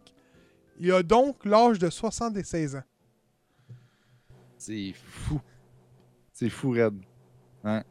Il 0.78 0.92
a 0.92 1.02
donc 1.02 1.44
l'âge 1.44 1.78
de 1.78 1.90
76 1.90 2.76
ans. 2.76 2.82
C'est 4.58 4.92
fou. 4.94 5.40
C'est 6.32 6.48
fou, 6.48 6.70
Red. 6.70 6.94
Hein? 7.64 7.82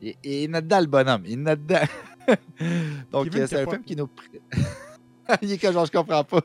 Il, 0.00 0.14
il 0.22 0.54
est 0.54 0.62
dedans, 0.62 0.80
le 0.80 0.86
bonhomme. 0.86 1.22
Il 1.26 1.40
est 1.48 1.56
dedans. 1.56 1.86
Donc, 3.12 3.34
euh, 3.34 3.46
c'est 3.46 3.62
un 3.62 3.70
film 3.70 3.82
qui 3.82 3.96
nous. 3.96 4.08
il 5.42 5.52
est 5.52 5.58
que 5.58 5.72
genre, 5.72 5.86
je 5.86 5.92
comprends 5.92 6.24
pas. 6.24 6.40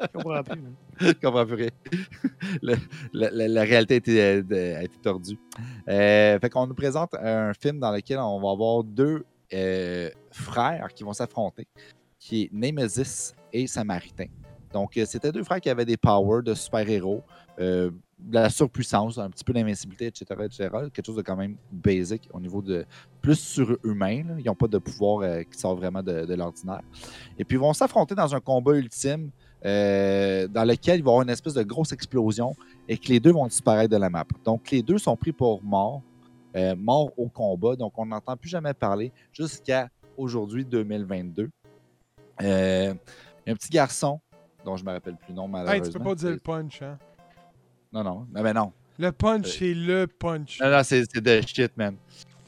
Je 0.00 0.06
comprends 0.18 0.42
plus. 0.42 0.60
man. 0.60 0.74
Je 1.00 1.12
comprends 1.12 1.46
plus 1.46 1.54
rien. 1.54 1.70
Le- 2.62 2.76
la, 3.12 3.62
réalité 3.62 3.94
a 3.94 3.96
été, 3.96 4.22
euh, 4.22 4.78
a 4.78 4.82
été 4.82 4.98
tordue. 4.98 5.38
Euh, 5.88 6.38
fait 6.38 6.50
qu'on 6.50 6.66
nous 6.66 6.74
présente 6.74 7.14
un 7.14 7.52
film 7.54 7.78
dans 7.78 7.92
lequel 7.92 8.18
on 8.18 8.40
va 8.40 8.50
avoir 8.50 8.84
deux 8.84 9.24
euh, 9.52 10.10
frères 10.30 10.88
qui 10.94 11.04
vont 11.04 11.12
s'affronter, 11.12 11.66
qui 12.18 12.44
est 12.44 12.50
Nemesis 12.52 13.34
et 13.52 13.66
Samaritain. 13.66 14.26
Donc, 14.72 14.98
c'était 15.04 15.32
deux 15.32 15.44
frères 15.44 15.60
qui 15.60 15.68
avaient 15.68 15.84
des 15.84 15.96
powers 15.96 16.42
de 16.42 16.54
super-héros, 16.54 17.22
euh, 17.58 17.90
de 18.24 18.34
la 18.34 18.50
surpuissance, 18.50 19.18
un 19.18 19.30
petit 19.30 19.44
peu 19.44 19.52
d'invincibilité, 19.52 20.06
etc., 20.06 20.24
etc. 20.44 20.68
Quelque 20.92 21.06
chose 21.06 21.16
de 21.16 21.22
quand 21.22 21.36
même 21.36 21.56
basic 21.70 22.28
au 22.32 22.40
niveau 22.40 22.62
de 22.62 22.84
plus 23.20 23.38
surhumain. 23.38 24.24
là. 24.24 24.34
Ils 24.38 24.46
n'ont 24.46 24.54
pas 24.54 24.68
de 24.68 24.78
pouvoir 24.78 25.20
euh, 25.20 25.42
qui 25.42 25.58
sort 25.58 25.76
vraiment 25.76 26.02
de, 26.02 26.24
de 26.24 26.34
l'ordinaire. 26.34 26.82
Et 27.38 27.44
puis, 27.44 27.56
ils 27.56 27.60
vont 27.60 27.72
s'affronter 27.72 28.14
dans 28.14 28.34
un 28.34 28.40
combat 28.40 28.72
ultime 28.76 29.30
euh, 29.64 30.48
dans 30.48 30.64
lequel 30.64 30.98
il 30.98 31.02
va 31.04 31.10
y 31.10 31.12
avoir 31.12 31.22
une 31.22 31.30
espèce 31.30 31.54
de 31.54 31.62
grosse 31.62 31.92
explosion 31.92 32.54
et 32.88 32.98
que 32.98 33.08
les 33.08 33.20
deux 33.20 33.32
vont 33.32 33.46
disparaître 33.46 33.90
de 33.90 33.96
la 33.96 34.10
map. 34.10 34.24
Donc, 34.44 34.70
les 34.70 34.82
deux 34.82 34.98
sont 34.98 35.16
pris 35.16 35.32
pour 35.32 35.62
morts, 35.62 36.02
euh, 36.56 36.74
morts 36.76 37.12
au 37.16 37.28
combat. 37.28 37.76
Donc, 37.76 37.92
on 37.96 38.06
n'entend 38.06 38.36
plus 38.36 38.48
jamais 38.48 38.74
parler 38.74 39.12
jusqu'à 39.32 39.88
aujourd'hui, 40.16 40.64
2022. 40.64 41.48
Euh, 42.42 42.94
un 43.46 43.54
petit 43.54 43.70
garçon 43.70 44.20
dont 44.64 44.76
je 44.76 44.82
ne 44.84 44.88
me 44.88 44.94
rappelle 44.94 45.16
plus 45.16 45.30
le 45.30 45.34
nom, 45.34 45.46
malheureusement. 45.46 45.84
Hey, 45.84 45.90
tu 45.92 45.98
peux 45.98 46.04
pas 46.04 46.14
dire 46.14 46.30
le 46.30 46.38
punch, 46.38 46.82
hein? 46.82 46.98
Non, 47.92 48.02
non. 48.04 48.26
Non, 48.32 48.42
mais 48.42 48.52
non. 48.52 48.72
Le 48.98 49.10
punch, 49.10 49.46
Euh, 49.46 49.50
c'est 49.58 49.74
le 49.74 50.06
punch. 50.06 50.60
Non, 50.60 50.70
non, 50.70 50.82
c'est 50.82 51.02
de 51.20 51.40
shit, 51.46 51.76
man. 51.76 51.96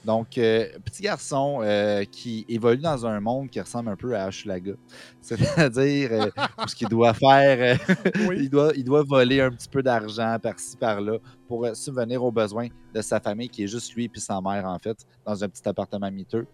Donc, 0.05 0.36
euh, 0.36 0.68
petit 0.84 1.03
garçon 1.03 1.61
euh, 1.62 2.05
qui 2.05 2.45
évolue 2.47 2.82
dans 2.82 3.07
un 3.07 3.20
monde 3.20 3.49
qui 3.49 3.59
ressemble 3.59 3.88
un 3.88 3.97
peu 3.97 4.14
à 4.14 4.24
Ashulaga. 4.24 4.74
C'est-à-dire, 5.22 6.11
euh, 6.12 6.30
ce 6.66 6.74
qu'il 6.74 6.88
doit 6.88 7.14
faire, 7.14 7.78
Oui. 8.28 8.36
il, 8.40 8.51
doit, 8.51 8.72
il 8.76 8.84
doit 8.84 9.03
voler 9.03 9.40
un 9.40 9.51
petit 9.51 9.68
peu 9.68 9.82
d'argent 9.82 10.36
par-ci, 10.42 10.76
par-là 10.76 11.16
pour 11.49 11.66
subvenir 11.74 12.22
aux 12.22 12.30
besoins 12.30 12.68
de 12.95 13.01
sa 13.01 13.18
famille, 13.18 13.49
qui 13.49 13.64
est 13.64 13.66
juste 13.66 13.95
lui 13.95 14.11
et 14.14 14.20
sa 14.20 14.38
mère, 14.42 14.66
en 14.66 14.78
fait, 14.78 14.99
dans 15.24 15.42
un 15.42 15.49
petit 15.49 15.66
appartement 15.66 16.11
miteux. 16.11 16.47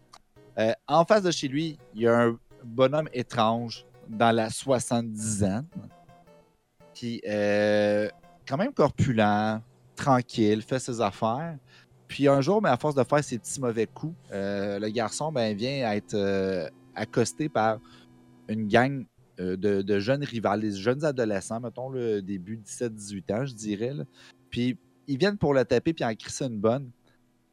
En 0.87 1.05
face 1.05 1.23
de 1.23 1.31
chez 1.33 1.49
lui, 1.49 1.77
il 1.95 2.03
y 2.03 2.07
a 2.07 2.21
un 2.21 2.39
bonhomme 2.63 3.09
étrange 3.13 3.85
dans 4.09 4.31
la 4.31 4.49
70 4.51 5.45
ans, 5.45 5.65
qui 6.95 7.21
est 7.25 8.11
quand 8.51 8.57
même 8.57 8.73
corpulent, 8.73 9.61
tranquille, 9.95 10.63
fait 10.63 10.81
ses 10.81 11.01
affaires. 11.01 11.57
Puis 12.09 12.27
un 12.27 12.41
jour, 12.41 12.61
mais 12.61 12.69
à 12.69 12.77
force 12.77 12.97
de 12.97 13.05
faire 13.05 13.23
ses 13.23 13.39
petits 13.39 13.61
mauvais 13.61 13.87
coups, 13.87 14.17
euh, 14.33 14.81
le 14.81 14.89
garçon 14.89 15.31
ben, 15.31 15.57
vient 15.57 15.93
être 15.93 16.15
euh, 16.15 16.69
accosté 16.97 17.49
par 17.49 17.79
une 18.49 18.67
gang 18.67 19.07
euh, 19.39 19.57
de, 19.57 20.01
jeunes 20.01 20.25
rivales, 20.25 20.61
des 20.61 20.73
jeunes 20.73 21.05
adolescents, 21.05 21.61
mettons 21.61 21.91
le 21.91 22.21
début 22.21 22.57
17-18 22.57 23.33
ans, 23.33 23.45
je 23.45 23.55
dirais. 23.55 23.93
Puis 24.51 24.77
ils 25.07 25.17
viennent 25.17 25.39
pour 25.39 25.55
le 25.55 25.65
taper 25.65 25.93
puis 25.93 26.05
en 26.05 26.13
crisser 26.17 26.47
une 26.47 26.59
bonne. 26.59 26.91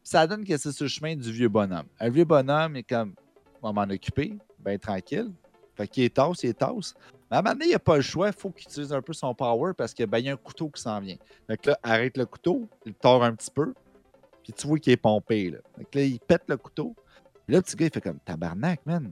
Ça 0.03 0.25
donne 0.25 0.43
que 0.43 0.57
c'est 0.57 0.71
sur 0.71 0.85
le 0.85 0.89
chemin 0.89 1.15
du 1.15 1.31
vieux 1.31 1.49
bonhomme. 1.49 1.85
Un 1.99 2.09
vieux 2.09 2.25
bonhomme 2.25 2.75
est 2.75 2.89
comme, 2.89 3.13
on 3.61 3.71
m'en 3.71 3.83
occuper, 3.83 4.35
ben 4.57 4.79
tranquille. 4.79 5.31
Fait 5.75 5.87
qu'il 5.87 6.05
est 6.05 6.15
tasse, 6.15 6.41
il 6.41 6.49
est 6.49 6.57
tasse. 6.57 6.95
Mais 7.29 7.37
à 7.37 7.39
un 7.39 7.43
moment 7.43 7.55
donné, 7.55 7.65
il 7.67 7.71
n'a 7.73 7.79
pas 7.79 7.97
le 7.97 8.01
choix, 8.01 8.27
il 8.27 8.33
faut 8.33 8.49
qu'il 8.49 8.67
utilise 8.67 8.93
un 8.93 9.01
peu 9.01 9.13
son 9.13 9.33
power 9.35 9.73
parce 9.73 9.93
qu'il 9.93 10.05
ben, 10.05 10.19
y 10.19 10.29
a 10.29 10.33
un 10.33 10.37
couteau 10.37 10.69
qui 10.69 10.81
s'en 10.81 10.99
vient. 10.99 11.17
Que 11.47 11.71
là, 11.71 11.79
arrête 11.83 12.17
le 12.17 12.25
couteau, 12.25 12.67
il 12.85 12.93
tord 12.93 13.23
un 13.23 13.35
petit 13.35 13.51
peu, 13.51 13.73
puis 14.43 14.53
tu 14.53 14.67
vois 14.67 14.79
qu'il 14.79 14.93
est 14.93 14.97
pompé. 14.97 15.49
Là. 15.49 15.59
Que 15.91 15.99
là, 15.99 16.05
il 16.05 16.19
pète 16.19 16.43
le 16.47 16.57
couteau. 16.57 16.95
Puis 17.45 17.53
là, 17.53 17.59
le 17.59 17.61
petit 17.61 17.75
gars, 17.75 17.85
il 17.87 17.91
fait 17.91 18.01
comme 18.01 18.19
tabarnak, 18.19 18.85
man. 18.85 19.11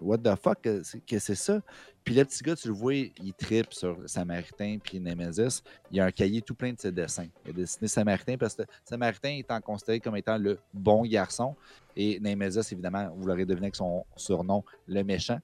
What 0.00 0.18
the 0.18 0.36
fuck, 0.36 0.62
que 0.62 0.82
c'est 1.18 1.34
ça? 1.34 1.60
Puis 2.04 2.14
le 2.14 2.24
petit 2.24 2.42
gars, 2.42 2.54
tu 2.54 2.68
le 2.68 2.74
vois, 2.74 2.94
il 2.94 3.34
tripe 3.36 3.74
sur 3.74 3.98
Samaritain 4.06 4.78
puis 4.82 5.00
Nemesis. 5.00 5.62
Il 5.90 6.00
a 6.00 6.06
un 6.06 6.10
cahier 6.12 6.40
tout 6.40 6.54
plein 6.54 6.72
de 6.72 6.78
ses 6.78 6.92
dessins. 6.92 7.26
Il 7.44 7.50
a 7.50 7.52
dessiné 7.52 7.88
Samaritain 7.88 8.36
parce 8.38 8.54
que 8.54 8.62
Samaritain 8.84 9.36
étant 9.36 9.60
considéré 9.60 9.98
comme 9.98 10.16
étant 10.16 10.38
le 10.38 10.58
bon 10.72 11.02
garçon 11.02 11.56
et 11.96 12.20
Nemesis, 12.20 12.72
évidemment, 12.72 13.10
vous 13.16 13.26
l'aurez 13.26 13.44
deviné 13.44 13.66
avec 13.66 13.76
son 13.76 14.06
surnom, 14.16 14.64
le 14.86 15.02
méchant. 15.02 15.40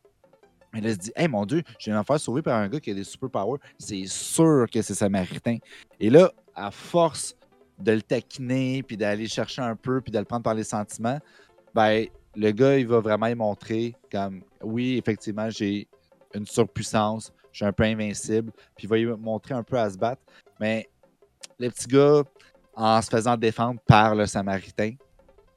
Et 0.74 0.80
là, 0.80 0.88
il 0.90 0.94
se 0.94 0.98
dit 0.98 1.12
Hey 1.16 1.28
mon 1.28 1.46
Dieu, 1.46 1.62
je 1.78 1.86
viens 1.86 1.94
de 1.94 1.98
me 2.00 2.04
faire 2.04 2.20
sauver 2.20 2.42
par 2.42 2.58
un 2.58 2.68
gars 2.68 2.80
qui 2.80 2.90
a 2.90 2.94
des 2.94 3.04
superpowers. 3.04 3.60
C'est 3.78 4.06
sûr 4.06 4.66
que 4.72 4.82
c'est 4.82 4.94
Samaritain. 4.94 5.58
Et 6.00 6.10
là, 6.10 6.32
à 6.54 6.70
force 6.70 7.34
de 7.78 7.92
le 7.92 8.02
taquiner, 8.02 8.82
puis 8.82 8.96
d'aller 8.96 9.26
chercher 9.26 9.62
un 9.62 9.76
peu, 9.76 10.00
puis 10.00 10.12
de 10.12 10.18
le 10.18 10.24
prendre 10.24 10.42
par 10.42 10.54
les 10.54 10.64
sentiments, 10.64 11.18
ben, 11.74 12.06
le 12.36 12.50
gars, 12.50 12.78
il 12.78 12.86
va 12.86 13.00
vraiment 13.00 13.26
y 13.26 13.34
montrer 13.34 13.94
comme 14.10 14.42
oui, 14.62 14.96
effectivement, 14.98 15.50
j'ai 15.50 15.88
une 16.34 16.46
surpuissance, 16.46 17.32
je 17.52 17.58
suis 17.58 17.64
un 17.64 17.72
peu 17.72 17.84
invincible, 17.84 18.50
puis 18.76 18.84
il 18.84 18.88
va 18.88 18.98
y 18.98 19.06
montrer 19.06 19.54
un 19.54 19.62
peu 19.62 19.78
à 19.78 19.88
se 19.90 19.96
battre. 19.96 20.22
Mais 20.60 20.88
le 21.58 21.70
petit 21.70 21.86
gars, 21.86 22.22
en 22.74 23.00
se 23.02 23.08
faisant 23.08 23.36
défendre 23.36 23.80
par 23.86 24.14
le 24.14 24.26
Samaritain, 24.26 24.94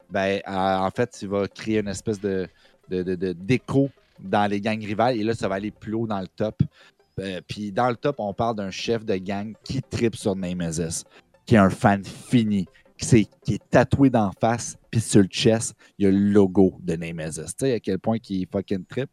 ben, 0.10 0.40
euh, 0.48 0.78
en 0.78 0.90
fait, 0.92 1.18
il 1.22 1.28
va 1.28 1.48
créer 1.48 1.80
une 1.80 1.88
espèce 1.88 2.20
de, 2.20 2.48
de, 2.90 3.34
d'écho 3.34 3.90
dans 4.20 4.50
les 4.50 4.62
gangs 4.62 4.84
rivales, 4.84 5.18
et 5.18 5.24
là, 5.24 5.34
ça 5.34 5.48
va 5.48 5.56
aller 5.56 5.72
plus 5.72 5.94
haut 5.94 6.08
dans 6.08 6.20
le 6.20 6.28
top. 6.28 6.62
Euh, 7.20 7.42
puis 7.48 7.72
dans 7.72 7.90
le 7.90 7.96
top, 7.96 8.16
on 8.20 8.34
parle 8.34 8.56
d'un 8.56 8.70
chef 8.72 9.04
de 9.04 9.16
gang 9.16 9.54
qui 9.64 9.82
tripe 9.82 10.16
sur 10.16 10.36
Nemesis, 10.36 11.04
qui 11.46 11.56
est 11.56 11.60
un 11.60 11.70
fan 11.70 12.04
fini, 12.04 12.68
qui, 12.98 13.06
s'est- 13.06 13.28
qui 13.44 13.56
est 13.56 13.70
tatoué 13.70 14.10
d'en 14.10 14.32
face, 14.40 14.78
puis 14.92 15.02
sur 15.02 15.22
le 15.22 15.28
chest, 15.28 15.76
il 15.98 16.06
y 16.06 16.08
a 16.08 16.12
le 16.12 16.18
logo 16.18 16.78
de 16.82 16.96
Nemesis. 16.96 17.46
Tu 17.46 17.54
sais 17.66 17.74
à 17.74 17.80
quel 17.80 18.00
point 18.00 18.18
il 18.30 18.44
est 18.44 18.52
fucking 18.52 18.86
trip. 18.86 19.10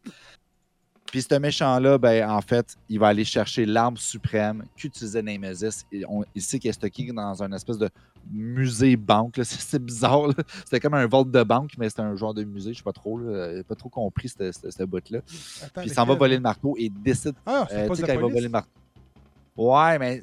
Puis 1.14 1.22
ce 1.22 1.36
méchant-là, 1.36 1.96
ben, 1.96 2.28
en 2.28 2.40
fait, 2.40 2.76
il 2.88 2.98
va 2.98 3.06
aller 3.06 3.24
chercher 3.24 3.64
l'arme 3.66 3.96
suprême 3.96 4.64
qu'utilisait 4.76 5.22
Nemesis. 5.22 5.84
Et 5.92 6.04
on- 6.08 6.24
il 6.34 6.42
sait 6.42 6.58
qu'il 6.58 6.68
est 6.70 6.72
stocké 6.72 7.12
dans 7.12 7.40
un 7.40 7.52
espèce 7.52 7.78
de 7.78 7.88
musée-banque. 8.32 9.38
C'est 9.44 9.78
bizarre. 9.80 10.30
C'était 10.64 10.80
comme 10.80 10.94
un 10.94 11.06
vault 11.06 11.22
de 11.24 11.42
banque, 11.44 11.70
mais 11.78 11.88
c'était 11.88 12.02
un 12.02 12.16
genre 12.16 12.34
de 12.34 12.42
musée. 12.42 12.72
Je 12.72 12.78
sais 12.78 12.82
pas 12.82 12.92
trop. 12.92 13.16
là. 13.20 13.62
Pas 13.62 13.76
trop 13.76 13.88
compris 13.90 14.28
ce 14.28 14.82
bout-là. 14.84 15.20
Puis 15.76 15.84
il 15.84 15.92
s'en 15.94 16.04
va 16.04 16.16
voler 16.16 16.34
le 16.34 16.42
marteau 16.42 16.74
et 16.76 16.88
décide 16.90 17.36
Ah, 17.46 17.64
euh, 17.70 17.88
tu 17.90 17.94
sais, 17.94 18.02
quand 18.08 18.12
il 18.14 18.18
va 18.18 18.26
voler 18.26 18.40
le 18.40 18.48
marteau. 18.48 18.70
Ouais, 19.56 19.96
mais. 20.00 20.20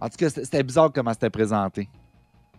En 0.00 0.08
tout 0.08 0.16
cas, 0.16 0.30
c'était 0.30 0.44
c'était 0.46 0.62
bizarre 0.62 0.90
comment 0.94 1.12
c'était 1.12 1.28
présenté. 1.28 1.90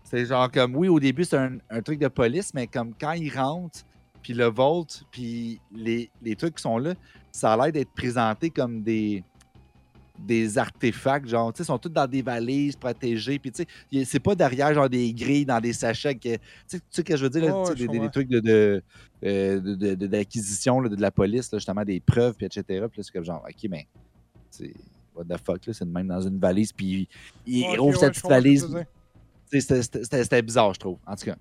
C'est 0.03 0.27
genre 0.27 0.51
comme, 0.51 0.75
oui, 0.75 0.89
au 0.89 0.99
début, 0.99 1.23
c'est 1.23 1.37
un, 1.39 1.57
un 1.71 1.81
truc 1.81 1.97
de 1.97 2.07
police, 2.07 2.53
mais 2.53 2.67
comme 2.67 2.93
quand 2.93 3.13
il 3.13 3.35
rentre, 3.35 3.79
puis 4.23 4.33
le 4.33 4.45
Volt, 4.45 5.03
puis 5.11 5.59
les, 5.71 6.09
les 6.21 6.35
trucs 6.35 6.55
qui 6.55 6.61
sont 6.63 6.77
là, 6.77 6.95
ça 7.31 7.53
a 7.53 7.57
l'air 7.57 7.71
d'être 7.71 7.91
présenté 7.91 8.49
comme 8.49 8.81
des 8.81 9.23
des 10.19 10.57
artefacts, 10.59 11.27
genre, 11.27 11.51
tu 11.51 11.57
sais, 11.57 11.63
ils 11.63 11.67
sont 11.67 11.79
tous 11.79 11.89
dans 11.89 12.05
des 12.07 12.21
valises 12.21 12.75
protégées, 12.75 13.39
puis 13.39 13.51
tu 13.51 13.65
sais, 13.91 14.05
c'est 14.05 14.19
pas 14.19 14.35
derrière, 14.35 14.73
genre, 14.73 14.87
des 14.87 15.11
grilles 15.11 15.45
dans 15.45 15.59
des 15.59 15.73
sachets, 15.73 16.15
que, 16.15 16.35
tu 16.35 16.39
sais, 16.67 16.79
tu 16.79 16.85
sais 16.89 16.97
ce 16.97 17.01
que 17.01 17.17
je 17.17 17.23
veux 17.23 17.29
dire, 17.31 17.41
là, 17.45 17.73
des, 17.73 17.87
des- 17.87 18.09
trucs 18.11 18.29
de, 18.29 18.39
de, 18.39 18.83
euh, 19.25 19.59
de- 19.59 19.75
de- 19.75 19.95
de- 19.95 20.07
d'acquisition 20.07 20.79
là, 20.79 20.87
de, 20.89 21.01
la 21.01 21.09
police, 21.09 21.51
là, 21.51 21.57
justement, 21.57 21.83
des 21.83 21.99
preuves, 21.99 22.35
puis 22.35 22.45
etc. 22.45 22.63
Puis 22.67 22.77
là, 22.77 23.03
c'est 23.03 23.11
comme 23.11 23.25
genre, 23.25 23.43
OK, 23.43 23.69
mais 23.69 23.87
c'est 24.51 24.73
what 25.15 25.25
the 25.25 25.37
fuck, 25.43 25.65
là, 25.65 25.73
c'est 25.73 25.85
de 25.85 25.91
même 25.91 26.07
dans 26.07 26.21
une 26.21 26.39
valise, 26.39 26.71
puis 26.71 27.07
il 27.47 27.79
ouvre 27.79 27.87
ouais, 27.87 27.95
cette 27.95 28.13
petite 28.13 28.29
valise. 28.29 28.67
c'était 29.51 30.41
bizarre, 30.43 30.73
je 30.75 30.79
trouve, 30.79 30.99
en 31.07 31.15
tout 31.15 31.25
cas. 31.25 31.35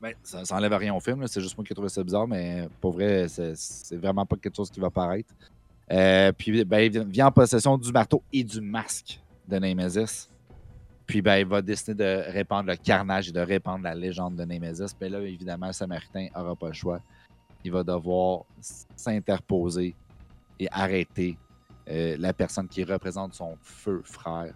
Ben, 0.00 0.14
ça, 0.22 0.44
ça 0.44 0.54
enlève 0.56 0.72
rien 0.74 0.94
au 0.94 1.00
film, 1.00 1.26
c'est 1.26 1.40
juste 1.40 1.56
moi 1.56 1.64
qui 1.64 1.72
ai 1.72 1.74
trouvé 1.74 1.88
ça 1.88 2.04
bizarre, 2.04 2.28
mais 2.28 2.68
pour 2.80 2.92
vrai, 2.92 3.26
c'est 3.28 3.96
vraiment 3.96 4.24
pas 4.24 4.36
quelque 4.36 4.54
chose 4.56 4.70
qui 4.70 4.78
va 4.78 4.90
paraître. 4.90 5.34
Euh, 5.90 6.30
puis 6.32 6.64
ben, 6.64 6.80
il 6.80 7.04
vient- 7.04 7.26
en 7.26 7.32
possession 7.32 7.76
du 7.76 7.90
marteau 7.90 8.22
et 8.32 8.44
du 8.44 8.60
masque 8.60 9.20
de 9.48 9.58
Nemesis. 9.58 10.28
Puis 11.06 11.22
ben, 11.22 11.36
il 11.38 11.46
va 11.46 11.62
décider 11.62 11.94
de 11.94 12.30
répandre 12.30 12.68
le 12.68 12.76
carnage 12.76 13.30
et 13.30 13.32
de 13.32 13.40
répandre 13.40 13.82
la 13.82 13.94
légende 13.94 14.36
de 14.36 14.44
Nemesis. 14.44 14.94
Mais 15.00 15.08
là, 15.08 15.20
évidemment, 15.20 15.68
le 15.68 15.72
Samaritain 15.72 16.28
n'aura 16.36 16.54
pas 16.54 16.68
le 16.68 16.74
choix. 16.74 17.00
Il 17.64 17.72
va 17.72 17.82
devoir 17.82 18.42
s'interposer 18.94 19.96
et 20.60 20.68
arrêter 20.70 21.38
euh, 21.88 22.16
la 22.18 22.32
personne 22.34 22.68
qui 22.68 22.84
représente 22.84 23.34
son 23.34 23.56
feu 23.62 24.02
frère. 24.04 24.52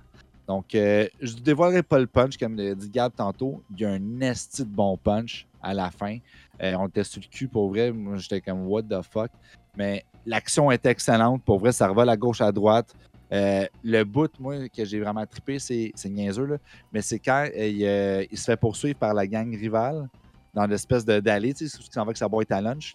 Donc, 0.53 0.74
euh, 0.74 1.09
je 1.19 1.35
ne 1.35 1.41
dévoilerai 1.41 1.83
pas 1.83 1.99
le 1.99 2.07
punch, 2.07 2.37
comme 2.37 2.57
l'a 2.57 2.74
dit 2.74 2.91
Gab 2.91 3.11
tantôt. 3.15 3.62
Il 3.70 3.81
y 3.81 3.87
a 3.87 3.89
un 3.89 4.20
esti 4.20 4.62
de 4.65 4.69
bon 4.69 4.99
punch 4.99 5.47
à 5.62 5.73
la 5.73 5.91
fin. 5.91 6.19
Euh, 6.62 6.74
on 6.79 6.89
était 6.89 7.05
sur 7.05 7.23
le 7.23 7.27
cul 7.27 7.49
pour 7.49 7.70
vrai. 7.70 7.91
Moi, 7.91 8.19
j'étais 8.19 8.43
comme, 8.43 8.66
what 8.66 8.83
the 8.83 9.01
fuck? 9.01 9.31
Mais 9.79 10.05
l'action 10.27 10.70
est 10.70 10.85
excellente. 10.85 11.43
Pour 11.43 11.59
vrai, 11.59 11.73
ça 11.73 11.89
revole 11.89 12.11
à 12.11 12.19
gauche, 12.19 12.43
à 12.43 12.53
droite. 12.53 12.95
Euh, 13.33 13.65
le 13.83 14.05
bout, 14.05 14.31
moi, 14.39 14.69
que 14.69 14.85
j'ai 14.85 15.01
vraiment 15.01 15.24
trippé, 15.24 15.59
c'est 15.59 15.91
niaiseux, 16.05 16.45
là. 16.45 16.57
mais 16.93 17.01
c'est 17.01 17.19
quand 17.19 17.49
il, 17.57 18.29
se 18.37 18.45
fait 18.45 18.59
poursuivre 18.59 18.99
par 18.99 19.15
la 19.15 19.27
gang 19.27 19.51
rivale 19.57 20.07
dans 20.53 20.66
l'espèce 20.66 21.03
d'allée, 21.03 21.55
tu 21.55 21.66
sais, 21.66 21.79
il 21.81 21.91
s'en 21.91 22.03
va 22.03 22.09
avec 22.09 22.19
sa 22.19 22.29
boîte 22.29 22.53
à 22.53 22.61
lunch. 22.61 22.95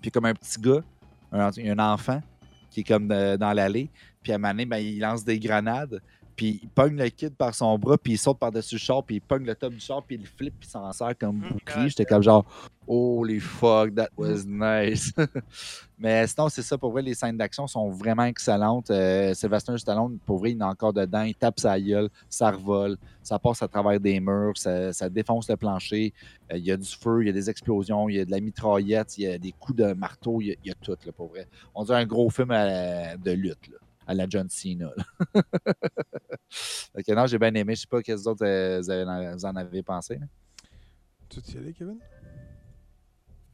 Puis 0.00 0.10
comme 0.10 0.24
un 0.24 0.32
petit 0.32 0.58
gars, 0.58 0.82
un, 1.30 1.78
enfant 1.78 2.22
qui 2.70 2.80
est 2.80 2.84
comme 2.84 3.08
dans 3.08 3.52
l'allée, 3.52 3.90
puis 4.22 4.32
à 4.32 4.36
un 4.36 4.38
moment 4.38 4.52
donné, 4.52 4.64
ben, 4.64 4.78
il 4.78 4.98
lance 4.98 5.24
des 5.26 5.38
grenades, 5.38 6.00
puis 6.40 6.58
il 6.62 6.70
pogne 6.70 6.96
le 6.96 7.06
kid 7.10 7.34
par 7.36 7.54
son 7.54 7.78
bras, 7.78 7.98
puis 7.98 8.14
il 8.14 8.16
saute 8.18 8.38
par-dessus 8.38 8.76
le 8.76 8.78
char, 8.78 9.04
puis 9.04 9.16
il 9.16 9.20
pogne 9.20 9.44
le 9.44 9.54
top 9.54 9.74
du 9.74 9.80
char, 9.80 10.02
puis 10.02 10.16
il 10.16 10.22
le 10.22 10.26
flippe, 10.26 10.54
puis 10.58 10.66
il 10.66 10.70
s'en 10.72 10.90
sert 10.90 11.12
comme 11.18 11.36
Mm, 11.36 11.52
bouclier. 11.52 11.88
J'étais 11.90 12.06
comme 12.06 12.22
genre, 12.22 12.46
holy 12.86 13.38
fuck, 13.40 13.94
that 13.94 14.08
was 14.16 14.44
nice. 14.46 15.12
Mais 15.98 16.26
sinon, 16.26 16.48
c'est 16.48 16.62
ça, 16.62 16.78
pour 16.78 16.92
vrai, 16.92 17.02
les 17.02 17.12
scènes 17.12 17.36
d'action 17.36 17.66
sont 17.66 17.90
vraiment 17.90 18.24
excellentes. 18.24 18.90
Euh, 18.90 19.34
Sylvester 19.34 19.76
Stallone, 19.76 20.18
pour 20.24 20.38
vrai, 20.38 20.52
il 20.52 20.58
est 20.58 20.64
encore 20.64 20.94
dedans, 20.94 21.20
il 21.24 21.34
tape 21.34 21.60
sa 21.60 21.78
gueule, 21.78 22.08
ça 22.30 22.50
revole, 22.52 22.96
ça 23.22 23.38
passe 23.38 23.60
à 23.62 23.68
travers 23.68 24.00
des 24.00 24.18
murs, 24.18 24.56
ça, 24.56 24.94
ça 24.94 25.10
défonce 25.10 25.46
le 25.50 25.58
plancher, 25.58 26.14
Euh, 26.50 26.56
il 26.56 26.64
y 26.64 26.72
a 26.72 26.76
du 26.78 26.88
feu, 26.88 27.22
il 27.22 27.26
y 27.26 27.30
a 27.30 27.34
des 27.34 27.50
explosions, 27.50 28.08
il 28.08 28.16
y 28.16 28.20
a 28.20 28.24
de 28.24 28.30
la 28.30 28.40
mitraillette, 28.40 29.18
il 29.18 29.24
y 29.24 29.26
a 29.26 29.36
des 29.36 29.52
coups 29.52 29.76
de 29.76 29.92
marteau, 29.92 30.40
il 30.40 30.46
y 30.46 30.52
a, 30.52 30.54
il 30.64 30.68
y 30.68 30.70
a 30.70 30.74
tout, 30.80 30.96
là, 31.04 31.12
pour 31.12 31.28
vrai. 31.28 31.46
On 31.74 31.84
dirait 31.84 31.98
un 32.00 32.06
gros 32.06 32.30
film 32.30 32.50
à- 32.50 33.16
de 33.18 33.30
lutte, 33.32 33.68
là, 33.68 33.76
à 34.10 34.14
la 34.14 34.26
John 34.28 34.48
Cena. 34.50 34.90
Ok, 36.94 37.08
non, 37.08 37.26
j'ai 37.26 37.38
bien 37.38 37.54
aimé. 37.54 37.76
Je 37.76 37.82
sais 37.82 37.86
pas 37.86 38.02
qu'est-ce 38.02 38.24
d'autres 38.24 38.44
euh, 38.44 39.34
vous, 39.34 39.44
en 39.46 39.54
avez 39.54 39.82
pensé. 39.84 40.18
là. 40.18 40.26
Tu 41.28 41.40
veux 41.40 41.54
y 41.54 41.58
aller, 41.58 41.72
Kevin? 41.72 41.98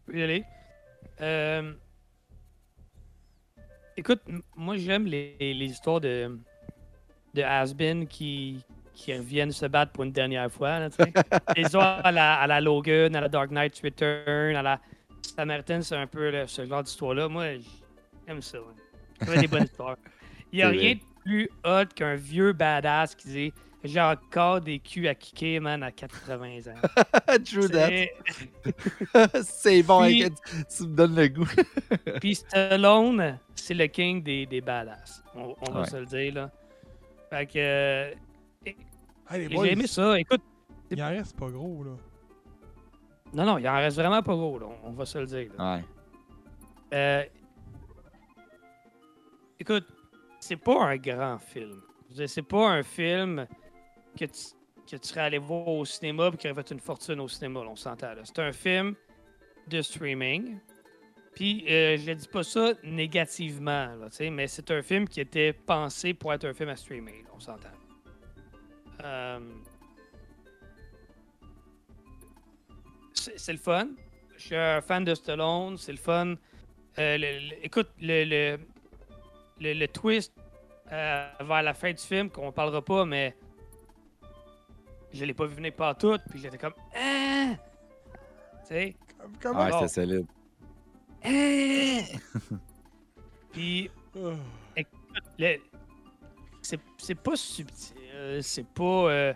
Je 0.07 0.13
peux 0.13 0.19
y 0.19 0.23
aller. 0.23 0.45
Euh, 1.21 1.75
Écoute, 3.99 4.23
moi 4.55 4.77
j'aime 4.77 5.07
les, 5.07 5.37
les 5.39 5.67
histoires 5.67 6.01
de, 6.01 6.39
de 7.35 7.43
has-been 7.43 8.07
qui, 8.07 8.63
qui 8.95 9.15
reviennent 9.15 9.53
se 9.53 9.65
battre 9.67 9.93
pour 9.93 10.05
une 10.05 10.13
dernière 10.13 10.51
fois. 10.51 10.79
là, 10.81 10.89
les 11.57 11.63
histoires 11.63 12.05
à 12.05 12.13
la, 12.13 12.41
à 12.41 12.47
la 12.47 12.61
Logan, 12.63 13.15
à 13.15 13.21
la 13.23 13.29
Dark 13.29 13.51
Knight 13.51 13.79
Return, 13.83 14.57
à 14.57 14.63
la 14.63 14.81
Samaritan, 15.23 15.81
c'est 15.83 15.97
un 15.97 16.07
peu 16.07 16.47
ce 16.47 16.65
genre 16.67 16.83
d'histoire-là. 16.83 17.29
Moi, 17.29 17.59
j'aime 18.27 18.41
ça. 18.43 18.59
ouais. 18.59 19.27
Fait 19.27 19.41
des 19.41 19.49
bonnes 19.49 19.65
histoires. 19.65 19.97
Il 20.53 20.57
n'y 20.57 20.63
a, 20.63 20.69
rien- 20.69 20.95
vrai. 20.95 21.01
plus 21.25 21.51
hot 21.65 21.87
qu'un 21.95 22.15
vieux 22.15 22.53
badass 22.53 23.15
qui 23.15 23.29
dit 23.29 23.53
j'ai 23.85 24.01
encore 24.01 24.61
des 24.61 24.79
culs 24.81 25.07
à 25.07 25.15
kicker, 25.15 25.61
man, 25.61 25.83
à 25.83 25.93
80 25.93 26.73
ans. 26.73 27.37
True 27.45 27.69
that. 27.69 27.91
C'est- 29.43 29.83
bon, 29.85 30.03
Puis- 30.03 30.25
hein, 30.25 30.29
tu, 30.77 30.83
me 30.85 30.97
donnes 30.97 31.15
le 31.15 31.29
goût. 31.29 31.49
Puis 32.21 32.35
Stallone, 32.37 33.39
c'est 33.55 33.75
le 33.75 33.87
king 33.87 34.23
des, 34.23 34.47
des 34.47 34.61
badass. 34.61 35.23
On, 35.35 35.55
on 35.69 35.71
va 35.71 35.85
se 35.87 35.97
le 35.97 36.07
dire, 36.07 36.35
là. 36.35 36.51
Fait 37.31 37.47
que. 37.47 38.15
Hey, 39.31 39.49
boys, 39.49 39.67
j'ai 39.67 39.73
aimé 39.73 39.87
ça. 39.87 40.19
Écoute, 40.19 40.43
il 40.91 41.03
en 41.03 41.09
reste 41.09 41.37
pas 41.37 41.51
gros, 41.51 41.85
là. 41.85 41.93
non, 43.35 43.45
non, 43.45 43.59
il 43.59 43.69
en 43.69 43.75
reste 43.75 43.97
vraiment 43.97 44.23
pas 44.23 44.35
gros, 44.35 44.59
là. 44.59 44.67
On 44.85 44.93
va 44.93 45.05
se 45.05 45.19
le 45.19 45.27
dire. 45.27 45.51
là. 45.59 45.77
Ouais. 45.77 45.85
Euh, 46.95 47.25
écoute, 49.59 49.87
c'est 50.47 50.57
pas 50.57 50.85
un 50.85 50.97
grand 50.97 51.39
film. 51.39 51.83
C'est 52.27 52.43
pas 52.43 52.69
un 52.69 52.83
film 52.83 53.47
que 54.19 54.25
tu, 54.27 54.41
que 54.89 54.97
tu 54.97 55.09
serais 55.09 55.23
allé 55.23 55.39
voir 55.39 55.67
au 55.67 55.85
cinéma 55.85 56.31
et 56.33 56.37
qui 56.37 56.49
aurait 56.49 56.63
fait 56.63 56.71
une 56.71 56.81
fortune 56.81 57.21
au 57.21 57.29
cinéma, 57.29 57.61
on 57.61 57.77
s'entend. 57.77 58.13
C'est 58.23 58.39
un 58.39 58.53
film 58.53 58.95
de 59.67 59.83
streaming. 59.83 60.59
Puis, 61.35 61.67
euh, 61.69 61.99
je 61.99 62.11
ne 62.11 62.15
dis 62.15 62.29
pas 62.29 62.45
ça 62.45 62.73
négativement, 62.83 63.95
mais 64.31 64.47
c'est 64.47 64.71
un 64.71 64.83
film 64.83 65.07
qui 65.07 65.21
était 65.21 65.53
pensé 65.53 66.15
pour 66.15 66.33
être 66.33 66.47
un 66.47 66.55
film 66.55 66.71
à 66.71 66.77
streamer, 66.77 67.23
là, 67.25 67.31
on 67.35 67.41
s'entend. 67.41 67.69
Euh, 69.03 69.41
c'est 73.13 73.53
le 73.53 73.59
fun. 73.59 73.89
Je 74.39 74.43
suis 74.43 74.57
un 74.57 74.81
fan 74.81 75.05
de 75.05 75.15
Stallone, 75.15 75.77
c'est 75.77 75.93
le 75.93 75.99
fun. 75.99 76.37
Euh, 76.99 77.19
écoute, 77.63 77.89
le, 78.01 78.59
le, 79.61 79.73
le, 79.75 79.89
twist 79.89 80.33
euh, 80.93 81.29
vers 81.41 81.63
la 81.63 81.75
fin 81.75 81.93
du 81.93 82.03
film, 82.03 82.31
qu'on 82.31 82.53
parlera 82.53 82.83
pas, 82.83 83.05
mais 83.05 83.37
je 85.13 85.25
l'ai 85.25 85.35
pas 85.35 85.47
vu 85.47 85.55
venir 85.57 85.73
pas 85.75 85.95
tout, 85.95 86.19
puis 86.31 86.41
j'étais 86.41 86.59
comme 86.59 86.75
ah! 86.95 87.55
Tu 88.61 88.67
sais? 88.69 88.97
Ouais, 89.45 89.53
bon. 89.53 89.71
c'était 89.73 89.89
solide. 89.89 90.27
Ah! 91.25 92.01
puis 93.53 93.91
Ah. 94.17 95.55
c'est 96.99 97.15
pas 97.15 97.37
subtil, 97.37 98.43
c'est 98.43 98.67
pas. 98.69 98.83
euh, 99.11 99.35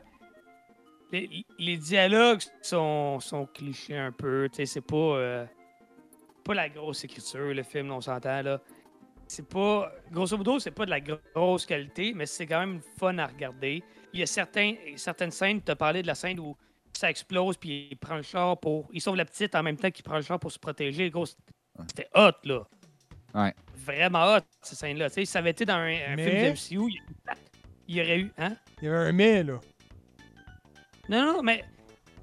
les, 1.13 1.45
les 1.59 1.77
dialogues 1.77 2.41
sont, 2.63 3.19
sont 3.21 3.47
clichés 3.47 3.97
un 3.97 4.13
peu, 4.13 4.49
tu 4.51 4.57
sais, 4.57 4.67
c'est 4.67 4.81
pas. 4.81 4.97
euh, 4.97 5.47
pas 6.45 6.55
la 6.55 6.69
grosse 6.69 7.05
écriture, 7.05 7.53
le 7.53 7.63
film, 7.63 7.91
on 7.91 8.01
s'entend, 8.01 8.43
là. 8.43 8.61
C'est 9.31 9.47
pas. 9.49 9.93
Grosso 10.11 10.37
modo, 10.37 10.59
c'est 10.59 10.73
pas 10.73 10.85
de 10.85 10.91
la 10.91 11.01
grosse 11.01 11.65
qualité, 11.65 12.13
mais 12.15 12.27
c'est 12.27 12.49
quand 12.49 12.59
même 12.59 12.81
fun 12.99 13.17
à 13.19 13.29
regarder. 13.29 13.81
Il 14.13 14.19
y 14.19 14.25
a 14.25 14.27
certains, 14.27 14.75
certaines 14.97 15.31
scènes, 15.31 15.63
tu 15.63 15.71
as 15.71 15.77
parlé 15.77 16.03
de 16.03 16.09
la 16.09 16.17
scène 16.17 16.41
où 16.41 16.57
ça 16.93 17.09
explose, 17.09 17.57
puis 17.57 17.87
il 17.93 17.97
prend 17.97 18.17
le 18.17 18.23
char 18.23 18.59
pour. 18.59 18.89
Il 18.93 19.01
sauve 19.01 19.15
la 19.15 19.25
petite 19.25 19.55
en 19.55 19.63
même 19.63 19.77
temps 19.77 19.93
qu'il 19.93 20.03
prend 20.03 20.17
le 20.17 20.23
char 20.23 20.41
pour 20.41 20.51
se 20.51 20.59
protéger. 20.59 21.11
Gros, 21.11 21.27
c'était 21.87 22.09
hot, 22.13 22.33
là. 22.43 22.67
Ouais. 23.33 23.55
Vraiment 23.77 24.35
hot, 24.35 24.41
ces 24.63 24.75
scènes-là. 24.75 25.09
Tu 25.11 25.15
sais, 25.15 25.25
si 25.25 25.31
ça 25.31 25.39
avait 25.39 25.51
été 25.51 25.65
dans 25.65 25.75
un, 25.75 25.95
un 26.09 26.17
Mais- 26.17 26.53
film 26.57 26.81
de 26.81 26.87
MCU, 26.89 26.91
il 26.91 27.01
il 27.87 27.97
y 27.99 28.01
aurait 28.01 28.19
eu. 28.19 28.33
Hein? 28.37 28.57
Il 28.83 28.87
y 28.87 28.89
avait 28.89 29.11
un 29.11 29.13
mais, 29.13 29.45
là. 29.45 29.61
Non, 31.09 31.35
non, 31.35 31.43
mais 31.45 31.65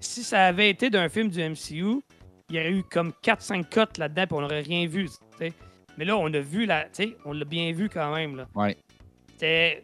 si 0.01 0.25
ça 0.25 0.47
avait 0.47 0.69
été 0.69 0.89
d'un 0.89 1.07
film 1.07 1.29
du 1.29 1.39
MCU, 1.41 2.01
il 2.49 2.55
y 2.55 2.59
aurait 2.59 2.73
eu 2.73 2.84
comme 2.84 3.13
4-5 3.23 3.69
cotes 3.69 3.97
là-dedans, 3.97 4.27
puis 4.27 4.35
on 4.35 4.41
n'aurait 4.41 4.59
rien 4.59 4.85
vu. 4.88 5.07
tu 5.07 5.15
sais. 5.38 5.53
Mais 5.98 6.06
là, 6.06 6.15
on 6.18 6.32
a 6.34 6.40
vu 6.40 6.65
la. 6.65 6.84
Tu 6.86 6.90
sais, 7.03 7.18
on 7.26 7.34
l'a 7.34 7.45
bien 7.45 7.72
vu 7.74 7.90
quand 7.90 8.14
même. 8.14 8.36
Là. 8.36 8.48
Ouais. 8.56 8.78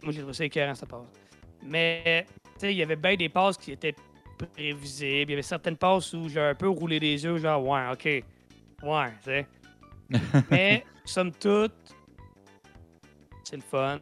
Moi, 0.03 0.11
j'ai 0.11 0.19
trouvé 0.19 0.33
ça 0.33 0.45
écœurant, 0.45 0.75
cette 0.75 0.89
passe. 0.89 1.01
Mais, 1.63 2.25
tu 2.43 2.51
sais, 2.59 2.73
il 2.73 2.77
y 2.77 2.83
avait 2.83 2.95
bien 2.95 3.15
des 3.15 3.29
passes 3.29 3.57
qui 3.57 3.71
étaient 3.71 3.95
prévisibles. 4.37 5.29
Il 5.29 5.29
y 5.31 5.33
avait 5.33 5.41
certaines 5.41 5.77
passes 5.77 6.13
où 6.13 6.27
j'ai 6.29 6.39
un 6.41 6.55
peu 6.55 6.67
roulé 6.69 6.99
les 6.99 7.23
yeux, 7.23 7.37
genre, 7.37 7.65
ouais, 7.65 7.81
ok. 7.91 8.05
Ouais, 8.83 9.09
tu 9.23 9.25
sais. 9.25 9.47
Mais, 10.51 10.85
somme 11.05 11.31
toute, 11.31 11.73
c'est 13.43 13.55
le 13.55 13.61
fun. 13.61 13.99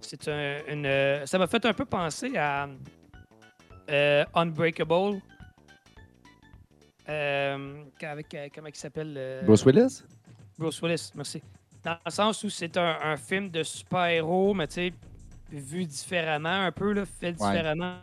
C'est 0.00 0.28
un, 0.28 0.58
une. 0.68 0.86
euh, 0.86 1.26
Ça 1.26 1.38
m'a 1.38 1.46
fait 1.46 1.64
un 1.64 1.72
peu 1.72 1.84
penser 1.84 2.36
à 2.36 2.68
euh, 3.90 4.24
Unbreakable. 4.34 5.20
Euh, 7.08 7.82
avec, 8.02 8.32
euh, 8.34 8.48
comment 8.54 8.68
il 8.68 8.74
s'appelle 8.76 9.14
euh, 9.16 9.42
Bruce 9.44 9.64
Willis? 9.64 10.02
Bruce 10.62 10.80
Willis, 10.82 11.10
merci. 11.14 11.42
Dans 11.84 11.96
le 12.04 12.10
sens 12.10 12.42
où 12.44 12.48
c'est 12.50 12.76
un, 12.76 12.96
un 13.02 13.16
film 13.16 13.50
de 13.50 13.62
super-héros, 13.62 14.54
mais 14.54 14.66
tu 14.68 14.74
sais, 14.74 14.92
vu 15.50 15.84
différemment, 15.84 16.48
un 16.66 16.72
peu, 16.72 16.92
là, 16.92 17.04
fait 17.04 17.32
différemment. 17.32 17.96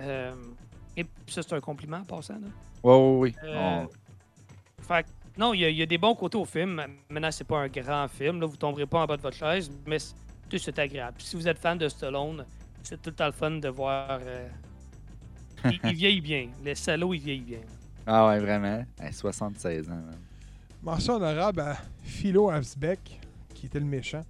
Euh, 0.00 0.34
et 0.96 1.04
ça, 1.26 1.42
c'est 1.42 1.52
un 1.54 1.60
compliment 1.60 1.98
en 1.98 2.04
passant. 2.04 2.34
Là. 2.34 2.46
Ouais, 2.82 2.94
ouais, 2.94 3.18
ouais. 3.18 3.34
Euh, 3.44 3.84
Fait 4.80 5.06
non, 5.36 5.54
il 5.54 5.60
y, 5.60 5.64
a- 5.64 5.68
il 5.68 5.76
y 5.76 5.82
a 5.82 5.86
des 5.86 5.98
bons 5.98 6.14
côtés 6.16 6.36
au 6.38 6.44
film. 6.44 6.82
Maintenant, 7.10 7.30
c'est 7.30 7.44
pas 7.44 7.58
un 7.60 7.68
grand 7.68 8.08
film. 8.08 8.40
Là, 8.40 8.46
vous 8.46 8.56
tomberez 8.56 8.86
pas 8.86 9.02
en 9.02 9.06
bas 9.06 9.16
de 9.16 9.22
votre 9.22 9.36
chaise, 9.36 9.70
mais 9.86 9.98
c'est 10.00 10.14
tout 10.48 10.58
c'est 10.58 10.76
agréable. 10.78 11.14
Puis 11.18 11.26
si 11.26 11.36
vous 11.36 11.46
êtes 11.46 11.58
fan 11.58 11.78
de 11.78 11.88
Stallone, 11.88 12.44
c'est 12.82 13.00
tout 13.00 13.10
le 13.10 13.16
temps 13.16 13.26
le 13.26 13.32
fun 13.32 13.50
de 13.52 13.68
voir. 13.68 14.18
euh, 14.22 14.48
il, 15.66 15.78
il 15.84 15.94
vieillit 15.94 16.20
bien. 16.20 16.48
Le 16.64 16.74
salaud, 16.74 17.14
il 17.14 17.20
vieillit 17.20 17.42
bien. 17.42 17.60
Ah 18.06 18.26
ouais, 18.28 18.38
vraiment. 18.40 18.84
Hey, 18.98 19.12
76 19.12 19.88
ans. 19.88 19.94
man. 19.94 20.18
Mention 20.82 21.14
honorable 21.16 21.60
à 21.60 21.76
Philo 22.02 22.50
Havsbeck, 22.50 23.20
qui 23.54 23.66
était 23.66 23.80
le 23.80 23.86
méchant. 23.86 24.24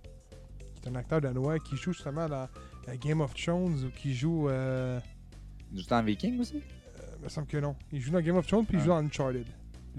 C'est 0.83 0.89
un 0.89 0.95
acteur 0.95 1.21
danois 1.21 1.59
qui 1.59 1.77
joue 1.77 1.93
justement 1.93 2.29
dans 2.29 2.49
euh, 2.89 2.95
Game 3.01 3.21
of 3.21 3.35
Thrones 3.35 3.85
ou 3.85 3.91
qui 3.91 4.15
joue. 4.15 4.49
Euh, 4.49 4.99
Juste 5.75 5.93
en 5.93 6.03
Viking 6.03 6.41
aussi? 6.41 6.57
euh, 6.57 7.03
il 7.19 7.25
me 7.25 7.29
semble 7.29 7.47
que 7.47 7.59
non. 7.59 7.77
Il 7.93 8.01
joue 8.01 8.11
dans 8.13 8.21
Game 8.21 8.37
of 8.37 8.47
Thrones 8.47 8.65
puis 8.65 8.77
il 8.77 8.81
Ah. 8.81 8.85
joue 8.85 8.91
dans 8.91 8.99
Uncharted. 8.99 9.47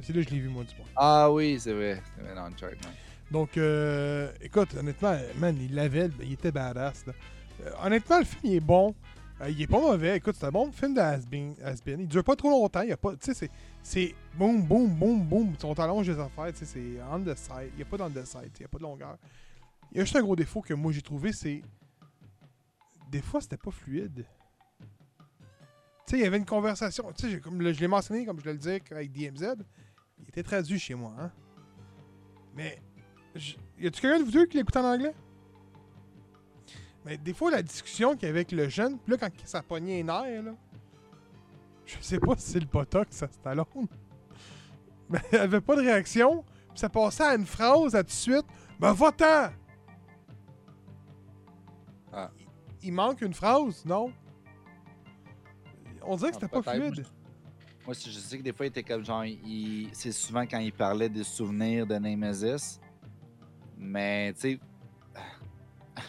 C'est 0.01 0.15
là 0.15 0.23
que 0.23 0.29
je 0.29 0.33
l'ai 0.35 0.39
vu, 0.41 0.47
moi, 0.49 0.63
du 0.63 0.73
moins. 0.77 0.87
Ah 0.95 1.29
oui, 1.31 1.57
c'est 1.59 1.73
vrai. 1.73 2.01
C'est 2.15 2.23
vrai, 2.23 2.33
dans 2.33 2.45
Uncharted, 2.45 2.77
ouais. 2.85 2.91
Donc, 3.31 3.57
euh, 3.57 4.31
écoute, 4.41 4.73
honnêtement, 4.75 5.15
man, 5.37 5.55
il 5.61 5.75
l'avait, 5.75 6.09
il 6.23 6.33
était 6.33 6.51
badass. 6.51 7.05
là. 7.05 7.13
Euh, 7.65 7.71
honnêtement, 7.83 8.19
le 8.19 8.25
film, 8.25 8.41
il 8.45 8.53
est 8.55 8.59
bon. 8.61 8.95
Euh, 9.41 9.49
il 9.49 9.61
est 9.61 9.67
pas 9.67 9.79
mauvais. 9.79 10.17
Écoute, 10.17 10.35
c'est 10.39 10.45
un 10.45 10.51
bon 10.51 10.71
film 10.71 10.93
de. 10.95 11.01
Has-Been. 11.01 11.55
Il 12.01 12.07
dure 12.07 12.23
pas 12.23 12.35
trop 12.35 12.49
longtemps. 12.49 12.81
Il 12.81 12.89
y 12.89 12.93
a 12.93 12.97
pas, 12.97 13.11
tu 13.11 13.17
sais, 13.21 13.33
c'est, 13.33 13.51
c'est 13.81 14.13
boum, 14.35 14.61
boum, 14.63 14.87
boum, 14.93 15.23
boum. 15.23 15.53
On 15.63 15.73
t'allonge 15.73 16.09
les 16.09 16.19
affaires. 16.19 16.51
C'est 16.53 17.01
on 17.11 17.19
the 17.21 17.35
side. 17.35 17.69
Il 17.73 17.77
n'y 17.77 17.81
a 17.81 17.85
pas 17.85 17.97
dans 17.97 18.09
the 18.09 18.23
side. 18.25 18.51
Il 18.55 18.59
n'y 18.59 18.65
a 18.65 18.67
pas 18.67 18.77
de 18.77 18.83
longueur. 18.83 19.17
Il 19.91 19.97
y 19.97 20.01
a 20.01 20.03
juste 20.03 20.15
un 20.15 20.21
gros 20.21 20.35
défaut 20.35 20.61
que 20.61 20.73
moi 20.73 20.91
j'ai 20.91 21.01
trouvé, 21.01 21.31
c'est. 21.33 21.61
Des 23.09 23.21
fois, 23.21 23.41
c'était 23.41 23.57
pas 23.57 23.71
fluide. 23.71 24.23
Tu 26.05 26.15
sais, 26.15 26.17
il 26.19 26.23
y 26.23 26.25
avait 26.27 26.37
une 26.37 26.45
conversation. 26.45 27.11
Tu 27.13 27.29
sais, 27.31 27.39
comme 27.39 27.59
je 27.61 27.79
l'ai 27.79 27.87
mentionné, 27.87 28.25
comme 28.25 28.39
je 28.39 28.45
le 28.45 28.55
disais 28.57 28.81
avec 28.91 29.11
DMZ, 29.11 29.55
il 30.19 30.27
était 30.27 30.43
traduit 30.43 30.77
chez 30.77 30.93
moi. 30.93 31.13
Hein? 31.19 31.31
Mais 32.55 32.79
je- 33.35 33.55
Y 33.79 33.87
a-tu 33.87 34.01
quelqu'un 34.01 34.19
de 34.19 34.23
vous 34.25 34.31
deux 34.31 34.45
qui 34.45 34.57
l'écoute 34.57 34.75
en 34.77 34.83
anglais? 34.93 35.13
Mais 37.05 37.17
des 37.17 37.33
fois, 37.33 37.49
la 37.49 37.63
discussion 37.63 38.13
qu'il 38.15 38.23
y 38.27 38.29
avait 38.29 38.39
avec 38.39 38.51
le 38.51 38.69
jeune, 38.69 38.99
puis 38.99 39.11
là, 39.13 39.17
quand 39.17 39.29
ça 39.45 39.63
pognait 39.63 39.97
les 39.97 40.03
nerfs, 40.03 40.43
là, 40.43 40.51
je 41.97 42.03
sais 42.03 42.19
pas 42.19 42.35
si 42.37 42.51
c'est 42.51 42.59
le 42.59 42.65
botox 42.65 43.23
à 43.23 43.27
Stallone, 43.27 43.87
mais 45.09 45.19
il 45.31 45.37
avait 45.37 45.61
pas 45.61 45.75
de 45.75 45.81
réaction, 45.81 46.43
puis 46.69 46.79
ça 46.79 46.89
passait 46.89 47.23
à 47.23 47.35
une 47.35 47.45
phrase 47.45 47.95
à 47.95 48.03
tout 48.03 48.07
de 48.07 48.11
suite, 48.11 48.45
ben 48.79 48.93
va-t'en! 48.93 49.51
Ah. 52.11 52.31
Il, 52.37 52.47
il 52.87 52.93
manque 52.93 53.21
une 53.21 53.33
phrase, 53.33 53.83
non? 53.85 54.11
On 56.03 56.15
dirait 56.15 56.31
que 56.31 56.37
Ah, 56.37 56.39
c'était 56.41 56.61
pas 56.61 56.73
fluide. 56.73 57.05
Moi, 57.85 57.93
je 57.93 58.11
sais 58.11 58.37
que 58.37 58.43
des 58.43 58.53
fois, 58.53 58.65
il 58.65 58.69
était 58.69 58.83
comme 58.83 59.03
genre. 59.03 59.23
C'est 59.93 60.11
souvent 60.11 60.41
quand 60.45 60.59
il 60.59 60.71
parlait 60.71 61.09
des 61.09 61.23
souvenirs 61.23 61.87
de 61.87 61.95
Nemesis. 61.95 62.79
Mais, 63.77 64.33
tu 64.33 64.39
sais. 64.39 64.59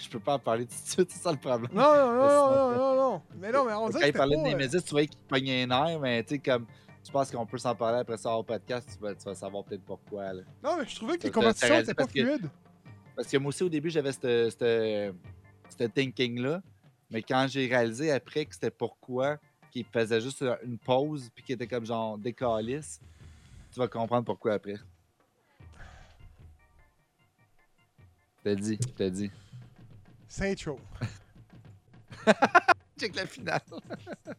Je 0.02 0.08
peux 0.08 0.20
pas 0.20 0.34
en 0.34 0.38
parler 0.38 0.66
tout 0.66 0.74
de 0.74 0.88
suite, 0.88 1.10
c'est 1.10 1.22
ça 1.22 1.32
le 1.32 1.38
problème. 1.38 1.70
Non, 1.72 1.94
non, 1.94 2.12
non, 2.12 2.26
non, 2.26 2.50
non, 2.50 2.76
non, 2.76 2.96
non. 2.96 3.22
Mais 3.36 3.52
non, 3.52 3.64
mais 3.64 3.72
on 3.72 3.84
Quand 3.84 3.90
dirait 3.90 4.02
que 4.02 4.08
il 4.08 4.18
parlait 4.18 4.36
de 4.36 4.42
euh, 4.42 4.50
Nemesis, 4.50 4.82
tu 4.82 4.90
voyais 4.90 5.06
qu'il 5.06 5.20
pognait 5.20 5.62
un 5.62 5.66
nerf, 5.66 6.00
mais 6.00 6.22
tu 6.22 6.34
sais, 6.34 6.38
comme. 6.38 6.66
Tu 7.02 7.10
penses 7.10 7.30
qu'on 7.30 7.46
peut 7.46 7.56
s'en 7.56 7.74
parler 7.74 8.00
après 8.00 8.18
ça 8.18 8.34
au 8.36 8.42
podcast, 8.42 8.88
tu 8.92 9.02
vas, 9.02 9.14
tu 9.14 9.24
vas 9.24 9.34
savoir 9.34 9.64
peut-être 9.64 9.84
pourquoi. 9.84 10.34
Là. 10.34 10.42
Non, 10.62 10.76
mais 10.78 10.86
je 10.86 10.94
trouvais 10.96 11.16
que 11.16 11.22
les 11.24 11.30
conversations 11.30 11.78
étaient 11.78 11.94
pas 11.94 12.06
fluides. 12.06 12.50
Parce 13.16 13.28
que 13.28 13.38
moi 13.38 13.48
aussi, 13.48 13.62
au 13.62 13.68
début, 13.70 13.88
j'avais 13.88 14.12
cette 14.12 15.14
thinking-là. 15.94 16.62
Mais 17.10 17.22
quand 17.22 17.46
j'ai 17.48 17.66
réalisé 17.66 18.12
après 18.12 18.44
que 18.44 18.54
c'était 18.54 18.70
pourquoi 18.70 19.38
qu'il 19.70 19.84
faisait 19.84 20.20
juste 20.20 20.44
une 20.64 20.78
pause 20.78 21.30
puis 21.34 21.44
qu'il 21.44 21.54
était 21.54 21.66
comme 21.66 21.86
genre 21.86 22.18
décalisse, 22.18 23.00
tu 23.72 23.78
vas 23.78 23.88
comprendre 23.88 24.24
pourquoi 24.24 24.54
après. 24.54 24.76
Je 28.44 28.50
te 28.50 28.54
dit, 28.54 28.78
je 28.80 28.92
te 28.92 29.08
dit. 29.08 29.30
Saint 30.30 30.54
Row. 30.64 30.78
Check 32.98 33.16
la 33.16 33.26
finale. 33.26 33.60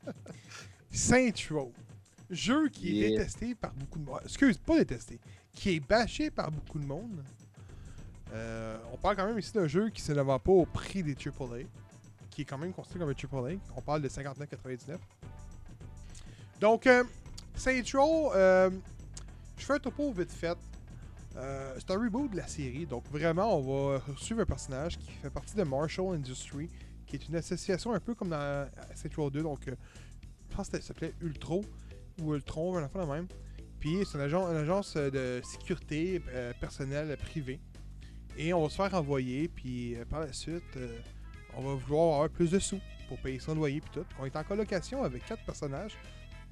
Saint 0.92 1.34
Row. 1.52 1.74
Jeu 2.30 2.70
qui 2.70 3.04
est 3.04 3.10
détesté 3.10 3.54
par 3.56 3.74
beaucoup 3.74 4.00
de 4.00 4.06
monde. 4.06 4.22
Excuse, 4.24 4.58
pas 4.58 4.78
détesté. 4.78 5.20
Qui 5.54 5.76
est 5.76 5.80
bâché 5.82 6.32
par 6.32 6.50
beaucoup 6.50 6.80
de 6.80 6.86
monde. 6.86 7.22
Euh, 8.32 8.78
on 8.94 8.98
parle 8.98 9.18
quand 9.18 9.26
même 9.26 9.38
ici 9.38 9.52
d'un 9.52 9.68
jeu 9.68 9.90
qui 9.90 10.10
ne 10.10 10.22
vend 10.22 10.40
pas 10.40 10.54
au 10.54 10.66
prix 10.66 11.04
des 11.04 11.14
AAA, 11.14 11.66
qui 12.30 12.44
est 12.44 12.46
quand 12.46 12.58
même 12.58 12.72
considéré 12.72 13.14
comme 13.14 13.40
un 13.42 13.50
AAA. 13.50 13.58
On 13.76 13.82
parle 13.82 14.02
de 14.02 14.08
59,99. 14.08 14.98
Donc, 16.62 16.88
euh, 16.88 17.04
Saints 17.54 17.84
Row, 17.94 18.32
euh, 18.34 18.70
je 19.58 19.66
fais 19.66 19.74
un 19.74 19.80
topo 19.80 20.14
vite 20.14 20.32
fait. 20.32 20.58
Euh, 21.38 21.76
c'est 21.78 21.92
un 21.92 22.00
reboot 22.00 22.32
de 22.32 22.38
la 22.38 22.48
série, 22.48 22.86
donc 22.86 23.06
vraiment, 23.10 23.58
on 23.58 23.94
va 23.94 24.02
suivre 24.18 24.42
un 24.42 24.46
personnage 24.46 24.98
qui 24.98 25.12
fait 25.12 25.30
partie 25.30 25.56
de 25.56 25.64
Marshall 25.64 26.16
Industry, 26.16 26.70
qui 27.08 27.16
est 27.16 27.28
une 27.28 27.36
association 27.36 27.94
un 27.94 28.00
peu 28.00 28.16
comme 28.16 28.30
dans 28.30 28.68
Saints 28.96 29.10
Row 29.16 29.30
2, 29.30 29.44
donc 29.44 29.68
euh, 29.68 29.76
je 30.50 30.56
pense 30.56 30.70
que 30.70 30.78
ça 30.78 30.88
s'appelait 30.88 31.14
Ultro 31.22 31.64
ou 32.22 32.36
Ultron, 32.36 32.78
un 32.78 32.84
enfant 32.84 33.06
de 33.06 33.12
même. 33.12 33.28
Puis 33.80 33.98
c'est 34.06 34.18
une, 34.18 34.24
agence, 34.24 34.96
de 34.96 35.42
sécurité 35.44 36.22
euh, 36.30 36.54
personnelle 36.60 37.18
privée. 37.18 37.60
Et 38.38 38.54
on 38.54 38.64
va 38.64 38.70
se 38.70 38.76
faire 38.76 38.94
envoyer, 38.94 39.48
puis 39.48 39.96
euh, 39.96 40.06
par 40.06 40.20
la 40.20 40.32
suite, 40.32 40.78
on 41.56 41.62
va 41.62 41.76
vouloir 41.76 42.14
avoir 42.16 42.30
plus 42.30 42.52
de 42.52 42.60
sous 42.60 42.80
pour 43.08 43.20
payer 43.20 43.40
son 43.40 43.56
loyer 43.56 43.82
puis 43.82 43.92
tout. 43.94 44.06
On 44.20 44.26
est 44.26 44.36
en 44.36 44.44
colocation 44.44 45.04
avec 45.04 45.26
quatre 45.26 45.44
personnages. 45.44 45.98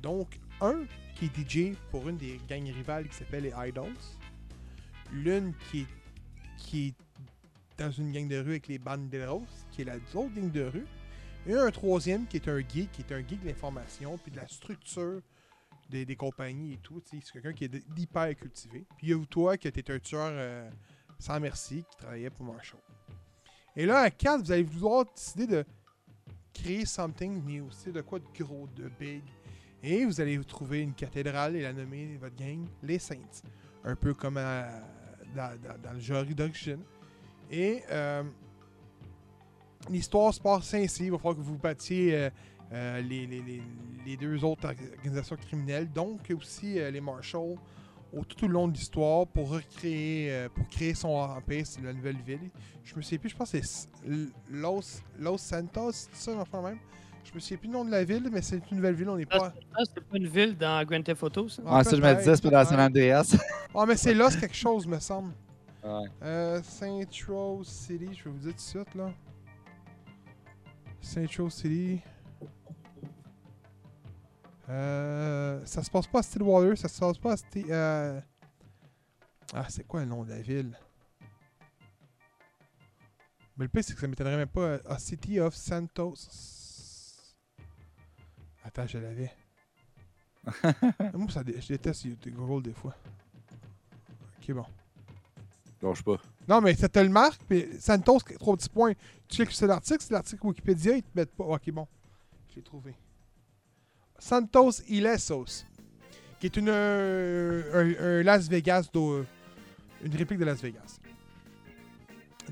Donc, 0.02 0.40
un 0.62 0.84
qui 1.16 1.26
est 1.26 1.72
DJ 1.72 1.76
pour 1.92 2.08
une 2.10 2.18
des 2.18 2.40
gangs 2.50 2.70
rivales 2.70 3.08
qui 3.08 3.16
s'appelle 3.16 3.44
les 3.44 3.54
Idols. 3.70 3.94
L'une 5.12 5.54
qui 5.70 5.82
est, 5.82 5.88
qui 6.58 6.88
est 6.88 6.96
dans 7.78 7.92
une 7.92 8.12
gang 8.12 8.28
de 8.28 8.38
rue 8.38 8.52
avec 8.52 8.68
les 8.68 8.78
Banderos, 8.78 9.46
qui 9.72 9.82
est 9.82 9.86
la 9.86 9.96
autre 9.96 10.34
gang 10.34 10.52
de 10.52 10.64
rue. 10.64 10.86
Et 11.48 11.54
un 11.54 11.72
troisième 11.72 12.28
qui 12.28 12.38
est 12.38 12.48
un 12.48 12.60
geek, 12.60 12.92
qui 12.92 13.02
est 13.02 13.14
un 13.14 13.20
geek 13.20 13.42
de 13.42 13.48
l'information 13.48 14.18
puis 14.18 14.32
de 14.32 14.38
la 14.38 14.48
structure 14.48 15.22
des, 15.90 16.16
compagnies 16.16 16.74
et 16.74 16.78
tout. 16.78 17.02
C'est 17.06 17.20
quelqu'un 17.32 17.54
qui 17.54 17.66
est 17.66 17.84
hyper 17.98 18.36
cultivé. 18.36 18.86
Puis 18.98 19.08
il 19.08 19.10
y 19.10 19.14
a 19.14 19.26
toi 19.26 19.58
qui 19.58 19.68
était 19.68 19.92
un 19.92 20.00
tueur 20.00 20.30
euh, 20.32 20.70
sans 21.18 21.40
merci 21.40 21.84
qui 21.90 21.98
travaillait 21.98 22.30
pour 22.30 22.46
Marshall. 22.46 22.82
Et 23.76 23.86
là, 23.86 24.00
à 24.00 24.12
4, 24.12 24.44
vous 24.44 24.52
allez 24.52 24.64
vouloir 24.64 25.06
décider 25.06 25.48
de 25.48 25.66
créer 26.54 26.86
something 26.86 27.44
new. 27.44 27.68
C'est 27.72 27.92
de 27.92 28.02
quoi 28.02 28.20
de 28.20 28.26
gros, 28.38 28.68
de 28.76 28.90
big. 29.00 29.24
Et 29.82 30.06
vous 30.06 30.20
allez 30.20 30.38
trouver 30.44 30.82
une 30.82 30.94
cathédrale 30.94 31.56
et 31.56 31.62
la 31.62 31.72
nommer 31.72 32.18
votre 32.18 32.36
gang 32.36 32.68
les 32.84 33.00
Saints. 33.00 33.44
Un 33.84 33.96
peu 33.96 34.14
comme 34.14 34.38
à- 34.38 34.84
dans, 35.36 35.94
le 35.94 36.00
genre 36.00 36.26
d'origine. 36.26 36.82
Et 37.52 37.82
euh, 37.90 38.24
l'histoire 39.90 40.34
se 40.34 40.40
passe 40.40 40.74
ainsi. 40.74 41.06
Il 41.06 41.12
va 41.12 41.18
falloir 41.18 41.36
que 41.36 41.42
vous 41.42 41.58
battiez 41.58 42.16
euh, 42.16 42.30
euh, 42.74 43.02
les, 43.02 44.18
deux 44.18 44.44
autres 44.44 44.68
organisations 44.68 45.36
criminelles, 45.36 45.92
donc 45.92 46.32
aussi 46.36 46.74
les 46.74 47.02
Marshals, 47.02 47.58
au, 48.12 48.24
tout 48.24 48.46
au 48.46 48.48
long 48.48 48.68
de 48.68 48.74
l'histoire 48.74 49.28
pour 49.28 49.50
recréer, 49.50 50.48
pour 50.56 50.68
créer 50.68 50.96
son 50.96 51.10
empire, 51.10 51.66
c'est 51.66 51.82
la 51.82 51.94
nouvelle 51.94 52.18
ville. 52.26 52.50
Je 52.84 52.96
me 52.96 53.02
souviens 53.02 53.20
plus, 53.20 53.30
je 53.30 53.36
pense 53.36 53.52
que 53.52 53.62
c'est 53.62 53.90
Los, 54.50 55.02
Los 55.20 55.38
Santos, 55.38 55.92
c'est 55.92 56.16
ça, 56.16 56.40
enfin 56.40 56.62
même? 56.62 56.80
Je 57.24 57.34
me 57.36 57.40
souviens 57.40 57.58
plus 57.58 57.68
du 57.68 57.74
nom 57.74 57.86
de 57.86 57.92
la 57.92 58.04
ville, 58.04 58.28
mais 58.32 58.42
c'est 58.42 58.58
une 58.72 58.78
nouvelle 58.78 58.96
ville, 58.96 59.10
on 59.10 59.18
n'est 59.18 59.26
pas. 59.26 59.54
Ah, 59.76 59.82
c'est 59.94 60.02
pas 60.04 60.18
une 60.18 60.28
ville 60.28 60.58
dans 60.58 60.84
Grand 60.86 61.02
Theft 61.04 61.22
Auto, 61.24 61.48
ça? 61.48 61.62
Ah, 61.66 61.78
Ouais, 61.78 61.84
ça, 61.84 61.96
je 61.96 62.02
me 62.02 62.16
disais, 62.16 62.36
c'est 62.36 62.42
pas 62.42 62.64
dans 62.64 62.66
San. 62.70 62.80
Andreas. 62.80 63.36
Ah, 63.76 63.86
mais 63.88 63.96
c'est 63.96 64.16
Los 64.16 64.32
quelque 64.32 64.56
chose, 64.56 64.88
me 64.88 65.00
semble. 65.00 65.32
Ouais. 65.84 66.08
Euh, 66.24 66.62
Saint 66.64 67.02
Rose 67.28 67.68
City, 67.68 68.10
je 68.16 68.24
vais 68.24 68.30
vous 68.32 68.40
dire 68.40 68.50
tout 68.52 68.56
de 68.56 68.60
suite 68.62 68.96
là. 68.96 69.12
Saint 71.02 71.26
Rose 71.38 71.54
City. 71.54 72.02
Euh, 74.70 75.62
ça 75.66 75.84
se 75.84 75.90
passe 75.90 76.08
pas 76.08 76.20
à 76.20 76.24
Stillwater, 76.24 76.76
ça 76.78 76.88
se 76.88 77.00
passe 77.00 77.18
pas 77.18 77.32
à 77.34 77.36
Sti- 77.36 77.66
euh... 77.70 78.20
Ah, 79.54 79.66
c'est 79.70 79.86
quoi 79.88 80.02
le 80.02 80.06
nom 80.08 80.24
de 80.24 80.30
la 80.30 80.42
ville? 80.42 80.78
Mais 83.58 83.66
le 83.66 83.70
pire, 83.70 83.84
c'est 83.84 83.94
que 83.94 84.00
ça 84.00 84.08
m'étonnerait 84.08 84.38
même 84.38 84.48
pas. 84.48 84.62
euh, 84.62 84.80
À 84.88 85.00
City 85.00 85.40
of 85.40 85.56
Santos. 85.56 86.16
Attends, 88.80 88.88
je 88.88 88.98
l'avais. 88.98 89.32
Moi, 91.14 91.30
ça, 91.30 91.44
dé- 91.44 91.60
je 91.60 91.68
déteste 91.68 92.08
Google 92.30 92.64
des 92.64 92.74
fois. 92.74 92.96
Ok, 94.42 94.52
bon. 94.54 94.66
Lâche 95.82 96.02
pas. 96.04 96.18
Non, 96.48 96.62
mais 96.62 96.76
ça 96.76 96.88
te 96.90 97.00
le 97.00 97.10
marque, 97.10 97.42
mais 97.50 97.68
Santos, 97.80 98.20
trois 98.40 98.56
petits 98.56 98.70
points. 98.70 98.94
Tu 99.28 99.38
cliques 99.44 99.52
sur 99.52 99.68
l'article, 99.68 100.02
c'est 100.02 100.14
l'article 100.14 100.46
Wikipédia, 100.48 100.96
ils 100.96 101.04
te 101.04 101.10
mettent 101.14 101.36
pas. 101.36 101.44
Ok, 101.44 101.70
bon. 101.72 101.88
Je 102.50 102.56
l'ai 102.56 102.62
trouvé. 102.62 102.96
Santos 104.18 104.82
Ilesos, 104.88 105.66
qui 106.40 106.48
est 106.48 106.56
une, 106.58 106.70
euh, 106.70 107.64
un, 107.74 108.20
un 108.20 108.24
Las 108.24 108.48
Vegas, 108.50 108.90
d'au- 108.92 109.26
une 110.04 110.16
réplique 110.16 110.40
de 110.40 110.46
Las 110.46 110.62
Vegas. 110.62 111.00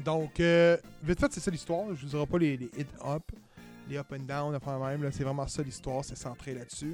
Donc, 0.04 0.40
euh, 0.40 0.78
vite 1.04 1.20
fait, 1.20 1.32
c'est 1.34 1.40
ça 1.40 1.52
l'histoire. 1.52 1.94
Je 1.96 2.02
vous 2.04 2.10
dirai 2.10 2.28
pas 2.28 2.38
les, 2.38 2.58
les 2.58 2.70
hit 2.78 2.88
up, 3.04 3.24
les 3.90 3.98
up 3.98 4.12
and 4.14 4.24
down, 4.24 4.56
enfin 4.56 4.78
même. 4.80 5.10
C'est 5.12 5.24
vraiment 5.24 5.48
ça 5.48 5.62
l'histoire, 5.64 6.04
c'est 6.04 6.18
centré 6.18 6.54
là-dessus. 6.54 6.94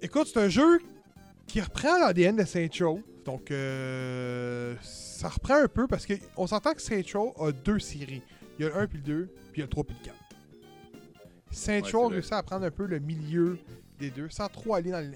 Écoute, 0.00 0.28
c'est 0.32 0.40
un 0.40 0.48
jeu 0.48 0.80
qui 1.46 1.60
reprend 1.60 1.98
l'ADN 1.98 2.36
de 2.36 2.44
Saint 2.44 2.68
Row. 2.80 3.00
Donc, 3.24 3.50
euh, 3.50 4.74
ça 4.82 5.28
reprend 5.28 5.62
un 5.62 5.68
peu 5.68 5.86
parce 5.86 6.06
qu'on 6.06 6.46
s'entend 6.46 6.72
que 6.72 6.82
Saint 6.82 7.02
Row 7.14 7.34
a 7.40 7.52
deux 7.52 7.78
séries. 7.78 8.22
Il 8.58 8.64
y 8.64 8.68
a 8.68 8.70
le 8.70 8.76
1 8.78 8.86
puis 8.88 8.98
le 8.98 9.04
2, 9.04 9.26
puis 9.26 9.36
il 9.56 9.58
y 9.58 9.62
a 9.62 9.64
le 9.66 9.70
3 9.70 9.84
puis 9.84 9.96
le 10.00 10.04
4. 10.06 10.16
Saint 11.52 11.72
Ouais, 11.74 11.80
Row 11.80 11.86
c'est 11.90 11.96
a 11.96 12.00
vrai. 12.06 12.14
réussi 12.14 12.34
à 12.34 12.42
prendre 12.42 12.64
un 12.66 12.70
peu 12.70 12.86
le 12.86 12.98
milieu 12.98 13.58
des 13.98 14.10
deux, 14.10 14.28
sans 14.28 14.48
trop 14.48 14.74
aller 14.74 14.90
dans 14.90 15.08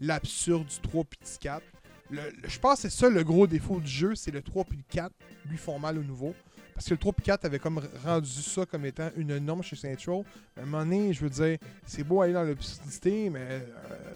l'absurde 0.00 0.66
du 0.66 0.78
3 0.80 1.04
puis 1.04 1.18
du 1.24 1.38
4. 1.40 1.62
Le- 2.10 2.22
le- 2.22 2.48
je 2.48 2.58
pense 2.60 2.82
que 2.82 2.88
c'est 2.88 2.96
ça 2.96 3.08
le 3.08 3.24
gros 3.24 3.46
défaut 3.46 3.80
du 3.80 3.90
jeu, 3.90 4.14
c'est 4.14 4.30
le 4.30 4.42
3 4.42 4.64
puis 4.64 4.76
le 4.76 4.84
4 4.88 5.12
lui 5.48 5.56
font 5.56 5.78
mal 5.78 5.98
au 5.98 6.02
nouveau. 6.04 6.34
Parce 6.80 6.88
que 6.88 6.94
le 6.94 6.98
3 6.98 7.12
puis 7.12 7.24
4 7.26 7.44
avait 7.44 7.58
comme 7.58 7.78
rendu 8.06 8.26
ça 8.30 8.64
comme 8.64 8.86
étant 8.86 9.10
une 9.14 9.36
norme 9.36 9.62
chez 9.62 9.76
Saint 9.76 9.94
Row. 10.06 10.24
À 10.56 10.62
un 10.62 10.64
moment 10.64 10.78
donné, 10.82 11.12
je 11.12 11.20
veux 11.20 11.28
dire, 11.28 11.58
c'est 11.84 12.02
beau 12.02 12.22
aller 12.22 12.32
dans 12.32 12.42
l'obscurité, 12.42 13.28
mais 13.28 13.40
euh, 13.42 13.60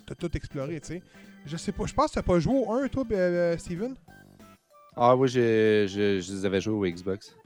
t'as 0.07 0.15
tout 0.15 0.35
exploré, 0.35 0.81
tu 0.81 0.87
sais. 0.87 1.03
Je 1.45 1.59
sais 1.59 1.73
pas, 1.73 1.85
je 1.85 1.93
pense 1.93 2.09
que 2.09 2.15
t'as 2.15 2.23
pas 2.23 2.39
joué 2.39 2.55
au 2.57 2.73
1, 2.73 2.89
toi, 2.89 3.05
euh, 3.13 3.59
Steven? 3.59 3.95
Ah 4.97 5.15
oui, 5.15 5.29
j'ai- 5.29 5.87
je, 5.89 6.21
je 6.23 6.33
les 6.33 6.47
avais 6.47 6.63
joués 6.63 6.89
au 6.91 6.95
Xbox. 6.95 7.37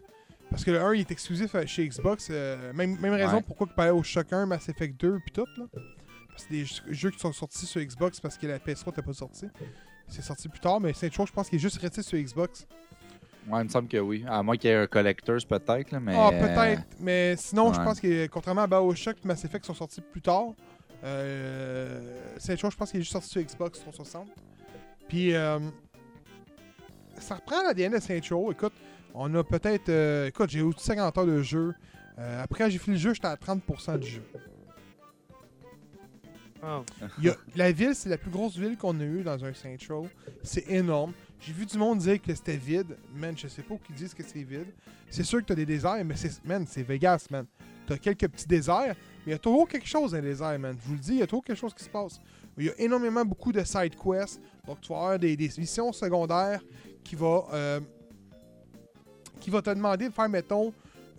Parce 0.51 0.65
que 0.65 0.71
le 0.71 0.81
1 0.81 0.95
il 0.95 1.01
est 1.01 1.11
exclusif 1.11 1.53
euh, 1.57 1.67
chez 1.67 1.89
Xbox. 1.89 2.29
euh, 2.31 2.73
même, 2.73 2.97
même 3.01 3.15
raison 3.15 3.39
Ouais. 3.39 3.43
pourquoi 3.45 3.67
il 3.69 3.75
parlait 3.75 3.91
au 3.91 4.05
Shock 4.05 4.33
1, 4.33 4.47
Mass 4.47 4.69
Effect 4.69 5.01
2 5.01 5.19
puis 5.19 5.33
tout. 5.33 5.47
Là. 5.57 5.65
Parce 6.29 6.45
que 6.45 6.51
des 6.53 6.65
jeux- 6.91 7.11
qui 7.11 7.19
sont 7.19 7.33
sortis 7.33 7.67
sur 7.67 7.81
Xbox 7.83 8.21
parce 8.21 8.39
que 8.39 8.47
la 8.47 8.61
PS3 8.61 8.87
n'était 8.93 9.03
pas 9.03 9.13
sortie. 9.15 9.47
C'est 10.07 10.23
sorti 10.23 10.49
plus 10.49 10.61
tard, 10.61 10.81
mais 10.81 10.93
Saint 10.93 11.09
Row, 11.17 11.27
je 11.27 11.33
pense 11.33 11.49
qu'il 11.49 11.57
est 11.57 11.61
juste 11.63 11.79
resté 11.79 12.03
sur 12.03 12.17
Xbox. 12.17 12.69
Ouais, 13.51 13.61
il 13.61 13.65
me 13.65 13.69
semble 13.69 13.89
que 13.89 13.97
oui. 13.99 14.25
À 14.29 14.43
moins 14.43 14.57
qu'il 14.57 14.71
y 14.71 14.73
ait 14.73 14.77
un 14.77 14.87
Collectors 14.87 15.39
peut-être, 15.49 15.91
là, 15.93 16.01
mais... 16.01 16.15
Ah, 16.17 16.31
peut-être. 16.31 16.83
Mais 17.01 17.35
sinon, 17.37 17.73
je 17.73 17.81
pense 17.81 18.01
que 18.01 18.27
contrairement 18.27 18.63
à 18.63 18.67
BioShock 18.67 19.17
et 19.25 19.27
Mass 19.29 19.45
Effect 19.45 19.63
qui 19.65 19.69
sont 19.69 19.75
sortis 19.75 20.01
plus 20.03 20.21
tard, 20.21 20.49
euh, 21.05 22.19
Saint 22.39 22.57
Row, 22.63 22.71
je 22.71 22.77
pense 22.77 22.91
qu'il 22.91 23.01
est 23.01 23.03
juste 23.03 23.13
sorti 23.13 23.29
sur 23.29 23.41
Xbox 23.43 23.81
360. 23.81 24.29
Puis, 25.09 25.35
euh, 25.35 25.59
ça 27.19 27.37
reprend 27.37 27.63
l'ADN 27.63 27.93
de 27.93 27.99
Saint 28.01 28.21
Row. 28.31 28.53
Écoute, 28.53 28.73
on 29.15 29.35
a 29.35 29.43
peut-être. 29.45 29.89
euh, 29.89 30.27
écoute, 30.27 30.51
j'ai 30.51 30.61
eu 30.61 30.73
50 30.77 31.17
heures 31.17 31.27
de 31.27 31.41
jeu. 31.43 31.75
Euh, 32.19 32.43
après, 32.43 32.71
j'ai 32.71 32.79
fini 32.79 32.97
le 32.97 33.01
jeu, 33.03 33.15
j'étais 33.15 33.29
à 33.29 33.37
30% 33.37 33.97
du 33.99 34.09
jeu. 34.09 34.23
Oh. 36.63 36.83
Il 37.19 37.25
y 37.25 37.29
a- 37.29 37.37
la 37.55 37.71
ville, 37.71 37.95
c'est 37.95 38.09
la 38.09 38.19
plus 38.19 38.31
grosse 38.31 38.57
ville 38.57 38.77
qu'on 38.77 38.99
a 38.99 39.05
eue 39.05 39.23
dans 39.23 39.45
un 39.45 39.53
Saint 39.55 39.77
Row. 39.89 40.09
C'est 40.43 40.69
énorme. 40.69 41.13
J'ai 41.41 41.53
vu 41.53 41.67
du 41.67 41.79
monde 41.79 41.99
dire 41.99 42.21
que 42.21 42.35
c'était 42.35 42.57
vide. 42.57 42.97
Man, 43.15 43.37
je 43.37 43.47
sais 43.49 43.63
pas 43.63 43.75
où 43.75 43.81
ils 43.89 43.95
disent 43.95 44.15
que 44.15 44.23
c'est 44.23 44.43
vide. 44.43 44.73
C'est 45.09 45.23
sûr 45.23 45.41
que 45.41 45.45
t'as 45.45 45.55
des 45.55 45.67
déserts, 45.67 46.05
mais 46.05 46.17
c'est, 46.17 46.45
man, 46.45 46.67
c'est 46.69 46.83
Vegas, 46.83 47.27
man. 47.31 47.47
T'as 47.87 47.97
quelques 47.97 48.29
petits 48.29 48.47
déserts, 48.47 48.95
mais 49.25 49.29
il 49.29 49.31
y 49.31 49.35
a 49.35 49.39
toujours 49.39 49.69
quelque 49.69 49.87
chose 49.87 50.11
dans 50.11 50.19
les 50.19 50.29
déserts, 50.31 50.59
man. 50.59 50.77
Je 50.83 50.89
vous 50.89 50.95
le 50.95 51.01
dis, 51.01 51.13
il 51.13 51.19
y 51.19 51.23
a 51.23 51.27
toujours 51.27 51.45
quelque 51.45 51.59
chose 51.59 51.75
qui 51.75 51.85
se 51.85 51.89
passe. 51.89 52.21
Il 52.57 52.67
y 52.67 52.71
a 52.71 52.79
énormément 52.79 53.25
beaucoup 53.25 53.53
de 53.53 53.63
side 53.63 53.95
quests. 53.95 54.41
Donc, 54.67 54.81
tu 54.81 54.89
vas 54.89 54.99
avoir 54.99 55.19
des, 55.19 55.37
missions 55.59 55.93
secondaires 55.93 56.61
qui 57.05 57.15
va, 57.15 57.45
euh, 57.53 57.81
qui 59.41 59.49
va 59.49 59.63
te 59.63 59.71
demander 59.71 60.09
de 60.09 60.13
faire, 60.13 60.29
mettons, 60.29 60.73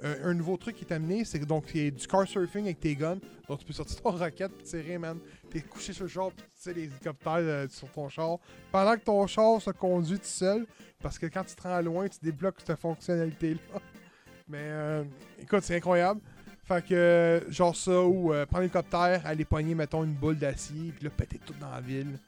euh, 0.04 0.30
un 0.30 0.34
nouveau 0.34 0.58
truc 0.58 0.76
qui 0.76 0.86
est 0.86 0.94
amené. 0.94 1.26
C'est 1.26 1.40
donc, 1.40 1.66
c'est 1.72 1.92
du 1.92 2.08
car 2.08 2.28
surfing 2.28 2.66
avec 2.66 2.80
tes 2.80 2.96
guns. 2.96 3.20
Donc, 3.48 3.60
tu 3.60 3.66
peux 3.66 3.74
sortir 3.74 4.02
ton 4.02 4.12
roquette 4.12 4.52
et 4.60 4.64
tirer, 4.64 4.98
man. 4.98 5.20
T'es 5.50 5.62
couché 5.62 5.94
sur 5.94 6.04
le 6.04 6.10
char, 6.10 6.32
puis 6.32 6.46
tu 6.62 6.74
les 6.74 6.84
hélicoptères 6.84 7.34
euh, 7.38 7.68
sur 7.70 7.90
ton 7.92 8.10
char. 8.10 8.38
Pendant 8.72 8.96
que 8.96 9.04
ton 9.04 9.26
char 9.28 9.62
se 9.62 9.72
conduit 9.72 10.20
tout 10.20 10.26
seul, 10.26 10.66
parce 11.02 11.18
que 11.18 11.26
quand 11.28 11.44
tu 11.44 11.56
te 11.56 11.62
rends 11.64 11.82
loin, 11.82 12.08
tu 12.08 12.20
débloques 12.22 12.58
cette 12.66 12.80
fonctionnalité-là. 12.80 13.80
Mais 14.48 14.58
euh, 14.62 15.04
écoute, 15.42 15.64
c'est 15.64 15.76
incroyable. 15.76 16.22
Fait 16.70 16.86
que, 16.86 16.94
euh, 16.94 17.52
genre 17.52 17.76
ça, 17.76 18.04
ou 18.04 18.32
euh, 18.32 18.46
prendre 18.46 18.62
l'hélicoptère, 18.62 19.26
aller 19.26 19.44
pogner, 19.44 19.74
mettons, 19.74 20.04
une 20.04 20.14
boule 20.14 20.38
d'acier, 20.38 20.92
puis 20.96 21.04
là, 21.04 21.10
péter 21.10 21.40
tout 21.44 21.56
dans 21.60 21.72
la 21.72 21.82
ville. 21.82 22.20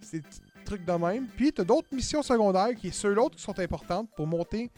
C'est 0.00 0.18
des 0.18 0.78
de 0.78 0.92
même. 0.92 1.26
Puis, 1.36 1.52
t'as 1.52 1.62
d'autres 1.62 1.86
missions 1.92 2.22
secondaires, 2.22 2.74
qui 2.74 2.90
sont 2.90 3.02
ceux-là 3.02 3.28
qui 3.28 3.40
sont 3.40 3.56
importantes 3.58 4.08
pour 4.16 4.26
monter 4.26 4.68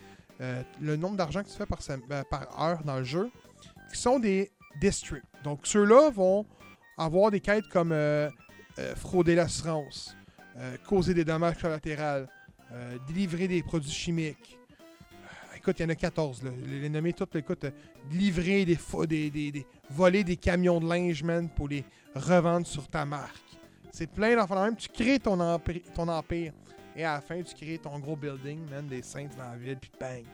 euh, 0.41 0.63
le 0.81 0.97
nombre 0.97 1.17
d'argent 1.17 1.43
que 1.43 1.49
tu 1.49 1.57
fais 1.57 1.65
euh, 1.65 2.23
par 2.31 2.63
heure 2.63 2.83
dans 2.85 2.99
le 2.99 3.05
jeu, 3.05 3.31
qui 3.93 3.99
sont 3.99 4.19
des 4.19 4.51
districts. 4.81 5.25
Donc, 5.45 5.61
ceux-là 5.67 6.11
vont 6.11 6.47
avoir 6.99 7.31
des 7.31 7.41
quêtes 7.41 7.69
comme 7.69 7.93
euh, 7.93 8.29
euh, 8.79 8.95
frauder 8.95 9.35
l'assurance, 9.35 10.17
euh, 10.57 10.77
causer 10.87 11.15
des 11.15 11.25
dommages 11.25 11.59
collatéraux, 11.59 12.27
délivrer 13.07 13.47
des 13.47 13.63
produits 13.63 13.91
chimiques. 13.91 14.59
Écoute, 15.57 15.79
il 15.79 15.83
y 15.83 15.87
en 15.87 15.91
a 15.91 15.95
14, 15.95 16.43
là. 16.43 16.51
Les, 16.67 16.81
les 16.81 16.89
nommer 16.89 17.13
toutes, 17.13 17.37
écoute, 17.37 17.67
livrer 18.11 18.65
des, 18.65 18.79
des, 19.07 19.31
des, 19.31 19.67
voler 19.91 20.25
des 20.25 20.37
camions 20.37 20.81
de 20.81 20.89
linge, 20.89 21.23
man, 21.23 21.49
pour 21.49 21.69
les 21.69 21.85
revendre 22.15 22.67
sur 22.67 22.89
ta 22.89 23.05
marque. 23.05 23.37
C'est 23.93 24.09
plein 24.09 24.37
d'enfants 24.37 24.57
de 24.57 24.61
même. 24.61 24.77
Tu 24.77 24.89
crées 24.89 25.19
ton 25.19 25.41
empire. 25.41 26.53
Et 26.97 27.05
à 27.05 27.15
la 27.15 27.21
fin, 27.21 27.43
tu 27.43 27.55
crées 27.55 27.79
ton 27.79 27.99
gros 27.99 28.17
building, 28.17 28.59
man, 28.71 28.87
des 28.87 29.03
saints 29.03 29.29
dans 29.37 29.51
la 29.51 29.57
ville, 29.57 29.77
puis 29.77 29.91
bang, 30.01 30.25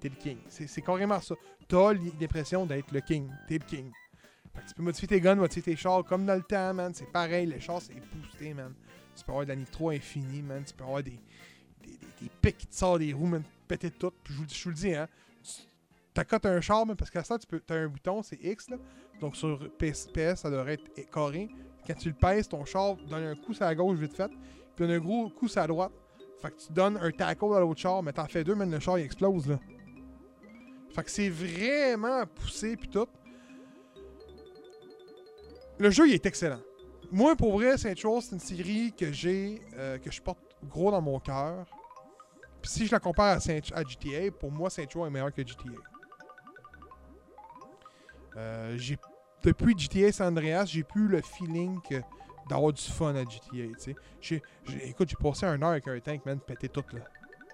t'es 0.00 0.08
le 0.08 0.14
king. 0.14 0.38
C'est 0.48 0.80
carrément 0.80 1.20
ça. 1.20 1.34
T'as 1.66 1.92
l'impression 1.92 2.64
d'être 2.64 2.92
le 2.92 3.00
king. 3.00 3.28
T'es 3.48 3.58
le 3.58 3.64
king. 3.64 3.90
Fait 4.54 4.60
que 4.62 4.68
tu 4.68 4.74
peux 4.74 4.82
modifier 4.82 5.08
tes 5.08 5.20
guns, 5.20 5.34
modifier 5.34 5.62
tes 5.62 5.76
chars 5.76 6.04
comme 6.04 6.24
dans 6.24 6.36
le 6.36 6.42
temps, 6.42 6.72
man. 6.74 6.92
C'est 6.94 7.10
pareil, 7.10 7.46
les 7.46 7.58
chars, 7.58 7.82
c'est 7.82 7.94
boosté, 8.14 8.54
man. 8.54 8.72
Tu 9.16 9.24
peux 9.24 9.32
avoir 9.32 9.44
de 9.44 9.50
la 9.50 9.56
nitro 9.56 9.90
infinie, 9.90 10.42
man. 10.42 10.62
Tu 10.64 10.74
peux 10.74 10.84
avoir 10.84 11.02
des, 11.02 11.18
des, 11.82 11.98
des, 12.20 12.30
pics 12.40 12.58
qui 12.58 12.66
te 12.66 12.74
sortent 12.74 13.00
des 13.00 13.12
roues, 13.12 13.26
man, 13.26 13.42
péter 13.66 13.90
tout. 13.90 14.12
Puis 14.22 14.34
je 14.34 14.38
vous, 14.38 14.46
je 14.48 14.62
vous 14.64 14.70
le 14.70 14.76
dis, 14.76 14.94
hein. 14.94 15.08
T'accotes 16.14 16.46
un 16.46 16.60
char, 16.60 16.86
man, 16.86 16.94
parce 16.94 17.10
qu'à 17.10 17.24
ça, 17.24 17.38
tu 17.38 17.46
peux, 17.46 17.58
t'as 17.58 17.76
un 17.76 17.88
bouton, 17.88 18.22
c'est 18.22 18.38
X, 18.42 18.68
là. 18.68 18.76
Donc 19.20 19.34
sur 19.36 19.58
PS, 19.78 20.08
PS, 20.12 20.40
ça 20.40 20.50
devrait 20.50 20.74
être 20.74 21.10
carré. 21.10 21.48
Quand 21.86 21.94
tu 21.94 22.08
le 22.08 22.14
pèses, 22.14 22.48
ton 22.48 22.64
char 22.64 22.96
donne 22.96 23.24
un 23.24 23.34
coup 23.34 23.54
la 23.58 23.74
gauche 23.74 23.98
vite 23.98 24.14
fait, 24.14 24.28
puis 24.28 24.86
donne 24.86 24.90
un 24.90 24.98
gros 24.98 25.30
coup 25.30 25.48
la 25.54 25.66
droite. 25.66 25.92
Fait 26.42 26.50
que 26.50 26.56
tu 26.56 26.72
donnes 26.72 26.98
un 27.00 27.10
tackle 27.12 27.54
à 27.54 27.60
l'autre 27.60 27.80
char, 27.80 28.02
mais 28.02 28.12
t'en 28.12 28.26
fais 28.26 28.42
deux, 28.42 28.56
man, 28.56 28.68
le 28.68 28.80
char 28.80 28.98
il 28.98 29.04
explose, 29.04 29.48
là. 29.48 29.60
Fait 30.92 31.04
que 31.04 31.10
c'est 31.10 31.28
vraiment 31.28 32.26
poussé, 32.26 32.76
puis 32.76 32.88
tout. 32.88 33.06
Le 35.78 35.90
jeu, 35.90 36.08
il 36.08 36.14
est 36.14 36.26
excellent. 36.26 36.60
Moi, 37.10 37.36
pour 37.36 37.52
vrai, 37.52 37.78
Saint 37.78 37.94
Chose, 37.94 38.24
c'est 38.24 38.34
une 38.34 38.40
série 38.40 38.92
que 38.92 39.12
j'ai, 39.12 39.62
euh, 39.76 39.98
que 39.98 40.10
je 40.10 40.20
porte 40.20 40.40
gros 40.64 40.90
dans 40.90 41.00
mon 41.00 41.20
cœur. 41.20 41.64
Puis 42.60 42.70
si 42.70 42.86
je 42.86 42.92
la 42.92 43.00
compare 43.00 43.36
à, 43.36 43.40
Saint 43.40 43.58
GTA, 43.58 44.30
pour 44.38 44.50
moi, 44.50 44.68
Saint 44.68 44.88
Chose 44.88 45.06
est 45.06 45.10
meilleur 45.10 45.32
que 45.32 45.46
GTA. 45.46 45.62
Euh, 48.36 48.76
j'ai 48.78 48.98
depuis 49.42 49.76
GTA 49.76 50.12
San 50.12 50.28
Andreas, 50.28 50.66
j'ai 50.66 50.84
plus 50.84 51.08
le 51.08 51.20
feeling 51.20 51.80
que 51.82 51.96
d'avoir 52.52 52.72
du 52.72 52.82
fun 52.82 53.14
à 53.14 53.24
GTA, 53.24 53.38
tu 53.50 53.96
sais. 54.20 54.42
Écoute, 54.84 55.08
j'ai 55.08 55.16
passé 55.16 55.46
un 55.46 55.60
heure 55.62 55.70
avec 55.70 55.88
un 55.88 55.98
tank, 56.00 56.24
man, 56.26 56.38
pété 56.40 56.68
tout, 56.68 56.84
là. 56.92 57.00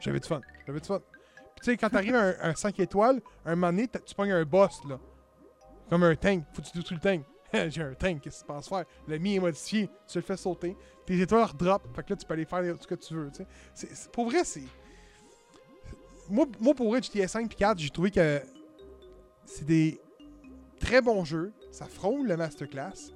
J'avais 0.00 0.20
du 0.20 0.28
fun. 0.28 0.40
J'avais 0.66 0.80
du 0.80 0.86
fun. 0.86 1.00
Puis 1.00 1.60
tu 1.62 1.70
sais, 1.70 1.76
quand 1.76 1.90
t'arrives 1.90 2.14
à 2.14 2.22
un, 2.22 2.34
un 2.50 2.54
5 2.54 2.78
étoiles, 2.80 3.20
un 3.44 3.54
moment 3.54 3.72
donné, 3.72 3.88
tu 3.88 4.14
pognes 4.14 4.32
un 4.32 4.44
boss, 4.44 4.80
là. 4.88 4.98
Comme 5.90 6.02
un 6.04 6.14
tank. 6.14 6.44
Faut 6.52 6.62
que 6.62 6.68
tu 6.68 6.82
tout 6.82 6.94
le 6.94 7.00
tank. 7.00 7.24
j'ai 7.68 7.82
un 7.82 7.94
tank, 7.94 8.20
qu'est-ce 8.20 8.42
que 8.42 8.46
tu 8.46 8.46
penses 8.46 8.68
faire? 8.68 8.84
Le 9.06 9.18
mien 9.18 9.34
est 9.34 9.40
modifié, 9.40 9.88
tu 10.06 10.18
le 10.18 10.22
fais 10.22 10.36
sauter. 10.36 10.76
Tes 11.06 11.20
étoiles 11.20 11.44
redrop, 11.44 11.82
fait 11.94 12.02
que 12.02 12.10
là, 12.10 12.16
tu 12.16 12.26
peux 12.26 12.34
aller 12.34 12.44
faire 12.44 12.62
ce 12.80 12.86
que 12.86 12.94
tu 12.94 13.14
veux, 13.14 13.30
tu 13.30 13.44
sais. 13.74 14.10
Pour 14.12 14.26
vrai, 14.26 14.44
c'est... 14.44 14.64
Moi, 16.28 16.46
moi, 16.60 16.74
pour 16.74 16.90
vrai, 16.90 17.02
GTA 17.02 17.26
5 17.26 17.50
et 17.50 17.56
4, 17.56 17.78
j'ai 17.78 17.90
trouvé 17.90 18.10
que 18.10 18.42
c'est 19.46 19.64
des 19.64 19.98
très 20.78 21.00
bons 21.00 21.24
jeux. 21.24 21.52
Ça 21.70 21.86
frôle 21.86 22.26
le 22.26 22.36
Masterclass. 22.36 23.12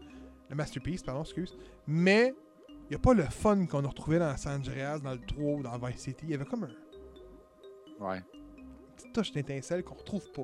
Le 0.48 0.56
Masterpiece, 0.56 1.02
pardon, 1.02 1.22
excuse. 1.22 1.58
Mais 1.86 2.34
il 2.68 2.88
n'y 2.90 2.96
a 2.96 2.98
pas 2.98 3.14
le 3.14 3.24
fun 3.24 3.66
qu'on 3.66 3.84
a 3.84 3.88
retrouvé 3.88 4.18
dans 4.18 4.36
San 4.36 4.60
Andreas, 4.60 4.98
dans 5.00 5.12
le 5.12 5.20
3 5.20 5.44
ou 5.54 5.62
dans 5.62 5.76
Vice 5.78 5.98
City. 6.00 6.24
Il 6.24 6.30
y 6.30 6.34
avait 6.34 6.44
comme 6.44 6.64
un 6.64 8.04
Ouais. 8.04 8.20
petite 8.96 9.12
touche 9.12 9.32
d'étincelle 9.32 9.82
qu'on 9.84 9.94
retrouve 9.94 10.30
pas. 10.32 10.42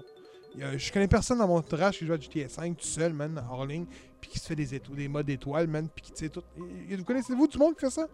Il 0.55 0.61
y 0.61 0.65
a- 0.65 0.77
je 0.77 0.93
connais 0.93 1.09
personne 1.09 1.39
dans 1.39 1.47
mon 1.49 1.57
entourage 1.59 1.99
qui 1.99 2.07
joue 2.07 2.13
à 2.15 2.19
GTA 2.19 2.49
5 2.49 2.77
tout 2.77 2.85
seul, 2.87 3.13
man, 3.13 3.43
hors 3.51 3.67
ligne, 3.67 3.87
puis 4.21 4.31
qui 4.31 4.39
se 4.39 4.47
fait 4.47 4.55
des, 4.57 4.75
éto- 4.75 4.95
des 4.95 5.09
modes 5.09 5.29
étoiles, 5.29 5.67
man, 5.69 5.89
puis 5.95 6.03
qui, 6.05 6.13
tu 6.13 6.25
sais, 6.25 6.29
tout. 6.31 6.43
Et- 6.89 6.97
Vous 6.97 7.05
connaissez-vous 7.05 7.47
du 7.47 7.59
monde 7.59 7.75
qui 7.75 7.81
fait 7.81 7.91
ça? 7.91 8.07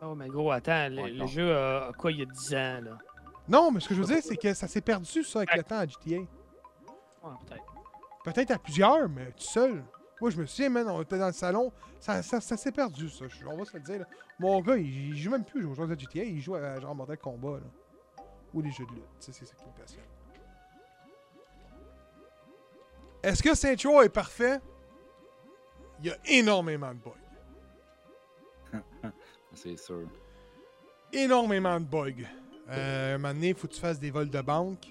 Oh, 0.00 0.14
mais 0.14 0.28
gros, 0.28 0.52
attends, 0.52 0.88
le, 0.88 1.02
Ouais, 1.02 1.10
le 1.10 1.16
non. 1.18 1.26
jeu 1.26 1.52
a, 1.52 1.88
a 1.88 1.92
quoi 1.92 2.12
il 2.12 2.18
y 2.18 2.22
a 2.22 2.26
10 2.26 2.54
ans, 2.54 2.80
là? 2.82 2.98
Non, 3.48 3.70
mais 3.72 3.80
ce 3.80 3.88
que 3.88 3.94
je 3.94 4.00
veux 4.00 4.06
dire, 4.06 4.22
c'est 4.22 4.36
que 4.36 4.54
ça 4.54 4.68
s'est 4.68 4.80
perdu, 4.80 5.24
ça, 5.24 5.40
avec 5.40 5.56
le 5.56 5.62
temps 5.64 5.78
à 5.78 5.86
GTA. 5.86 6.18
Ouais, 6.18 6.26
peut-être. 7.46 7.64
Peut-être 8.24 8.50
à 8.52 8.58
plusieurs, 8.58 9.08
mais 9.08 9.26
tout 9.32 9.38
seul. 9.44 9.82
Moi, 10.20 10.30
je 10.30 10.36
me 10.36 10.46
souviens, 10.46 10.68
man, 10.70 10.88
on 10.88 11.00
était 11.02 11.18
dans 11.18 11.28
le 11.28 11.32
salon, 11.32 11.72
ça, 12.00 12.22
ça, 12.22 12.40
ça 12.40 12.56
s'est 12.56 12.72
perdu, 12.72 13.08
ça. 13.08 13.26
Je- 13.28 13.46
On 13.46 13.56
va 13.56 13.64
se 13.64 13.76
le 13.76 13.82
dire, 13.82 14.00
là. 14.00 14.06
Mon 14.38 14.60
gars, 14.60 14.76
il, 14.76 15.10
il 15.10 15.16
joue 15.16 15.30
même 15.30 15.44
plus 15.44 15.64
aux 15.64 15.74
jeux 15.74 15.86
de 15.86 15.98
GTA, 15.98 16.24
il 16.24 16.40
joue 16.40 16.54
à 16.56 16.78
genre 16.80 16.94
Mortal 16.94 17.18
Kombat, 17.18 17.58
là. 17.60 18.24
Ou 18.54 18.62
des 18.62 18.70
jeux 18.72 18.86
de 18.86 18.92
lutte. 18.92 19.04
C'est 19.20 19.32
ça 19.32 19.44
qui 19.44 19.64
me 19.66 19.72
passionne. 19.80 20.02
Est-ce 23.22 23.42
que 23.42 23.54
Saint 23.54 23.76
Joe 23.76 24.04
est 24.04 24.08
parfait? 24.10 24.60
Il 26.00 26.06
y 26.06 26.10
a 26.10 26.16
énormément 26.26 26.94
de 26.94 27.00
bugs. 27.00 28.80
C'est 29.54 29.76
sûr. 29.76 30.08
énormément 31.12 31.80
de 31.80 31.84
bugs. 31.86 32.24
Euh, 32.70 33.14
un 33.14 33.18
moment 33.18 33.34
donné, 33.34 33.48
il 33.48 33.54
faut 33.54 33.66
que 33.66 33.72
tu 33.74 33.80
fasses 33.80 33.98
des 33.98 34.10
vols 34.10 34.30
de 34.30 34.40
banque. 34.40 34.86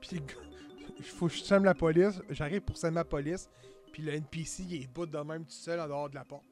Puis 0.00 0.20
il 0.98 1.04
faut 1.04 1.28
que 1.28 1.34
je 1.34 1.42
sème 1.42 1.64
la 1.64 1.74
police. 1.74 2.20
J'arrive 2.30 2.62
pour 2.62 2.76
semer 2.76 2.96
la 2.96 3.04
police. 3.04 3.48
Puis 3.92 4.02
le 4.02 4.14
NPC, 4.14 4.62
il 4.62 4.82
est 4.82 4.86
bout 4.86 5.06
de 5.06 5.18
même 5.18 5.44
tout 5.44 5.52
seul 5.52 5.80
en 5.80 5.86
dehors 5.86 6.08
de 6.08 6.14
la 6.14 6.24
porte. 6.24 6.44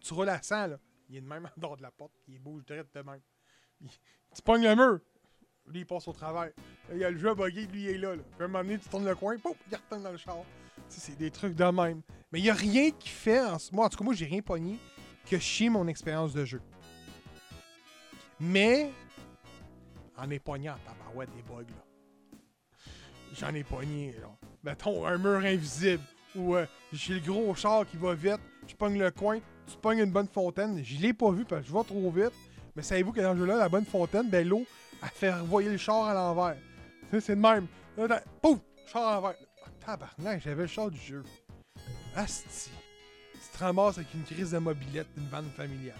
Tu 0.00 0.14
roules 0.14 0.28
à 0.28 0.40
100, 0.40 0.66
là. 0.68 0.78
Il 1.08 1.16
est 1.16 1.20
de 1.20 1.26
même 1.26 1.46
en 1.56 1.60
dehors 1.60 1.76
de 1.76 1.82
la 1.82 1.90
porte. 1.90 2.12
Il 2.28 2.38
bouge 2.38 2.64
direct 2.64 2.94
de 2.94 3.02
même. 3.02 3.20
Tu 4.34 4.42
pognes 4.42 4.64
le 4.64 4.74
mur. 4.74 5.00
Lui, 5.66 5.80
il 5.80 5.86
passe 5.86 6.06
au 6.06 6.12
travers. 6.12 6.50
Il 6.92 6.98
y 6.98 7.04
a 7.04 7.10
le 7.10 7.18
jeu 7.18 7.34
bugué, 7.34 7.66
lui, 7.66 7.84
il 7.84 7.88
est 7.88 7.98
là. 7.98 8.14
là. 8.14 8.22
Puis 8.22 8.40
à 8.40 8.44
un 8.44 8.48
moment 8.48 8.62
donné, 8.62 8.78
tu 8.78 8.88
tournes 8.88 9.06
le 9.06 9.14
coin, 9.14 9.36
pouf, 9.38 9.56
il 9.70 9.76
retourne 9.76 10.02
dans 10.02 10.12
le 10.12 10.16
char. 10.16 10.36
C'est 10.88 11.16
des 11.18 11.30
trucs 11.30 11.54
de 11.54 11.64
même. 11.64 12.02
Mais 12.30 12.38
il 12.38 12.42
n'y 12.42 12.50
a 12.50 12.54
rien 12.54 12.90
qui 12.92 13.08
fait, 13.08 13.40
en 13.40 13.56
moi, 13.72 13.86
en 13.86 13.88
tout 13.88 13.98
cas, 13.98 14.04
moi, 14.04 14.14
j'ai 14.14 14.26
rien 14.26 14.42
pogné 14.42 14.78
que 15.28 15.38
chier 15.38 15.68
mon 15.68 15.88
expérience 15.88 16.32
de 16.32 16.44
jeu. 16.44 16.62
Mais, 18.38 18.92
en 20.16 20.30
est 20.30 20.38
pogné 20.38 20.70
en 20.70 20.78
tabarouette 20.78 21.30
des 21.34 21.42
bugs, 21.42 21.62
là. 21.62 22.38
J'en 23.34 23.52
ai 23.54 23.64
pogné, 23.64 24.12
là. 24.20 24.28
Mettons, 24.62 25.04
un 25.04 25.18
mur 25.18 25.38
invisible, 25.38 26.02
ou 26.36 26.56
euh, 26.56 26.66
j'ai 26.92 27.14
le 27.14 27.20
gros 27.20 27.54
char 27.54 27.86
qui 27.86 27.96
va 27.96 28.14
vite, 28.14 28.40
je 28.66 28.74
pogne 28.74 28.98
le 28.98 29.10
coin, 29.10 29.38
tu 29.66 29.76
pognes 29.76 29.98
une 29.98 30.12
bonne 30.12 30.28
fontaine, 30.28 30.82
je 30.82 30.96
l'ai 31.00 31.12
pas 31.12 31.30
vu 31.30 31.44
parce 31.44 31.62
que 31.62 31.68
je 31.68 31.72
vais 31.72 31.84
trop 31.84 32.10
vite, 32.10 32.32
mais 32.74 32.82
savez-vous 32.82 33.12
que 33.12 33.20
dans 33.20 33.32
ce 33.32 33.38
jeu-là, 33.38 33.56
la 33.56 33.68
bonne 33.68 33.84
fontaine, 33.84 34.28
ben 34.28 34.46
l'eau, 34.46 34.64
elle 35.02 35.08
fait 35.08 35.32
revoyer 35.32 35.70
le 35.70 35.76
char 35.76 36.04
à 36.04 36.14
l'envers. 36.14 36.56
C'est 37.10 37.36
de 37.36 37.40
même. 37.40 37.66
Pouf, 38.42 38.58
char 38.86 39.08
à 39.08 39.14
l'envers. 39.14 39.34
Ah, 39.64 39.68
tabarnak, 39.84 40.42
j'avais 40.42 40.62
le 40.62 40.68
char 40.68 40.90
du 40.90 40.98
jeu. 40.98 41.22
Asti. 42.14 42.70
Tu 43.32 43.58
te 43.58 43.64
ramasses 43.64 43.98
avec 43.98 44.12
une 44.14 44.24
crise 44.24 44.50
de 44.50 44.58
mobilette 44.58 45.08
d'une 45.16 45.28
vanne 45.28 45.50
familiale. 45.56 45.96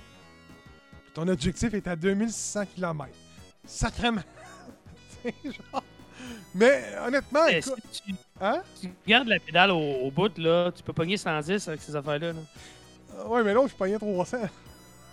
Puis 1.04 1.12
ton 1.14 1.28
objectif 1.28 1.72
est 1.74 1.86
à 1.86 1.96
2600 1.96 2.66
km. 2.74 3.10
Sacrément. 3.64 4.22
Genre. 5.44 5.82
Mais 6.56 6.82
honnêtement, 7.06 7.44
Mais 7.46 7.58
écoute- 7.58 7.74
si 7.92 8.02
tu, 8.02 8.14
hein? 8.40 8.62
tu 8.80 8.88
gardes 9.06 9.28
la 9.28 9.38
pédale 9.38 9.70
au, 9.70 9.78
au 9.78 10.10
bout, 10.10 10.36
là, 10.38 10.72
tu 10.72 10.82
peux 10.82 10.92
pogner 10.92 11.16
110 11.16 11.68
avec 11.68 11.80
ces 11.80 11.94
affaires-là. 11.94 12.32
là. 12.32 12.38
Euh, 13.18 13.24
Ouais, 13.28 13.42
mais 13.42 13.54
là, 13.54 13.66
je 13.66 13.74
pognais 13.74 13.98
300. 13.98 14.38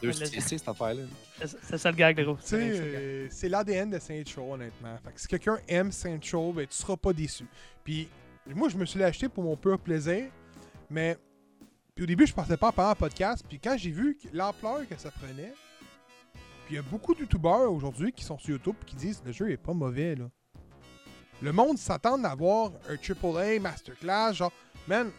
Deux 0.02 0.12
CC, 0.12 0.58
cette 0.58 0.68
affaire-là. 0.68 1.04
C'est 1.40 1.58
c'est 1.64 1.78
ça 1.78 1.90
le 1.92 1.96
gag, 1.98 2.22
gros. 2.22 2.38
C'est 2.42 2.58
euh, 2.62 3.28
l'ADN 3.44 3.90
de 3.92 4.00
Saint 4.00 4.22
Show, 4.26 4.54
honnêtement. 4.54 4.98
Fait 5.06 5.14
que 5.14 5.22
si 5.22 5.28
quelqu'un 5.28 5.58
aime 5.68 5.92
Saint 5.92 6.20
Show, 6.22 6.52
ben, 6.54 6.68
tu 6.68 6.76
seras 6.76 6.98
pas 6.98 7.14
déçu. 7.14 7.46
Puis, 7.84 8.10
moi, 8.48 8.68
je 8.70 8.78
me 8.78 8.86
suis 8.86 9.02
acheté 9.04 9.30
pour 9.30 9.44
mon 9.44 9.56
pur 9.56 9.80
plaisir, 9.80 10.26
mais. 10.90 11.18
Puis 11.96 12.04
au 12.04 12.08
début, 12.08 12.26
je 12.26 12.34
pensais 12.34 12.58
pas 12.58 12.70
en 12.70 12.72
parler 12.72 12.92
en 12.92 12.96
podcast. 12.96 13.46
Puis 13.48 13.60
quand 13.60 13.78
j'ai 13.78 13.92
vu 13.92 14.18
l'ampleur 14.34 14.88
que 14.90 14.98
ça 14.98 15.12
prenait, 15.12 15.54
puis 16.66 16.72
il 16.72 16.76
y 16.76 16.80
a 16.80 16.82
beaucoup 16.82 17.14
de 17.14 17.20
youtubeurs 17.22 17.72
aujourd'hui 17.72 18.12
qui 18.12 18.24
sont 18.26 18.38
sur 18.40 18.50
YouTube 18.50 18.76
qui 18.86 18.96
disent 18.96 19.22
le 19.26 19.32
jeu 19.32 19.52
est 19.52 19.58
pas 19.58 19.74
mauvais, 19.74 20.16
là. 20.16 20.26
Le 21.44 21.52
monde 21.52 21.78
s'attend 21.78 22.18
d'avoir 22.18 22.72
un 22.88 22.96
AAA 22.96 23.60
Masterclass, 23.60 24.34
genre, 24.34 24.54
man, 24.88 25.12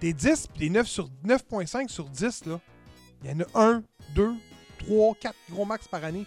des 0.00 0.12
10 0.12 0.46
puis 0.46 0.60
des 0.60 0.70
9 0.70 0.86
sur 0.86 1.10
9.5 1.26 1.88
sur 1.88 2.04
10, 2.04 2.44
là. 2.46 2.60
Il 3.24 3.30
y 3.30 3.34
en 3.34 3.40
a 3.40 3.72
1, 3.72 3.82
2, 4.14 4.32
3, 4.78 5.14
4 5.16 5.34
gros 5.50 5.64
max 5.64 5.88
par 5.88 6.04
année. 6.04 6.24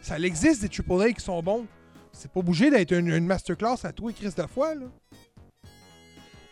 Ça 0.00 0.18
existe 0.18 0.60
des 0.60 0.68
AAA 0.68 1.12
qui 1.12 1.24
sont 1.24 1.40
bons. 1.40 1.68
C'est 2.10 2.32
pas 2.32 2.42
bougé 2.42 2.68
d'être 2.68 2.90
une, 2.90 3.24
masterclass 3.24 3.76
à 3.84 3.92
tous 3.92 4.08
les 4.08 4.14
crises 4.14 4.34
de 4.34 4.46
fois, 4.48 4.74
là. 4.74 4.86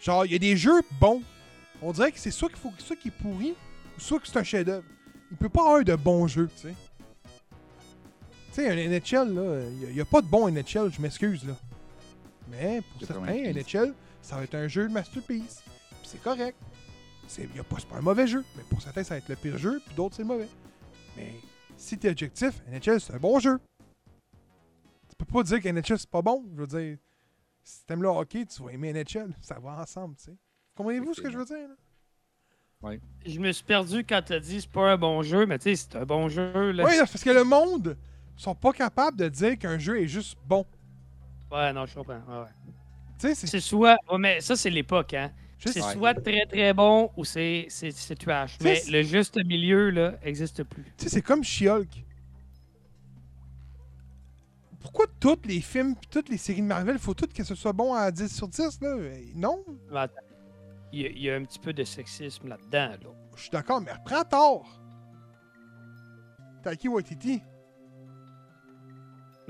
Genre, 0.00 0.24
il 0.26 0.32
y 0.32 0.36
a 0.36 0.38
des 0.38 0.56
jeux 0.56 0.80
bons. 1.00 1.22
On 1.82 1.90
dirait 1.90 2.12
que 2.12 2.20
c'est 2.20 2.30
soit 2.30 2.50
qu'il 2.50 2.58
faut 2.58 2.70
soit 2.78 2.94
qui 2.94 3.08
est 3.08 3.10
pourri, 3.20 3.56
ou 3.96 4.00
soit 4.00 4.20
que 4.20 4.28
c'est 4.28 4.38
un 4.38 4.44
chef-d'œuvre. 4.44 4.86
Il 5.32 5.36
peut 5.36 5.48
pas 5.48 5.62
avoir 5.62 5.82
de 5.82 5.96
bons 5.96 6.28
jeux, 6.28 6.48
tu 6.54 6.68
sais. 6.68 6.74
Tu 8.52 8.62
sais, 8.62 8.68
un 8.68 8.74
NHL, 8.74 9.34
là, 9.34 9.62
il 9.82 9.94
n'y 9.94 10.00
a, 10.00 10.04
pas 10.04 10.20
de 10.20 10.26
bon 10.26 10.50
NHL, 10.50 10.92
je 10.92 11.00
m'excuse, 11.00 11.44
là. 11.44 11.54
Mais 12.48 12.82
pour 12.82 13.06
certains, 13.06 13.22
un 13.22 13.52
90. 13.52 13.76
NHL, 13.76 13.94
ça 14.22 14.36
va 14.36 14.42
être 14.42 14.54
un 14.56 14.66
jeu 14.66 14.88
de 14.88 14.92
masterpiece. 14.92 15.62
Puis 15.64 16.10
c'est 16.10 16.22
correct. 16.22 16.56
C'est 17.28 17.48
y 17.54 17.60
a 17.60 17.64
pas, 17.64 17.76
c'est 17.78 17.88
pas 17.88 17.98
un 17.98 18.02
mauvais 18.02 18.26
jeu, 18.26 18.44
mais 18.56 18.64
pour 18.68 18.82
certains, 18.82 19.04
ça 19.04 19.14
va 19.14 19.18
être 19.18 19.28
le 19.28 19.36
pire 19.36 19.56
jeu, 19.56 19.80
puis 19.86 19.94
d'autres, 19.94 20.16
c'est 20.16 20.22
le 20.22 20.28
mauvais. 20.28 20.48
Mais 21.16 21.32
si 21.76 21.96
t'es 21.96 22.10
objectif, 22.10 22.60
NHL, 22.68 23.00
c'est 23.00 23.14
un 23.14 23.18
bon 23.18 23.38
jeu. 23.38 23.60
Tu 25.08 25.16
peux 25.16 25.26
pas 25.26 25.44
dire 25.44 25.62
qu'NHL, 25.62 25.98
c'est 25.98 26.10
pas 26.10 26.22
bon. 26.22 26.44
Je 26.56 26.60
veux 26.60 26.66
dire, 26.66 26.98
si 27.62 27.84
t'aimes 27.86 28.02
le 28.02 28.08
hockey, 28.08 28.46
tu 28.46 28.62
vas 28.64 28.72
aimer 28.72 28.92
NHL. 28.92 29.32
Ça 29.40 29.60
va 29.60 29.80
ensemble, 29.80 30.16
tu 30.16 30.24
sais. 30.24 30.36
Comprenez-vous 30.74 31.14
ce 31.14 31.20
que 31.20 31.30
je 31.30 31.38
veux 31.38 31.44
dire? 31.44 31.68
là? 32.82 32.96
Je 33.26 33.38
me 33.38 33.52
suis 33.52 33.64
perdu 33.64 34.04
quand 34.04 34.22
t'as 34.24 34.40
dit 34.40 34.62
c'est 34.62 34.70
pas 34.70 34.92
un 34.92 34.96
bon 34.96 35.22
jeu, 35.22 35.46
mais 35.46 35.58
tu 35.58 35.76
sais, 35.76 35.86
c'est 35.90 35.98
un 35.98 36.06
bon 36.06 36.28
jeu. 36.28 36.72
Là. 36.72 36.84
Oui, 36.84 36.92
parce 36.98 37.22
que 37.22 37.30
le 37.30 37.44
monde 37.44 37.96
sont 38.40 38.54
pas 38.54 38.72
capables 38.72 39.16
de 39.16 39.28
dire 39.28 39.58
qu'un 39.58 39.78
jeu 39.78 40.00
est 40.00 40.06
juste 40.08 40.36
bon. 40.46 40.64
Ouais, 41.50 41.72
non, 41.72 41.84
je 41.86 41.94
comprends. 41.94 42.20
Ouais, 42.28 42.38
ouais. 42.40 42.72
Tu 43.18 43.34
sais, 43.34 43.46
c'est 43.46 43.60
soit. 43.60 43.96
ouais, 44.10 44.18
mais 44.18 44.40
ça, 44.40 44.56
c'est 44.56 44.70
l'époque, 44.70 45.14
hein. 45.14 45.30
C'est 45.58 45.82
soit 45.82 46.14
très 46.14 46.46
très 46.46 46.72
bon 46.72 47.10
ou 47.18 47.24
c'est 47.24 47.68
trash. 48.18 48.56
Mais 48.62 48.80
le 48.88 49.02
juste 49.02 49.36
milieu, 49.44 49.90
là, 49.90 50.14
existe 50.22 50.62
plus. 50.64 50.84
Tu 50.96 51.04
sais, 51.04 51.08
c'est 51.10 51.22
comme 51.22 51.44
She-Hulk. 51.44 52.02
Pourquoi 54.80 55.04
tous 55.20 55.36
les 55.44 55.60
films 55.60 55.94
toutes 56.10 56.30
les 56.30 56.38
séries 56.38 56.62
de 56.62 56.66
Marvel, 56.66 56.98
faut 56.98 57.12
toutes 57.12 57.34
que 57.34 57.44
ce 57.44 57.54
soit 57.54 57.74
bon 57.74 57.92
à 57.92 58.10
10 58.10 58.34
sur 58.34 58.48
10, 58.48 58.80
là? 58.80 58.96
Non, 59.34 59.62
Mais 59.92 59.98
attends, 59.98 60.14
Il 60.92 61.02
y, 61.02 61.04
a, 61.04 61.08
il 61.10 61.22
y 61.22 61.30
a 61.30 61.34
un 61.36 61.44
petit 61.44 61.58
peu 61.58 61.74
de 61.74 61.84
sexisme 61.84 62.48
là-dedans, 62.48 62.96
là. 63.02 63.10
je 63.36 63.42
suis 63.42 63.50
d'accord, 63.50 63.82
mais 63.82 63.92
reprends 63.92 64.24
tort. 64.24 64.80
Taiki 66.62 66.88
Waititi. 66.88 67.42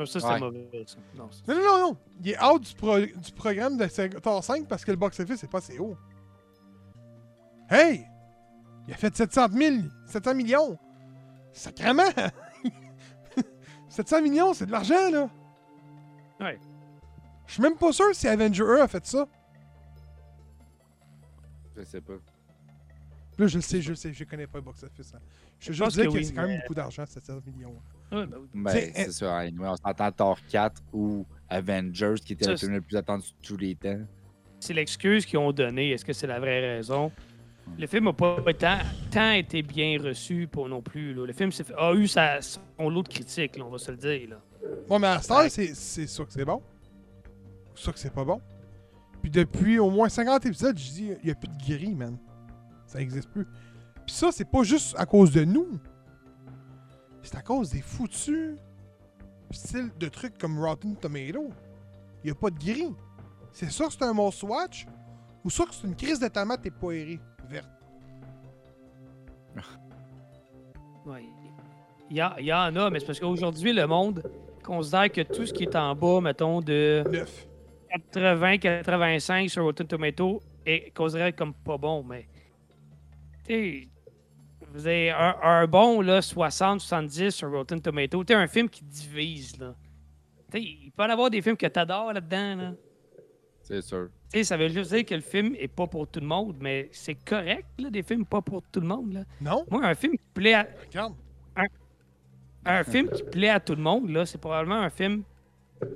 Non, 0.00 0.06
ça, 0.06 0.18
c'était 0.18 0.32
Ouais. 0.32 0.40
mauvais, 0.40 0.84
ça. 0.86 0.96
Non, 1.14 1.28
Non, 1.46 1.54
non, 1.56 1.78
non. 1.90 1.96
Il 2.22 2.30
est 2.30 2.42
out 2.42 2.62
du, 2.62 2.74
pro- 2.74 2.98
du 3.00 3.32
programme 3.36 3.76
de 3.76 3.86
Sector 3.86 4.42
5 4.42 4.66
parce 4.66 4.82
que 4.82 4.90
le 4.92 4.96
box-office 4.96 5.44
est 5.44 5.46
pas 5.50 5.58
assez 5.58 5.78
haut. 5.78 5.94
Hey! 7.68 8.06
Il 8.88 8.94
a 8.94 8.96
fait 8.96 9.14
700 9.14 9.48
000, 9.52 9.76
700 10.06 10.34
millions. 10.34 10.78
Sacrement! 11.52 12.08
700 13.90 14.22
millions, 14.22 14.54
c'est 14.54 14.64
de 14.66 14.72
l'argent, 14.72 15.10
là. 15.10 15.28
Ouais. 16.40 16.58
Je 17.46 17.52
suis 17.52 17.62
même 17.62 17.76
pas 17.76 17.92
sûr 17.92 18.06
si 18.14 18.26
Avenger 18.26 18.64
1 18.64 18.76
a 18.84 18.88
fait 18.88 19.04
ça. 19.04 19.26
Je 21.76 21.82
sais 21.84 22.00
pas. 22.00 22.14
Là, 23.38 23.46
je 23.46 23.56
le 23.56 23.62
sais, 23.62 23.82
je 23.82 23.90
le 23.90 23.96
sais, 23.96 24.12
je 24.14 24.24
connais 24.24 24.46
pas 24.46 24.58
le 24.58 24.64
box-office. 24.64 25.12
hein. 25.14 25.18
Je 25.58 25.68
veux 25.68 25.74
Je 25.74 25.84
juste 25.84 25.96
dire 25.96 26.04
que 26.06 26.10
que, 26.10 26.14
oui, 26.16 26.24
c'est 26.24 26.32
quand 26.32 26.42
même 26.42 26.50
mais- 26.52 26.60
beaucoup 26.62 26.74
d'argent, 26.74 27.04
700 27.04 27.40
millions. 27.46 27.74
Ouais, 28.12 28.26
ben 28.26 28.36
oui. 28.40 28.48
Ben, 28.54 28.70
C'est- 28.72 28.92
c'est 28.94 29.12
ça. 29.12 29.38
Anyway, 29.38 29.68
on 29.68 29.76
s'entend 29.76 30.10
Thor 30.12 30.38
4 30.48 30.82
ou 30.92 31.26
Avengers, 31.48 32.14
qui 32.24 32.32
était 32.34 32.44
Ça, 32.44 32.50
le 32.52 32.56
film 32.56 32.72
le 32.72 32.80
plus 32.80 32.96
attendu 32.96 33.28
de 33.28 33.46
tous 33.46 33.56
les 33.56 33.74
temps. 33.74 33.98
C'est 34.58 34.74
l'excuse 34.74 35.24
qu'ils 35.24 35.38
ont 35.38 35.52
donnée. 35.52 35.90
Est-ce 35.92 36.04
que 36.04 36.12
c'est 36.12 36.26
la 36.26 36.38
vraie 36.40 36.76
raison? 36.76 37.10
Le 37.78 37.86
film 37.86 38.04
n'a 38.06 38.12
pas 38.12 38.36
tant, 38.58 38.78
tant 39.10 39.30
été 39.32 39.62
bien 39.62 39.96
reçu 40.02 40.48
pour 40.50 40.68
non 40.68 40.82
plus. 40.82 41.14
là. 41.14 41.24
Le 41.26 41.32
film 41.32 41.50
a 41.78 41.92
eu 41.94 42.06
sa, 42.08 42.40
son 42.42 42.90
lot 42.90 43.02
de 43.04 43.08
critiques, 43.08 43.56
là, 43.56 43.64
on 43.64 43.70
va 43.70 43.78
se 43.78 43.90
le 43.92 43.96
dire. 43.96 44.30
Là. 44.30 44.36
Bon, 44.88 44.98
mais 44.98 45.06
à 45.06 45.20
Star, 45.22 45.38
Ouais. 45.42 45.48
c'est 45.50 45.74
c'est 45.74 46.06
sûr 46.08 46.26
que 46.26 46.32
c'est 46.32 46.44
bon. 46.44 46.60
Sûr 47.74 47.92
que 47.94 47.98
c'est 48.00 48.12
pas 48.12 48.24
bon. 48.24 48.40
Puis 49.22 49.30
depuis 49.30 49.78
au 49.78 49.90
moins 49.90 50.08
50 50.08 50.44
épisodes, 50.46 50.76
je 50.76 50.90
dis, 50.90 51.10
il 51.22 51.28
y 51.28 51.30
a 51.30 51.34
plus 51.34 51.48
de 51.48 51.56
gris, 51.76 51.94
man. 51.94 52.18
Ça 52.86 53.00
existe 53.00 53.28
plus. 53.30 53.44
Puis 54.06 54.14
ça, 54.16 54.30
c'est 54.32 54.50
pas 54.50 54.62
juste 54.64 54.94
à 54.98 55.06
cause 55.06 55.30
de 55.30 55.44
nous. 55.44 55.78
C'est 57.22 57.36
à 57.36 57.42
cause 57.42 57.70
des 57.70 57.82
foutus 57.82 58.56
styles 59.50 59.90
de 59.98 60.08
trucs 60.08 60.38
comme 60.38 60.58
Rotten 60.58 60.96
Tomato. 60.96 61.50
Il 62.24 62.28
y 62.28 62.30
a 62.30 62.34
pas 62.34 62.50
de 62.50 62.58
gris. 62.58 62.94
C'est 63.52 63.70
sûr 63.70 63.88
que 63.88 63.92
c'est 63.94 64.04
un 64.04 64.12
monstre 64.12 64.44
watch 64.44 64.86
ou 65.44 65.50
sûr 65.50 65.68
que 65.68 65.74
c'est 65.74 65.86
une 65.86 65.96
crise 65.96 66.20
de 66.20 66.28
tomate 66.28 66.64
et 66.66 66.70
poirée 66.70 67.20
verte. 67.48 67.70
Ouais. 71.06 71.24
Il 72.10 72.16
y, 72.16 72.20
y 72.20 72.52
en 72.52 72.76
a, 72.76 72.90
mais 72.90 73.00
c'est 73.00 73.06
parce 73.06 73.18
qu'aujourd'hui, 73.20 73.72
le 73.72 73.86
monde 73.86 74.22
considère 74.62 75.10
que 75.10 75.22
tout 75.22 75.46
ce 75.46 75.52
qui 75.52 75.62
est 75.62 75.74
en 75.74 75.94
bas, 75.94 76.20
mettons, 76.20 76.60
de 76.60 77.02
Neuf. 77.10 77.46
80-85 78.12 79.48
sur 79.48 79.64
Rotten 79.64 79.86
Tomato 79.86 80.42
est 80.66 80.94
considéré 80.94 81.32
comme 81.32 81.54
pas 81.54 81.78
bon, 81.78 82.04
mais. 82.04 82.28
Tu 83.46 83.88
vous 84.72 84.86
avez 84.86 85.10
un, 85.10 85.36
un 85.42 85.66
bon, 85.66 86.00
là, 86.00 86.20
60-70 86.20 87.30
sur 87.30 87.50
Rotten 87.50 87.80
Tomato. 87.80 88.22
Tu 88.24 88.32
un 88.32 88.46
film 88.46 88.68
qui 88.68 88.84
divise, 88.84 89.58
là. 89.58 89.74
Tu 90.50 90.58
sais, 90.58 90.64
il 90.64 90.92
peut 90.92 91.02
y 91.02 91.06
en 91.06 91.10
avoir 91.10 91.30
des 91.30 91.42
films 91.42 91.56
que 91.56 91.66
t'adores 91.66 92.12
là-dedans, 92.12 92.56
là. 92.56 92.72
C'est 93.62 93.82
sûr. 93.82 94.08
Tu 94.32 94.38
sais, 94.38 94.44
ça 94.44 94.56
veut 94.56 94.68
juste 94.68 94.92
dire 94.92 95.04
que 95.04 95.14
le 95.14 95.20
film 95.20 95.54
est 95.56 95.68
pas 95.68 95.86
pour 95.86 96.06
tout 96.08 96.20
le 96.20 96.26
monde, 96.26 96.56
mais 96.60 96.88
c'est 96.92 97.14
correct, 97.14 97.66
là, 97.78 97.90
des 97.90 98.02
films 98.02 98.24
pas 98.24 98.40
pour 98.40 98.62
tout 98.62 98.80
le 98.80 98.86
monde, 98.86 99.12
là. 99.12 99.24
Non? 99.40 99.64
Moi, 99.70 99.84
un 99.84 99.94
film 99.94 100.12
qui 100.12 100.24
plaît 100.34 100.54
à, 100.54 100.66
Regarde. 100.86 101.14
un 102.64 102.84
film 102.84 103.10
qui 103.10 103.22
plaît 103.24 103.50
à 103.50 103.60
tout 103.60 103.74
le 103.74 103.82
monde, 103.82 104.08
là, 104.10 104.24
c'est 104.24 104.38
probablement 104.38 104.80
un 104.80 104.90
film, 104.90 105.24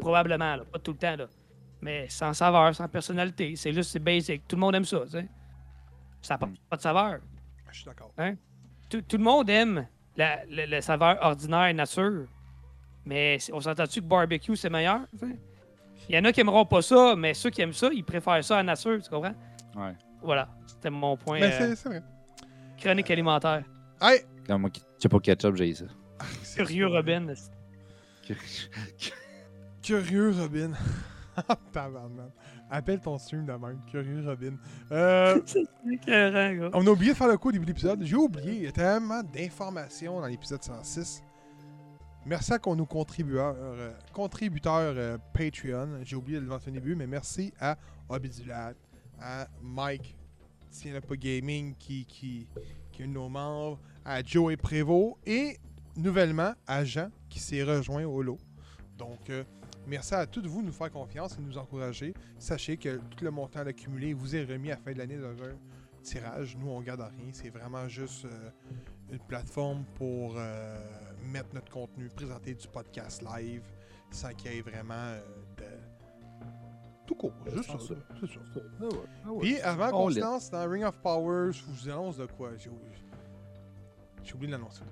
probablement, 0.01 0.57
là, 0.57 0.65
pas 0.65 0.79
tout 0.79 0.93
le 0.93 0.99
temps, 0.99 1.17
là, 1.17 1.27
mais 1.81 2.09
sans 2.09 2.33
saveur, 2.33 2.75
sans 2.75 2.89
personnalité. 2.89 3.55
C'est 3.57 3.73
juste, 3.73 3.91
c'est 3.91 3.99
basic. 3.99 4.47
Tout 4.49 4.57
le 4.57 4.61
monde 4.61 4.75
aime 4.75 4.85
ça, 4.85 5.01
tu 5.05 5.11
sais. 5.11 5.29
Ça 6.23 6.35
n'a 6.35 6.39
pas, 6.39 6.49
pas 6.71 6.77
de 6.77 6.83
saveur. 6.83 7.21
Je 7.71 7.77
suis 7.77 7.87
d'accord. 7.87 8.13
Tout, 8.95 9.03
tout 9.03 9.17
le 9.17 9.25
monde 9.25 9.51
aime 9.51 9.89
la, 10.17 10.45
la- 10.49 10.67
la 10.67 10.81
saveur 10.81 11.19
ordinaire, 11.21 11.75
nature. 11.75 12.27
Mais 13.05 13.39
on 13.53 13.61
s'entend-tu 13.61 14.01
que 14.01 14.07
barbecue, 14.07 14.55
c'est 14.55 14.71
meilleur? 14.71 15.01
Il 16.09 16.15
y 16.15 16.19
en 16.19 16.25
a 16.25 16.33
qui 16.33 16.41
aimeront 16.41 16.65
pas 16.65 16.81
ça, 16.81 17.17
mais 17.17 17.35
ceux 17.35 17.51
qui 17.51 17.61
aiment 17.61 17.73
ça, 17.73 17.89
ils 17.93 18.05
préfèrent 18.05 18.45
ça 18.45 18.59
à 18.59 18.63
nature, 18.63 19.03
tu 19.03 19.11
comprends? 19.11 19.35
Ouais. 19.75 19.95
Voilà, 20.23 20.49
c'était 20.67 20.91
mon 20.91 21.17
point. 21.17 21.41
Mais 21.41 21.53
euh, 21.61 21.75
c'est- 21.75 21.89
vrai. 21.89 22.03
chronique 22.79 23.11
alimentaire. 23.11 23.65
Hey! 24.01 24.21
Non, 24.49 24.61
moi, 24.61 24.71
pas 25.09 25.19
ketchup, 25.19 25.57
j'ai 25.57 25.75
ça. 25.75 25.87
Curieux 26.55 26.87
Robin. 26.87 27.35
Curieux 29.83 30.31
Robin. 30.39 30.73
Ah, 31.37 31.57
Tabarnak. 31.73 32.31
Appelle 32.75 32.99
ton 32.99 33.17
stream 33.19 33.47
de 33.47 33.53
même. 33.53 33.79
Curieux 33.89 34.27
Robin. 34.27 34.57
Euh, 34.91 35.41
c'est 35.47 35.65
écœurant, 35.93 36.55
gars. 36.55 36.71
on 36.73 36.85
a 36.85 36.91
oublié 36.91 37.13
de 37.13 37.17
faire 37.17 37.29
le 37.29 37.39
coup 37.39 37.51
au 37.51 37.53
début 37.53 37.67
de 37.67 37.71
l'épisode. 37.71 38.03
J'ai 38.03 38.17
oublié. 38.17 38.53
Il 38.53 38.63
y 38.65 38.67
a 38.67 38.73
tellement 38.73 39.23
d'informations 39.23 40.21
dans 40.21 40.27
l'épisode 40.27 40.61
106. 40.61 41.23
Merci 42.27 42.53
à 42.53 42.59
nos 42.75 42.85
contributeurs, 42.85 43.55
euh, 43.57 43.93
contributeurs 44.13 44.95
euh, 44.97 45.19
Patreon. 45.33 46.01
J'ai 46.03 46.17
oublié 46.17 46.39
de 46.39 46.43
le 46.43 46.51
mentionner 46.51 46.79
au 46.79 46.81
début, 46.81 46.97
mais 46.97 47.07
merci 47.07 47.53
à 47.61 47.77
Obidulat, 48.09 48.73
à 49.21 49.47
Mike, 49.63 50.17
Tiens 50.73 51.01
pas 51.01 51.15
Gaming, 51.15 51.77
qui, 51.79 52.05
qui, 52.07 52.49
qui 52.91 53.03
est 53.03 53.05
un 53.05 53.09
de 53.09 53.13
nos 53.13 53.29
membres, 53.29 53.79
à 54.05 54.21
Joey 54.21 54.57
Prévost 54.57 55.17
et 55.25 55.59
nouvellement 55.97 56.55
à 56.67 56.85
Jean, 56.85 57.09
qui 57.29 57.39
s'est 57.39 57.63
rejoint 57.63 58.05
au 58.05 58.21
lot. 58.21 58.39
Donc, 58.99 59.31
euh, 59.31 59.45
merci 59.87 60.15
à 60.15 60.27
tous 60.27 60.43
vous 60.47 60.61
de 60.61 60.67
nous 60.67 60.73
faire 60.73 60.91
confiance 60.91 61.35
et 61.35 61.37
de 61.37 61.43
nous 61.43 61.59
encourager. 61.59 62.15
Sachez 62.39 62.77
que 62.77 62.97
tout 63.17 63.25
le 63.25 63.31
montant 63.31 63.61
accumulé 63.61 64.15
vous 64.15 64.35
est 64.37 64.45
remis 64.45 64.71
à 64.71 64.75
la 64.75 64.81
fin 64.81 64.93
de 64.93 64.99
l'année 64.99 65.17
dans 65.17 65.43
un 65.43 65.57
tirage. 66.03 66.57
Nous, 66.57 66.71
on 66.71 66.81
garde 66.81 67.01
rien. 67.01 67.31
C'est 67.33 67.51
vraiment 67.51 67.89
juste 67.89 68.25
euh, 68.27 68.51
une 69.11 69.19
plateforme 69.19 69.85
pour 69.97 70.35
euh, 70.37 70.77
mettre 71.33 71.55
notre 71.55 71.73
contenu, 71.73 72.09
présenter 72.09 72.55
du 72.55 72.69
podcast 72.69 73.23
live 73.23 73.63
sans 74.11 74.33
qu'il 74.35 74.53
y 74.53 74.59
ait 74.59 74.63
vraiment 74.63 74.95
euh, 74.95 75.21
de. 75.57 75.65
Tout 77.07 77.17
court, 77.17 77.35
juste 77.53 77.69
ça. 77.69 77.95
C'est 78.19 78.27
ça. 78.27 78.41
Puis 79.39 79.61
avant 79.61 79.91
qu'on 79.91 80.07
On 80.07 80.11
se 80.11 80.21
lance 80.21 80.51
dans 80.51 80.67
Ring 80.67 80.85
of 80.85 80.97
Powers, 81.03 81.53
je 81.53 81.63
vous 81.65 81.89
annonce 81.91 82.17
de 82.17 82.25
quoi 82.25 82.57
J'ai 82.57 82.71
oublié, 82.71 82.97
oublié 84.33 84.47
de 84.47 84.53
l'annoncer. 84.53 84.85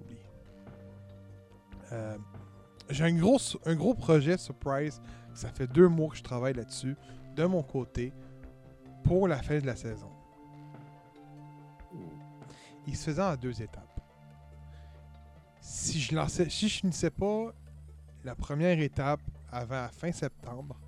Oublié. 0.00 0.18
J'ai 2.92 3.04
un 3.04 3.14
gros, 3.14 3.38
un 3.64 3.74
gros 3.74 3.94
projet 3.94 4.36
surprise. 4.36 5.00
Ça 5.32 5.48
fait 5.50 5.66
deux 5.66 5.88
mois 5.88 6.10
que 6.10 6.16
je 6.16 6.22
travaille 6.22 6.52
là-dessus, 6.52 6.94
de 7.34 7.44
mon 7.44 7.62
côté, 7.62 8.12
pour 9.02 9.26
la 9.26 9.40
fin 9.42 9.58
de 9.58 9.66
la 9.66 9.76
saison. 9.76 10.10
Il 12.86 12.94
se 12.94 13.04
faisait 13.04 13.22
en 13.22 13.34
deux 13.36 13.62
étapes. 13.62 14.00
Si 15.60 16.00
je 16.00 16.14
lançais, 16.14 16.50
si 16.50 16.68
je 16.68 16.80
finissais 16.80 17.10
pas 17.10 17.54
la 18.24 18.34
première 18.34 18.78
étape 18.78 19.20
avant 19.50 19.76
la 19.76 19.88
fin 19.88 20.12
septembre, 20.12 20.78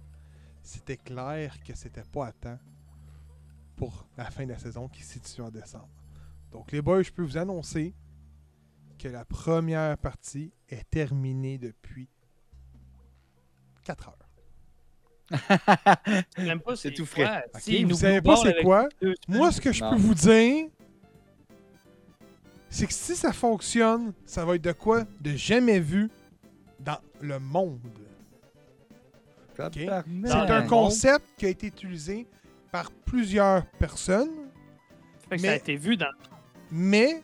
c'était 0.60 0.98
clair 0.98 1.62
que 1.62 1.74
c'était 1.74 2.02
pas 2.02 2.26
à 2.26 2.32
temps 2.32 2.58
pour 3.76 4.06
la 4.18 4.30
fin 4.30 4.44
de 4.44 4.50
la 4.50 4.58
saison 4.58 4.88
qui 4.88 5.02
se 5.02 5.14
situe 5.14 5.40
en 5.40 5.50
décembre. 5.50 5.88
Donc 6.52 6.70
les 6.70 6.82
boys, 6.82 7.02
je 7.02 7.10
peux 7.10 7.22
vous 7.22 7.38
annoncer 7.38 7.94
que 8.98 9.08
la 9.08 9.24
première 9.24 9.96
partie 9.98 10.52
est 10.68 10.88
terminée 10.90 11.58
depuis 11.58 12.08
4 13.84 14.08
heures. 14.08 14.18
Pas 16.64 16.76
C'est 16.76 16.92
tout 16.92 17.06
quoi? 17.06 17.24
frais. 17.26 17.44
Ok, 17.54 17.60
Si, 17.60 17.84
vous 17.84 17.94
savez 17.94 18.20
pas 18.22 18.36
c'est 18.36 18.62
quoi? 18.62 18.88
Moi, 19.28 19.50
ce 19.52 19.60
que 19.60 19.72
je 19.72 19.82
Non. 19.82 19.90
peux 19.90 19.96
vous 19.96 20.14
dire, 20.14 20.68
c'est 22.70 22.86
que 22.86 22.92
si 22.92 23.14
ça 23.16 23.32
fonctionne, 23.32 24.12
ça 24.26 24.44
va 24.44 24.56
être 24.56 24.62
de 24.62 24.72
quoi 24.72 25.04
de 25.20 25.34
jamais 25.36 25.80
vu 25.80 26.10
dans 26.80 26.98
le 27.20 27.38
monde. 27.38 27.80
C'est 29.56 29.88
un 29.88 30.66
concept 30.66 31.24
qui 31.38 31.46
a 31.46 31.48
été 31.48 31.68
utilisé 31.68 32.26
par 32.72 32.90
plusieurs 32.90 33.64
personnes, 33.78 34.30
Fait 35.28 35.36
que 35.36 35.42
ça 35.42 35.52
a 35.52 35.54
été 35.56 35.76
vu 35.76 35.96
dans. 35.96 36.10
mais 36.72 37.22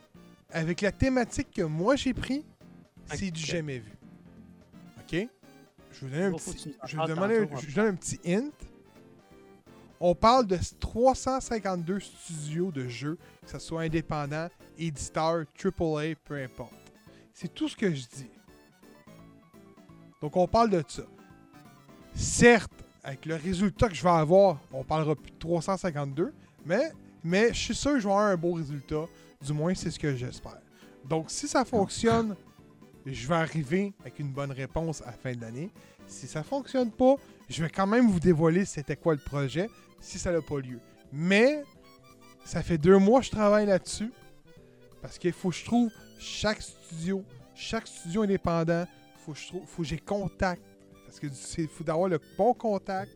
avec 0.51 0.81
la 0.81 0.91
thématique 0.91 1.51
que 1.51 1.61
moi 1.61 1.95
j'ai 1.95 2.13
pris, 2.13 2.45
c'est 3.13 3.31
du 3.31 3.41
jamais 3.41 3.79
vu. 3.79 3.91
OK? 4.99 5.27
Je 5.91 6.05
vous 6.05 6.09
donne 6.09 6.23
un 6.23 6.31
que 6.31 6.51
petit, 6.51 6.75
je 6.85 6.91
je 6.91 6.97
vous 6.97 7.73
donne 7.73 7.87
un 7.87 7.95
petit 7.95 8.19
hint. 8.25 8.53
On 9.99 10.15
parle 10.15 10.47
de 10.47 10.57
352 10.79 11.99
studios 11.99 12.71
de 12.71 12.87
jeux, 12.87 13.17
que 13.43 13.51
ce 13.51 13.59
soit 13.59 13.83
indépendant, 13.83 14.47
éditeur, 14.77 15.45
AAA, 15.63 16.15
peu 16.23 16.41
importe. 16.41 16.73
C'est 17.33 17.53
tout 17.53 17.69
ce 17.69 17.75
que 17.75 17.93
je 17.93 18.07
dis. 18.07 18.29
Donc 20.21 20.35
on 20.37 20.47
parle 20.47 20.69
de 20.71 20.83
ça. 20.87 21.03
Certes, 22.15 22.71
avec 23.03 23.25
le 23.25 23.35
résultat 23.35 23.89
que 23.89 23.95
je 23.95 24.03
vais 24.03 24.09
avoir, 24.09 24.59
on 24.71 24.83
parlera 24.83 25.15
plus 25.15 25.31
de 25.31 25.37
352, 25.37 26.33
mais, 26.65 26.91
mais 27.23 27.49
je 27.49 27.59
suis 27.59 27.75
sûr 27.75 27.93
que 27.93 27.99
je 27.99 28.07
vais 28.07 28.13
avoir 28.13 28.27
un 28.27 28.37
beau 28.37 28.53
résultat. 28.53 29.05
Du 29.41 29.53
moins, 29.53 29.73
c'est 29.73 29.91
ce 29.91 29.99
que 29.99 30.15
j'espère. 30.15 30.59
Donc 31.07 31.31
si 31.31 31.47
ça 31.47 31.65
fonctionne, 31.65 32.35
je 33.05 33.27
vais 33.27 33.35
arriver 33.35 33.93
avec 34.01 34.19
une 34.19 34.31
bonne 34.31 34.51
réponse 34.51 35.01
à 35.01 35.07
la 35.07 35.11
fin 35.13 35.33
de 35.33 35.41
l'année. 35.41 35.71
Si 36.07 36.27
ça 36.27 36.43
fonctionne 36.43 36.91
pas, 36.91 37.15
je 37.49 37.63
vais 37.63 37.69
quand 37.69 37.87
même 37.87 38.09
vous 38.09 38.19
dévoiler 38.19 38.65
c'était 38.65 38.95
quoi 38.95 39.13
le 39.13 39.19
projet 39.19 39.69
si 39.99 40.19
ça 40.19 40.31
n'a 40.31 40.41
pas 40.41 40.59
lieu. 40.59 40.79
Mais 41.11 41.63
ça 42.45 42.61
fait 42.61 42.77
deux 42.77 42.97
mois 42.97 43.19
que 43.19 43.27
je 43.27 43.31
travaille 43.31 43.65
là-dessus. 43.65 44.11
Parce 45.01 45.17
qu'il 45.17 45.33
faut 45.33 45.49
que 45.49 45.55
je 45.55 45.65
trouve 45.65 45.91
chaque 46.19 46.61
studio, 46.61 47.23
chaque 47.55 47.87
studio 47.87 48.21
indépendant, 48.21 48.85
faut 49.25 49.33
que 49.33 49.39
je 49.39 49.53
faut 49.65 49.81
que 49.81 49.87
j'ai 49.87 49.97
contact. 49.97 50.61
Parce 51.05 51.19
que 51.19 51.27
c'est 51.33 51.67
faut 51.67 51.83
d'avoir 51.83 52.07
le 52.07 52.19
bon 52.37 52.53
contact. 52.53 53.11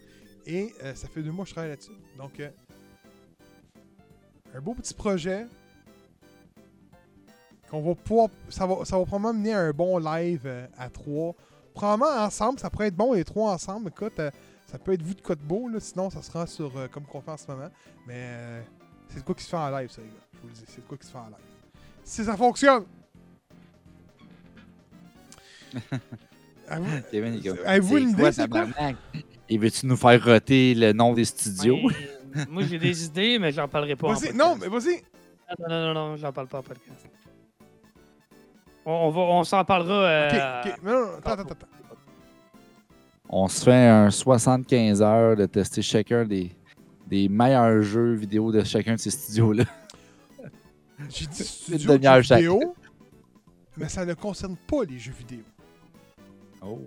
Et 0.47 0.73
euh, 0.83 0.93
ça 0.95 1.07
fait 1.07 1.21
deux 1.21 1.31
mois 1.31 1.45
que 1.45 1.49
je 1.49 1.53
travaille 1.53 1.71
là-dessus. 1.71 1.91
Donc, 2.17 2.39
euh, 2.39 2.49
un 4.53 4.61
beau 4.61 4.73
petit 4.73 4.93
projet. 4.93 5.47
Qu'on 7.75 7.81
va 7.89 7.95
pouvoir. 7.95 8.29
Ça 8.49 8.65
va, 8.65 8.85
ça 8.85 8.97
va 8.97 9.03
probablement 9.05 9.33
mener 9.33 9.53
à 9.53 9.59
un 9.59 9.71
bon 9.71 9.97
live 9.97 10.43
euh, 10.45 10.65
à 10.77 10.89
trois. 10.89 11.35
Probablement 11.73 12.21
ensemble, 12.23 12.57
ça 12.59 12.69
pourrait 12.69 12.87
être 12.87 12.95
bon 12.95 13.11
les 13.13 13.25
trois 13.25 13.51
ensemble. 13.51 13.89
Écoute, 13.89 14.17
euh, 14.19 14.31
ça 14.65 14.77
peut 14.79 14.93
être 14.93 15.01
vous 15.01 15.13
de 15.13 15.19
quoi 15.21 15.35
de 15.35 15.41
beau, 15.41 15.67
là, 15.67 15.79
sinon 15.81 16.09
ça 16.09 16.21
sera 16.21 16.47
sur 16.47 16.71
euh, 16.77 16.87
comme 16.87 17.03
qu'on 17.03 17.19
fait 17.19 17.31
en 17.31 17.37
ce 17.37 17.47
moment. 17.47 17.69
Mais 18.07 18.13
euh, 18.15 18.61
c'est 19.09 19.19
de 19.19 19.25
quoi 19.25 19.35
qui 19.35 19.43
se 19.43 19.49
fait 19.49 19.57
en 19.57 19.69
live, 19.77 19.91
ça, 19.91 20.01
les 20.01 20.07
gars. 20.07 20.13
Je 20.35 20.39
vous 20.41 20.47
le 20.47 20.53
dis, 20.53 20.63
c'est 20.67 20.81
de 20.81 20.87
quoi 20.87 20.97
qui 20.97 21.05
se 21.05 21.11
fait 21.11 21.17
en 21.17 21.25
live. 21.25 21.35
Si 22.03 22.23
ça 22.23 22.37
fonctionne! 22.37 22.85
Avez-vous- 26.67 27.01
Kevin, 27.11 27.33
il 27.33 27.45
est 27.45 27.49
comme, 27.49 27.59
Avez-vous 27.65 27.97
c'est 27.97 28.03
une 28.03 28.09
idée, 28.11 28.31
c'est 28.31 28.49
quoi? 28.49 28.65
tabarnak? 28.65 28.95
Et 29.49 29.57
veux-tu 29.57 29.85
nous 29.85 29.97
faire 29.97 30.23
roter 30.23 30.73
le 30.75 30.93
nom 30.93 31.13
des 31.13 31.25
studios? 31.25 31.75
Ouais, 31.75 32.45
moi, 32.49 32.63
j'ai 32.63 32.79
des 32.79 33.05
idées, 33.07 33.37
mais 33.37 33.51
j'en 33.51 33.67
parlerai 33.67 33.95
pas. 33.97 34.13
Vas-y, 34.13 34.33
non, 34.33 34.55
mais 34.55 34.67
vas-y! 34.69 35.03
Non, 35.59 35.67
non, 35.69 35.93
non, 35.93 35.93
non, 35.93 36.15
j'en 36.15 36.31
parle 36.31 36.47
pas 36.47 36.59
en 36.59 36.63
podcast. 36.63 37.05
On, 38.85 38.91
on 38.91 39.09
va, 39.09 39.21
on 39.21 39.43
s'en 39.43 39.65
parlera. 39.65 40.27
Ok, 40.27 40.33
euh, 40.33 40.61
ok. 40.63 40.83
Non, 40.83 40.91
non, 40.93 41.17
attends, 41.17 41.31
attends, 41.31 41.41
attends. 41.51 41.67
On 43.27 43.47
se 43.47 43.63
fait 43.63 43.87
un 43.87 44.11
75 44.11 45.01
heures 45.01 45.35
de 45.35 45.45
tester 45.47 45.81
chacun 45.81 46.25
des, 46.25 46.55
des 47.07 47.27
meilleurs 47.27 47.81
jeux 47.81 48.13
vidéo 48.13 48.51
de 48.51 48.63
chacun 48.63 48.93
de 48.93 48.99
ces 48.99 49.09
studios-là. 49.09 49.65
J'ai 51.09 51.25
dit 51.25 51.43
studio 51.43 51.97
de 51.97 52.03
jeux 52.03 52.21
chaque. 52.21 52.37
vidéo, 52.37 52.75
mais 53.75 53.89
ça 53.89 54.05
ne 54.05 54.13
concerne 54.13 54.55
pas 54.55 54.83
les 54.83 54.99
jeux 54.99 55.11
vidéo. 55.13 55.43
Oh. 56.61 56.79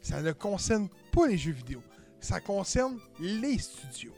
Ça 0.00 0.20
ne 0.22 0.32
concerne 0.32 0.88
pas 1.12 1.26
les 1.28 1.36
jeux 1.38 1.52
vidéo. 1.52 1.82
Ça 2.18 2.40
concerne 2.40 2.98
les 3.20 3.58
studios. 3.58 4.14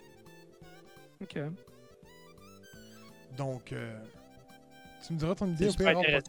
Ok. 1.20 1.38
Donc, 3.36 3.72
euh, 3.72 3.98
tu 5.06 5.12
me 5.12 5.18
diras 5.18 5.34
ton 5.34 5.46
idée 5.48 5.66
au 5.66 5.70
super 5.70 5.98
pire. 6.00 6.20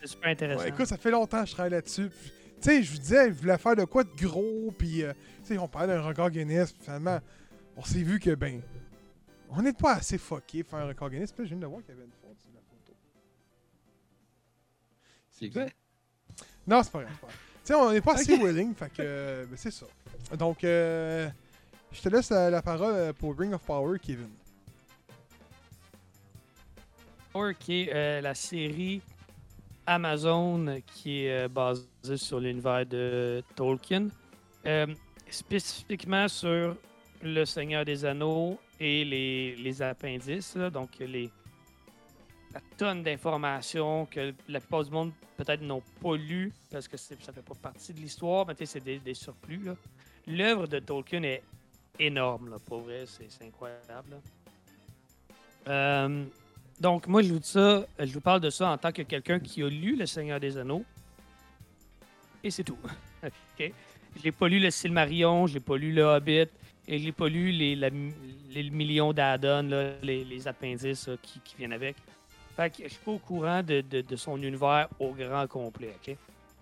C'est 0.00 0.06
super 0.08 0.30
intéressant. 0.30 0.62
Ouais, 0.62 0.68
écoute, 0.68 0.86
ça 0.86 0.96
fait 0.96 1.10
longtemps 1.10 1.42
que 1.42 1.48
je 1.48 1.52
travaille 1.52 1.72
là-dessus. 1.72 2.08
Tu 2.08 2.62
sais, 2.62 2.82
je 2.82 2.92
vous 2.92 2.98
disais, 2.98 3.28
je 3.28 3.34
voulais 3.40 3.58
faire 3.58 3.76
de 3.76 3.84
quoi 3.84 4.04
de 4.04 4.10
gros, 4.16 4.72
puis 4.76 5.02
euh, 5.02 5.12
tu 5.42 5.54
sais, 5.54 5.58
on 5.58 5.68
parlait 5.68 5.88
d'un 5.94 6.02
record 6.02 6.30
Guinness, 6.30 6.72
puis 6.72 6.82
finalement, 6.84 7.18
on 7.76 7.82
s'est 7.84 8.02
vu 8.02 8.18
que, 8.18 8.34
ben, 8.34 8.60
on 9.50 9.62
n'est 9.62 9.72
pas 9.72 9.94
assez 9.94 10.18
fucké 10.18 10.62
pour 10.62 10.70
faire 10.78 10.86
un 10.86 10.88
record 10.88 11.10
Guinness. 11.10 11.32
Puis 11.32 11.42
là, 11.42 11.48
je 11.48 11.54
viens 11.54 11.60
de 11.60 11.66
voir 11.66 11.82
qu'il 11.82 11.94
y 11.94 11.96
avait 11.98 12.06
une 12.06 12.12
faute 12.12 12.38
sur 12.40 12.50
la 12.54 12.60
photo. 12.60 12.96
C'est 15.30 15.50
quoi? 15.50 15.66
Non, 16.66 16.82
c'est 16.82 16.92
pas 16.92 17.02
grave. 17.02 17.12
c'est 17.12 17.20
pas 17.20 17.26
grave. 17.26 17.36
Tu 17.64 17.72
sais, 17.72 17.74
on 17.74 17.92
n'est 17.92 18.00
pas 18.00 18.14
assez 18.14 18.36
willing, 18.36 18.74
fait 18.74 18.88
que, 18.90 18.94
euh, 19.00 19.46
ben, 19.46 19.56
c'est 19.56 19.72
ça. 19.72 19.86
Donc, 20.38 20.64
euh, 20.64 21.28
je 21.92 22.00
te 22.00 22.08
laisse 22.08 22.30
la, 22.30 22.48
la 22.50 22.62
parole 22.62 22.94
euh, 22.94 23.12
pour 23.12 23.36
Ring 23.38 23.52
of 23.52 23.62
Power, 23.62 23.98
Kevin. 23.98 24.30
Qui 27.60 27.82
est 27.82 27.94
euh, 27.94 28.20
la 28.22 28.34
série 28.34 29.02
Amazon 29.86 30.80
qui 30.86 31.26
est 31.26 31.44
euh, 31.44 31.48
basée 31.48 32.16
sur 32.16 32.40
l'univers 32.40 32.86
de 32.86 33.42
Tolkien. 33.54 34.08
Euh, 34.64 34.86
spécifiquement 35.28 36.28
sur 36.28 36.76
Le 37.22 37.44
Seigneur 37.44 37.84
des 37.84 38.06
Anneaux 38.06 38.58
et 38.80 39.04
les, 39.04 39.54
les 39.56 39.82
appendices, 39.82 40.56
là, 40.56 40.70
donc 40.70 40.98
les, 40.98 41.30
la 42.54 42.60
tonne 42.78 43.02
d'informations 43.02 44.06
que 44.06 44.32
la 44.48 44.60
plupart 44.60 44.84
du 44.84 44.90
monde 44.90 45.12
peut-être 45.36 45.60
n'ont 45.60 45.82
pas 46.02 46.16
lu 46.16 46.54
parce 46.70 46.88
que 46.88 46.96
ça 46.96 47.14
fait 47.16 47.42
pas 47.42 47.54
partie 47.54 47.92
de 47.92 48.00
l'histoire, 48.00 48.46
mais 48.46 48.54
c'est 48.64 48.82
des, 48.82 49.14
surplus. 49.14 49.68
L'œuvre 50.26 50.66
de 50.66 50.78
Tolkien 50.78 51.22
est 51.22 51.42
énorme, 51.98 52.56
pour 52.64 52.80
vrai, 52.80 53.04
c'est 53.06 53.30
c'est 53.30 53.44
incroyable. 53.44 54.16
là. 55.66 56.16
Donc, 56.80 57.06
moi, 57.06 57.22
je 57.22 57.32
vous 57.32 58.20
parle 58.20 58.40
de 58.40 58.50
ça 58.50 58.70
en 58.70 58.78
tant 58.78 58.92
que 58.92 59.02
quelqu'un 59.02 59.40
qui 59.40 59.62
a 59.62 59.68
lu 59.68 59.96
Le 59.96 60.06
Seigneur 60.06 60.38
des 60.38 60.58
Anneaux. 60.58 60.84
Et 62.44 62.50
c'est 62.50 62.64
tout. 62.64 62.78
OK? 63.24 63.72
Je 64.16 64.22
n'ai 64.24 64.32
pas 64.32 64.48
lu 64.48 64.60
le 64.60 64.70
Silmarillion, 64.70 65.46
je 65.46 65.54
n'ai 65.54 65.60
pas 65.60 65.76
lu 65.76 65.92
le 65.92 66.02
Hobbit, 66.02 66.48
et 66.88 66.98
je 66.98 67.04
n'ai 67.04 67.12
pas 67.12 67.28
lu 67.28 67.50
les, 67.50 67.74
les 67.76 68.70
millions 68.70 69.12
d'add-ons, 69.12 69.96
les, 70.02 70.48
appendices 70.48 71.10
qui, 71.22 71.40
viennent 71.58 71.72
avec. 71.72 71.96
Fait 72.54 72.70
que 72.70 72.84
je 72.84 72.88
suis 72.88 73.04
pas 73.04 73.10
au 73.12 73.18
courant 73.18 73.62
de, 73.62 73.80
de- 73.80 74.16
son 74.16 74.40
univers 74.42 74.88
au 74.98 75.12
grand 75.12 75.46
complet. 75.46 75.94
OK? 75.96 76.16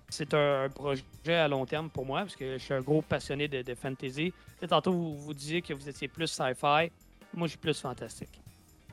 C'est 0.09 0.33
un, 0.35 0.69
projet 0.69 1.03
à 1.29 1.49
long 1.49 1.67
terme 1.67 1.91
pour 1.91 2.07
moi, 2.07 2.21
parce 2.21 2.37
que 2.37 2.57
je 2.57 2.63
suis 2.63 2.75
un 2.75 2.81
gros 2.81 3.03
passionné 3.03 3.49
de, 3.49 3.63
de 3.63 3.75
fantasy. 3.75 4.33
Tantôt, 4.69 4.93
vous, 4.93 5.19
vous 5.19 5.35
disiez 5.35 5.61
que 5.61 5.75
vous 5.75 5.89
étiez 5.89 6.09
plus 6.09 6.29
sci-fi. 6.29 6.91
Moi, 7.35 7.47
je 7.47 7.49
suis 7.49 7.59
plus 7.59 7.79
fantastique. 7.81 8.44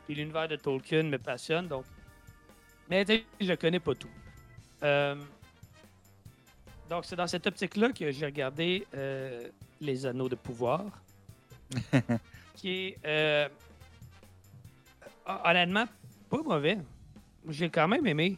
Puis 0.05 0.15
l'univers 0.15 0.47
de 0.47 0.55
Tolkien 0.55 1.03
me 1.03 1.17
passionne, 1.17 1.67
donc. 1.67 1.85
Mais 2.89 3.05
je 3.39 3.53
connais 3.53 3.79
pas 3.79 3.95
tout. 3.95 4.09
Euh, 4.83 5.15
Donc, 6.89 7.05
c'est 7.05 7.15
dans 7.15 7.27
cette 7.27 7.47
optique-là 7.47 7.91
que 7.93 8.11
j'ai 8.11 8.25
regardé 8.25 8.85
euh, 8.93 9.47
Les 9.79 10.05
Anneaux 10.05 10.27
de 10.27 10.35
pouvoir, 10.35 10.83
qui 12.55 12.69
est 12.69 12.97
euh, 13.05 13.47
hon- 15.25 15.39
honnêtement 15.45 15.85
pas 16.29 16.41
mauvais. 16.43 16.77
J'ai 17.47 17.69
quand 17.69 17.87
même 17.87 18.05
aimé. 18.05 18.37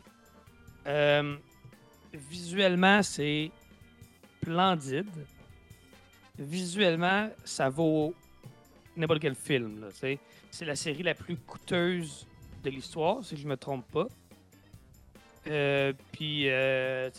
Visuellement, 2.14 3.02
c'est 3.02 3.50
splendide. 4.42 5.10
Visuellement, 6.38 7.30
ça 7.44 7.70
vaut 7.70 8.14
n'importe 8.96 9.22
quel 9.22 9.36
film. 9.36 9.82
là. 9.82 9.88
C'est 10.56 10.66
la 10.66 10.76
série 10.76 11.02
la 11.02 11.16
plus 11.16 11.36
coûteuse 11.36 12.28
de 12.64 12.70
l'histoire, 12.70 13.26
si 13.26 13.36
je 13.38 13.48
me 13.48 13.58
trompe 13.58 13.92
pas. 13.92 14.08
Euh, 15.48 15.94
Puis, 16.12 16.48
euh, 16.48 17.10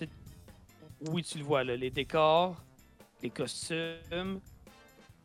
oui, 1.11 1.24
tu 1.24 1.39
le 1.39 1.44
vois, 1.44 1.65
là, 1.65 1.74
les 1.74 1.90
décors, 1.90 2.62
les 3.20 3.31
costumes, 3.31 4.39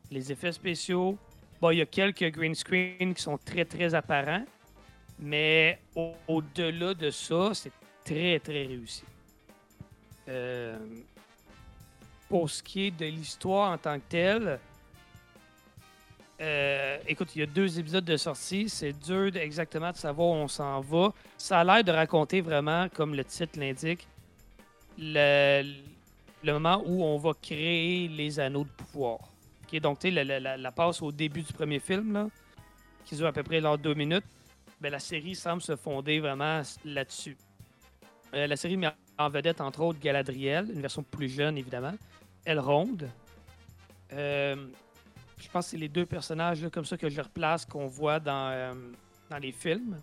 les 0.09 0.31
effets 0.31 0.51
spéciaux. 0.51 1.19
Bon, 1.61 1.69
il 1.69 1.77
y 1.77 1.81
a 1.81 1.85
quelques 1.85 2.31
green 2.31 2.55
screens 2.55 3.13
qui 3.13 3.21
sont 3.21 3.37
très, 3.37 3.63
très 3.63 3.93
apparents, 3.93 4.43
mais 5.19 5.79
au- 5.95 6.15
au-delà 6.27 6.95
de 6.95 7.11
ça, 7.11 7.51
c'est 7.53 7.71
très, 8.03 8.39
très 8.39 8.65
réussi. 8.65 9.03
Euh, 10.29 10.79
pour 12.27 12.49
ce 12.49 12.63
qui 12.63 12.87
est 12.87 12.91
de 12.91 13.05
l'histoire 13.05 13.71
en 13.71 13.77
tant 13.77 13.99
que 13.99 14.05
telle, 14.09 14.59
euh, 16.41 16.97
écoute, 17.07 17.35
il 17.35 17.39
y 17.39 17.43
a 17.43 17.45
deux 17.45 17.79
épisodes 17.79 18.05
de 18.05 18.17
sortie. 18.17 18.69
C'est 18.69 18.93
dur 18.93 19.35
exactement 19.35 19.91
de 19.91 19.97
savoir 19.97 20.29
où 20.29 20.33
on 20.33 20.47
s'en 20.47 20.79
va. 20.79 21.13
Ça 21.37 21.59
a 21.59 21.63
l'air 21.63 21.83
de 21.83 21.91
raconter 21.91 22.41
vraiment, 22.41 22.87
comme 22.89 23.13
le 23.13 23.25
titre 23.25 23.59
l'indique, 23.59 24.07
le, 24.97 25.63
moment 26.43 26.81
où 26.85 27.03
on 27.03 27.17
va 27.17 27.33
créer 27.41 28.07
les 28.07 28.39
anneaux 28.39 28.63
de 28.63 28.69
pouvoir. 28.69 29.19
Ok, 29.63 29.79
donc, 29.81 29.99
tu 29.99 30.13
sais, 30.13 30.23
la, 30.23 30.71
passe 30.71 31.01
au 31.01 31.11
début 31.11 31.41
du 31.41 31.53
premier 31.53 31.79
film, 31.79 32.13
là, 32.13 32.27
qui 33.05 33.15
dure 33.15 33.27
à 33.27 33.33
peu 33.33 33.43
près 33.43 33.59
de 33.59 33.75
deux 33.77 33.93
minutes, 33.93 34.25
ben, 34.79 34.91
la 34.91 34.99
série 34.99 35.35
semble 35.35 35.61
se 35.61 35.75
fonder 35.75 36.19
vraiment 36.19 36.61
là-dessus. 36.85 37.37
Euh, 38.33 38.47
la 38.47 38.55
série 38.55 38.77
met 38.77 38.89
en 39.17 39.29
vedette, 39.29 39.59
entre 39.59 39.81
autres, 39.81 39.99
Galadriel, 39.99 40.69
une 40.73 40.81
version 40.81 41.03
plus 41.03 41.27
jeune, 41.27 41.57
évidemment. 41.57 41.93
Elrond. 42.45 42.97
Euh, 44.13 44.55
je 45.39 45.49
pense 45.49 45.65
que 45.65 45.71
c'est 45.71 45.77
les 45.77 45.89
deux 45.89 46.05
personnages 46.05 46.61
là, 46.61 46.69
comme 46.69 46.85
ça 46.85 46.97
que 46.97 47.09
je 47.09 47.21
replace 47.21 47.65
qu'on 47.65 47.87
voit 47.87 48.19
dans, 48.19 48.49
euh, 48.51 48.73
dans 49.29 49.37
les 49.37 49.51
films. 49.51 50.01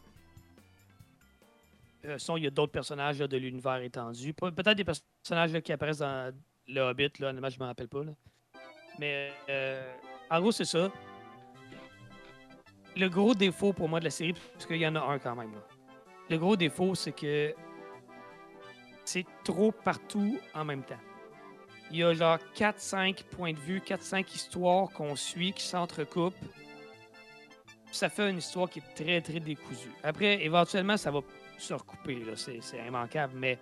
Euh, 2.05 2.17
il 2.37 2.45
y 2.45 2.47
a 2.47 2.51
d'autres 2.51 2.73
personnages 2.73 3.19
de 3.19 3.37
l'univers 3.37 3.77
étendu. 3.83 4.33
Pe- 4.33 4.51
Peut-être 4.51 4.77
des 4.77 4.85
personnages 4.85 5.61
qui 5.61 5.73
apparaissent 5.73 5.99
dans 5.99 6.33
le 6.69 6.81
Hobbit, 6.81 7.11
là, 7.19 7.29
honnêtement, 7.31 7.49
je 7.51 7.57
ne 7.59 7.63
me 7.63 7.67
rappelle 7.69 7.89
pas. 7.89 8.03
Mais 8.99 9.31
euh, 9.49 9.93
En 10.31 10.41
gros, 10.41 10.53
c'est 10.53 10.65
ça. 10.65 10.91
Le 12.97 13.09
gros 13.09 13.35
défaut 13.35 13.73
pour 13.73 13.89
moi 13.89 13.99
de 14.01 14.05
la 14.05 14.11
série, 14.11 14.33
parce 14.55 14.67
qu'il 14.67 14.77
y 14.79 14.87
en 14.87 14.95
a 14.97 15.01
un 15.01 15.19
quand 15.19 15.37
même, 15.37 15.53
le 16.31 16.39
gros 16.39 16.57
défaut, 16.57 16.95
c'est 16.95 17.13
que 17.13 17.55
c'est 19.05 19.27
trop 19.45 19.71
partout 19.71 20.39
en 20.55 20.65
même 20.65 20.83
temps. 20.83 20.99
Il 21.91 21.99
y 21.99 22.03
a 22.03 22.13
genre 22.15 22.39
4-5 22.57 23.25
points 23.25 23.53
de 23.53 23.59
vue, 23.59 23.79
4-5 23.79 24.35
histoires 24.35 24.89
qu'on 24.91 25.15
suit, 25.15 25.53
qui 25.53 25.63
s'entrecoupent. 25.63 26.35
Ça 27.93 28.09
fait 28.09 28.29
une 28.29 28.39
histoire 28.39 28.69
qui 28.69 28.81
est 28.81 28.95
très, 28.95 29.21
très 29.21 29.41
décousue. 29.41 29.93
Après, 30.03 30.45
éventuellement, 30.45 30.97
ça 30.97 31.11
va 31.11 31.21
se 31.59 31.75
recouper, 31.75 32.23
c'est, 32.35 32.61
immanquable, 32.87 33.35
mais 33.37 33.59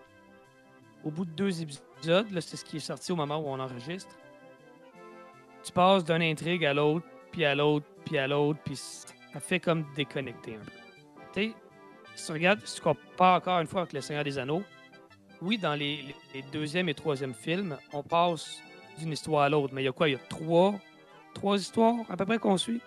au 1.05 1.11
bout 1.11 1.25
de 1.25 1.31
deux 1.31 1.63
épisodes, 1.63 2.27
c'est 2.41 2.57
ce 2.57 2.65
qui 2.65 2.79
est 2.79 2.81
sorti 2.81 3.13
au 3.13 3.17
moment 3.17 3.39
où 3.39 3.47
on 3.47 3.61
enregistre, 3.61 4.17
tu 5.63 5.73
passes 5.73 6.05
d'une 6.05 6.23
intrigue 6.23 6.65
à 6.65 6.75
l'autre, 6.75 7.07
puis 7.31 7.45
à 7.45 7.55
l'autre, 7.55 7.87
puis 8.05 8.19
à 8.19 8.27
l'autre, 8.27 8.59
puis 8.65 8.77
ça 8.77 9.41
fait 9.41 9.61
comme 9.61 9.85
déconnecter 9.95 10.57
un 10.57 10.65
peu. 10.65 10.73
Tu 11.33 11.51
sais, 11.51 11.55
si 12.15 12.27
tu 12.27 12.33
regardes, 12.33 12.61
si 12.65 12.77
tu 12.77 12.81
compares 12.83 13.37
encore 13.37 13.61
une 13.61 13.67
fois 13.67 13.83
avec 13.83 13.93
Le 13.93 14.01
Seigneur 14.01 14.25
des 14.25 14.39
Anneaux, 14.39 14.63
oui, 15.45 15.59
dans 15.59 15.75
les, 15.75 16.05
les- 16.35 16.43
deuxième 16.53 16.89
et 16.89 16.95
troisième 16.95 17.35
films, 17.35 17.77
on 17.93 18.03
passe 18.03 18.61
d'une 18.99 19.13
histoire 19.13 19.43
à 19.43 19.49
l'autre, 19.49 19.73
mais 19.75 19.83
il 19.83 19.85
y 19.87 19.89
a 19.89 19.93
quoi? 19.93 20.09
Il 20.09 20.13
y 20.13 20.17
a 20.17 20.21
trois, 20.29 20.75
trois 21.35 21.59
histoires 21.59 21.97
à 22.09 22.17
peu 22.17 22.25
près 22.25 22.39
qu'on 22.39 22.57
suit? 22.57 22.81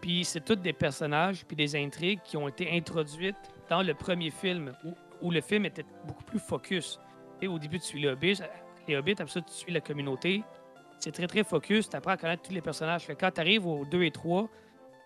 Puis 0.00 0.24
c'est 0.24 0.44
toutes 0.44 0.62
des 0.62 0.72
personnages 0.72 1.44
puis 1.46 1.56
des 1.56 1.76
intrigues 1.76 2.20
qui 2.24 2.36
ont 2.36 2.48
été 2.48 2.76
introduites 2.76 3.36
dans 3.68 3.82
le 3.82 3.94
premier 3.94 4.30
film, 4.30 4.74
où, 4.84 4.94
où 5.20 5.30
le 5.30 5.40
film 5.40 5.64
était 5.64 5.84
beaucoup 6.06 6.24
plus 6.24 6.40
focus. 6.40 6.98
Et 7.40 7.46
au 7.48 7.58
début, 7.58 7.78
tu 7.78 7.86
suis 7.86 8.00
les 8.00 8.08
Hobbits, 8.08 8.40
les 8.88 8.96
Hobbits, 8.96 9.12
après 9.12 9.28
ça, 9.28 9.40
tu 9.40 9.52
suis 9.52 9.72
la 9.72 9.80
communauté. 9.80 10.42
C'est 10.98 11.12
très, 11.12 11.26
très 11.26 11.44
focus. 11.44 11.88
Tu 11.88 11.96
apprends 11.96 12.12
à 12.12 12.16
connaître 12.16 12.42
tous 12.42 12.52
les 12.52 12.60
personnages. 12.60 13.02
Fait 13.02 13.14
que 13.14 13.20
quand 13.20 13.30
tu 13.32 13.40
arrives 13.40 13.66
aux 13.66 13.84
2 13.84 14.02
et 14.04 14.10
3, 14.10 14.48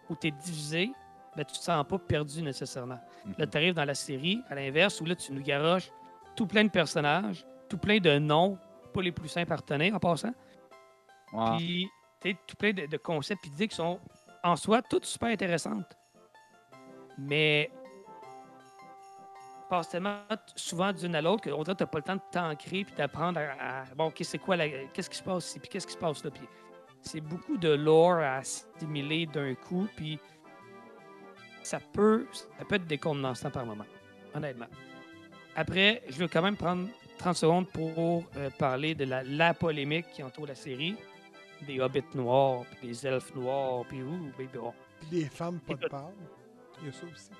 où 0.09 0.17
tu 0.17 0.29
es 0.29 0.31
divisé, 0.31 0.91
ben, 1.37 1.45
tu 1.45 1.53
te 1.59 1.63
sens 1.63 1.85
pas 1.87 1.99
perdu 1.99 2.43
nécessairement. 2.43 2.99
Là, 3.39 3.47
tu 3.47 3.57
arrives 3.57 3.75
dans 3.75 3.85
la 3.85 3.95
série, 3.95 4.41
à 4.49 4.55
l'inverse, 4.55 5.01
où 5.01 5.05
là, 5.05 5.15
tu 5.15 5.33
nous 5.33 5.43
garoches 5.43 5.91
tout 6.37 6.47
plein 6.47 6.65
de 6.65 6.71
personnages, 6.71 7.45
tout 7.69 7.79
plein 7.79 7.99
de 7.99 8.19
noms, 8.19 8.59
pas 8.93 9.03
les 9.03 9.13
plus 9.13 9.29
simples 9.29 9.53
à 9.53 9.57
retenir 9.57 9.95
en 9.95 9.99
passant. 9.99 10.33
Ouais. 11.33 11.57
Puis, 11.59 11.89
tout 12.47 12.57
plein 12.57 12.73
de, 12.73 12.87
de 12.87 12.97
concepts 12.97 13.47
et 13.47 13.51
d'idées 13.51 13.69
qui 13.69 13.77
sont 13.77 13.99
en 14.43 14.57
soi 14.57 14.83
toutes 14.83 15.05
super 15.05 15.29
intéressantes. 15.29 15.97
Mais 17.19 17.71
passe 19.69 19.89
tellement 19.89 20.21
souvent 20.55 20.93
d'une 20.93 21.15
à 21.17 21.21
l'autre 21.23 21.51
qu'on 21.51 21.63
dirait 21.63 21.75
que 21.75 21.83
tu 21.85 21.91
pas 21.91 21.99
le 21.99 22.05
temps 22.05 22.15
de 22.17 22.21
t'ancrer 22.31 22.85
puis 22.85 22.95
d'apprendre 22.97 23.41
à, 23.41 23.81
à- 23.81 23.85
Bon, 23.97 24.07
OK, 24.07 24.19
c'est 24.23 24.39
quoi 24.39 24.57
la- 24.57 24.69
Qu'est-ce 24.93 25.11
qui 25.11 25.17
se 25.17 25.23
passe 25.23 25.49
ici? 25.49 25.59
Puis 25.59 25.69
qu'est-ce 25.69 25.87
qui 25.87 25.95
se 25.95 25.99
passe 25.99 26.23
là? 26.25 26.31
Puis 26.31 26.47
c'est 27.01 27.21
beaucoup 27.21 27.57
de 27.57 27.71
lore 27.71 28.19
à 28.19 28.37
assimiler 28.37 29.27
d'un 29.27 29.55
coup. 29.55 29.89
Puis 29.97 30.21
ça 31.63 31.81
peut, 31.81 32.27
ça 32.33 32.65
peut 32.65 32.77
être 32.77 32.87
décontenançant 32.87 33.51
par 33.51 33.67
moment, 33.67 33.87
honnêtement. 34.35 34.67
Après, 35.57 36.03
je 36.11 36.19
veux 36.19 36.29
quand 36.29 36.43
même 36.43 36.57
prendre 36.57 36.87
30 37.17 37.37
secondes 37.37 37.69
pour 37.69 38.25
euh, 38.37 38.51
parler 38.59 38.95
de 38.95 39.05
la, 39.05 39.23
la 39.25 39.55
polémique 39.55 40.07
qui 40.13 40.23
entoure 40.23 40.47
la 40.47 40.55
série. 40.55 40.97
Des 41.67 41.81
hobbits 41.81 42.05
noirs, 42.15 42.65
puis 42.79 42.89
des 42.89 43.07
elfes 43.07 43.35
noirs, 43.35 43.85
puis 43.89 44.03
ouh, 44.03 44.31
baby, 44.37 44.59
bon. 44.59 44.75
Puis 45.01 45.21
les 45.21 45.25
femmes 45.25 45.59
pas 45.61 45.75
de 45.75 45.89
parle. 45.89 46.13
Il 46.83 46.87
y 46.87 46.91
a 46.91 46.93
ça 46.93 47.07
aussi. 47.11 47.31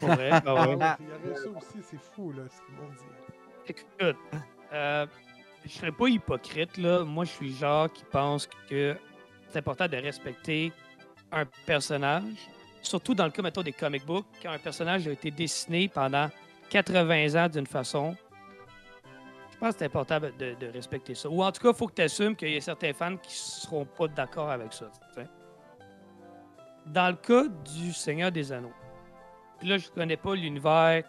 Pour 0.00 0.08
vrai, 0.08 0.32
ouais. 0.32 0.40
il 0.42 0.46
y 0.46 1.30
aurait 1.30 1.36
ça 1.36 1.48
aussi, 1.50 1.78
c'est 1.88 2.00
fou, 2.00 2.32
là, 2.32 2.42
ce 2.50 2.60
qu'ils 2.66 2.74
vont 2.74 2.90
dire. 2.90 3.22
Écoute, 3.68 4.16
euh, 4.72 5.06
je 5.64 5.70
serais 5.70 5.92
pas 5.92 6.08
hypocrite, 6.08 6.76
là. 6.78 7.04
Moi, 7.04 7.24
je 7.24 7.30
suis 7.30 7.50
le 7.50 7.54
genre 7.54 7.92
qui 7.92 8.02
pense 8.10 8.48
que 8.68 8.96
c'est 9.48 9.58
important 9.60 9.86
de 9.86 9.96
respecter 9.96 10.72
un 11.30 11.44
personnage. 11.64 12.48
Surtout 12.82 13.14
dans 13.14 13.26
le 13.26 13.30
cas, 13.30 13.42
mettons, 13.42 13.62
des 13.62 13.72
comic 13.72 14.04
books, 14.04 14.26
quand 14.42 14.50
un 14.50 14.58
personnage 14.58 15.06
a 15.06 15.12
été 15.12 15.30
dessiné 15.30 15.86
pendant 15.86 16.28
80 16.72 17.44
ans 17.44 17.48
d'une 17.48 17.66
façon. 17.66 18.16
Je 19.52 19.58
pense 19.58 19.74
que 19.74 19.80
c'est 19.80 19.84
important 19.84 20.18
de, 20.18 20.72
respecter 20.72 21.14
ça. 21.14 21.28
Ou 21.28 21.42
en 21.42 21.52
tout 21.52 21.60
cas, 21.60 21.68
il 21.68 21.74
faut 21.74 21.86
que 21.86 21.94
tu 21.94 22.02
assumes 22.02 22.34
qu'il 22.34 22.48
y 22.48 22.56
a 22.56 22.60
certains 22.60 22.94
fans 22.94 23.16
qui 23.18 23.34
seront 23.34 23.84
pas 23.84 24.08
d'accord 24.08 24.50
avec 24.50 24.72
ça. 24.72 24.86
Dans 26.86 27.08
le 27.10 27.16
cas 27.16 27.44
du 27.46 27.92
Seigneur 27.92 28.32
des 28.32 28.50
Anneaux, 28.50 28.72
là, 29.62 29.76
je 29.76 29.88
connais 29.90 30.16
pas 30.16 30.34
l'univers 30.34 31.04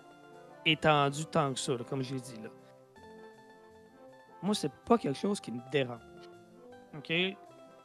étendu 0.65 1.25
tant 1.25 1.53
que 1.53 1.59
ça, 1.59 1.71
là, 1.71 1.83
comme 1.89 2.03
j'ai 2.03 2.19
dit. 2.19 2.39
Là. 2.43 2.49
Moi, 4.41 4.53
c'est 4.53 4.71
pas 4.85 4.97
quelque 4.97 5.17
chose 5.17 5.39
qui 5.39 5.51
me 5.51 5.61
dérange. 5.71 6.01
OK? 6.95 7.11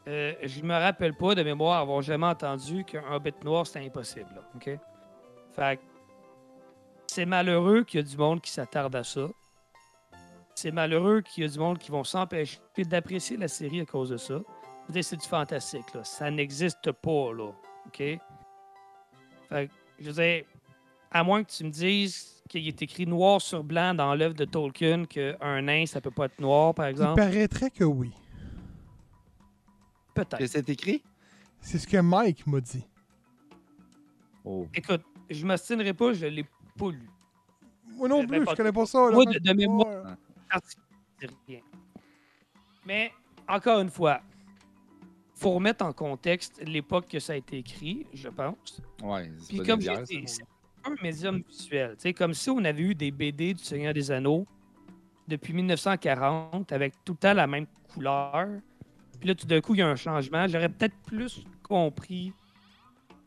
Euh, 0.07 0.35
je 0.43 0.63
me 0.63 0.75
rappelle 0.75 1.15
pas 1.15 1.35
de 1.35 1.43
mémoire 1.45 1.81
avoir 1.81 2.03
jamais 2.03 2.27
entendu 2.27 2.85
qu'un 2.85 3.05
hobbit 3.13 3.35
noir, 3.45 3.67
c'était 3.67 3.87
impossible. 3.87 4.35
là, 4.35 4.43
OK? 4.57 4.79
C'est 7.09 7.27
malheureux 7.27 7.85
qu'il 7.85 7.99
y 7.99 8.03
a 8.03 8.07
du 8.07 8.17
monde 8.17 8.41
qui 8.41 8.51
s'attarde 8.51 8.95
à 8.95 9.03
ça. 9.03 9.29
C'est 10.55 10.71
malheureux 10.71 11.23
qu'il 11.23 11.45
y 11.45 11.47
a 11.47 11.51
du 11.51 11.59
monde 11.59 11.79
qui 11.79 11.91
vont 11.91 12.05
s'empêcher 12.05 12.59
d'apprécier 12.79 13.37
la 13.37 13.49
série 13.49 13.81
à 13.81 13.87
cause 13.87 14.11
de 14.11 14.17
ça. 14.17 14.41
C'est 14.93 15.17
du 15.17 15.27
fantastique, 15.27 15.93
là. 15.95 16.05
Ça 16.05 16.31
n'existe 16.31 16.93
pas, 16.93 17.33
là. 17.33 17.51
OK? 17.87 17.97
Fait 17.99 18.21
que, 19.51 19.69
je 20.01 20.11
veux 20.11 20.23
dire, 20.23 20.45
à 21.11 21.23
moins 21.25 21.43
que 21.45 21.51
tu 21.51 21.65
me 21.65 21.71
dises 21.71 22.43
qu'il 22.49 22.67
est 22.67 22.83
écrit 22.83 23.07
noir 23.07 23.41
sur 23.41 23.65
blanc 23.65 23.95
dans 23.95 24.15
l'œuvre 24.15 24.35
de 24.35 24.45
Tolkien 24.45 25.05
qu'un 25.05 25.63
nain, 25.63 25.87
ça 25.87 26.01
peut 26.01 26.11
pas 26.11 26.27
être 26.27 26.41
noir, 26.41 26.75
par 26.75 26.87
Il 26.89 26.91
exemple. 26.91 27.17
paraîtrait 27.17 27.71
que 27.71 27.85
oui. 27.85 28.13
Peut-être. 30.15 30.47
c'est 30.47 30.69
écrit? 30.69 31.03
C'est 31.61 31.79
ce 31.79 31.87
que 31.87 31.99
Mike 31.99 32.47
m'a 32.47 32.61
dit. 32.61 32.87
Oh. 34.45 34.67
Écoute, 34.75 35.03
je 35.31 35.47
m'astinerai 35.47 35.95
pas, 35.95 36.13
je 36.13 36.27
l'ai 36.27 36.45
pas 36.79 36.91
lu. 36.91 37.09
Moi 37.97 38.09
non 38.09 38.23
Euh, 38.23 38.27
plus, 38.27 38.41
je 38.49 38.55
connais 38.55 38.73
pas 38.73 38.87
ça. 38.87 38.99
là. 39.07 39.11
Moi, 39.13 39.25
de- 39.27 39.39
de 39.39 39.53
mémoire- 39.53 40.17
c'est 41.21 41.31
rien. 41.47 41.61
Mais, 42.87 43.13
encore 43.49 43.81
une 43.81 43.91
fois, 43.91 44.21
faut 45.35 45.51
remettre 45.51 45.85
en 45.85 45.93
contexte 45.93 46.61
l'époque 46.65 47.09
que 47.09 47.19
ça 47.19 47.33
a 47.35 47.37
été 47.37 47.59
écrit, 47.59 48.07
je 48.15 48.29
pense. 48.29 48.81
Ouais, 49.03 49.31
c'est 49.39 49.49
Puis 49.49 49.63
comme 49.67 49.81
j'ai 49.81 49.97
dit, 50.05 50.23
c'est 50.27 50.45
un 50.85 50.95
médium 51.03 51.43
visuel. 51.49 51.91
Tu 51.97 52.03
sais, 52.03 52.13
comme 52.15 52.35
si 52.35 52.51
on 52.51 52.59
avait 52.65 52.83
eu 52.83 52.95
des 52.95 53.11
BD 53.11 53.55
du 53.55 53.63
Seigneur 53.63 53.93
des 53.95 54.11
Anneaux 54.11 54.47
depuis 55.27 55.53
1940 55.53 56.73
avec 56.73 56.95
tout 57.05 57.13
le 57.13 57.19
temps 57.19 57.35
la 57.35 57.47
même 57.47 57.67
couleur. 57.93 58.49
Puis 59.21 59.29
là, 59.29 59.35
tout 59.35 59.47
d'un 59.47 59.61
coup, 59.61 59.75
il 59.75 59.79
y 59.79 59.83
a 59.83 59.89
un 59.89 59.97
changement. 59.97 60.47
J'aurais 60.49 60.69
peut-être 60.69 60.97
plus 61.05 61.45
compris 61.63 62.33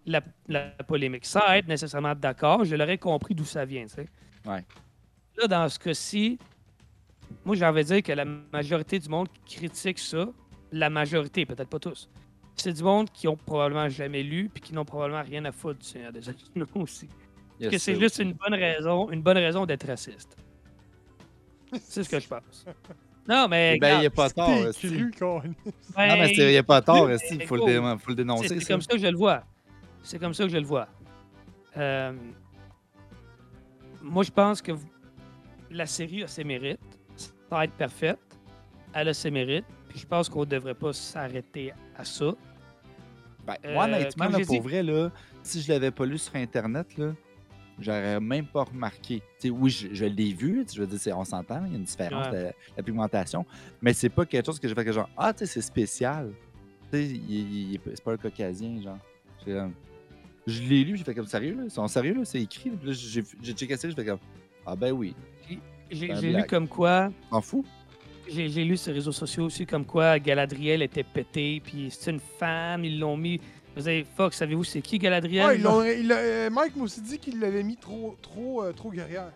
la, 0.05 0.21
la 0.47 0.69
polémique. 0.87 1.25
Sans 1.25 1.47
être 1.51 1.67
nécessairement 1.67 2.15
d'accord, 2.15 2.63
je 2.63 2.75
l'aurais 2.75 2.97
compris 2.97 3.35
d'où 3.35 3.45
ça 3.45 3.65
vient. 3.65 3.85
tu 3.85 3.95
sais. 3.95 4.07
Ouais. 4.45 4.65
Là, 5.37 5.47
dans 5.47 5.69
ce 5.69 5.79
cas-ci, 5.79 6.39
moi, 7.45 7.55
j'ai 7.55 7.65
envie 7.65 7.83
de 7.83 7.87
dire 7.87 8.03
que 8.03 8.11
la 8.11 8.25
majorité 8.25 8.99
du 8.99 9.09
monde 9.09 9.27
qui 9.45 9.57
critique 9.57 9.99
ça, 9.99 10.27
la 10.71 10.89
majorité, 10.89 11.45
peut-être 11.45 11.69
pas 11.69 11.79
tous, 11.79 12.09
c'est 12.55 12.73
du 12.73 12.83
monde 12.83 13.09
qui 13.11 13.27
ont 13.27 13.37
probablement 13.37 13.89
jamais 13.89 14.23
lu 14.23 14.49
puis 14.53 14.61
qui 14.61 14.73
n'ont 14.73 14.85
probablement 14.85 15.23
rien 15.23 15.43
à 15.45 15.51
foutre 15.51 15.79
du 15.79 15.85
Seigneur 15.85 16.11
des 16.11 16.27
Anneaux 16.29 16.67
aussi. 16.75 17.09
Yes, 17.59 17.71
que 17.71 17.77
c'est 17.77 17.99
juste 17.99 18.19
une 18.19 18.33
bonne 18.33 18.55
raison, 18.55 19.09
une 19.11 19.21
bonne 19.21 19.37
raison 19.37 19.65
d'être 19.65 19.87
raciste. 19.87 20.35
C'est 21.83 22.03
ce 22.03 22.09
que 22.09 22.19
je 22.19 22.27
pense. 22.27 22.65
Non, 23.27 23.47
mais. 23.47 23.77
Ben, 23.79 23.97
il 23.97 23.99
n'y 24.01 24.05
a 24.07 24.09
pas 24.09 24.29
tort. 24.29 24.49
Non, 24.49 24.63
mais 25.95 26.31
il 26.33 26.47
n'y 26.47 26.57
a 26.57 26.63
pas 26.63 26.81
tort, 26.81 27.09
esti, 27.11 27.35
il 27.35 27.47
faut, 27.47 27.55
le 27.55 28.15
dénoncer. 28.15 28.59
c'est 28.59 28.65
comme 28.65 28.81
ça 28.81 28.93
que 28.93 28.99
je 28.99 29.07
le 29.07 29.17
vois. 29.17 29.43
C'est 30.03 30.19
comme 30.19 30.33
ça 30.33 30.43
que 30.45 30.49
je 30.49 30.57
le 30.57 30.65
vois. 30.65 30.87
Euh, 31.77 32.13
moi, 34.01 34.23
je 34.23 34.31
pense 34.31 34.61
que 34.61 34.71
la 35.69 35.85
série 35.85 36.23
a 36.23 36.27
ses 36.27 36.43
mérites. 36.43 36.79
Sans 37.49 37.61
être 37.61 37.73
parfaite, 37.73 38.19
elle 38.93 39.09
a 39.09 39.13
ses 39.13 39.29
mérites. 39.29 39.65
Puis 39.89 39.99
je 39.99 40.07
pense 40.07 40.29
qu'on 40.29 40.41
ne 40.41 40.45
devrait 40.45 40.73
pas 40.73 40.93
s'arrêter 40.93 41.73
à 41.97 42.05
ça. 42.05 42.33
Ben, 43.45 43.55
Euh, 43.65 43.73
moi, 43.73 43.85
honnêtement, 43.85 44.25
là, 44.29 44.37
pour 44.39 44.45
dit- 44.47 44.59
vrai, 44.59 44.83
là, 44.83 45.11
si 45.43 45.61
je 45.61 45.71
l'avais 45.71 45.91
pas 45.91 46.05
lu 46.05 46.17
sur 46.17 46.35
Internet, 46.35 46.97
là, 46.97 47.13
j'aurais 47.79 48.19
même 48.21 48.45
pas 48.47 48.63
remarqué. 48.63 49.21
Oui, 49.45 49.69
je, 49.69 49.93
je 49.93 50.05
l'ai 50.05 50.31
vu, 50.33 50.65
je 50.73 50.81
veux 50.83 50.87
dire, 50.97 51.17
on 51.17 51.25
s'entend, 51.25 51.65
il 51.65 51.71
y 51.71 51.75
a 51.75 51.77
une 51.77 51.83
différence 51.83 52.27
Ouais. 52.27 52.45
de 52.45 52.51
la 52.77 52.83
pigmentation, 52.83 53.45
mais 53.81 53.91
c'est 53.93 54.09
pas 54.09 54.25
quelque 54.25 54.45
chose 54.45 54.59
que 54.59 54.67
j'ai 54.67 54.75
fait 54.75 54.85
que 54.85 54.91
genre, 54.93 55.09
ah, 55.17 55.33
tu 55.33 55.39
sais, 55.39 55.45
c'est 55.47 55.61
spécial. 55.61 56.31
Tu 56.91 56.97
sais, 57.05 57.79
c'est 57.95 58.03
pas 58.03 58.13
un 58.13 58.17
caucasien, 58.17 58.81
genre. 58.81 58.97
Je 60.51 60.61
l'ai 60.63 60.83
lu, 60.83 60.97
j'ai 60.97 61.03
fait 61.03 61.15
comme 61.15 61.25
sérieux, 61.27 61.55
là? 61.55 61.63
Ils 61.65 61.71
sont 61.71 61.87
sérieux, 61.87 62.13
là, 62.13 62.21
c'est 62.25 62.41
écrit. 62.41 62.69
là? 62.69 62.75
J'ai 62.91 63.23
j'ai 63.41 63.53
checké 63.53 63.77
ça, 63.77 63.87
j'ai 63.89 63.95
fait 63.95 64.05
comme, 64.05 64.19
ah, 64.65 64.75
ben 64.75 64.91
oui, 64.91 65.15
J'ai 65.89 66.07
C'est 66.15 66.21
lu 66.21 66.43
comme 66.47 66.67
quoi 66.67 67.11
t'en 67.29 67.41
fous? 67.41 67.65
J'ai 68.29 68.47
j'ai 68.49 68.63
lu 68.63 68.77
sur 68.77 68.91
les 68.91 68.99
réseaux 68.99 69.11
sociaux 69.11 69.45
aussi 69.45 69.65
comme 69.65 69.85
quoi 69.85 70.17
Galadriel 70.19 70.81
était 70.81 71.03
pétée, 71.03 71.61
puis 71.63 71.89
c'est 71.91 72.11
une 72.11 72.19
femme, 72.19 72.85
ils 72.85 72.97
l'ont 72.99 73.17
mis. 73.17 73.41
Vous 73.75 73.87
avez 73.87 74.05
fuck, 74.15 74.33
savez-vous 74.33 74.63
c'est 74.63 74.81
qui 74.81 74.97
Galadriel? 74.99 75.45
Ouais, 75.45 75.55
ils 75.57 75.61
l'ont- 75.63 75.83
il 75.83 76.11
a- 76.11 76.17
euh, 76.17 76.49
Mike 76.49 76.75
m'a 76.75 76.83
aussi 76.83 77.01
dit 77.01 77.17
qu'il 77.17 77.39
l'avait 77.39 77.63
mis 77.63 77.77
trop, 77.77 78.15
trop, 78.21 78.63
euh, 78.63 78.71
trop 78.73 78.91
guerrière. 78.91 79.31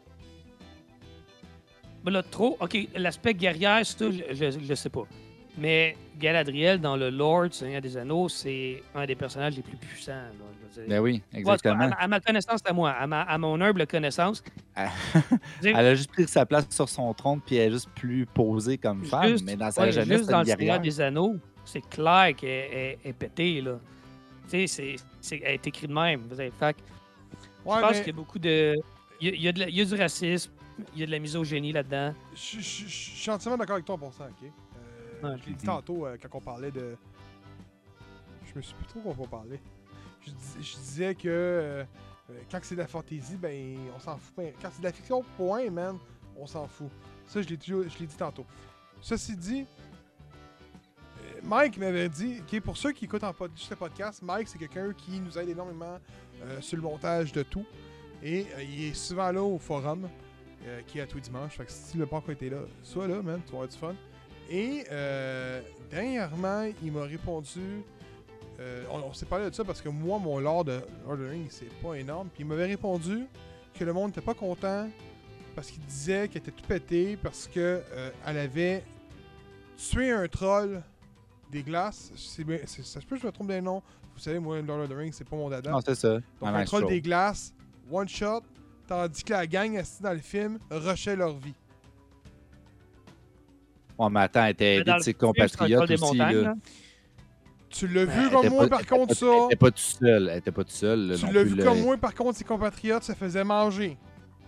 Ben 2.03 2.11
là, 2.11 2.21
trop. 2.23 2.55
Ok, 2.59 2.77
l'aspect 2.95 3.33
guerrière, 3.33 3.81
c'est 3.83 3.97
tout, 3.97 4.11
je, 4.11 4.33
je, 4.35 4.59
je 4.63 4.73
sais 4.75 4.89
pas. 4.89 5.07
Mais 5.57 5.95
Galadriel, 6.19 6.79
dans 6.81 6.95
le 6.97 7.09
lore 7.09 7.43
du 7.49 7.53
Seigneur 7.53 7.81
des 7.81 7.95
Anneaux, 7.97 8.27
c'est 8.29 8.83
un 8.93 9.05
des 9.05 9.15
personnages 9.15 9.55
les 9.55 9.61
plus 9.61 9.77
puissants. 9.77 10.11
là, 10.11 10.29
je 10.73 10.81
veux 10.81 10.87
dire. 10.87 10.95
Ben 10.97 11.01
oui, 11.01 11.13
Ouais, 11.13 11.19
cas, 11.31 11.37
exactement. 11.53 11.83
à, 11.91 12.03
à 12.03 12.07
ma 12.07 12.19
connaissance, 12.19 12.59
à 12.65 12.73
moi, 12.73 12.91
à, 12.91 13.07
ma- 13.07 13.21
à 13.21 13.37
mon 13.37 13.59
humble 13.61 13.87
connaissance, 13.87 14.43
Elle 15.63 15.75
a 15.75 15.95
juste 15.95 16.11
pris 16.11 16.27
sa 16.27 16.45
place 16.45 16.67
sur 16.69 16.89
son 16.89 17.13
trône, 17.13 17.39
puis 17.45 17.55
elle 17.55 17.69
est 17.69 17.73
juste 17.73 17.89
plus 17.95 18.25
posée 18.25 18.77
comme 18.77 19.05
femme, 19.05 19.29
Juste- 19.29 19.45
mais 19.45 19.55
dans 19.55 19.71
sa 19.71 19.83
ouais, 19.83 19.91
jeunesse, 19.93 20.17
juste 20.19 20.29
dans 20.29 20.39
le 20.39 20.45
Seigneur 20.45 20.79
des 20.79 20.99
Anneaux, 21.01 21.35
c'est 21.63 21.87
clair 21.89 22.35
qu'elle 22.35 22.49
est, 22.49 22.99
est 23.05 23.13
pétée. 23.13 23.61
Là. 23.61 23.79
Tu 24.49 24.49
sais, 24.49 24.67
c'est- 24.67 24.95
c'est- 25.21 25.41
elle 25.43 25.53
est 25.55 25.67
écrite 25.67 25.89
de 25.89 25.95
même. 25.95 26.21
Vous 26.29 26.35
savez, 26.35 26.51
fait 26.51 26.73
que 26.73 26.79
Ouais, 27.65 27.75
je 27.77 27.81
pense 27.81 27.91
mais 27.93 27.97
qu'il 27.99 28.07
y 28.07 28.09
a 28.09 28.13
beaucoup 28.13 28.39
de. 28.39 28.75
Il 29.21 29.27
y 29.27 29.31
a, 29.31 29.33
il 29.35 29.41
y 29.41 29.47
a 29.47 29.51
de 29.53 29.59
la- 29.61 29.69
il 29.69 29.75
y 29.77 29.81
a 29.81 29.85
du 29.85 29.95
racisme, 29.95 30.51
il 30.93 30.99
y 30.99 31.03
a 31.03 31.05
de 31.05 31.11
la 31.11 31.19
misogynie 31.19 31.71
là-dedans. 31.71 32.13
je 32.35 32.59
je- 32.59 32.61
je- 32.61 32.85
je 32.85 33.21
suis 33.21 33.31
entièrement 33.31 33.57
d'accord 33.57 33.75
avec 33.75 33.85
toi 33.85 33.97
pour 33.97 34.13
ça, 34.13 34.25
ok? 34.29 34.49
Ouais. 35.23 35.35
je 35.43 35.49
l'ai 35.49 35.55
dit 35.55 35.65
tantôt 35.65 36.05
euh, 36.05 36.17
quand 36.21 36.37
on 36.37 36.41
parlait 36.41 36.71
de. 36.71 36.95
Je 38.45 38.53
me 38.55 38.61
suis 38.61 38.73
plus 38.75 38.85
trop 38.87 38.99
quoi 39.01 39.15
on 39.19 39.27
parlait. 39.27 39.59
Je, 40.21 40.31
dis- 40.31 40.63
je 40.63 40.75
disais 40.77 41.15
que 41.15 41.27
euh, 41.27 41.83
euh, 42.29 42.33
quand 42.49 42.59
c'est 42.63 42.75
de 42.75 42.81
la 42.81 42.87
fantaisie, 42.87 43.37
ben 43.37 43.77
on 43.95 43.99
s'en 43.99 44.17
fout. 44.17 44.33
Ben, 44.37 44.53
quand 44.61 44.69
c'est 44.71 44.79
de 44.79 44.85
la 44.85 44.91
fiction, 44.93 45.23
point, 45.37 45.69
man, 45.69 45.97
on 46.37 46.45
s'en 46.47 46.67
fout. 46.67 46.89
Ça, 47.27 47.41
je 47.41 47.49
l'ai 47.49 47.57
dit 47.57 48.15
tantôt. 48.17 48.45
Ceci 49.01 49.35
dit, 49.35 49.65
Mike 51.43 51.77
m'avait 51.77 52.09
dit, 52.09 52.41
pour 52.63 52.75
ceux 52.77 52.91
qui 52.91 53.05
écoutent 53.05 53.23
en 53.23 53.33
pod- 53.33 53.51
juste 53.55 53.69
le 53.69 53.75
podcast, 53.75 54.21
Mike, 54.23 54.47
c'est 54.47 54.57
quelqu'un 54.57 54.93
qui 54.93 55.19
nous 55.19 55.37
aide 55.37 55.49
énormément 55.49 55.99
euh, 56.43 56.59
sur 56.61 56.77
le 56.77 56.83
montage 56.83 57.31
de 57.31 57.43
tout. 57.43 57.65
Et 58.23 58.47
euh, 58.55 58.63
il 58.63 58.85
est 58.85 58.93
souvent 58.95 59.31
là 59.31 59.43
au 59.43 59.59
forum, 59.59 60.07
euh, 60.65 60.81
qui 60.87 60.97
est 60.97 61.01
à 61.01 61.07
tous 61.07 61.17
les 61.17 61.21
dimanches. 61.23 61.57
Fait 61.57 61.65
que 61.65 61.71
si 61.71 61.91
tu 61.91 61.97
n'as 61.99 62.05
pas 62.07 62.15
encore 62.17 62.31
été 62.31 62.49
là, 62.49 62.59
sois 62.81 63.07
là, 63.07 63.21
man, 63.21 63.41
tu 63.45 63.51
vas 63.51 63.57
avoir 63.59 63.67
du 63.67 63.77
fun. 63.77 63.95
Et 64.49 64.83
euh, 64.91 65.61
dernièrement, 65.89 66.69
il 66.83 66.91
m'a 66.91 67.03
répondu. 67.03 67.83
euh, 68.59 68.83
on 68.91 68.99
on 68.99 69.13
s'est 69.13 69.25
parlé 69.25 69.49
de 69.49 69.55
ça 69.55 69.63
parce 69.63 69.81
que 69.81 69.89
moi, 69.89 70.19
mon 70.19 70.39
lore 70.39 70.63
de 70.65 70.79
Lord 71.05 71.13
of 71.13 71.19
the 71.19 71.29
Rings, 71.29 71.47
c'est 71.49 71.73
pas 71.81 71.95
énorme. 71.95 72.29
Puis 72.33 72.43
il 72.43 72.47
m'avait 72.47 72.67
répondu 72.67 73.25
que 73.77 73.83
le 73.83 73.91
monde 73.93 74.07
n'était 74.07 74.21
pas 74.21 74.33
content 74.33 74.87
parce 75.55 75.69
qu'il 75.71 75.81
disait 75.83 76.27
qu'elle 76.27 76.41
était 76.41 76.51
tout 76.51 76.65
pété 76.67 77.17
parce 77.17 77.47
que 77.47 77.59
euh, 77.91 78.11
elle 78.25 78.37
avait 78.37 78.83
tué 79.77 80.11
un 80.11 80.27
troll 80.27 80.81
des 81.51 81.63
glaces. 81.63 82.11
Bien- 82.39 82.59
ça 82.65 82.83
se 83.01 83.05
peut 83.05 83.15
que 83.15 83.21
je 83.21 83.27
me 83.27 83.31
trompe 83.31 83.47
des 83.47 83.61
noms. 83.61 83.81
Vous 84.15 84.21
savez, 84.21 84.39
moi, 84.39 84.61
Lord 84.61 84.81
of 84.81 84.89
the 84.89 84.93
Rings, 84.93 85.11
c'est 85.13 85.27
pas 85.27 85.35
mon 85.35 85.49
dada. 85.49 85.71
Non, 85.71 85.79
c'est 85.85 85.95
ça. 85.95 86.13
Donc, 86.13 86.23
Un 86.43 86.53
un 86.53 86.59
nice 86.59 86.67
troll 86.67 86.81
troll. 86.83 86.93
des 86.93 87.01
glaces, 87.01 87.53
one 87.91 88.07
shot, 88.07 88.41
tandis 88.87 89.23
que 89.23 89.33
la 89.33 89.45
gang 89.47 89.75
assise 89.77 89.99
dans 90.01 90.13
le 90.13 90.19
film 90.19 90.59
rushait 90.71 91.15
leur 91.17 91.33
vie. 91.37 91.53
Attends, 93.99 94.45
elle 94.45 94.51
était 94.51 94.83
de 94.83 94.99
ses 94.99 95.13
compatriotes 95.13 95.89
aussi. 95.89 96.01
montagnes, 96.01 96.41
là. 96.41 96.55
Tu 97.69 97.87
l'as 97.87 98.05
vu 98.05 98.29
comme 98.29 98.49
moi, 98.49 98.67
par 98.69 98.85
contre, 98.85 99.13
ça? 99.15 99.25
Elle 99.25 99.45
était 99.47 99.55
pas 99.57 99.71
toute 99.71 99.79
seule. 99.79 100.29
Elle 100.31 100.37
était 100.37 100.51
pas 100.51 100.63
toute 100.63 100.71
seule. 100.71 101.07
là, 101.07 101.15
Tu 101.17 101.31
l'as 101.31 101.43
vu 101.43 101.57
comme 101.57 101.81
moi, 101.81 101.97
par 101.97 102.13
contre, 102.13 102.37
ses 102.37 102.45
compatriotes, 102.45 103.03
ça 103.03 103.15
faisait 103.15 103.43
manger. 103.43 103.97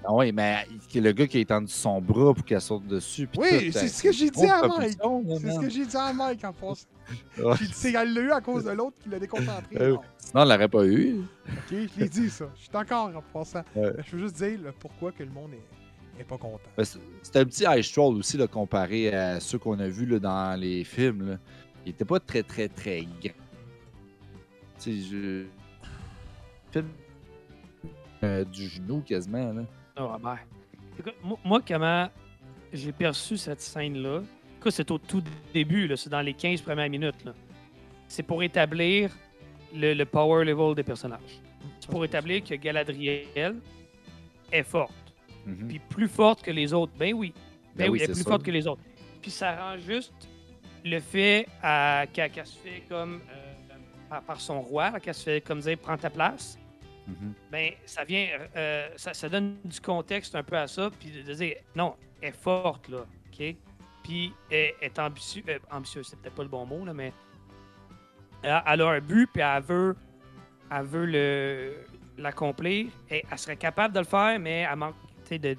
Ah 0.04 0.14
oui, 0.14 0.32
mais 0.32 0.66
le 0.96 1.12
gars 1.12 1.28
qui 1.28 1.38
a 1.38 1.42
étendu 1.42 1.68
son 1.68 2.00
bras 2.00 2.34
pour 2.34 2.46
qu'elle 2.46 2.62
saute 2.62 2.88
dessus. 2.88 3.28
Oui, 3.38 3.72
tout, 3.72 3.78
c'est 3.78 3.88
ce 3.90 4.04
que 4.04 4.12
j'ai 4.12 4.30
dit 4.30 4.46
à 4.46 4.66
Mike. 4.66 4.98
C'est 5.42 5.52
ce 5.52 5.60
que 5.60 5.70
j'ai 5.70 5.86
dit 5.86 5.98
à 5.98 6.14
Mike 6.14 6.44
en 6.46 6.54
dit, 7.56 7.72
c'est 7.74 7.94
elle 7.94 8.14
l'a 8.14 8.22
eu 8.22 8.32
à 8.32 8.42
cause 8.42 8.66
de 8.66 8.72
l'autre 8.72 8.98
qui 9.02 9.10
l'a 9.10 9.20
déconcentré. 9.20 9.76
Euh, 9.80 9.96
Non. 10.34 10.42
Elle 10.42 10.50
l'aurait 10.50 10.68
pas 10.68 10.86
eu. 10.86 11.22
Ok, 11.48 11.72
je 11.96 12.00
l'ai 12.00 12.10
dit 12.10 12.30
ça. 12.30 12.46
Je 12.56 12.64
suis 12.64 12.76
encore 12.76 13.12
en 13.16 13.24
passant. 13.34 13.64
Ouais. 13.76 13.94
Je 14.06 14.16
veux 14.16 14.24
juste 14.24 14.36
dire 14.36 14.60
le 14.62 14.72
pourquoi 14.74 15.12
que 15.14 15.24
le 15.24 15.30
monde 15.30 15.52
est, 15.54 15.77
est 16.20 16.24
pas 16.24 16.38
content. 16.38 16.60
Ben, 16.76 16.84
c'est- 16.84 17.00
C'était 17.22 17.40
un 17.40 17.46
petit 17.46 17.64
ice 17.78 17.92
troll 17.92 18.16
aussi, 18.16 18.38
là, 18.38 18.48
comparé 18.48 19.14
à 19.14 19.40
ceux 19.40 19.58
qu'on 19.60 19.80
a 19.80 19.88
vus 19.88 20.06
là, 20.06 20.20
dans 20.20 20.60
les 20.60 20.84
films. 20.84 21.32
Là. 21.32 21.38
Il 21.86 21.90
était 21.92 22.06
pas 22.06 22.20
très, 22.20 22.44
très, 22.44 22.68
très 22.68 23.02
grand. 23.02 23.34
Tu 24.80 25.02
sais, 25.02 25.10
je. 25.10 25.46
Film 26.72 26.88
euh, 28.24 28.44
du 28.46 28.68
genou 28.68 29.02
quasiment. 29.02 29.54
Là. 29.54 29.64
Robert. 29.96 30.40
Écoute, 31.00 31.14
moi, 31.24 31.38
moi, 31.46 31.62
comment 31.66 32.10
j'ai 32.74 32.92
perçu 32.92 33.38
cette 33.38 33.62
scène-là, 33.62 34.22
c'est 34.70 34.92
au 34.92 34.98
tout 34.98 35.24
début, 35.54 35.90
c'est 35.96 36.10
dans 36.10 36.20
les 36.22 36.34
15 36.34 36.62
premières 36.62 36.90
minutes. 36.90 37.24
C'est 38.10 38.24
pour 38.24 38.44
établir 38.44 39.12
le, 39.74 39.94
le 39.94 40.06
power 40.06 40.44
level 40.44 40.76
des 40.76 40.84
personnages. 40.84 41.40
C'est 41.80 41.90
pour 41.90 42.04
établir 42.04 42.44
que 42.44 42.54
Galadriel 42.56 43.56
est 44.52 44.64
forte. 44.64 45.07
Mhm. 45.48 45.68
Puis 45.68 45.80
plus 45.80 46.08
forte 46.08 46.44
que 46.44 46.52
les 46.52 46.74
autres. 46.74 46.94
Ben 47.00 47.14
oui. 47.14 47.34
Ben, 47.76 47.86
Ben 47.86 47.90
oui, 47.92 48.00
elle 48.00 48.04
est 48.12 48.14
c'est 48.14 48.22
plus 48.24 48.30
forte 48.30 48.44
que 48.44 48.52
les 48.52 48.68
autres. 48.68 48.82
Puis 49.22 49.32
ça 49.32 49.56
rend 49.56 49.78
juste 49.78 50.14
le 50.86 51.00
fait 51.00 51.48
qu'elle 52.14 52.46
se 52.46 52.58
fait 52.58 52.84
comme. 52.90 53.22
euh, 53.32 53.54
par, 54.10 54.22
par 54.24 54.40
son 54.42 54.62
roi, 54.62 55.00
qu'elle 55.02 55.14
se 55.14 55.24
fait 55.24 55.42
comme 55.42 55.60
dire 55.60 55.78
prends 55.80 55.98
ta 55.98 56.10
place 56.10 56.58
Mhm. 57.08 57.34
ben 57.52 57.72
ça 57.86 58.04
vient, 58.04 58.28
euh, 58.58 58.90
ça, 58.98 59.14
ça 59.14 59.30
donne 59.30 59.56
du 59.64 59.80
contexte 59.80 60.36
un 60.36 60.44
peu 60.44 60.58
à 60.58 60.68
ça, 60.68 60.90
puis 61.00 61.10
de, 61.10 61.34
dire, 61.34 61.56
non, 61.74 61.96
elle 62.22 62.30
est 62.30 62.32
forte, 62.34 62.90
là, 62.90 63.06
OK? 63.32 63.56
Puis 64.04 64.34
elle 64.52 64.74
est 64.82 65.00
ambitieuse, 65.00 65.46
euh, 65.48 65.58
ambitieuse, 65.72 66.08
c'est 66.10 66.20
peut-être 66.20 66.36
pas 66.36 66.44
le 66.44 66.50
bon 66.50 66.66
mot, 66.66 66.84
là, 66.84 66.94
mais 66.94 67.14
elle, 68.44 68.62
elle 68.66 68.82
a 68.82 68.90
un 68.90 69.00
but, 69.00 69.30
puis 69.32 69.42
elle 69.42 69.64
veut, 69.64 69.96
elle 70.70 70.84
veut 70.86 71.06
le, 71.06 71.76
l'accomplir, 72.18 72.88
elle 73.10 73.24
serait 73.38 73.56
capable 73.56 73.94
de 73.94 74.00
le 74.00 74.06
faire, 74.06 74.38
mais 74.40 74.66
elle 74.70 74.76
manque, 74.76 74.96
de, 75.32 75.56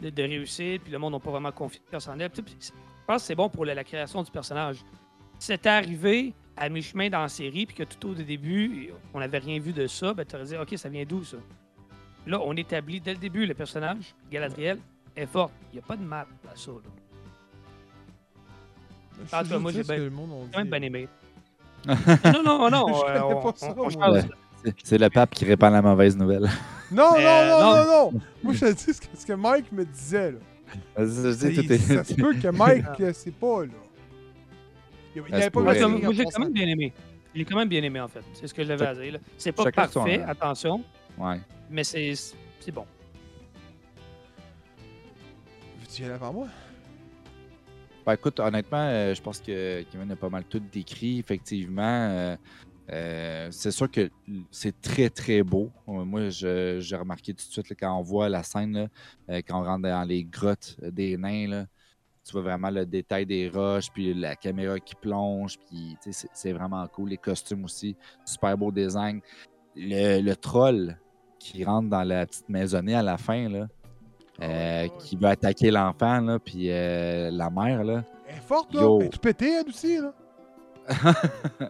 de, 0.00 0.10
de 0.10 0.22
réussir, 0.22 0.80
puis 0.82 0.92
le 0.92 0.98
monde 0.98 1.12
n'a 1.14 1.18
pas 1.20 1.30
vraiment 1.30 1.52
confiance 1.52 2.08
en 2.08 2.18
elle. 2.18 2.30
Puis 2.30 2.44
Je 2.60 2.70
pense 3.06 3.22
que 3.22 3.26
c'est 3.28 3.34
bon 3.34 3.48
pour 3.48 3.64
la, 3.64 3.74
la 3.74 3.84
création 3.84 4.22
du 4.22 4.30
personnage. 4.30 4.76
Si 5.38 5.46
c'était 5.46 5.68
arrivé 5.68 6.32
à 6.56 6.68
mi-chemin 6.68 7.08
dans 7.10 7.22
la 7.22 7.28
série, 7.28 7.66
puis 7.66 7.76
que 7.76 7.82
tout 7.84 8.08
au 8.10 8.14
début, 8.14 8.90
on 9.12 9.18
n'avait 9.20 9.38
rien 9.38 9.58
vu 9.58 9.72
de 9.72 9.86
ça, 9.86 10.14
ben, 10.14 10.24
tu 10.24 10.36
aurais 10.36 10.44
dit, 10.44 10.56
OK, 10.56 10.74
ça 10.76 10.88
vient 10.88 11.04
d'où, 11.04 11.24
ça? 11.24 11.36
Là, 12.26 12.38
on 12.40 12.54
établit 12.56 13.00
dès 13.00 13.12
le 13.12 13.18
début 13.18 13.44
le 13.46 13.54
personnage, 13.54 14.14
Galadriel, 14.30 14.78
est 15.16 15.26
forte. 15.26 15.52
Il 15.72 15.76
n'y 15.76 15.78
a 15.80 15.82
pas 15.86 15.96
de 15.96 16.02
mal 16.04 16.26
à 16.50 16.56
ça, 16.56 16.70
là. 16.70 16.78
Ah, 19.32 19.44
toi, 19.44 19.58
moi, 19.58 19.70
j'ai 19.72 19.82
ben- 19.84 20.10
même 20.56 20.68
bien 20.70 20.82
aimé. 20.82 21.08
non, 21.86 22.42
non, 22.44 22.70
non. 22.70 22.86
Je 22.88 23.04
euh, 23.10 23.22
on, 23.22 23.46
on- 23.46 23.84
on. 23.86 24.20
C'est- 24.64 24.74
C'est 24.82 24.98
le 24.98 25.10
pape 25.10 25.30
qui 25.34 25.44
répand 25.44 25.72
la 25.72 25.82
mauvaise 25.82 26.16
nouvelle. 26.16 26.48
Non, 26.94 27.12
Mais, 27.16 27.24
non, 27.24 27.30
euh, 27.30 27.48
non, 27.50 27.60
non. 27.60 27.76
non, 27.76 28.12
non. 28.12 28.20
Moi, 28.42 28.52
je 28.54 28.60
te 28.60 28.72
dis 28.72 28.92
ce 28.94 29.00
que, 29.00 29.06
ce 29.16 29.26
que 29.26 29.32
Mike 29.32 29.72
me 29.72 29.84
disait, 29.84 30.32
là. 30.32 30.38
Vas-y, 30.96 31.22
vas-y, 31.22 31.54
Ça, 31.56 31.62
tout 31.62 31.72
est- 31.72 31.78
ça 31.78 32.04
se 32.04 32.14
peut 32.14 32.34
que 32.34 32.48
Mike, 32.48 32.84
euh, 33.00 33.12
c'est 33.14 33.34
pas, 33.34 33.64
là. 33.64 33.70
Il 35.16 35.22
n'avait 35.30 35.44
se 35.44 35.48
pas 35.50 35.60
Moi, 35.60 35.74
j'ai 36.12 36.24
quand 36.24 36.38
même 36.40 36.52
bien 36.52 36.66
aimé. 36.68 36.92
Je 37.32 37.38
l'ai 37.38 37.44
quand 37.44 37.56
même 37.56 37.68
bien 37.68 37.82
aimé, 37.82 38.00
en 38.00 38.08
fait. 38.08 38.22
C'est 38.32 38.46
ce 38.46 38.54
que 38.54 38.64
j'avais 38.64 38.86
à 38.86 38.94
dire. 38.94 39.12
là. 39.14 39.18
C'est 39.38 39.52
pas 39.52 39.64
Chacun 39.64 39.88
son- 39.88 40.00
parfait, 40.00 40.22
attention, 40.22 40.82
Ouais. 41.18 41.40
mais 41.70 41.84
c'est 41.84 42.12
c'est 42.60 42.72
bon. 42.72 42.86
Veux-tu 45.80 46.02
y 46.02 46.04
aller 46.04 46.14
avant 46.14 46.32
moi? 46.32 46.46
Ben, 48.06 48.12
écoute, 48.14 48.38
honnêtement, 48.40 48.86
euh, 48.88 49.14
je 49.14 49.22
pense 49.22 49.38
que 49.40 49.82
Kevin 49.90 50.10
a 50.12 50.16
pas 50.16 50.28
mal 50.28 50.44
tout 50.44 50.60
décrit. 50.60 51.18
Effectivement, 51.20 51.82
euh, 52.10 52.36
euh, 52.90 53.48
c'est 53.50 53.70
sûr 53.70 53.90
que 53.90 54.10
c'est 54.50 54.78
très, 54.80 55.08
très 55.08 55.42
beau. 55.42 55.70
Euh, 55.88 56.04
Moi, 56.04 56.28
j'ai 56.28 56.96
remarqué 56.96 57.32
tout 57.32 57.46
de 57.46 57.52
suite 57.52 57.70
là, 57.70 57.76
quand 57.78 57.98
on 57.98 58.02
voit 58.02 58.28
la 58.28 58.42
scène, 58.42 58.72
là, 58.74 58.86
euh, 59.30 59.40
quand 59.46 59.60
on 59.60 59.64
rentre 59.64 59.82
dans 59.82 60.06
les 60.06 60.24
grottes 60.24 60.76
des 60.82 61.16
nains, 61.16 61.48
là, 61.48 61.66
tu 62.24 62.32
vois 62.32 62.42
vraiment 62.42 62.70
le 62.70 62.86
détail 62.86 63.26
des 63.26 63.48
roches, 63.48 63.90
puis 63.92 64.14
la 64.14 64.34
caméra 64.36 64.78
qui 64.80 64.94
plonge, 64.94 65.58
puis 65.58 65.96
c'est 66.32 66.52
vraiment 66.52 66.86
cool. 66.88 67.10
Les 67.10 67.18
costumes 67.18 67.64
aussi, 67.64 67.96
super 68.24 68.56
beau 68.56 68.70
design. 68.72 69.20
Le, 69.76 70.20
le 70.20 70.36
troll 70.36 70.96
qui 71.38 71.64
rentre 71.64 71.88
dans 71.90 72.02
la 72.04 72.26
petite 72.26 72.48
maisonnée 72.48 72.94
à 72.94 73.02
la 73.02 73.18
fin, 73.18 73.48
là, 73.48 73.66
Ah 74.40 74.44
euh, 74.44 74.82
ouais. 74.84 74.92
qui 74.98 75.16
veut 75.16 75.28
attaquer 75.28 75.70
l'enfant, 75.70 76.38
puis 76.42 76.70
euh, 76.70 77.30
la 77.30 77.50
mère, 77.50 77.84
là. 77.84 78.04
Elle 78.26 78.36
est 78.36 78.40
forte, 78.40 78.72
là. 78.74 78.80
Yo. 78.82 79.00
Elle 79.00 79.06
est 79.06 79.10
tout 79.10 79.18
pétée, 79.20 79.52
elle 79.60 79.68
aussi, 79.68 79.98
là. 79.98 80.14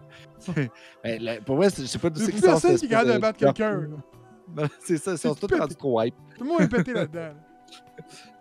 Ben, 1.02 1.22
la- 1.22 1.40
pour 1.40 1.62
c'est- 1.64 1.82
je 1.82 1.86
sais 1.86 1.98
pas 1.98 2.10
d'où 2.10 2.20
C'est 2.20 2.26
c'est 2.26 2.32
plus 2.32 2.40
qui 2.40 2.46
personne 2.46 2.78
capable 2.88 3.12
de 3.14 3.18
battre 3.18 3.38
quelqu'un, 3.38 3.80
là. 4.56 4.68
C'est 4.80 4.98
ça, 4.98 5.12
ils 5.12 5.18
sont 5.18 5.34
tous 5.34 5.54
rendus 5.56 5.74
trop 5.76 6.02
hype. 6.02 6.14
Tout 6.36 6.44
le 6.44 6.50
monde 6.50 6.60
est 6.62 6.68
pété 6.68 6.92
là-dedans. 6.92 7.20
là. 7.20 7.34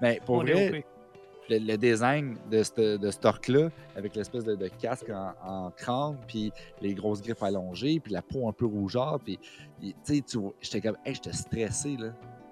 Mais 0.02 0.20
pour 0.26 0.36
On 0.36 0.42
vrai, 0.42 0.84
le, 1.50 1.58
le 1.60 1.78
design 1.78 2.38
de 2.52 2.62
ce 2.64 2.98
de 2.98 3.12
cet 3.12 3.26
orc-là, 3.26 3.70
avec 3.96 4.16
l'espèce 4.16 4.44
de, 4.44 4.56
de 4.56 4.68
casque 4.68 5.10
en, 5.10 5.34
en 5.46 5.72
crâne, 5.72 6.18
puis 6.28 6.52
les 6.82 6.94
grosses 6.94 7.22
griffes 7.22 7.44
allongées, 7.44 8.00
puis 8.02 8.12
la 8.14 8.22
peau 8.22 8.50
un 8.50 8.54
peu 8.54 8.66
rougeâtre, 8.66 9.20
puis 9.24 9.40
tu 9.82 9.94
sais, 10.04 10.24
j'étais 10.62 10.82
comme, 10.82 10.98
hey, 11.06 11.16
j'étais 11.16 11.34
stressé 11.34 11.96
là, 11.98 12.10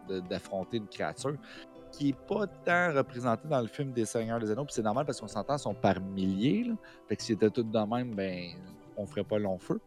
de- 0.08 0.20
d'affronter 0.22 0.78
une 0.78 0.88
créature 0.88 1.36
qui 1.92 2.10
est 2.10 2.18
pas 2.28 2.48
tant 2.48 2.94
représentée 2.94 3.48
dans 3.48 3.62
le 3.62 3.68
film 3.68 3.92
des 3.92 4.06
Seigneurs 4.06 4.40
des 4.40 4.52
Anneaux, 4.52 4.66
puis 4.66 4.74
c'est 4.74 4.82
normal 4.82 5.06
parce 5.06 5.20
qu'on 5.20 5.28
s'entend, 5.28 5.58
sont 5.58 5.74
par 5.74 6.00
milliers. 6.00 6.72
Fait 7.08 7.16
que 7.16 7.24
s'ils 7.24 7.36
étaient 7.36 7.50
tous 7.50 7.64
de 7.64 7.80
même, 7.80 8.14
ben, 8.16 8.52
on 8.98 9.06
ferait 9.06 9.24
pas 9.24 9.40
long 9.40 9.58
feu. 9.58 9.80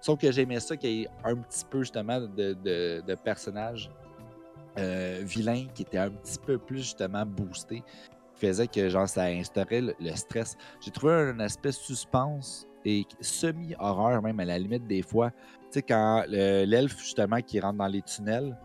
Sauf 0.00 0.18
que 0.18 0.32
j'aimais 0.32 0.60
ça 0.60 0.76
qu'il 0.76 0.90
y 0.90 1.02
ait 1.02 1.08
un 1.24 1.36
petit 1.36 1.64
peu 1.68 1.80
justement 1.80 2.20
de, 2.20 2.54
de, 2.54 3.14
personnages 3.16 3.90
euh, 4.78 5.20
vilains 5.22 5.66
qui 5.74 5.82
étaient 5.82 5.98
un 5.98 6.10
petit 6.10 6.38
peu 6.38 6.58
plus 6.58 6.78
justement 6.78 7.26
boostés. 7.26 7.82
faisait 8.34 8.66
que 8.66 8.88
genre 8.88 9.08
ça 9.08 9.24
instaurait 9.24 9.82
le, 9.82 10.16
stress. 10.16 10.56
J'ai 10.80 10.90
trouvé 10.90 11.12
un 11.12 11.40
aspect 11.40 11.72
suspense 11.72 12.66
et 12.86 13.04
semi-horreur 13.20 14.22
même 14.22 14.40
à 14.40 14.46
la 14.46 14.58
limite 14.58 14.86
des 14.86 15.02
fois. 15.02 15.30
Tu 15.30 15.66
sais, 15.72 15.82
quand 15.82 16.24
le- 16.28 16.64
l'elfe 16.64 16.98
justement 16.98 17.40
qui 17.42 17.60
rentre 17.60 17.76
dans 17.76 17.86
les 17.86 18.00
tunnels, 18.00 18.56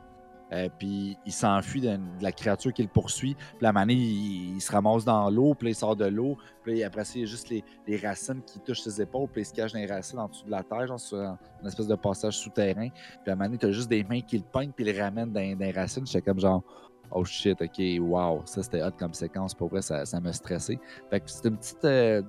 euh, 0.52 0.70
puis 0.78 1.18
il 1.26 1.32
s'enfuit 1.32 1.82
de, 1.82 1.98
la 2.22 2.32
créature 2.32 2.72
qui 2.72 2.84
le 2.84 2.88
poursuit. 2.88 3.36
Puis 3.36 3.62
la 3.62 3.74
manée, 3.74 3.94
il, 3.94 4.56
il 4.56 4.62
se 4.62 4.72
ramasse 4.72 5.04
dans 5.04 5.30
l'eau, 5.30 5.56
puis 5.56 5.70
il 5.70 5.76
sort 5.76 5.96
de 5.96 6.06
l'eau. 6.06 6.38
Puis 6.64 6.84
après 6.84 7.04
ça, 7.04 7.14
il 7.16 7.22
y 7.22 7.24
a 7.24 7.28
juste 7.28 7.50
les, 7.50 7.64
racines 7.98 8.42
qui 8.46 8.60
touchent 8.60 8.82
ses 8.82 9.02
épaules, 9.02 9.28
puis 9.32 9.42
il 9.42 9.46
se 9.46 9.54
cache 9.54 9.74
dans 9.74 9.80
les 9.80 9.88
racines 9.88 10.20
en 10.20 10.28
dessous 10.28 10.46
de 10.46 10.52
la 10.52 10.64
terre, 10.64 10.88
genre 10.88 11.00
sur 11.00 11.18
un, 11.18 11.38
une 11.62 11.68
espèce 11.68 11.88
de 11.88 11.96
passage 11.96 12.38
souterrain. 12.38 12.90
Puis 12.90 13.28
la 13.28 13.36
manée, 13.36 13.58
t'as 13.58 13.72
juste 13.72 13.90
des 13.90 14.04
mains 14.04 14.22
qui 14.22 14.38
le 14.38 14.44
pognent, 14.44 14.72
puis 14.72 14.86
il 14.86 14.96
le 14.96 15.02
ramènent 15.02 15.32
dans, 15.32 15.58
dans 15.58 15.66
les 15.66 15.72
racines. 15.72 16.06
J'étais 16.06 16.22
comme 16.22 16.40
genre, 16.40 16.64
oh 17.12 17.26
shit, 17.26 17.60
ok, 17.62 17.82
wow, 18.00 18.42
ça 18.46 18.62
c'était 18.62 18.84
hot 18.84 18.92
comme 18.98 19.14
séquence. 19.14 19.54
Pour 19.54 19.70
vrai, 19.70 19.82
ça, 19.82 20.06
ça 20.06 20.20
m'a 20.20 20.34
stressé. 20.34 20.80
Fait 21.10 21.20
que 21.20 21.30
c'est 21.30 21.48
une 21.48 21.58
petite 21.58 21.86
euh, 21.86 22.22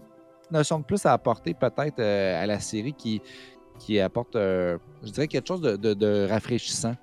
notion 0.50 0.78
de 0.78 0.84
plus 0.84 1.04
à 1.04 1.12
apporter 1.12 1.52
peut-être 1.52 1.98
euh, 1.98 2.42
à 2.42 2.46
la 2.46 2.60
série 2.60 2.94
qui, 2.94 4.00
apporte, 4.00 4.36
euh, 4.36 4.78
je 5.02 5.10
dirais, 5.10 5.28
quelque 5.28 5.46
chose 5.46 5.60
de 5.60 6.28
rafraîchissant 6.28 6.94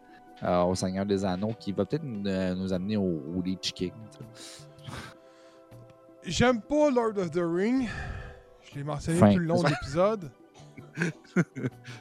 euh, 0.42 0.64
au 0.64 0.76
Seigneur 0.76 1.06
des 1.06 1.24
Anneaux 1.24 1.54
qui 1.60 1.72
va 1.72 1.86
peut-être 1.86 2.04
nous, 2.04 2.28
euh, 2.28 2.56
nous 2.56 2.74
amener 2.74 2.98
au, 2.98 3.22
au 3.36 3.42
Lich 3.42 3.74
King. 3.74 3.92
J'aime 6.26 6.62
pas 6.62 6.90
Lord 6.90 7.18
of 7.18 7.32
the 7.32 7.42
Ring. 7.44 7.88
Je 8.64 8.76
l'ai 8.76 8.84
mentionné 8.84 9.20
Fin. 9.20 9.34
tout 9.34 9.40
le 9.40 9.46
long 9.46 9.62
de 9.62 9.70
l'épisode. 9.70 10.32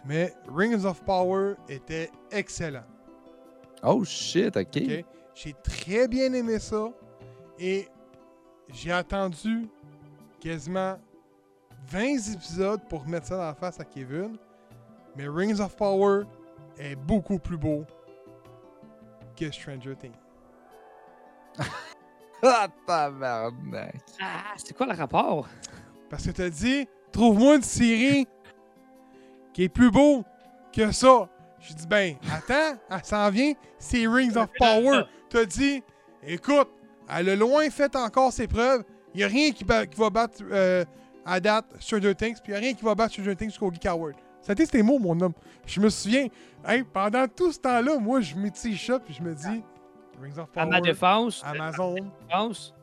Mais 0.06 0.32
Rings 0.48 0.84
of 0.84 1.02
Power 1.04 1.54
était 1.68 2.10
excellent. 2.30 2.84
Oh 3.82 4.04
shit, 4.04 4.56
ok. 4.56 4.66
ok? 4.76 5.04
J'ai 5.34 5.54
très 5.62 6.06
bien 6.08 6.32
aimé 6.32 6.58
ça. 6.58 6.88
Et 7.58 7.88
j'ai 8.72 8.92
attendu 8.92 9.68
quasiment 10.40 10.98
20 11.88 12.32
épisodes 12.34 12.80
pour 12.88 13.06
mettre 13.06 13.26
ça 13.26 13.36
dans 13.36 13.42
la 13.44 13.54
face 13.54 13.80
à 13.80 13.84
Kevin. 13.84 14.36
Mais 15.16 15.28
Rings 15.28 15.60
of 15.60 15.76
Power 15.76 16.24
est 16.78 16.96
beaucoup 16.96 17.38
plus 17.38 17.56
beau 17.58 17.84
que 19.42 19.54
Stranger 19.54 19.96
Things. 19.96 20.12
Ah, 22.44 22.66
tabarnak. 22.88 24.02
Ah, 24.20 24.54
c'est 24.56 24.76
quoi 24.76 24.86
le 24.86 24.94
rapport? 24.94 25.46
Parce 26.10 26.26
que 26.26 26.32
t'as 26.32 26.50
dit, 26.50 26.88
trouve-moi 27.12 27.54
une 27.54 27.62
série 27.62 28.26
qui 29.54 29.62
est 29.62 29.68
plus 29.68 29.92
beau 29.92 30.24
que 30.72 30.90
ça. 30.90 31.28
J'ai 31.60 31.74
dit, 31.74 31.86
ben, 31.86 32.16
attends, 32.32 32.80
elle 32.90 33.04
s'en 33.04 33.30
vient, 33.30 33.52
c'est 33.78 34.08
Rings 34.08 34.36
of 34.36 34.48
Power. 34.58 35.04
T'as 35.30 35.44
dit, 35.44 35.84
écoute, 36.24 36.68
elle 37.08 37.28
a 37.28 37.36
loin 37.36 37.70
fait 37.70 37.94
encore 37.94 38.32
ses 38.32 38.48
preuves. 38.48 38.82
Il 39.14 39.22
a 39.22 39.28
rien 39.28 39.52
qui, 39.52 39.64
qui 39.64 39.96
va 39.96 40.10
battre 40.10 40.42
euh, 40.50 40.84
à 41.24 41.38
date 41.38 41.66
Stranger 41.78 42.16
Things, 42.16 42.38
puis 42.42 42.52
il 42.52 42.56
a 42.56 42.58
rien 42.58 42.74
qui 42.74 42.84
va 42.84 42.96
battre 42.96 43.12
Stranger 43.12 43.36
Things 43.36 43.50
jusqu'au 43.50 43.70
Geek 43.70 43.86
Award. 43.86 44.16
C'était 44.42 44.66
tes 44.66 44.82
mots, 44.82 44.98
mon 44.98 45.18
homme. 45.20 45.32
Je 45.66 45.80
me 45.80 45.88
souviens, 45.88 46.26
hey, 46.66 46.82
pendant 46.82 47.26
tout 47.28 47.52
ce 47.52 47.60
temps-là, 47.60 47.98
moi, 47.98 48.20
je 48.20 48.34
m'étais 48.34 48.74
ça, 48.76 48.98
puis 48.98 49.14
je 49.14 49.22
me 49.22 49.34
dis, 49.34 49.62
Rings 50.20 50.32
of 50.38 50.40
À 50.40 50.46
Power, 50.52 50.66
ma 50.66 50.80
défense, 50.80 51.42
Amazon. 51.44 51.94
défense. 52.28 52.74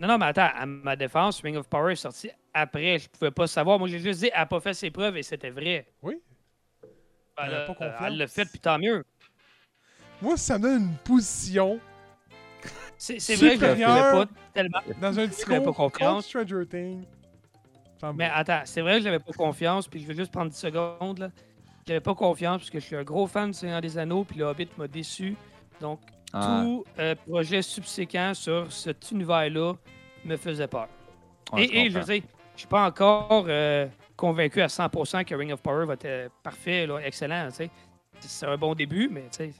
Non, 0.00 0.08
non, 0.08 0.18
mais 0.18 0.26
attends, 0.26 0.48
à 0.54 0.64
ma 0.66 0.96
défense, 0.96 1.40
Ring 1.42 1.56
of 1.56 1.68
Power 1.68 1.92
est 1.92 1.96
sorti 1.96 2.30
après. 2.54 2.98
Je 2.98 3.08
pouvais 3.10 3.30
pas 3.30 3.46
savoir. 3.46 3.78
Moi, 3.78 3.86
j'ai 3.88 3.98
juste 3.98 4.20
dit, 4.20 4.30
elle 4.32 4.40
n'a 4.40 4.46
pas 4.46 4.60
fait 4.60 4.72
ses 4.74 4.90
preuves 4.90 5.16
et 5.18 5.22
c'était 5.22 5.50
vrai. 5.50 5.86
Oui. 6.02 6.18
Elle, 6.82 7.44
Elle 7.48 7.54
a 7.54 7.62
a- 7.62 7.66
pas 7.66 7.74
confiance. 7.74 8.02
elle 8.06 8.16
l'a 8.16 8.26
fait, 8.26 8.44
puis 8.46 8.58
tant 8.58 8.78
mieux. 8.78 9.04
Moi, 10.22 10.36
ça 10.38 10.58
me 10.58 10.62
donne 10.64 10.82
une 10.82 10.96
position 11.04 11.78
C'est 12.98 13.18
vrai 13.36 13.56
que 13.58 13.66
je 13.74 13.80
ne 13.82 14.24
pas 14.24 14.26
tellement. 14.54 14.80
dans 15.00 15.18
un 15.18 15.26
discours 15.26 15.56
pas 15.58 15.72
contre 15.72 15.98
confiance. 15.98 16.26
Stranger 16.26 16.66
Things. 16.66 17.04
Mais 18.14 18.30
attends, 18.32 18.62
c'est 18.64 18.80
vrai 18.80 18.98
que 18.98 19.04
j'avais 19.04 19.18
pas 19.18 19.32
confiance, 19.32 19.88
puis 19.88 20.00
je 20.00 20.06
vais 20.06 20.14
juste 20.14 20.32
prendre 20.32 20.50
10 20.50 20.56
secondes. 20.56 21.18
là. 21.18 21.30
J'avais 21.86 22.00
pas 22.00 22.14
confiance 22.14 22.58
parce 22.58 22.70
que 22.70 22.78
je 22.80 22.84
suis 22.84 22.96
un 22.96 23.02
gros 23.04 23.26
fan 23.26 23.50
de 23.50 23.54
Seigneur 23.54 23.80
des 23.80 23.98
Anneaux, 23.98 24.24
puis 24.24 24.38
le 24.38 24.44
Hobbit 24.44 24.68
m'a 24.78 24.86
déçu. 24.86 25.36
Donc, 25.80 26.00
Ah, 26.32 26.62
tout 26.62 26.84
euh, 26.98 27.14
projet 27.26 27.62
subséquent 27.62 28.32
sur 28.34 28.70
cet 28.72 29.10
univers-là 29.10 29.74
me 30.24 30.36
faisait 30.36 30.68
peur. 30.68 30.88
ouais, 31.52 31.64
et, 31.64 31.86
et 31.86 31.90
je 31.90 31.98
veux 31.98 32.04
dire, 32.04 32.22
je 32.54 32.60
suis 32.60 32.68
pas 32.68 32.86
encore 32.86 33.46
euh, 33.48 33.86
convaincu 34.16 34.60
à 34.60 34.66
100% 34.68 35.24
que 35.24 35.34
Ring 35.34 35.52
of 35.52 35.62
Power 35.62 35.86
va 35.86 35.94
être 35.94 36.04
euh, 36.04 36.28
parfait, 36.42 36.86
là, 36.86 36.98
excellent. 36.98 37.48
C'est 38.20 38.46
un 38.46 38.56
bon 38.58 38.74
début, 38.74 39.08
mais 39.10 39.22
tu 39.22 39.38
sais, 39.38 39.52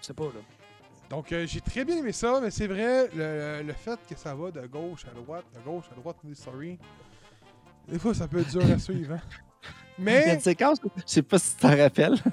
je 0.00 0.06
sais 0.06 0.14
pas. 0.14 0.24
Là. 0.24 0.40
Donc, 1.08 1.32
euh, 1.32 1.46
j'ai 1.46 1.60
très 1.62 1.84
bien 1.86 1.96
aimé 1.96 2.12
ça, 2.12 2.38
mais 2.42 2.50
c'est 2.50 2.66
vrai, 2.66 3.08
le, 3.14 3.62
le 3.62 3.72
fait 3.72 3.98
que 4.06 4.14
ça 4.18 4.34
va 4.34 4.50
de 4.50 4.66
gauche 4.66 5.06
à 5.10 5.14
droite, 5.14 5.44
de 5.54 5.60
gauche 5.60 5.84
à 5.90 5.94
droite, 5.94 6.16
des 6.24 6.34
stories, 6.34 6.78
des 7.90 7.98
fois, 7.98 8.14
ça 8.14 8.28
peut 8.28 8.40
être 8.40 8.50
dur 8.50 8.62
à 8.72 8.78
suivre. 8.78 9.14
hein. 9.14 9.20
Il 10.00 10.04
y 10.04 10.08
a 10.08 10.12
Mais, 10.12 10.34
une 10.34 10.40
séquence, 10.40 10.78
je 10.96 11.02
sais 11.06 11.22
pas 11.22 11.40
si 11.40 11.56
tu 11.56 11.60
t'en 11.62 11.76
rappelles. 11.76 12.14
tu 12.22 12.30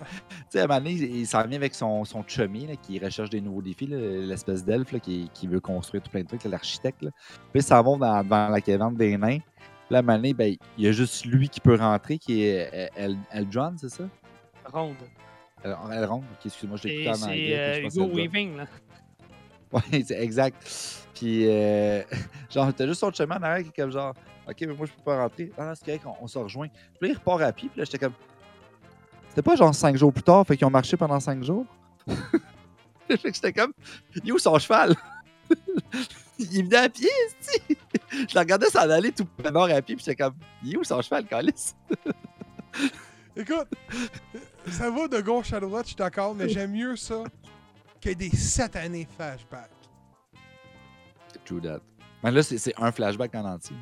sais, 0.49 0.59
à 0.59 0.65
un 0.65 0.67
moment 0.67 0.79
donné, 0.81 0.91
il 0.93 1.25
s'en 1.25 1.43
vient 1.47 1.57
avec 1.57 1.73
son, 1.73 2.05
son 2.05 2.23
chummy 2.27 2.67
là, 2.67 2.75
qui 2.75 2.99
recherche 2.99 3.31
des 3.31 3.41
nouveaux 3.41 3.63
défis, 3.63 3.87
l'espèce 3.87 4.63
d'elfe 4.63 4.91
là, 4.91 4.99
qui, 4.99 5.31
qui 5.33 5.47
veut 5.47 5.59
construire 5.59 6.03
tout 6.03 6.11
plein 6.11 6.21
de 6.21 6.27
trucs, 6.27 6.43
l'architecte. 6.43 7.01
là. 7.01 7.09
Puis 7.51 7.61
ils 7.61 7.63
s'en 7.63 7.81
vont 7.81 7.97
dans, 7.97 8.23
dans 8.23 8.49
la 8.49 8.61
caverne 8.61 8.95
des 8.95 9.17
nains. 9.17 9.39
Puis 9.39 9.93
là, 9.93 9.97
à 9.97 9.99
un 9.99 10.03
moment 10.03 10.17
donné, 10.17 10.33
ben, 10.35 10.55
il 10.77 10.83
y 10.85 10.87
a 10.87 10.91
juste 10.91 11.25
lui 11.25 11.49
qui 11.49 11.59
peut 11.59 11.75
rentrer, 11.75 12.19
qui 12.19 12.43
est 12.43 12.69
euh, 12.71 12.87
El- 12.95 13.17
Eldron, 13.31 13.73
c'est 13.77 13.89
ça? 13.89 14.03
Ronde. 14.71 14.95
El- 15.63 15.75
Elrond, 15.91 16.17
ok, 16.19 16.45
excuse-moi, 16.45 16.77
je 16.77 16.87
l'ai 16.87 16.93
écouté 17.01 17.09
en 17.09 17.23
anglais. 17.27 17.47
c'est 17.47 17.59
euh, 17.59 17.79
Hugo 17.79 17.89
c'est 17.89 17.99
Eldron. 18.01 18.15
Weaving. 18.15 18.57
Là. 18.57 18.65
Ouais, 19.71 20.03
c'est 20.05 20.21
exact. 20.21 21.04
Puis, 21.15 21.47
euh, 21.47 22.03
genre, 22.53 22.71
t'as 22.73 22.85
juste 22.85 22.99
son 22.99 23.11
chemin 23.11 23.37
en 23.37 23.43
arrière 23.43 23.63
qui 23.63 23.69
est 23.69 23.81
comme 23.81 23.91
genre, 23.91 24.13
OK, 24.47 24.57
mais 24.61 24.67
moi, 24.67 24.85
je 24.85 24.91
peux 24.91 25.01
pas 25.03 25.21
rentrer. 25.21 25.51
Ah 25.57 25.73
c'est 25.75 25.85
correct, 25.85 26.05
on, 26.05 26.23
on 26.23 26.27
se 26.27 26.37
rejoint. 26.37 26.67
Puis 26.67 27.07
là, 27.07 27.07
il 27.09 27.13
repart 27.13 27.41
à 27.41 27.51
pied. 27.51 27.69
Puis 27.69 27.79
là, 27.79 27.85
j'étais 27.85 27.97
comme, 27.97 28.13
c'était 29.35 29.49
pas 29.49 29.57
genre 29.57 29.75
cinq 29.75 29.97
jours 29.97 30.13
plus 30.13 30.23
tard, 30.23 30.47
fait 30.47 30.55
qu'ils 30.55 30.65
ont 30.65 30.69
marché 30.69 30.95
pendant 30.95 31.19
cinq 31.19 31.43
jours? 31.43 31.65
fait 32.07 33.17
que 33.17 33.33
j'étais 33.33 33.51
comme, 33.51 33.73
il 34.15 34.29
est 34.29 34.31
où 34.31 34.39
son 34.39 34.57
cheval? 34.57 34.95
il 36.39 36.63
venait 36.63 36.77
à 36.77 36.87
pied, 36.87 37.09
esti! 37.27 37.77
Je 38.13 38.33
le 38.33 38.39
regardais 38.39 38.69
s'en 38.69 38.89
aller 38.89 39.11
tout 39.11 39.27
nord 39.51 39.65
à 39.65 39.81
pied, 39.81 39.97
puis 39.97 40.05
j'étais 40.05 40.23
comme, 40.23 40.35
il 40.63 40.75
est 40.75 40.77
où 40.77 40.85
son 40.85 41.01
cheval, 41.01 41.25
Calis? 41.25 41.73
écoute, 43.35 43.67
ça 44.69 44.89
va 44.89 45.09
de 45.09 45.19
gauche 45.19 45.51
à 45.51 45.59
droite, 45.59 45.83
je 45.83 45.89
suis 45.89 45.95
d'accord, 45.97 46.33
mais 46.33 46.47
j'aime 46.47 46.71
mieux 46.71 46.95
ça 46.95 47.25
que 47.99 48.11
des 48.11 48.29
satanés 48.29 49.05
flashbacks. 49.17 49.74
True 51.45 51.61
that. 51.61 51.79
Mais 52.23 52.31
là, 52.31 52.41
c'est 52.43 52.73
un 52.77 52.91
flashback 52.91 53.33
en 53.35 53.45
entier. 53.45 53.75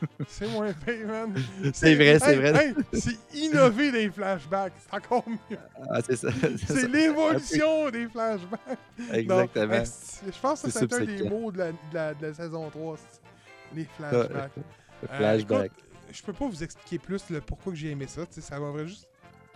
C'est 0.28 0.46
moins 0.46 0.72
pire, 0.72 1.08
man. 1.08 1.34
C'est 1.74 1.96
vrai, 1.96 2.20
c'est 2.20 2.30
Hey, 2.30 2.36
vrai. 2.38 2.66
hey, 2.68 2.74
c'est 2.92 3.34
innover 3.34 3.90
des 3.90 4.08
flashbacks, 4.08 4.72
c'est 4.78 4.94
encore 4.96 5.24
mieux. 5.28 5.58
Ah, 5.90 6.00
c'est 6.00 6.14
ça. 6.14 6.28
l'évolution 6.86 7.90
des 7.90 8.06
flashbacks. 8.08 8.78
Exactement. 9.12 9.74
Non, 9.78 9.82
je 9.84 10.40
pense 10.40 10.62
que 10.62 10.70
C'est 10.70 10.92
un 10.92 11.04
des 11.04 11.28
mots 11.28 11.50
de 11.50 11.58
la, 11.58 11.72
de 11.72 11.76
la- 11.92 12.14
de 12.14 12.26
la 12.28 12.32
saison 12.34 12.70
3. 12.70 12.96
c'est 12.96 13.76
Les 13.76 13.84
flashbacks. 13.96 14.52
Le 14.56 14.62
Euh, 15.10 15.16
flashback. 15.16 15.66
écoute, 15.66 15.84
je 16.12 16.22
peux 16.22 16.32
pas 16.32 16.46
vous 16.46 16.62
expliquer 16.62 16.98
plus 17.00 17.28
le 17.30 17.40
pourquoi 17.40 17.72
que 17.72 17.78
j'ai 17.78 17.90
aimé 17.90 18.06
ça. 18.06 18.24
tu 18.26 18.34
sais, 18.34 18.40
Ça 18.40 18.60
m'a 18.60 18.84
juste 18.84 19.08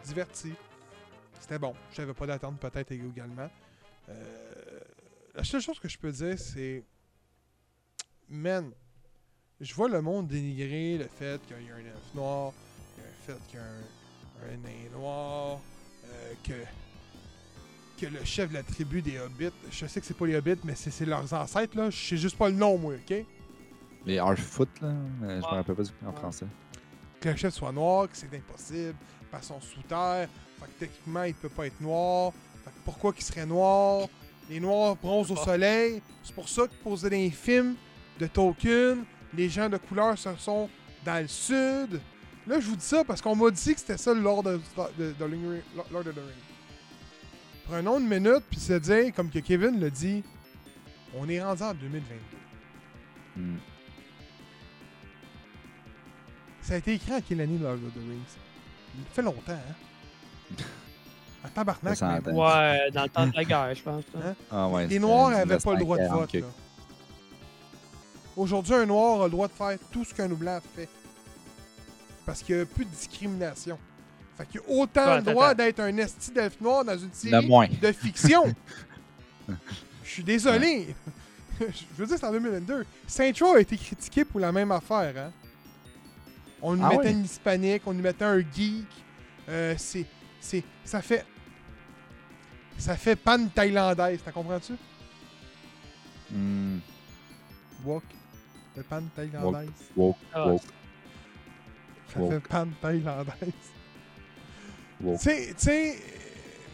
diverti. 0.05 0.53
C'était 1.39 1.59
bon. 1.61 1.73
J'avais 1.95 2.15
pas 2.15 2.27
d'attente 2.27 2.59
peut-être 2.59 2.91
également. 2.91 3.49
Euh, 4.09 4.15
la 5.37 5.45
seule 5.45 5.61
chose 5.61 5.79
que 5.79 5.89
je 5.89 5.99
peux 5.99 6.11
dire, 6.11 6.37
c'est... 6.37 6.83
Man, 8.35 8.71
je 9.61 9.75
vois 9.75 9.89
le 9.91 10.01
monde 10.01 10.27
dénigrer 10.29 10.97
le 10.97 11.07
fait 11.07 11.39
qu'il 11.47 11.67
y 11.67 11.71
a 11.71 11.75
un 11.75 11.79
elfe 11.81 12.15
noir, 12.15 12.53
le 12.97 13.03
fait 13.27 13.39
qu'il 13.49 13.59
y 13.59 13.63
a 13.63 13.65
un, 13.67 14.55
un 14.55 14.57
nain 14.57 14.99
noir, 14.99 15.61
euh, 16.07 16.33
que, 16.43 16.55
que 18.01 18.07
le 18.11 18.25
chef 18.25 18.49
de 18.49 18.55
la 18.55 18.63
tribu 18.63 19.03
des 19.03 19.19
hobbits, 19.19 19.51
je 19.71 19.85
sais 19.87 20.01
que 20.01 20.07
c'est 20.07 20.17
pas 20.17 20.27
les 20.27 20.37
hobbits, 20.37 20.57
mais 20.65 20.75
c'est 20.75 21.05
leurs 21.05 21.31
ancêtres, 21.35 21.77
là. 21.77 21.91
Je 21.91 21.97
sais 22.09 22.17
juste 22.17 22.39
pas 22.39 22.49
le 22.49 22.55
nom, 22.57 22.79
moi, 22.79 22.95
ok? 22.95 23.17
Les 24.07 24.19
Harfoot, 24.19 24.69
là. 24.81 24.93
mais 25.21 25.29
Je 25.37 25.41
me 25.41 25.43
rappelle 25.43 25.75
pas 25.77 25.83
du 25.83 25.91
en 26.07 26.13
français. 26.13 26.47
que 27.21 27.29
le 27.29 27.37
chef 27.37 27.53
soit 27.53 27.71
noir, 27.71 28.09
que 28.11 28.17
c'est 28.17 28.35
impossible, 28.35 28.97
parce 29.31 29.47
son 29.47 29.61
sous 29.61 29.83
terre, 29.83 30.27
fait 30.59 30.67
que 30.67 30.79
techniquement 30.87 31.25
il 31.25 31.35
peut 31.35 31.49
pas 31.51 31.67
être 31.67 31.81
noir, 31.83 32.33
fait 32.65 32.71
que 32.71 32.77
pourquoi 32.85 33.13
qu'il 33.13 33.25
serait 33.25 33.45
noir? 33.47 34.09
Les 34.49 34.59
noirs 34.59 34.97
bronzent 34.97 35.31
au 35.31 35.39
Ah. 35.39 35.45
soleil, 35.45 36.03
c'est 36.25 36.35
pour 36.35 36.49
ça 36.49 36.63
que 36.67 36.73
dans 36.85 37.09
les 37.11 37.31
films 37.31 37.77
de 38.19 38.27
Tolkien, 38.27 38.99
les 39.35 39.49
gens 39.49 39.69
de 39.69 39.77
couleur 39.79 40.17
ce 40.19 40.35
sont 40.37 40.69
dans 41.05 41.21
le 41.23 41.29
sud. 41.29 42.01
Là 42.47 42.59
je 42.61 42.67
vous 42.67 42.77
dis 42.77 42.85
ça 42.85 43.05
parce 43.05 43.21
qu'on 43.23 43.37
m'a 43.37 43.51
dit 43.51 43.75
que 43.75 43.81
c'était 43.81 43.97
ça 43.97 44.13
le 44.15 44.21
Lord 44.21 44.47
of, 44.47 44.61
de, 44.99 45.13
de 45.19 45.25
Ring- 45.25 45.63
Lord 45.77 46.07
of 46.07 46.15
the 46.15 46.19
Rings. 46.19 46.49
Prenons 47.67 47.99
une 48.01 48.09
minute 48.09 48.43
puis 48.51 48.59
se 48.61 48.73
dire, 48.75 49.13
comme 49.15 49.31
que 49.31 49.39
Kevin 49.39 49.81
l'a 49.81 49.91
dit, 49.91 50.23
on 51.15 51.29
est 51.29 51.43
rendu 51.43 51.63
en 51.63 51.75
2022. 51.75 52.03
Hmm. 53.37 53.57
Ça 56.61 56.75
a 56.75 56.77
été 56.77 56.95
écrit 56.95 57.13
en 57.13 57.21
quelle 57.21 57.41
année 57.41 57.59
Lord 57.59 57.75
of 57.75 57.93
the 57.95 57.99
Rings? 57.99 58.39
Il 58.99 59.05
fait 59.13 59.23
longtemps, 59.23 59.53
hein? 59.53 60.55
En 61.45 61.49
tabarnak, 61.49 61.97
s'entend. 61.97 62.31
Ouais, 62.31 62.89
dans 62.93 63.03
le 63.03 63.09
temps 63.09 63.27
de 63.27 63.35
la 63.35 63.43
guerre, 63.45 63.75
je 63.75 63.83
pense. 63.83 64.05
Hein? 64.15 64.35
Ah 64.49 64.69
ouais, 64.69 64.87
Les 64.87 65.01
Noirs 65.01 65.31
n'avaient 65.31 65.59
pas 65.59 65.73
le 65.73 65.79
droit 65.81 65.97
de 65.97 66.03
1940 66.03 66.21
vote, 66.21 66.31
que- 66.31 66.39
là. 66.39 66.47
Aujourd'hui, 68.37 68.75
un 68.75 68.87
noir 68.87 69.23
a 69.23 69.25
le 69.25 69.31
droit 69.31 69.49
de 69.49 69.53
faire 69.53 69.79
tout 69.91 70.05
ce 70.05 70.15
qu'un 70.15 70.29
blanc 70.29 70.59
fait. 70.75 70.89
Parce 72.25 72.43
qu'il 72.43 72.57
n'y 72.57 72.63
a 72.63 72.67
plus 72.67 72.85
de 72.85 72.91
discrimination. 72.91 73.79
Fait 74.39 74.47
qu'il 74.47 74.61
y 74.61 74.65
a 74.65 74.77
autant 74.81 75.07
Ouais, 75.07 75.17
le 75.17 75.23
droit 75.23 75.55
d'être 75.55 75.81
un 75.81 75.97
esti 75.99 76.31
d'elfe 76.31 76.61
noir 76.61 76.85
dans 76.85 76.97
une 76.97 77.13
série 77.13 77.47
moins. 77.47 77.67
de 77.69 77.93
fiction. 77.93 78.45
Je 80.05 80.09
suis 80.11 80.25
désolé. 80.25 80.95
Je 81.61 81.67
veux 81.97 82.07
dire, 82.07 82.17
c'est 82.19 82.27
en 82.27 82.33
2022. 82.33 82.87
Saint-Tro 83.07 83.55
a 83.55 83.61
été 83.61 83.77
critiqué 83.77 84.25
pour 84.25 84.41
la 84.41 84.51
même 84.53 84.73
affaire. 84.73 85.13
Hein? 85.17 85.33
On 86.63 86.77
nous 86.77 86.85
Ah 86.85 86.89
mettait 86.91 87.09
ouais? 87.11 87.15
un 87.15 87.23
hispanique, 87.23 87.83
on 87.87 87.93
nous 87.93 88.03
mettait 88.03 88.25
un 88.25 88.39
geek. 88.41 88.87
Euh, 89.49 89.75
c'est. 89.77 90.07
C'est. 90.41 90.65
Ça 90.85 91.03
fait. 91.03 91.25
Ça 92.79 92.97
fait 92.97 93.17
panne 93.17 93.51
thaïlandaise, 93.51 94.21
t'as 94.25 94.33
comprends-tu? 94.33 94.73
Hmm, 96.31 96.79
Wok. 97.85 98.03
Le 98.77 98.83
panne 98.83 99.09
thaïlandaise. 99.15 99.69
woke, 99.97 100.17
Ah, 100.33 100.47
woke, 100.49 100.63
Ça 102.13 102.21
Woke. 102.21 102.33
fait 102.33 102.41
panne 102.49 102.73
thaïlandaise. 102.81 103.53
woke. 105.01 105.19
Tu 105.19 105.25
sais, 105.25 105.47
tu 105.49 105.65
sais, 105.65 105.99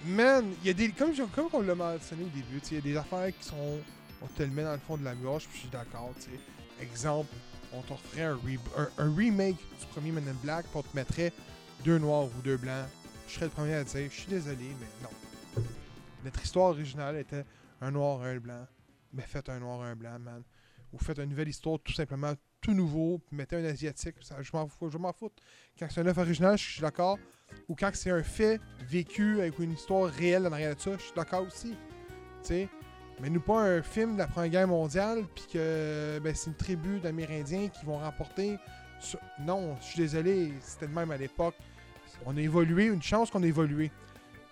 man, 0.07 0.53
il 0.63 0.67
y 0.67 0.71
a 0.71 0.73
des. 0.75 0.91
Comme, 0.91 1.13
comme 1.35 1.49
on 1.53 1.63
l'a 1.63 1.75
mentionné 1.75 2.25
au 2.25 2.29
début, 2.29 2.61
tu 2.61 2.67
sais, 2.67 2.75
il 2.77 2.77
y 2.77 2.79
a 2.79 2.93
des 2.93 2.97
affaires 2.97 3.37
qui 3.37 3.45
sont. 3.45 3.79
On 4.23 4.27
te 4.27 4.43
le 4.43 4.49
met 4.51 4.65
dans 4.65 4.73
le 4.73 4.79
fond 4.79 4.97
de 4.97 5.05
la 5.05 5.15
gorge, 5.15 5.45
puis 5.47 5.55
je 5.55 5.61
suis 5.63 5.69
d'accord, 5.71 6.11
tu 6.17 6.23
sais. 6.23 6.41
Exemple, 6.81 7.33
on 7.73 7.83
t'offrait 7.83 8.23
un, 8.23 8.35
re- 8.37 8.59
un, 8.77 8.89
un 8.99 9.15
remake 9.15 9.57
du 9.81 9.87
premier 9.93 10.11
Men 10.13 10.29
in 10.29 10.35
Black, 10.43 10.67
puis 10.67 10.77
on 10.77 10.83
te 10.83 10.95
mettrait 10.97 11.33
deux 11.85 11.99
noirs 11.99 12.25
ou 12.25 12.43
deux 12.43 12.57
blancs. 12.57 12.87
Je 13.29 13.35
serais 13.35 13.47
le 13.47 13.51
premier 13.53 13.75
à 13.75 13.85
dire, 13.85 14.09
je 14.11 14.17
suis 14.21 14.29
désolé, 14.29 14.75
mais 14.81 14.87
non. 15.03 15.63
Notre 16.25 16.43
histoire 16.43 16.71
originale 16.71 17.17
était 17.19 17.45
un 17.81 17.91
noir 17.93 18.25
et 18.27 18.31
un 18.31 18.39
blanc. 18.39 18.67
Mais 19.13 19.23
faites 19.23 19.49
un 19.49 19.59
noir 19.61 19.87
et 19.87 19.91
un 19.91 19.95
blanc, 19.97 20.19
man. 20.19 20.43
Ou 20.93 20.99
faites 20.99 21.19
une 21.19 21.31
nouvelle 21.31 21.49
histoire 21.49 21.79
tout 21.81 21.93
simplement 21.93 22.33
tout 22.61 22.73
nouveau, 22.73 23.19
puis 23.19 23.37
mettez 23.37 23.57
un 23.57 23.65
asiatique. 23.65 24.17
Je 24.41 24.51
m'en 24.53 24.69
fous, 24.69 24.91
je 24.91 24.99
m'en. 24.99 25.13
Quand 25.13 25.87
c'est 25.91 26.01
un 26.01 26.07
œuvre 26.07 26.23
original, 26.23 26.57
je 26.59 26.73
suis 26.73 26.81
d'accord 26.81 27.19
ou 27.69 27.75
quand 27.75 27.91
c'est 27.95 28.11
un 28.11 28.23
fait 28.23 28.61
vécu 28.89 29.41
avec 29.41 29.59
une 29.59 29.73
histoire 29.73 30.11
réelle 30.11 30.47
en 30.47 30.53
arrière 30.53 30.75
de 30.75 30.81
ça, 30.81 30.93
je 30.97 31.03
suis 31.03 31.15
d'accord 31.15 31.47
aussi. 31.47 31.75
Mais 33.21 33.31
nous 33.31 33.41
pas 33.41 33.61
un 33.61 33.83
film 33.83 34.15
de 34.15 34.19
la 34.19 34.27
Première 34.27 34.51
Guerre 34.51 34.69
mondiale, 34.69 35.25
puis 35.35 35.45
que 35.53 36.21
ben, 36.23 36.35
c'est 36.35 36.51
une 36.51 36.57
tribu 36.57 37.01
d'Amérindiens 37.01 37.69
qui 37.69 37.85
vont 37.85 37.99
remporter. 37.99 38.57
Non, 39.41 39.77
je 39.81 39.87
suis 39.87 39.99
désolé, 39.99 40.53
c'était 40.63 40.87
de 40.87 40.95
même 40.95 41.11
à 41.11 41.17
l'époque. 41.17 41.55
On 42.27 42.37
a 42.37 42.41
évolué, 42.41 42.87
une 42.87 43.03
chance 43.03 43.31
qu'on 43.31 43.43
a 43.43 43.47
évolué. 43.47 43.91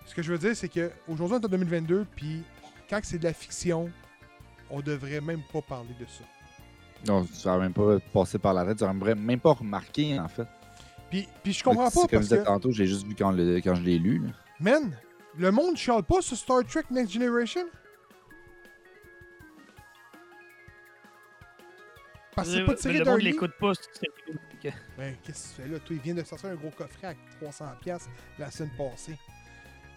Ce 0.05 0.13
que 0.13 0.21
je 0.21 0.31
veux 0.31 0.37
dire, 0.37 0.55
c'est 0.55 0.69
que 0.69 0.91
aujourd'hui 1.07 1.37
on 1.37 1.41
est 1.41 1.45
en 1.45 1.49
2022, 1.49 2.05
puis 2.15 2.43
quand 2.89 2.99
c'est 3.03 3.17
de 3.17 3.23
la 3.23 3.33
fiction, 3.33 3.89
on 4.69 4.81
devrait 4.81 5.21
même 5.21 5.41
pas 5.51 5.61
parler 5.61 5.93
de 5.99 6.05
ça. 6.05 6.23
Non, 7.07 7.25
tu 7.25 7.31
vas 7.43 7.57
même 7.59 7.73
pas 7.73 7.99
passé 8.13 8.39
par 8.39 8.53
la 8.53 8.65
tête, 8.65 8.77
tu 8.79 8.83
n'aurais 8.83 9.15
même 9.15 9.39
pas 9.39 9.53
remarqué, 9.53 10.19
en 10.19 10.27
fait. 10.27 10.47
Puis, 11.09 11.27
puis 11.43 11.53
je 11.53 11.63
comprends 11.63 11.85
pas 11.85 11.89
C'est 11.91 11.99
Comme 12.01 12.09
parce 12.09 12.23
je 12.23 12.29
disais 12.29 12.39
que, 12.39 12.45
tantôt, 12.45 12.71
j'ai 12.71 12.85
juste 12.87 13.05
vu 13.07 13.15
quand, 13.15 13.31
le- 13.31 13.57
quand 13.57 13.75
je 13.75 13.81
l'ai 13.83 13.97
lu. 13.99 14.19
là. 14.19 14.31
man, 14.59 14.97
le 15.37 15.51
monde 15.51 15.77
chiale 15.77 16.03
pas 16.03 16.21
sur 16.21 16.35
Star 16.35 16.63
Trek 16.65 16.83
Next 16.91 17.13
Generation? 17.13 17.65
Parce 22.35 22.49
que 22.49 22.53
c'est 22.55 22.65
pas 22.65 22.93
le 22.99 23.03
d'un 23.03 23.11
monde 23.11 23.19
lit. 23.21 23.25
l'écoute 23.31 23.51
pas. 23.59 23.71
Ben, 24.97 25.15
qu'est-ce 25.23 25.53
que 25.53 25.55
tu 25.55 25.61
fais 25.61 25.67
là? 25.69 25.79
Toi, 25.79 25.95
il 25.95 26.01
vient 26.01 26.13
de 26.15 26.23
sortir 26.23 26.49
un 26.49 26.55
gros 26.55 26.69
coffret 26.71 27.07
à 27.07 27.13
300$ 27.45 28.07
la 28.37 28.51
semaine 28.51 28.71
passée. 28.77 29.17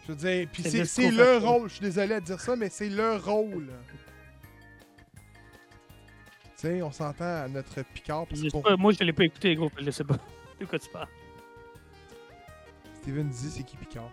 Je 0.07 0.13
veux 0.13 0.17
dire, 0.19 0.49
puis 0.53 0.63
C'est 0.63 0.79
le 0.79 0.85
facile. 0.85 1.23
rôle. 1.47 1.69
Je 1.69 1.75
suis 1.75 1.83
désolé 1.83 2.15
de 2.21 2.25
dire 2.25 2.41
ça, 2.41 2.57
mais 2.57 2.69
c'est 2.71 2.89
le 2.89 3.17
rôle. 3.17 3.69
Tu 6.61 6.67
sais, 6.67 6.83
on 6.83 6.91
s'entend 6.93 7.25
à 7.45 7.49
notre 7.49 7.83
Picard. 7.95 8.27
parce 8.27 8.39
Je 8.39 8.45
que 8.45 8.51
sais 8.51 8.53
pour 8.53 8.63
pas, 8.63 8.77
moi, 8.77 8.93
je 8.93 9.03
l'ai 9.03 9.13
pas 9.15 9.25
écouté, 9.25 9.55
gros. 9.55 9.71
Je 9.81 9.91
sais 9.91 10.05
pas. 10.05 10.17
De 10.61 10.67
quoi 10.67 10.79
tu 10.79 10.91
parles? 10.91 11.09
Steven 13.01 13.29
dit 13.31 13.51
c'est 13.51 13.63
qui 13.63 13.77
Picard? 13.77 14.11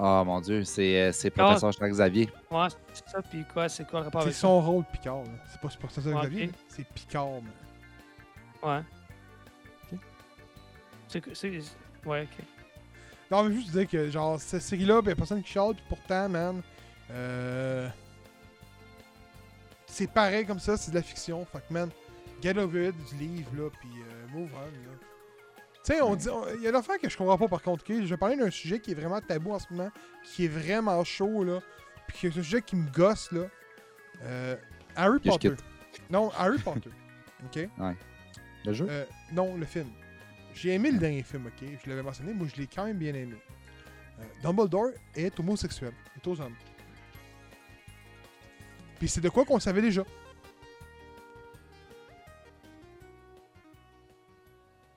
Ah 0.00 0.22
mon 0.24 0.40
dieu, 0.40 0.62
c'est 0.62 1.02
euh, 1.02 1.12
c'est 1.12 1.30
professeur 1.30 1.72
Charles 1.72 1.90
Xavier. 1.90 2.30
Ouais, 2.52 2.68
c'est 2.92 3.08
ça. 3.08 3.20
Puis 3.22 3.44
quoi, 3.52 3.68
c'est 3.68 3.84
quoi 3.88 3.98
le 4.00 4.04
rapport 4.04 4.20
C'est 4.22 4.26
avec 4.28 4.34
ça? 4.36 4.40
son 4.42 4.60
rôle 4.60 4.84
Picard. 4.92 5.24
là. 5.24 5.30
C'est 5.50 5.60
pas, 5.60 5.68
c'est 5.70 5.80
pas 5.80 5.88
ça 5.88 6.00
que 6.00 6.08
Ah, 6.16 6.20
Xavier. 6.20 6.50
C'est 6.68 6.86
Picard. 6.86 7.26
man. 7.26 7.42
Ouais. 8.62 8.80
Ok. 9.92 9.98
C'est 11.08 11.34
c'est- 11.34 11.76
Ouais, 12.06 12.22
ok. 12.22 12.44
Non, 13.32 13.42
mais 13.42 13.54
juste 13.56 13.72
dire 13.72 13.88
que, 13.88 14.08
genre, 14.08 14.38
cette 14.40 14.62
série-là, 14.62 15.02
ben, 15.02 15.16
personne 15.16 15.42
qui 15.42 15.50
chiale, 15.50 15.74
puis 15.74 15.84
pourtant, 15.88 16.28
man, 16.28 16.62
euh, 17.10 17.88
c'est 19.98 20.06
pareil 20.06 20.46
comme 20.46 20.60
ça, 20.60 20.76
c'est 20.76 20.92
de 20.92 20.96
la 20.96 21.02
fiction. 21.02 21.44
Que, 21.44 21.72
man, 21.72 21.90
get 22.40 22.56
over 22.56 22.88
it 22.88 22.94
du 23.10 23.16
livre, 23.16 23.50
là, 23.56 23.68
puis 23.80 23.90
euh, 24.00 24.26
move 24.32 24.50
on, 24.54 24.60
là. 24.60 24.96
Tu 25.84 25.92
sais, 25.94 26.00
on 26.00 26.14
dit, 26.14 26.28
il 26.56 26.62
y 26.62 26.66
a 26.66 26.70
une 26.70 26.76
affaire 26.76 26.98
que 26.98 27.08
je 27.08 27.16
comprends 27.16 27.36
pas, 27.36 27.48
par 27.48 27.62
contre, 27.62 27.84
ok? 27.88 27.96
Je 28.02 28.06
vais 28.06 28.16
parler 28.16 28.36
d'un 28.36 28.50
sujet 28.50 28.78
qui 28.78 28.92
est 28.92 28.94
vraiment 28.94 29.20
tabou 29.20 29.52
en 29.52 29.58
ce 29.58 29.66
moment, 29.70 29.90
qui 30.22 30.44
est 30.44 30.48
vraiment 30.48 31.02
chaud, 31.02 31.42
là, 31.42 31.60
puis 32.06 32.16
qui 32.16 32.26
est 32.26 32.30
un 32.30 32.42
sujet 32.42 32.62
qui 32.62 32.76
me 32.76 32.88
gosse, 32.90 33.32
là. 33.32 33.46
Euh, 34.22 34.56
Harry 34.94 35.20
Que 35.20 35.30
Potter. 35.30 35.54
Non, 36.10 36.30
Harry 36.36 36.58
Potter. 36.58 36.90
OK? 37.46 37.68
Le 38.64 38.72
jeu? 38.72 38.86
Euh, 38.88 39.04
non, 39.32 39.56
le 39.56 39.64
film. 39.64 39.88
J'ai 40.54 40.74
aimé 40.74 40.92
le 40.92 40.98
dernier 40.98 41.24
film, 41.24 41.46
ok? 41.46 41.68
Je 41.84 41.90
l'avais 41.90 42.02
mentionné, 42.02 42.34
moi 42.34 42.46
je 42.52 42.60
l'ai 42.60 42.68
quand 42.68 42.84
même 42.84 42.98
bien 42.98 43.14
aimé. 43.14 43.36
Euh, 44.20 44.24
Dumbledore 44.42 44.90
est 45.14 45.38
homosexuel, 45.40 45.92
est 46.16 46.26
aux 46.26 46.40
hommes. 46.40 46.56
Puis 48.98 49.08
c'est 49.08 49.20
de 49.20 49.28
quoi 49.28 49.44
qu'on 49.44 49.60
savait 49.60 49.82
déjà. 49.82 50.02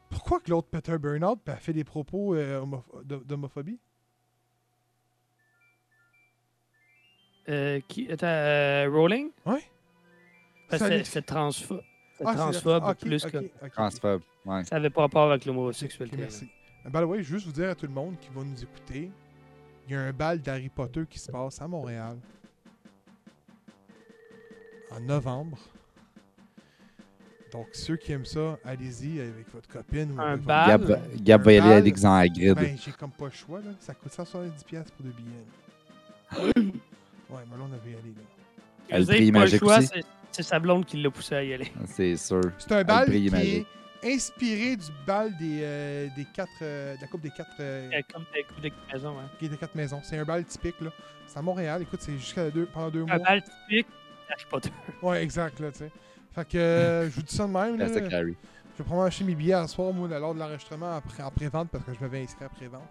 Pourquoi 0.10 0.40
que 0.40 0.50
l'autre 0.50 0.68
Peter 0.70 0.98
Burnout 0.98 1.40
a 1.48 1.56
fait 1.58 1.74
des 1.74 1.84
propos 1.84 2.36
euh, 2.36 2.60
homo- 2.62 2.84
d'ho- 3.04 3.24
d'homophobie? 3.24 3.80
Euh, 7.50 7.80
qui. 7.88 8.12
Attends, 8.12 8.28
euh, 8.28 8.90
Rowling? 8.92 9.32
Transphobe. 11.26 11.82
Ah, 12.20 12.24
c'est 12.24 12.28
la- 12.28 12.34
transphobe 12.36 12.84
ok, 12.84 12.98
plus 13.00 13.26
que. 13.26 13.68
Transphobe. 13.70 14.22
Ouais. 14.46 14.64
Ça 14.66 14.76
avait 14.76 14.90
pas 14.90 15.02
rapport 15.02 15.30
avec 15.32 15.46
l'homosexualité. 15.46 16.18
merci. 16.18 16.50
Euh, 16.86 16.90
By 16.90 17.00
the 17.00 17.04
way, 17.04 17.24
juste 17.24 17.46
vous 17.46 17.52
dire 17.52 17.70
à 17.70 17.76
tout 17.76 17.88
le 17.88 17.94
monde 17.94 18.16
qui 18.20 18.30
va 18.30 18.44
nous 18.44 18.64
écouter, 18.64 19.10
il 19.88 19.92
y 19.94 19.96
a 19.96 20.02
un 20.02 20.14
bal 20.14 20.40
d'Harry 20.40 20.70
Potter 20.70 21.04
qui 21.10 21.20
se 21.20 21.32
passe 21.32 21.62
à 21.62 21.68
Montréal 21.68 22.18
en 24.96 25.00
novembre. 25.00 25.58
Donc, 27.52 27.68
ceux 27.74 27.98
qui 27.98 28.14
aiment 28.14 28.26
ça, 28.26 28.58
allez-y 28.64 29.20
avec 29.20 29.54
votre 29.54 29.68
copine 29.68 30.14
ou 30.18 30.22
Un 30.22 30.34
avec 30.34 30.46
bal? 30.46 31.02
Gab, 31.22 31.44
va 31.44 31.52
y 31.52 31.58
aller 31.58 31.68
bal? 31.70 31.78
avec 31.80 32.04
en 32.06 32.22
grid. 32.26 32.54
Ben, 32.56 32.78
j'ai 32.78 32.92
comme 32.94 33.12
pas 33.12 33.26
le 33.26 33.32
choix, 33.32 33.60
là. 33.60 33.72
Ça 33.80 33.94
coûte 33.94 34.12
170$ 34.14 34.64
piastres 34.66 34.94
pour 34.94 35.06
deux 35.06 35.12
billets. 35.12 35.44
là. 36.32 36.40
ouais, 37.36 37.44
mais 37.52 37.58
là, 37.58 37.64
on 37.70 37.74
avait 37.74 37.92
y 37.92 37.96
aller, 37.96 38.14
là. 39.34 39.40
Magique 39.40 39.60
choix, 39.60 39.80
aussi. 39.80 39.88
c'est- 40.32 40.44
sa 40.44 40.60
blonde 40.60 40.86
qui 40.86 40.96
l'a 41.02 41.12
poussé 41.12 41.36
à 41.36 41.44
y 41.44 41.54
aller. 41.54 41.70
C'est 41.88 42.16
sûr. 42.16 42.40
C'est 42.58 42.72
un 42.72 42.84
bal 42.86 43.06
brille 43.08 43.26
qui 43.26 43.32
magique. 43.32 43.68
est 44.04 44.14
inspiré 44.16 44.76
du 44.78 44.86
bal 45.06 45.36
des, 45.38 45.60
euh, 45.62 46.08
des 46.16 46.26
quatre... 46.34 46.50
euh, 46.62 46.96
de 46.96 47.02
la 47.02 47.08
Coupe 47.08 47.22
des 47.22 47.30
quatre... 47.32 47.52
euh, 47.60 47.90
Euh, 47.94 48.02
Comme 48.14 48.24
des 48.34 48.44
coups 48.44 48.62
de 48.62 48.72
maison, 48.94 49.20
hein. 49.20 49.30
qui 49.38 49.46
est 49.48 49.50
des 49.50 49.58
quatre 49.58 49.76
maisons. 49.76 50.00
C'est 50.04 50.18
un 50.18 50.24
bal 50.24 50.46
typique, 50.46 50.80
là. 50.80 50.90
C'est 51.28 51.38
à 51.38 51.42
Montréal. 51.42 51.82
Écoute, 51.82 52.02
c'est 52.02 52.18
jusqu'à 52.18 52.50
deux, 52.50 52.66
pendant 52.66 52.90
deux 52.90 53.04
mois. 53.04 53.16
Un 53.16 53.20
bal 53.20 53.44
typique 53.44 53.88
Harry 54.32 54.46
Potter. 54.50 54.72
Ouais, 55.02 55.24
exact, 55.24 55.60
là, 55.60 55.72
tu 55.72 55.80
sais. 55.80 55.92
Fait 56.34 56.48
que 56.48 56.58
euh, 56.58 57.06
je 57.10 57.16
vous 57.16 57.22
dis 57.24 57.36
ça 57.36 57.46
de 57.48 57.52
même, 57.52 57.78
là. 57.78 57.88
Je 57.88 57.94
vais 57.94 58.86
probablement 58.86 59.04
acheter 59.04 59.24
mes 59.26 59.36
billets 59.36 59.54
à 59.54 59.68
soir, 59.68 59.92
moi, 59.94 60.08
lors 60.08 60.34
de 60.34 60.40
l'enregistrement 60.40 60.96
en, 60.98 61.02
pré- 61.02 61.22
en 61.24 61.30
pré-vente 61.32 61.70
parce 61.70 61.84
que 61.84 61.94
je 61.94 62.00
m'avais 62.00 62.24
inscrit 62.24 62.46
à 62.46 62.50
pré-vente. 62.50 62.82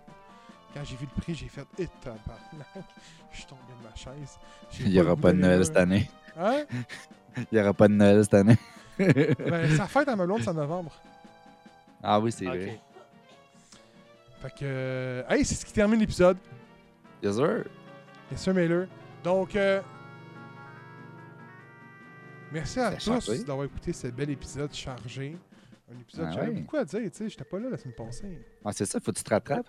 Quand 0.74 0.84
j'ai 0.84 0.94
vu 0.96 1.06
le 1.16 1.20
prix, 1.20 1.34
j'ai 1.34 1.48
fait 1.48 1.64
«Eh, 1.78 1.88
tabarnak!» 2.02 2.86
Je 3.32 3.36
suis 3.38 3.46
tombé 3.46 3.60
de 3.82 3.88
ma 3.88 3.94
chaise. 3.96 4.38
J'ai 4.70 4.84
Il 4.84 4.90
n'y 4.90 5.00
aura 5.00 5.10
le 5.10 5.14
goût 5.16 5.22
pas 5.22 5.32
de 5.32 5.38
d'aller 5.40 5.48
Noël 5.48 5.58
là. 5.60 5.64
cette 5.64 5.76
année. 5.76 6.10
Hein? 6.38 6.64
Il 7.36 7.46
n'y 7.52 7.60
aura 7.60 7.72
pas 7.72 7.88
de 7.88 7.92
Noël 7.94 8.22
cette 8.22 8.34
année. 8.34 8.56
Ben, 8.98 9.76
sa 9.76 9.86
fête 9.86 10.08
à 10.08 10.14
ma 10.16 10.26
blonde, 10.26 10.42
c'est 10.42 10.50
en 10.50 10.54
novembre. 10.54 10.92
ah 12.02 12.20
oui, 12.20 12.30
c'est 12.30 12.46
Ok. 12.46 12.54
vrai. 12.54 12.80
Fait 14.42 14.50
que... 14.50 14.56
euh, 14.62 15.22
Hey, 15.28 15.44
c'est 15.44 15.54
ce 15.54 15.64
qui 15.64 15.72
termine 15.72 15.98
l'épisode. 16.00 16.36
Yes, 17.22 17.34
sir. 17.36 17.64
Bien 18.28 18.38
sûr, 18.38 18.54
Mailer. 18.54 18.86
Donc, 19.24 19.56
euh, 19.56 19.80
merci 22.52 22.80
à 22.80 22.92
tous 22.92 23.44
d'avoir 23.44 23.66
écouté 23.66 23.92
ce 23.92 24.06
bel 24.08 24.30
épisode 24.30 24.72
chargé. 24.74 25.36
Un 25.92 25.98
épisode, 26.00 26.26
Ah 26.28 26.32
j'avais 26.32 26.48
ouais. 26.50 26.60
beaucoup 26.60 26.76
à 26.76 26.84
dire, 26.84 27.00
tu 27.02 27.10
sais, 27.12 27.28
j'étais 27.28 27.42
pas 27.44 27.58
là 27.58 27.68
la 27.70 27.76
semaine 27.76 27.96
passée. 27.96 28.38
Ah, 28.64 28.70
c'est 28.72 28.84
ça, 28.86 29.00
faut 29.00 29.10
que 29.10 29.16
tu 29.18 29.24
te 29.24 29.30
rattrapes. 29.30 29.66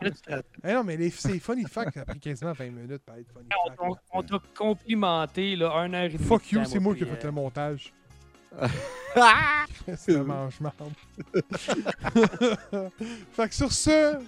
Eh 0.63 0.71
non, 0.73 0.83
mais 0.83 0.95
les, 0.95 1.09
c'est 1.09 1.39
funny 1.39 1.63
fact, 1.65 1.95
ça 1.95 2.01
a 2.01 2.05
pris 2.05 2.19
quasiment 2.19 2.51
20 2.53 2.65
minutes 2.69 3.01
pour 3.03 3.15
être 3.15 3.31
funny 3.33 3.47
On 3.65 3.69
fact. 3.69 3.79
on- 4.13 4.19
on 4.19 4.21
t'a 4.23 4.37
complimenté, 4.55 5.55
là, 5.55 5.71
un 5.77 5.91
heure 5.95 6.03
et 6.03 6.09
demie. 6.09 6.23
Fuck 6.23 6.51
you, 6.51 6.63
c'est 6.65 6.77
moi 6.79 6.93
qui 6.95 7.03
ai 7.03 7.05
fait 7.07 7.23
le 7.23 7.31
montage. 7.31 7.91
Ah! 9.15 9.65
c'est 9.97 10.11
le 10.13 10.23
mange-marde. 10.23 10.75
fait 13.31 13.49
que 13.49 13.55
sur 13.55 13.71
ce, 13.71 14.19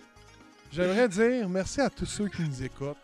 j'aimerais 0.71 1.07
dire 1.09 1.47
merci 1.47 1.79
à 1.81 1.89
tous 1.91 2.05
ceux 2.05 2.27
qui 2.27 2.41
nous 2.41 2.63
écoutent. 2.63 2.97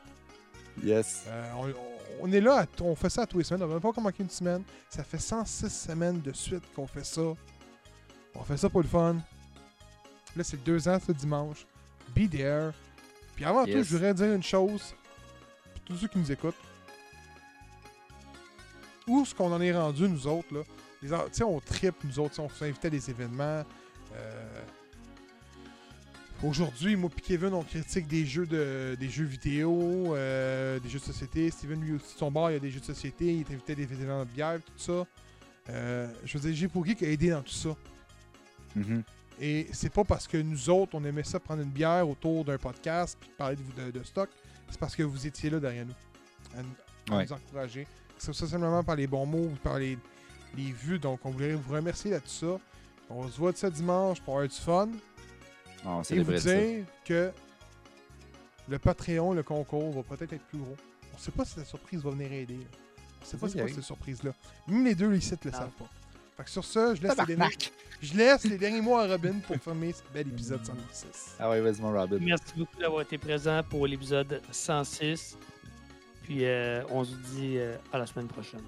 Yes. 0.83 1.25
Euh, 1.27 1.51
on, 1.57 1.67
on 1.67 1.98
est 2.31 2.41
là, 2.41 2.61
à- 2.63 2.81
on 2.83 2.95
fait 2.95 3.09
ça 3.09 3.21
à 3.23 3.25
tous 3.27 3.37
les 3.37 3.43
semaines. 3.43 3.63
On 3.63 3.73
n'a 3.73 3.79
pas 3.79 3.89
encore 3.89 4.03
manqué 4.03 4.23
une 4.23 4.29
semaine. 4.29 4.63
Ça 4.89 5.03
fait 5.03 5.19
106 5.19 5.69
semaines 5.69 6.21
de 6.21 6.33
suite 6.33 6.63
qu'on 6.75 6.87
fait 6.87 7.05
ça. 7.05 7.21
On 8.35 8.43
fait 8.43 8.57
ça 8.57 8.69
pour 8.69 8.81
le 8.81 8.87
fun. 8.87 9.15
Là, 10.35 10.43
c'est 10.43 10.63
deux 10.63 10.87
ans 10.87 10.97
ce 11.05 11.11
dimanche. 11.11 11.65
Be 12.15 12.29
there. 12.29 12.71
Puis 13.35 13.45
avant 13.45 13.63
tout, 13.65 13.71
je 13.83 13.93
voudrais 13.93 14.13
dire 14.13 14.33
une 14.33 14.43
chose. 14.43 14.93
Pour 15.73 15.81
tous 15.85 15.95
ceux 15.97 16.07
qui 16.07 16.17
nous 16.19 16.31
écoutent. 16.31 16.55
Où 19.07 19.21
est-ce 19.21 19.33
qu'on 19.33 19.51
en 19.51 19.61
est 19.61 19.71
rendu, 19.73 20.07
nous 20.07 20.27
autres, 20.27 20.53
là? 20.53 20.61
Les 21.01 21.43
on 21.43 21.59
tripe, 21.61 22.03
nous 22.03 22.19
autres. 22.19 22.39
On 22.39 22.49
s'invite 22.49 22.83
à 22.85 22.89
des 22.89 23.09
événements. 23.09 23.63
Euh, 24.13 24.61
Aujourd'hui, 26.41 26.95
moi 26.95 27.09
et 27.17 27.21
Kevin, 27.21 27.53
on 27.53 27.63
critique 27.63 28.07
des 28.07 28.25
jeux 28.25 28.45
de 28.45 28.95
des 28.97 29.09
jeux 29.09 29.25
vidéo, 29.25 30.15
euh, 30.15 30.79
des 30.79 30.87
jeux 30.87 30.99
de 30.99 31.03
société. 31.03 31.51
Steven, 31.51 31.81
lui 31.81 31.93
aussi, 31.95 32.13
de 32.13 32.17
son 32.19 32.31
bar, 32.31 32.49
il 32.49 32.53
y 32.53 32.57
a 32.57 32.59
des 32.59 32.71
jeux 32.71 32.79
de 32.79 32.85
société. 32.85 33.25
Il 33.33 33.41
est 33.41 33.51
invité 33.51 33.73
à 33.73 33.75
des 33.75 33.83
événements 33.83 34.23
de 34.23 34.29
bière, 34.29 34.57
tout 34.65 34.71
ça. 34.77 35.05
Euh, 35.69 36.07
je 36.23 36.37
veux 36.37 36.47
dire, 36.49 36.55
j'ai 36.57 36.67
pour 36.69 36.85
qui 36.85 37.05
a 37.05 37.09
aidé 37.09 37.31
dans 37.31 37.41
tout 37.41 37.51
ça. 37.51 37.75
Mhm. 38.75 39.03
Et 39.41 39.67
c'est 39.73 39.91
pas 39.91 40.05
parce 40.05 40.27
que 40.27 40.37
nous 40.37 40.69
autres, 40.69 40.91
on 40.95 41.03
aimait 41.03 41.23
ça 41.23 41.39
prendre 41.41 41.61
une 41.61 41.69
bière 41.69 42.07
autour 42.07 42.45
d'un 42.45 42.57
podcast 42.57 43.17
puis 43.19 43.29
parler 43.37 43.57
de, 43.57 43.83
de- 43.91 43.99
de 43.99 44.03
stock. 44.03 44.29
C'est 44.69 44.79
parce 44.79 44.95
que 44.95 45.03
vous 45.03 45.27
étiez 45.27 45.49
là 45.49 45.59
derrière 45.59 45.85
nous. 45.85 46.57
À, 46.57 46.63
nous- 46.63 47.13
à 47.13 47.17
Ouais. 47.17 47.25
nous 47.25 47.33
encourager. 47.33 47.83
Que 48.17 48.23
ce 48.23 48.31
soit 48.31 48.47
simplement 48.47 48.83
par 48.83 48.95
les 48.95 49.07
bons 49.07 49.25
mots 49.25 49.45
ou 49.51 49.55
par 49.61 49.77
les, 49.77 49.97
les 50.55 50.71
vues. 50.71 50.99
Donc, 50.99 51.19
on 51.25 51.31
voulait 51.31 51.53
vous 51.53 51.73
remercier 51.73 52.11
là 52.11 52.19
tout 52.21 52.29
ça. 52.29 52.57
On 53.09 53.27
se 53.27 53.37
voit 53.37 53.51
de 53.51 53.57
ça 53.57 53.69
dimanche 53.69 54.21
pour 54.21 54.35
avoir 54.35 54.47
du 54.49 54.55
fun. 54.55 54.89
On 55.85 56.01
Et 56.03 56.19
vous 56.21 56.33
dire 56.33 56.85
que 57.05 57.31
le 58.67 58.79
Patreon, 58.79 59.33
le 59.33 59.43
concours, 59.43 59.91
va 59.91 60.03
peut-être 60.03 60.33
être 60.33 60.45
plus 60.45 60.59
gros. 60.59 60.75
On 61.13 61.17
sait 61.17 61.31
pas 61.31 61.45
si 61.45 61.57
la 61.59 61.65
surprise 61.65 62.01
va 62.03 62.11
venir 62.11 62.31
aider. 62.31 62.57
là. 62.57 62.63
On 63.21 63.25
sait 63.25 63.37
pas 63.37 63.45
Oui, 63.45 63.51
c'est 63.51 63.57
quoi 63.59 63.67
oui. 63.67 63.73
cette 63.73 63.83
surprise-là. 63.83 64.31
Même 64.67 64.85
les 64.85 64.95
deux 64.95 65.13
ici 65.15 65.31
ne 65.33 65.37
le 65.49 65.51
savent 65.51 65.69
pas. 65.71 65.89
Fait 66.37 66.43
que 66.43 66.49
sur 66.49 66.63
ça, 66.63 66.95
je 66.95 67.01
laisse, 67.01 67.11
les 67.11 67.15
derniers, 67.17 67.35
Tabarnak! 67.35 67.71
je 68.01 68.13
laisse 68.13 68.43
les 68.45 68.57
derniers 68.57 68.81
mots 68.81 68.95
à 68.97 69.07
Robin 69.07 69.39
pour 69.45 69.57
fermer 69.57 69.91
ce 69.91 70.01
bel 70.13 70.27
épisode 70.27 70.65
106. 70.65 71.35
Ah 71.39 71.49
ouais, 71.49 71.59
vas-y, 71.59 71.81
mon 71.81 71.91
Robin. 71.91 72.17
Merci 72.21 72.53
beaucoup 72.57 72.77
d'avoir 72.79 73.01
été 73.01 73.17
présent 73.17 73.61
pour 73.69 73.85
l'épisode 73.87 74.41
106. 74.51 75.37
Puis 76.23 76.45
euh, 76.45 76.83
on 76.89 77.03
se 77.03 77.15
dit 77.33 77.57
euh, 77.57 77.75
à 77.91 77.97
la 77.97 78.05
semaine 78.05 78.27
prochaine. 78.27 78.61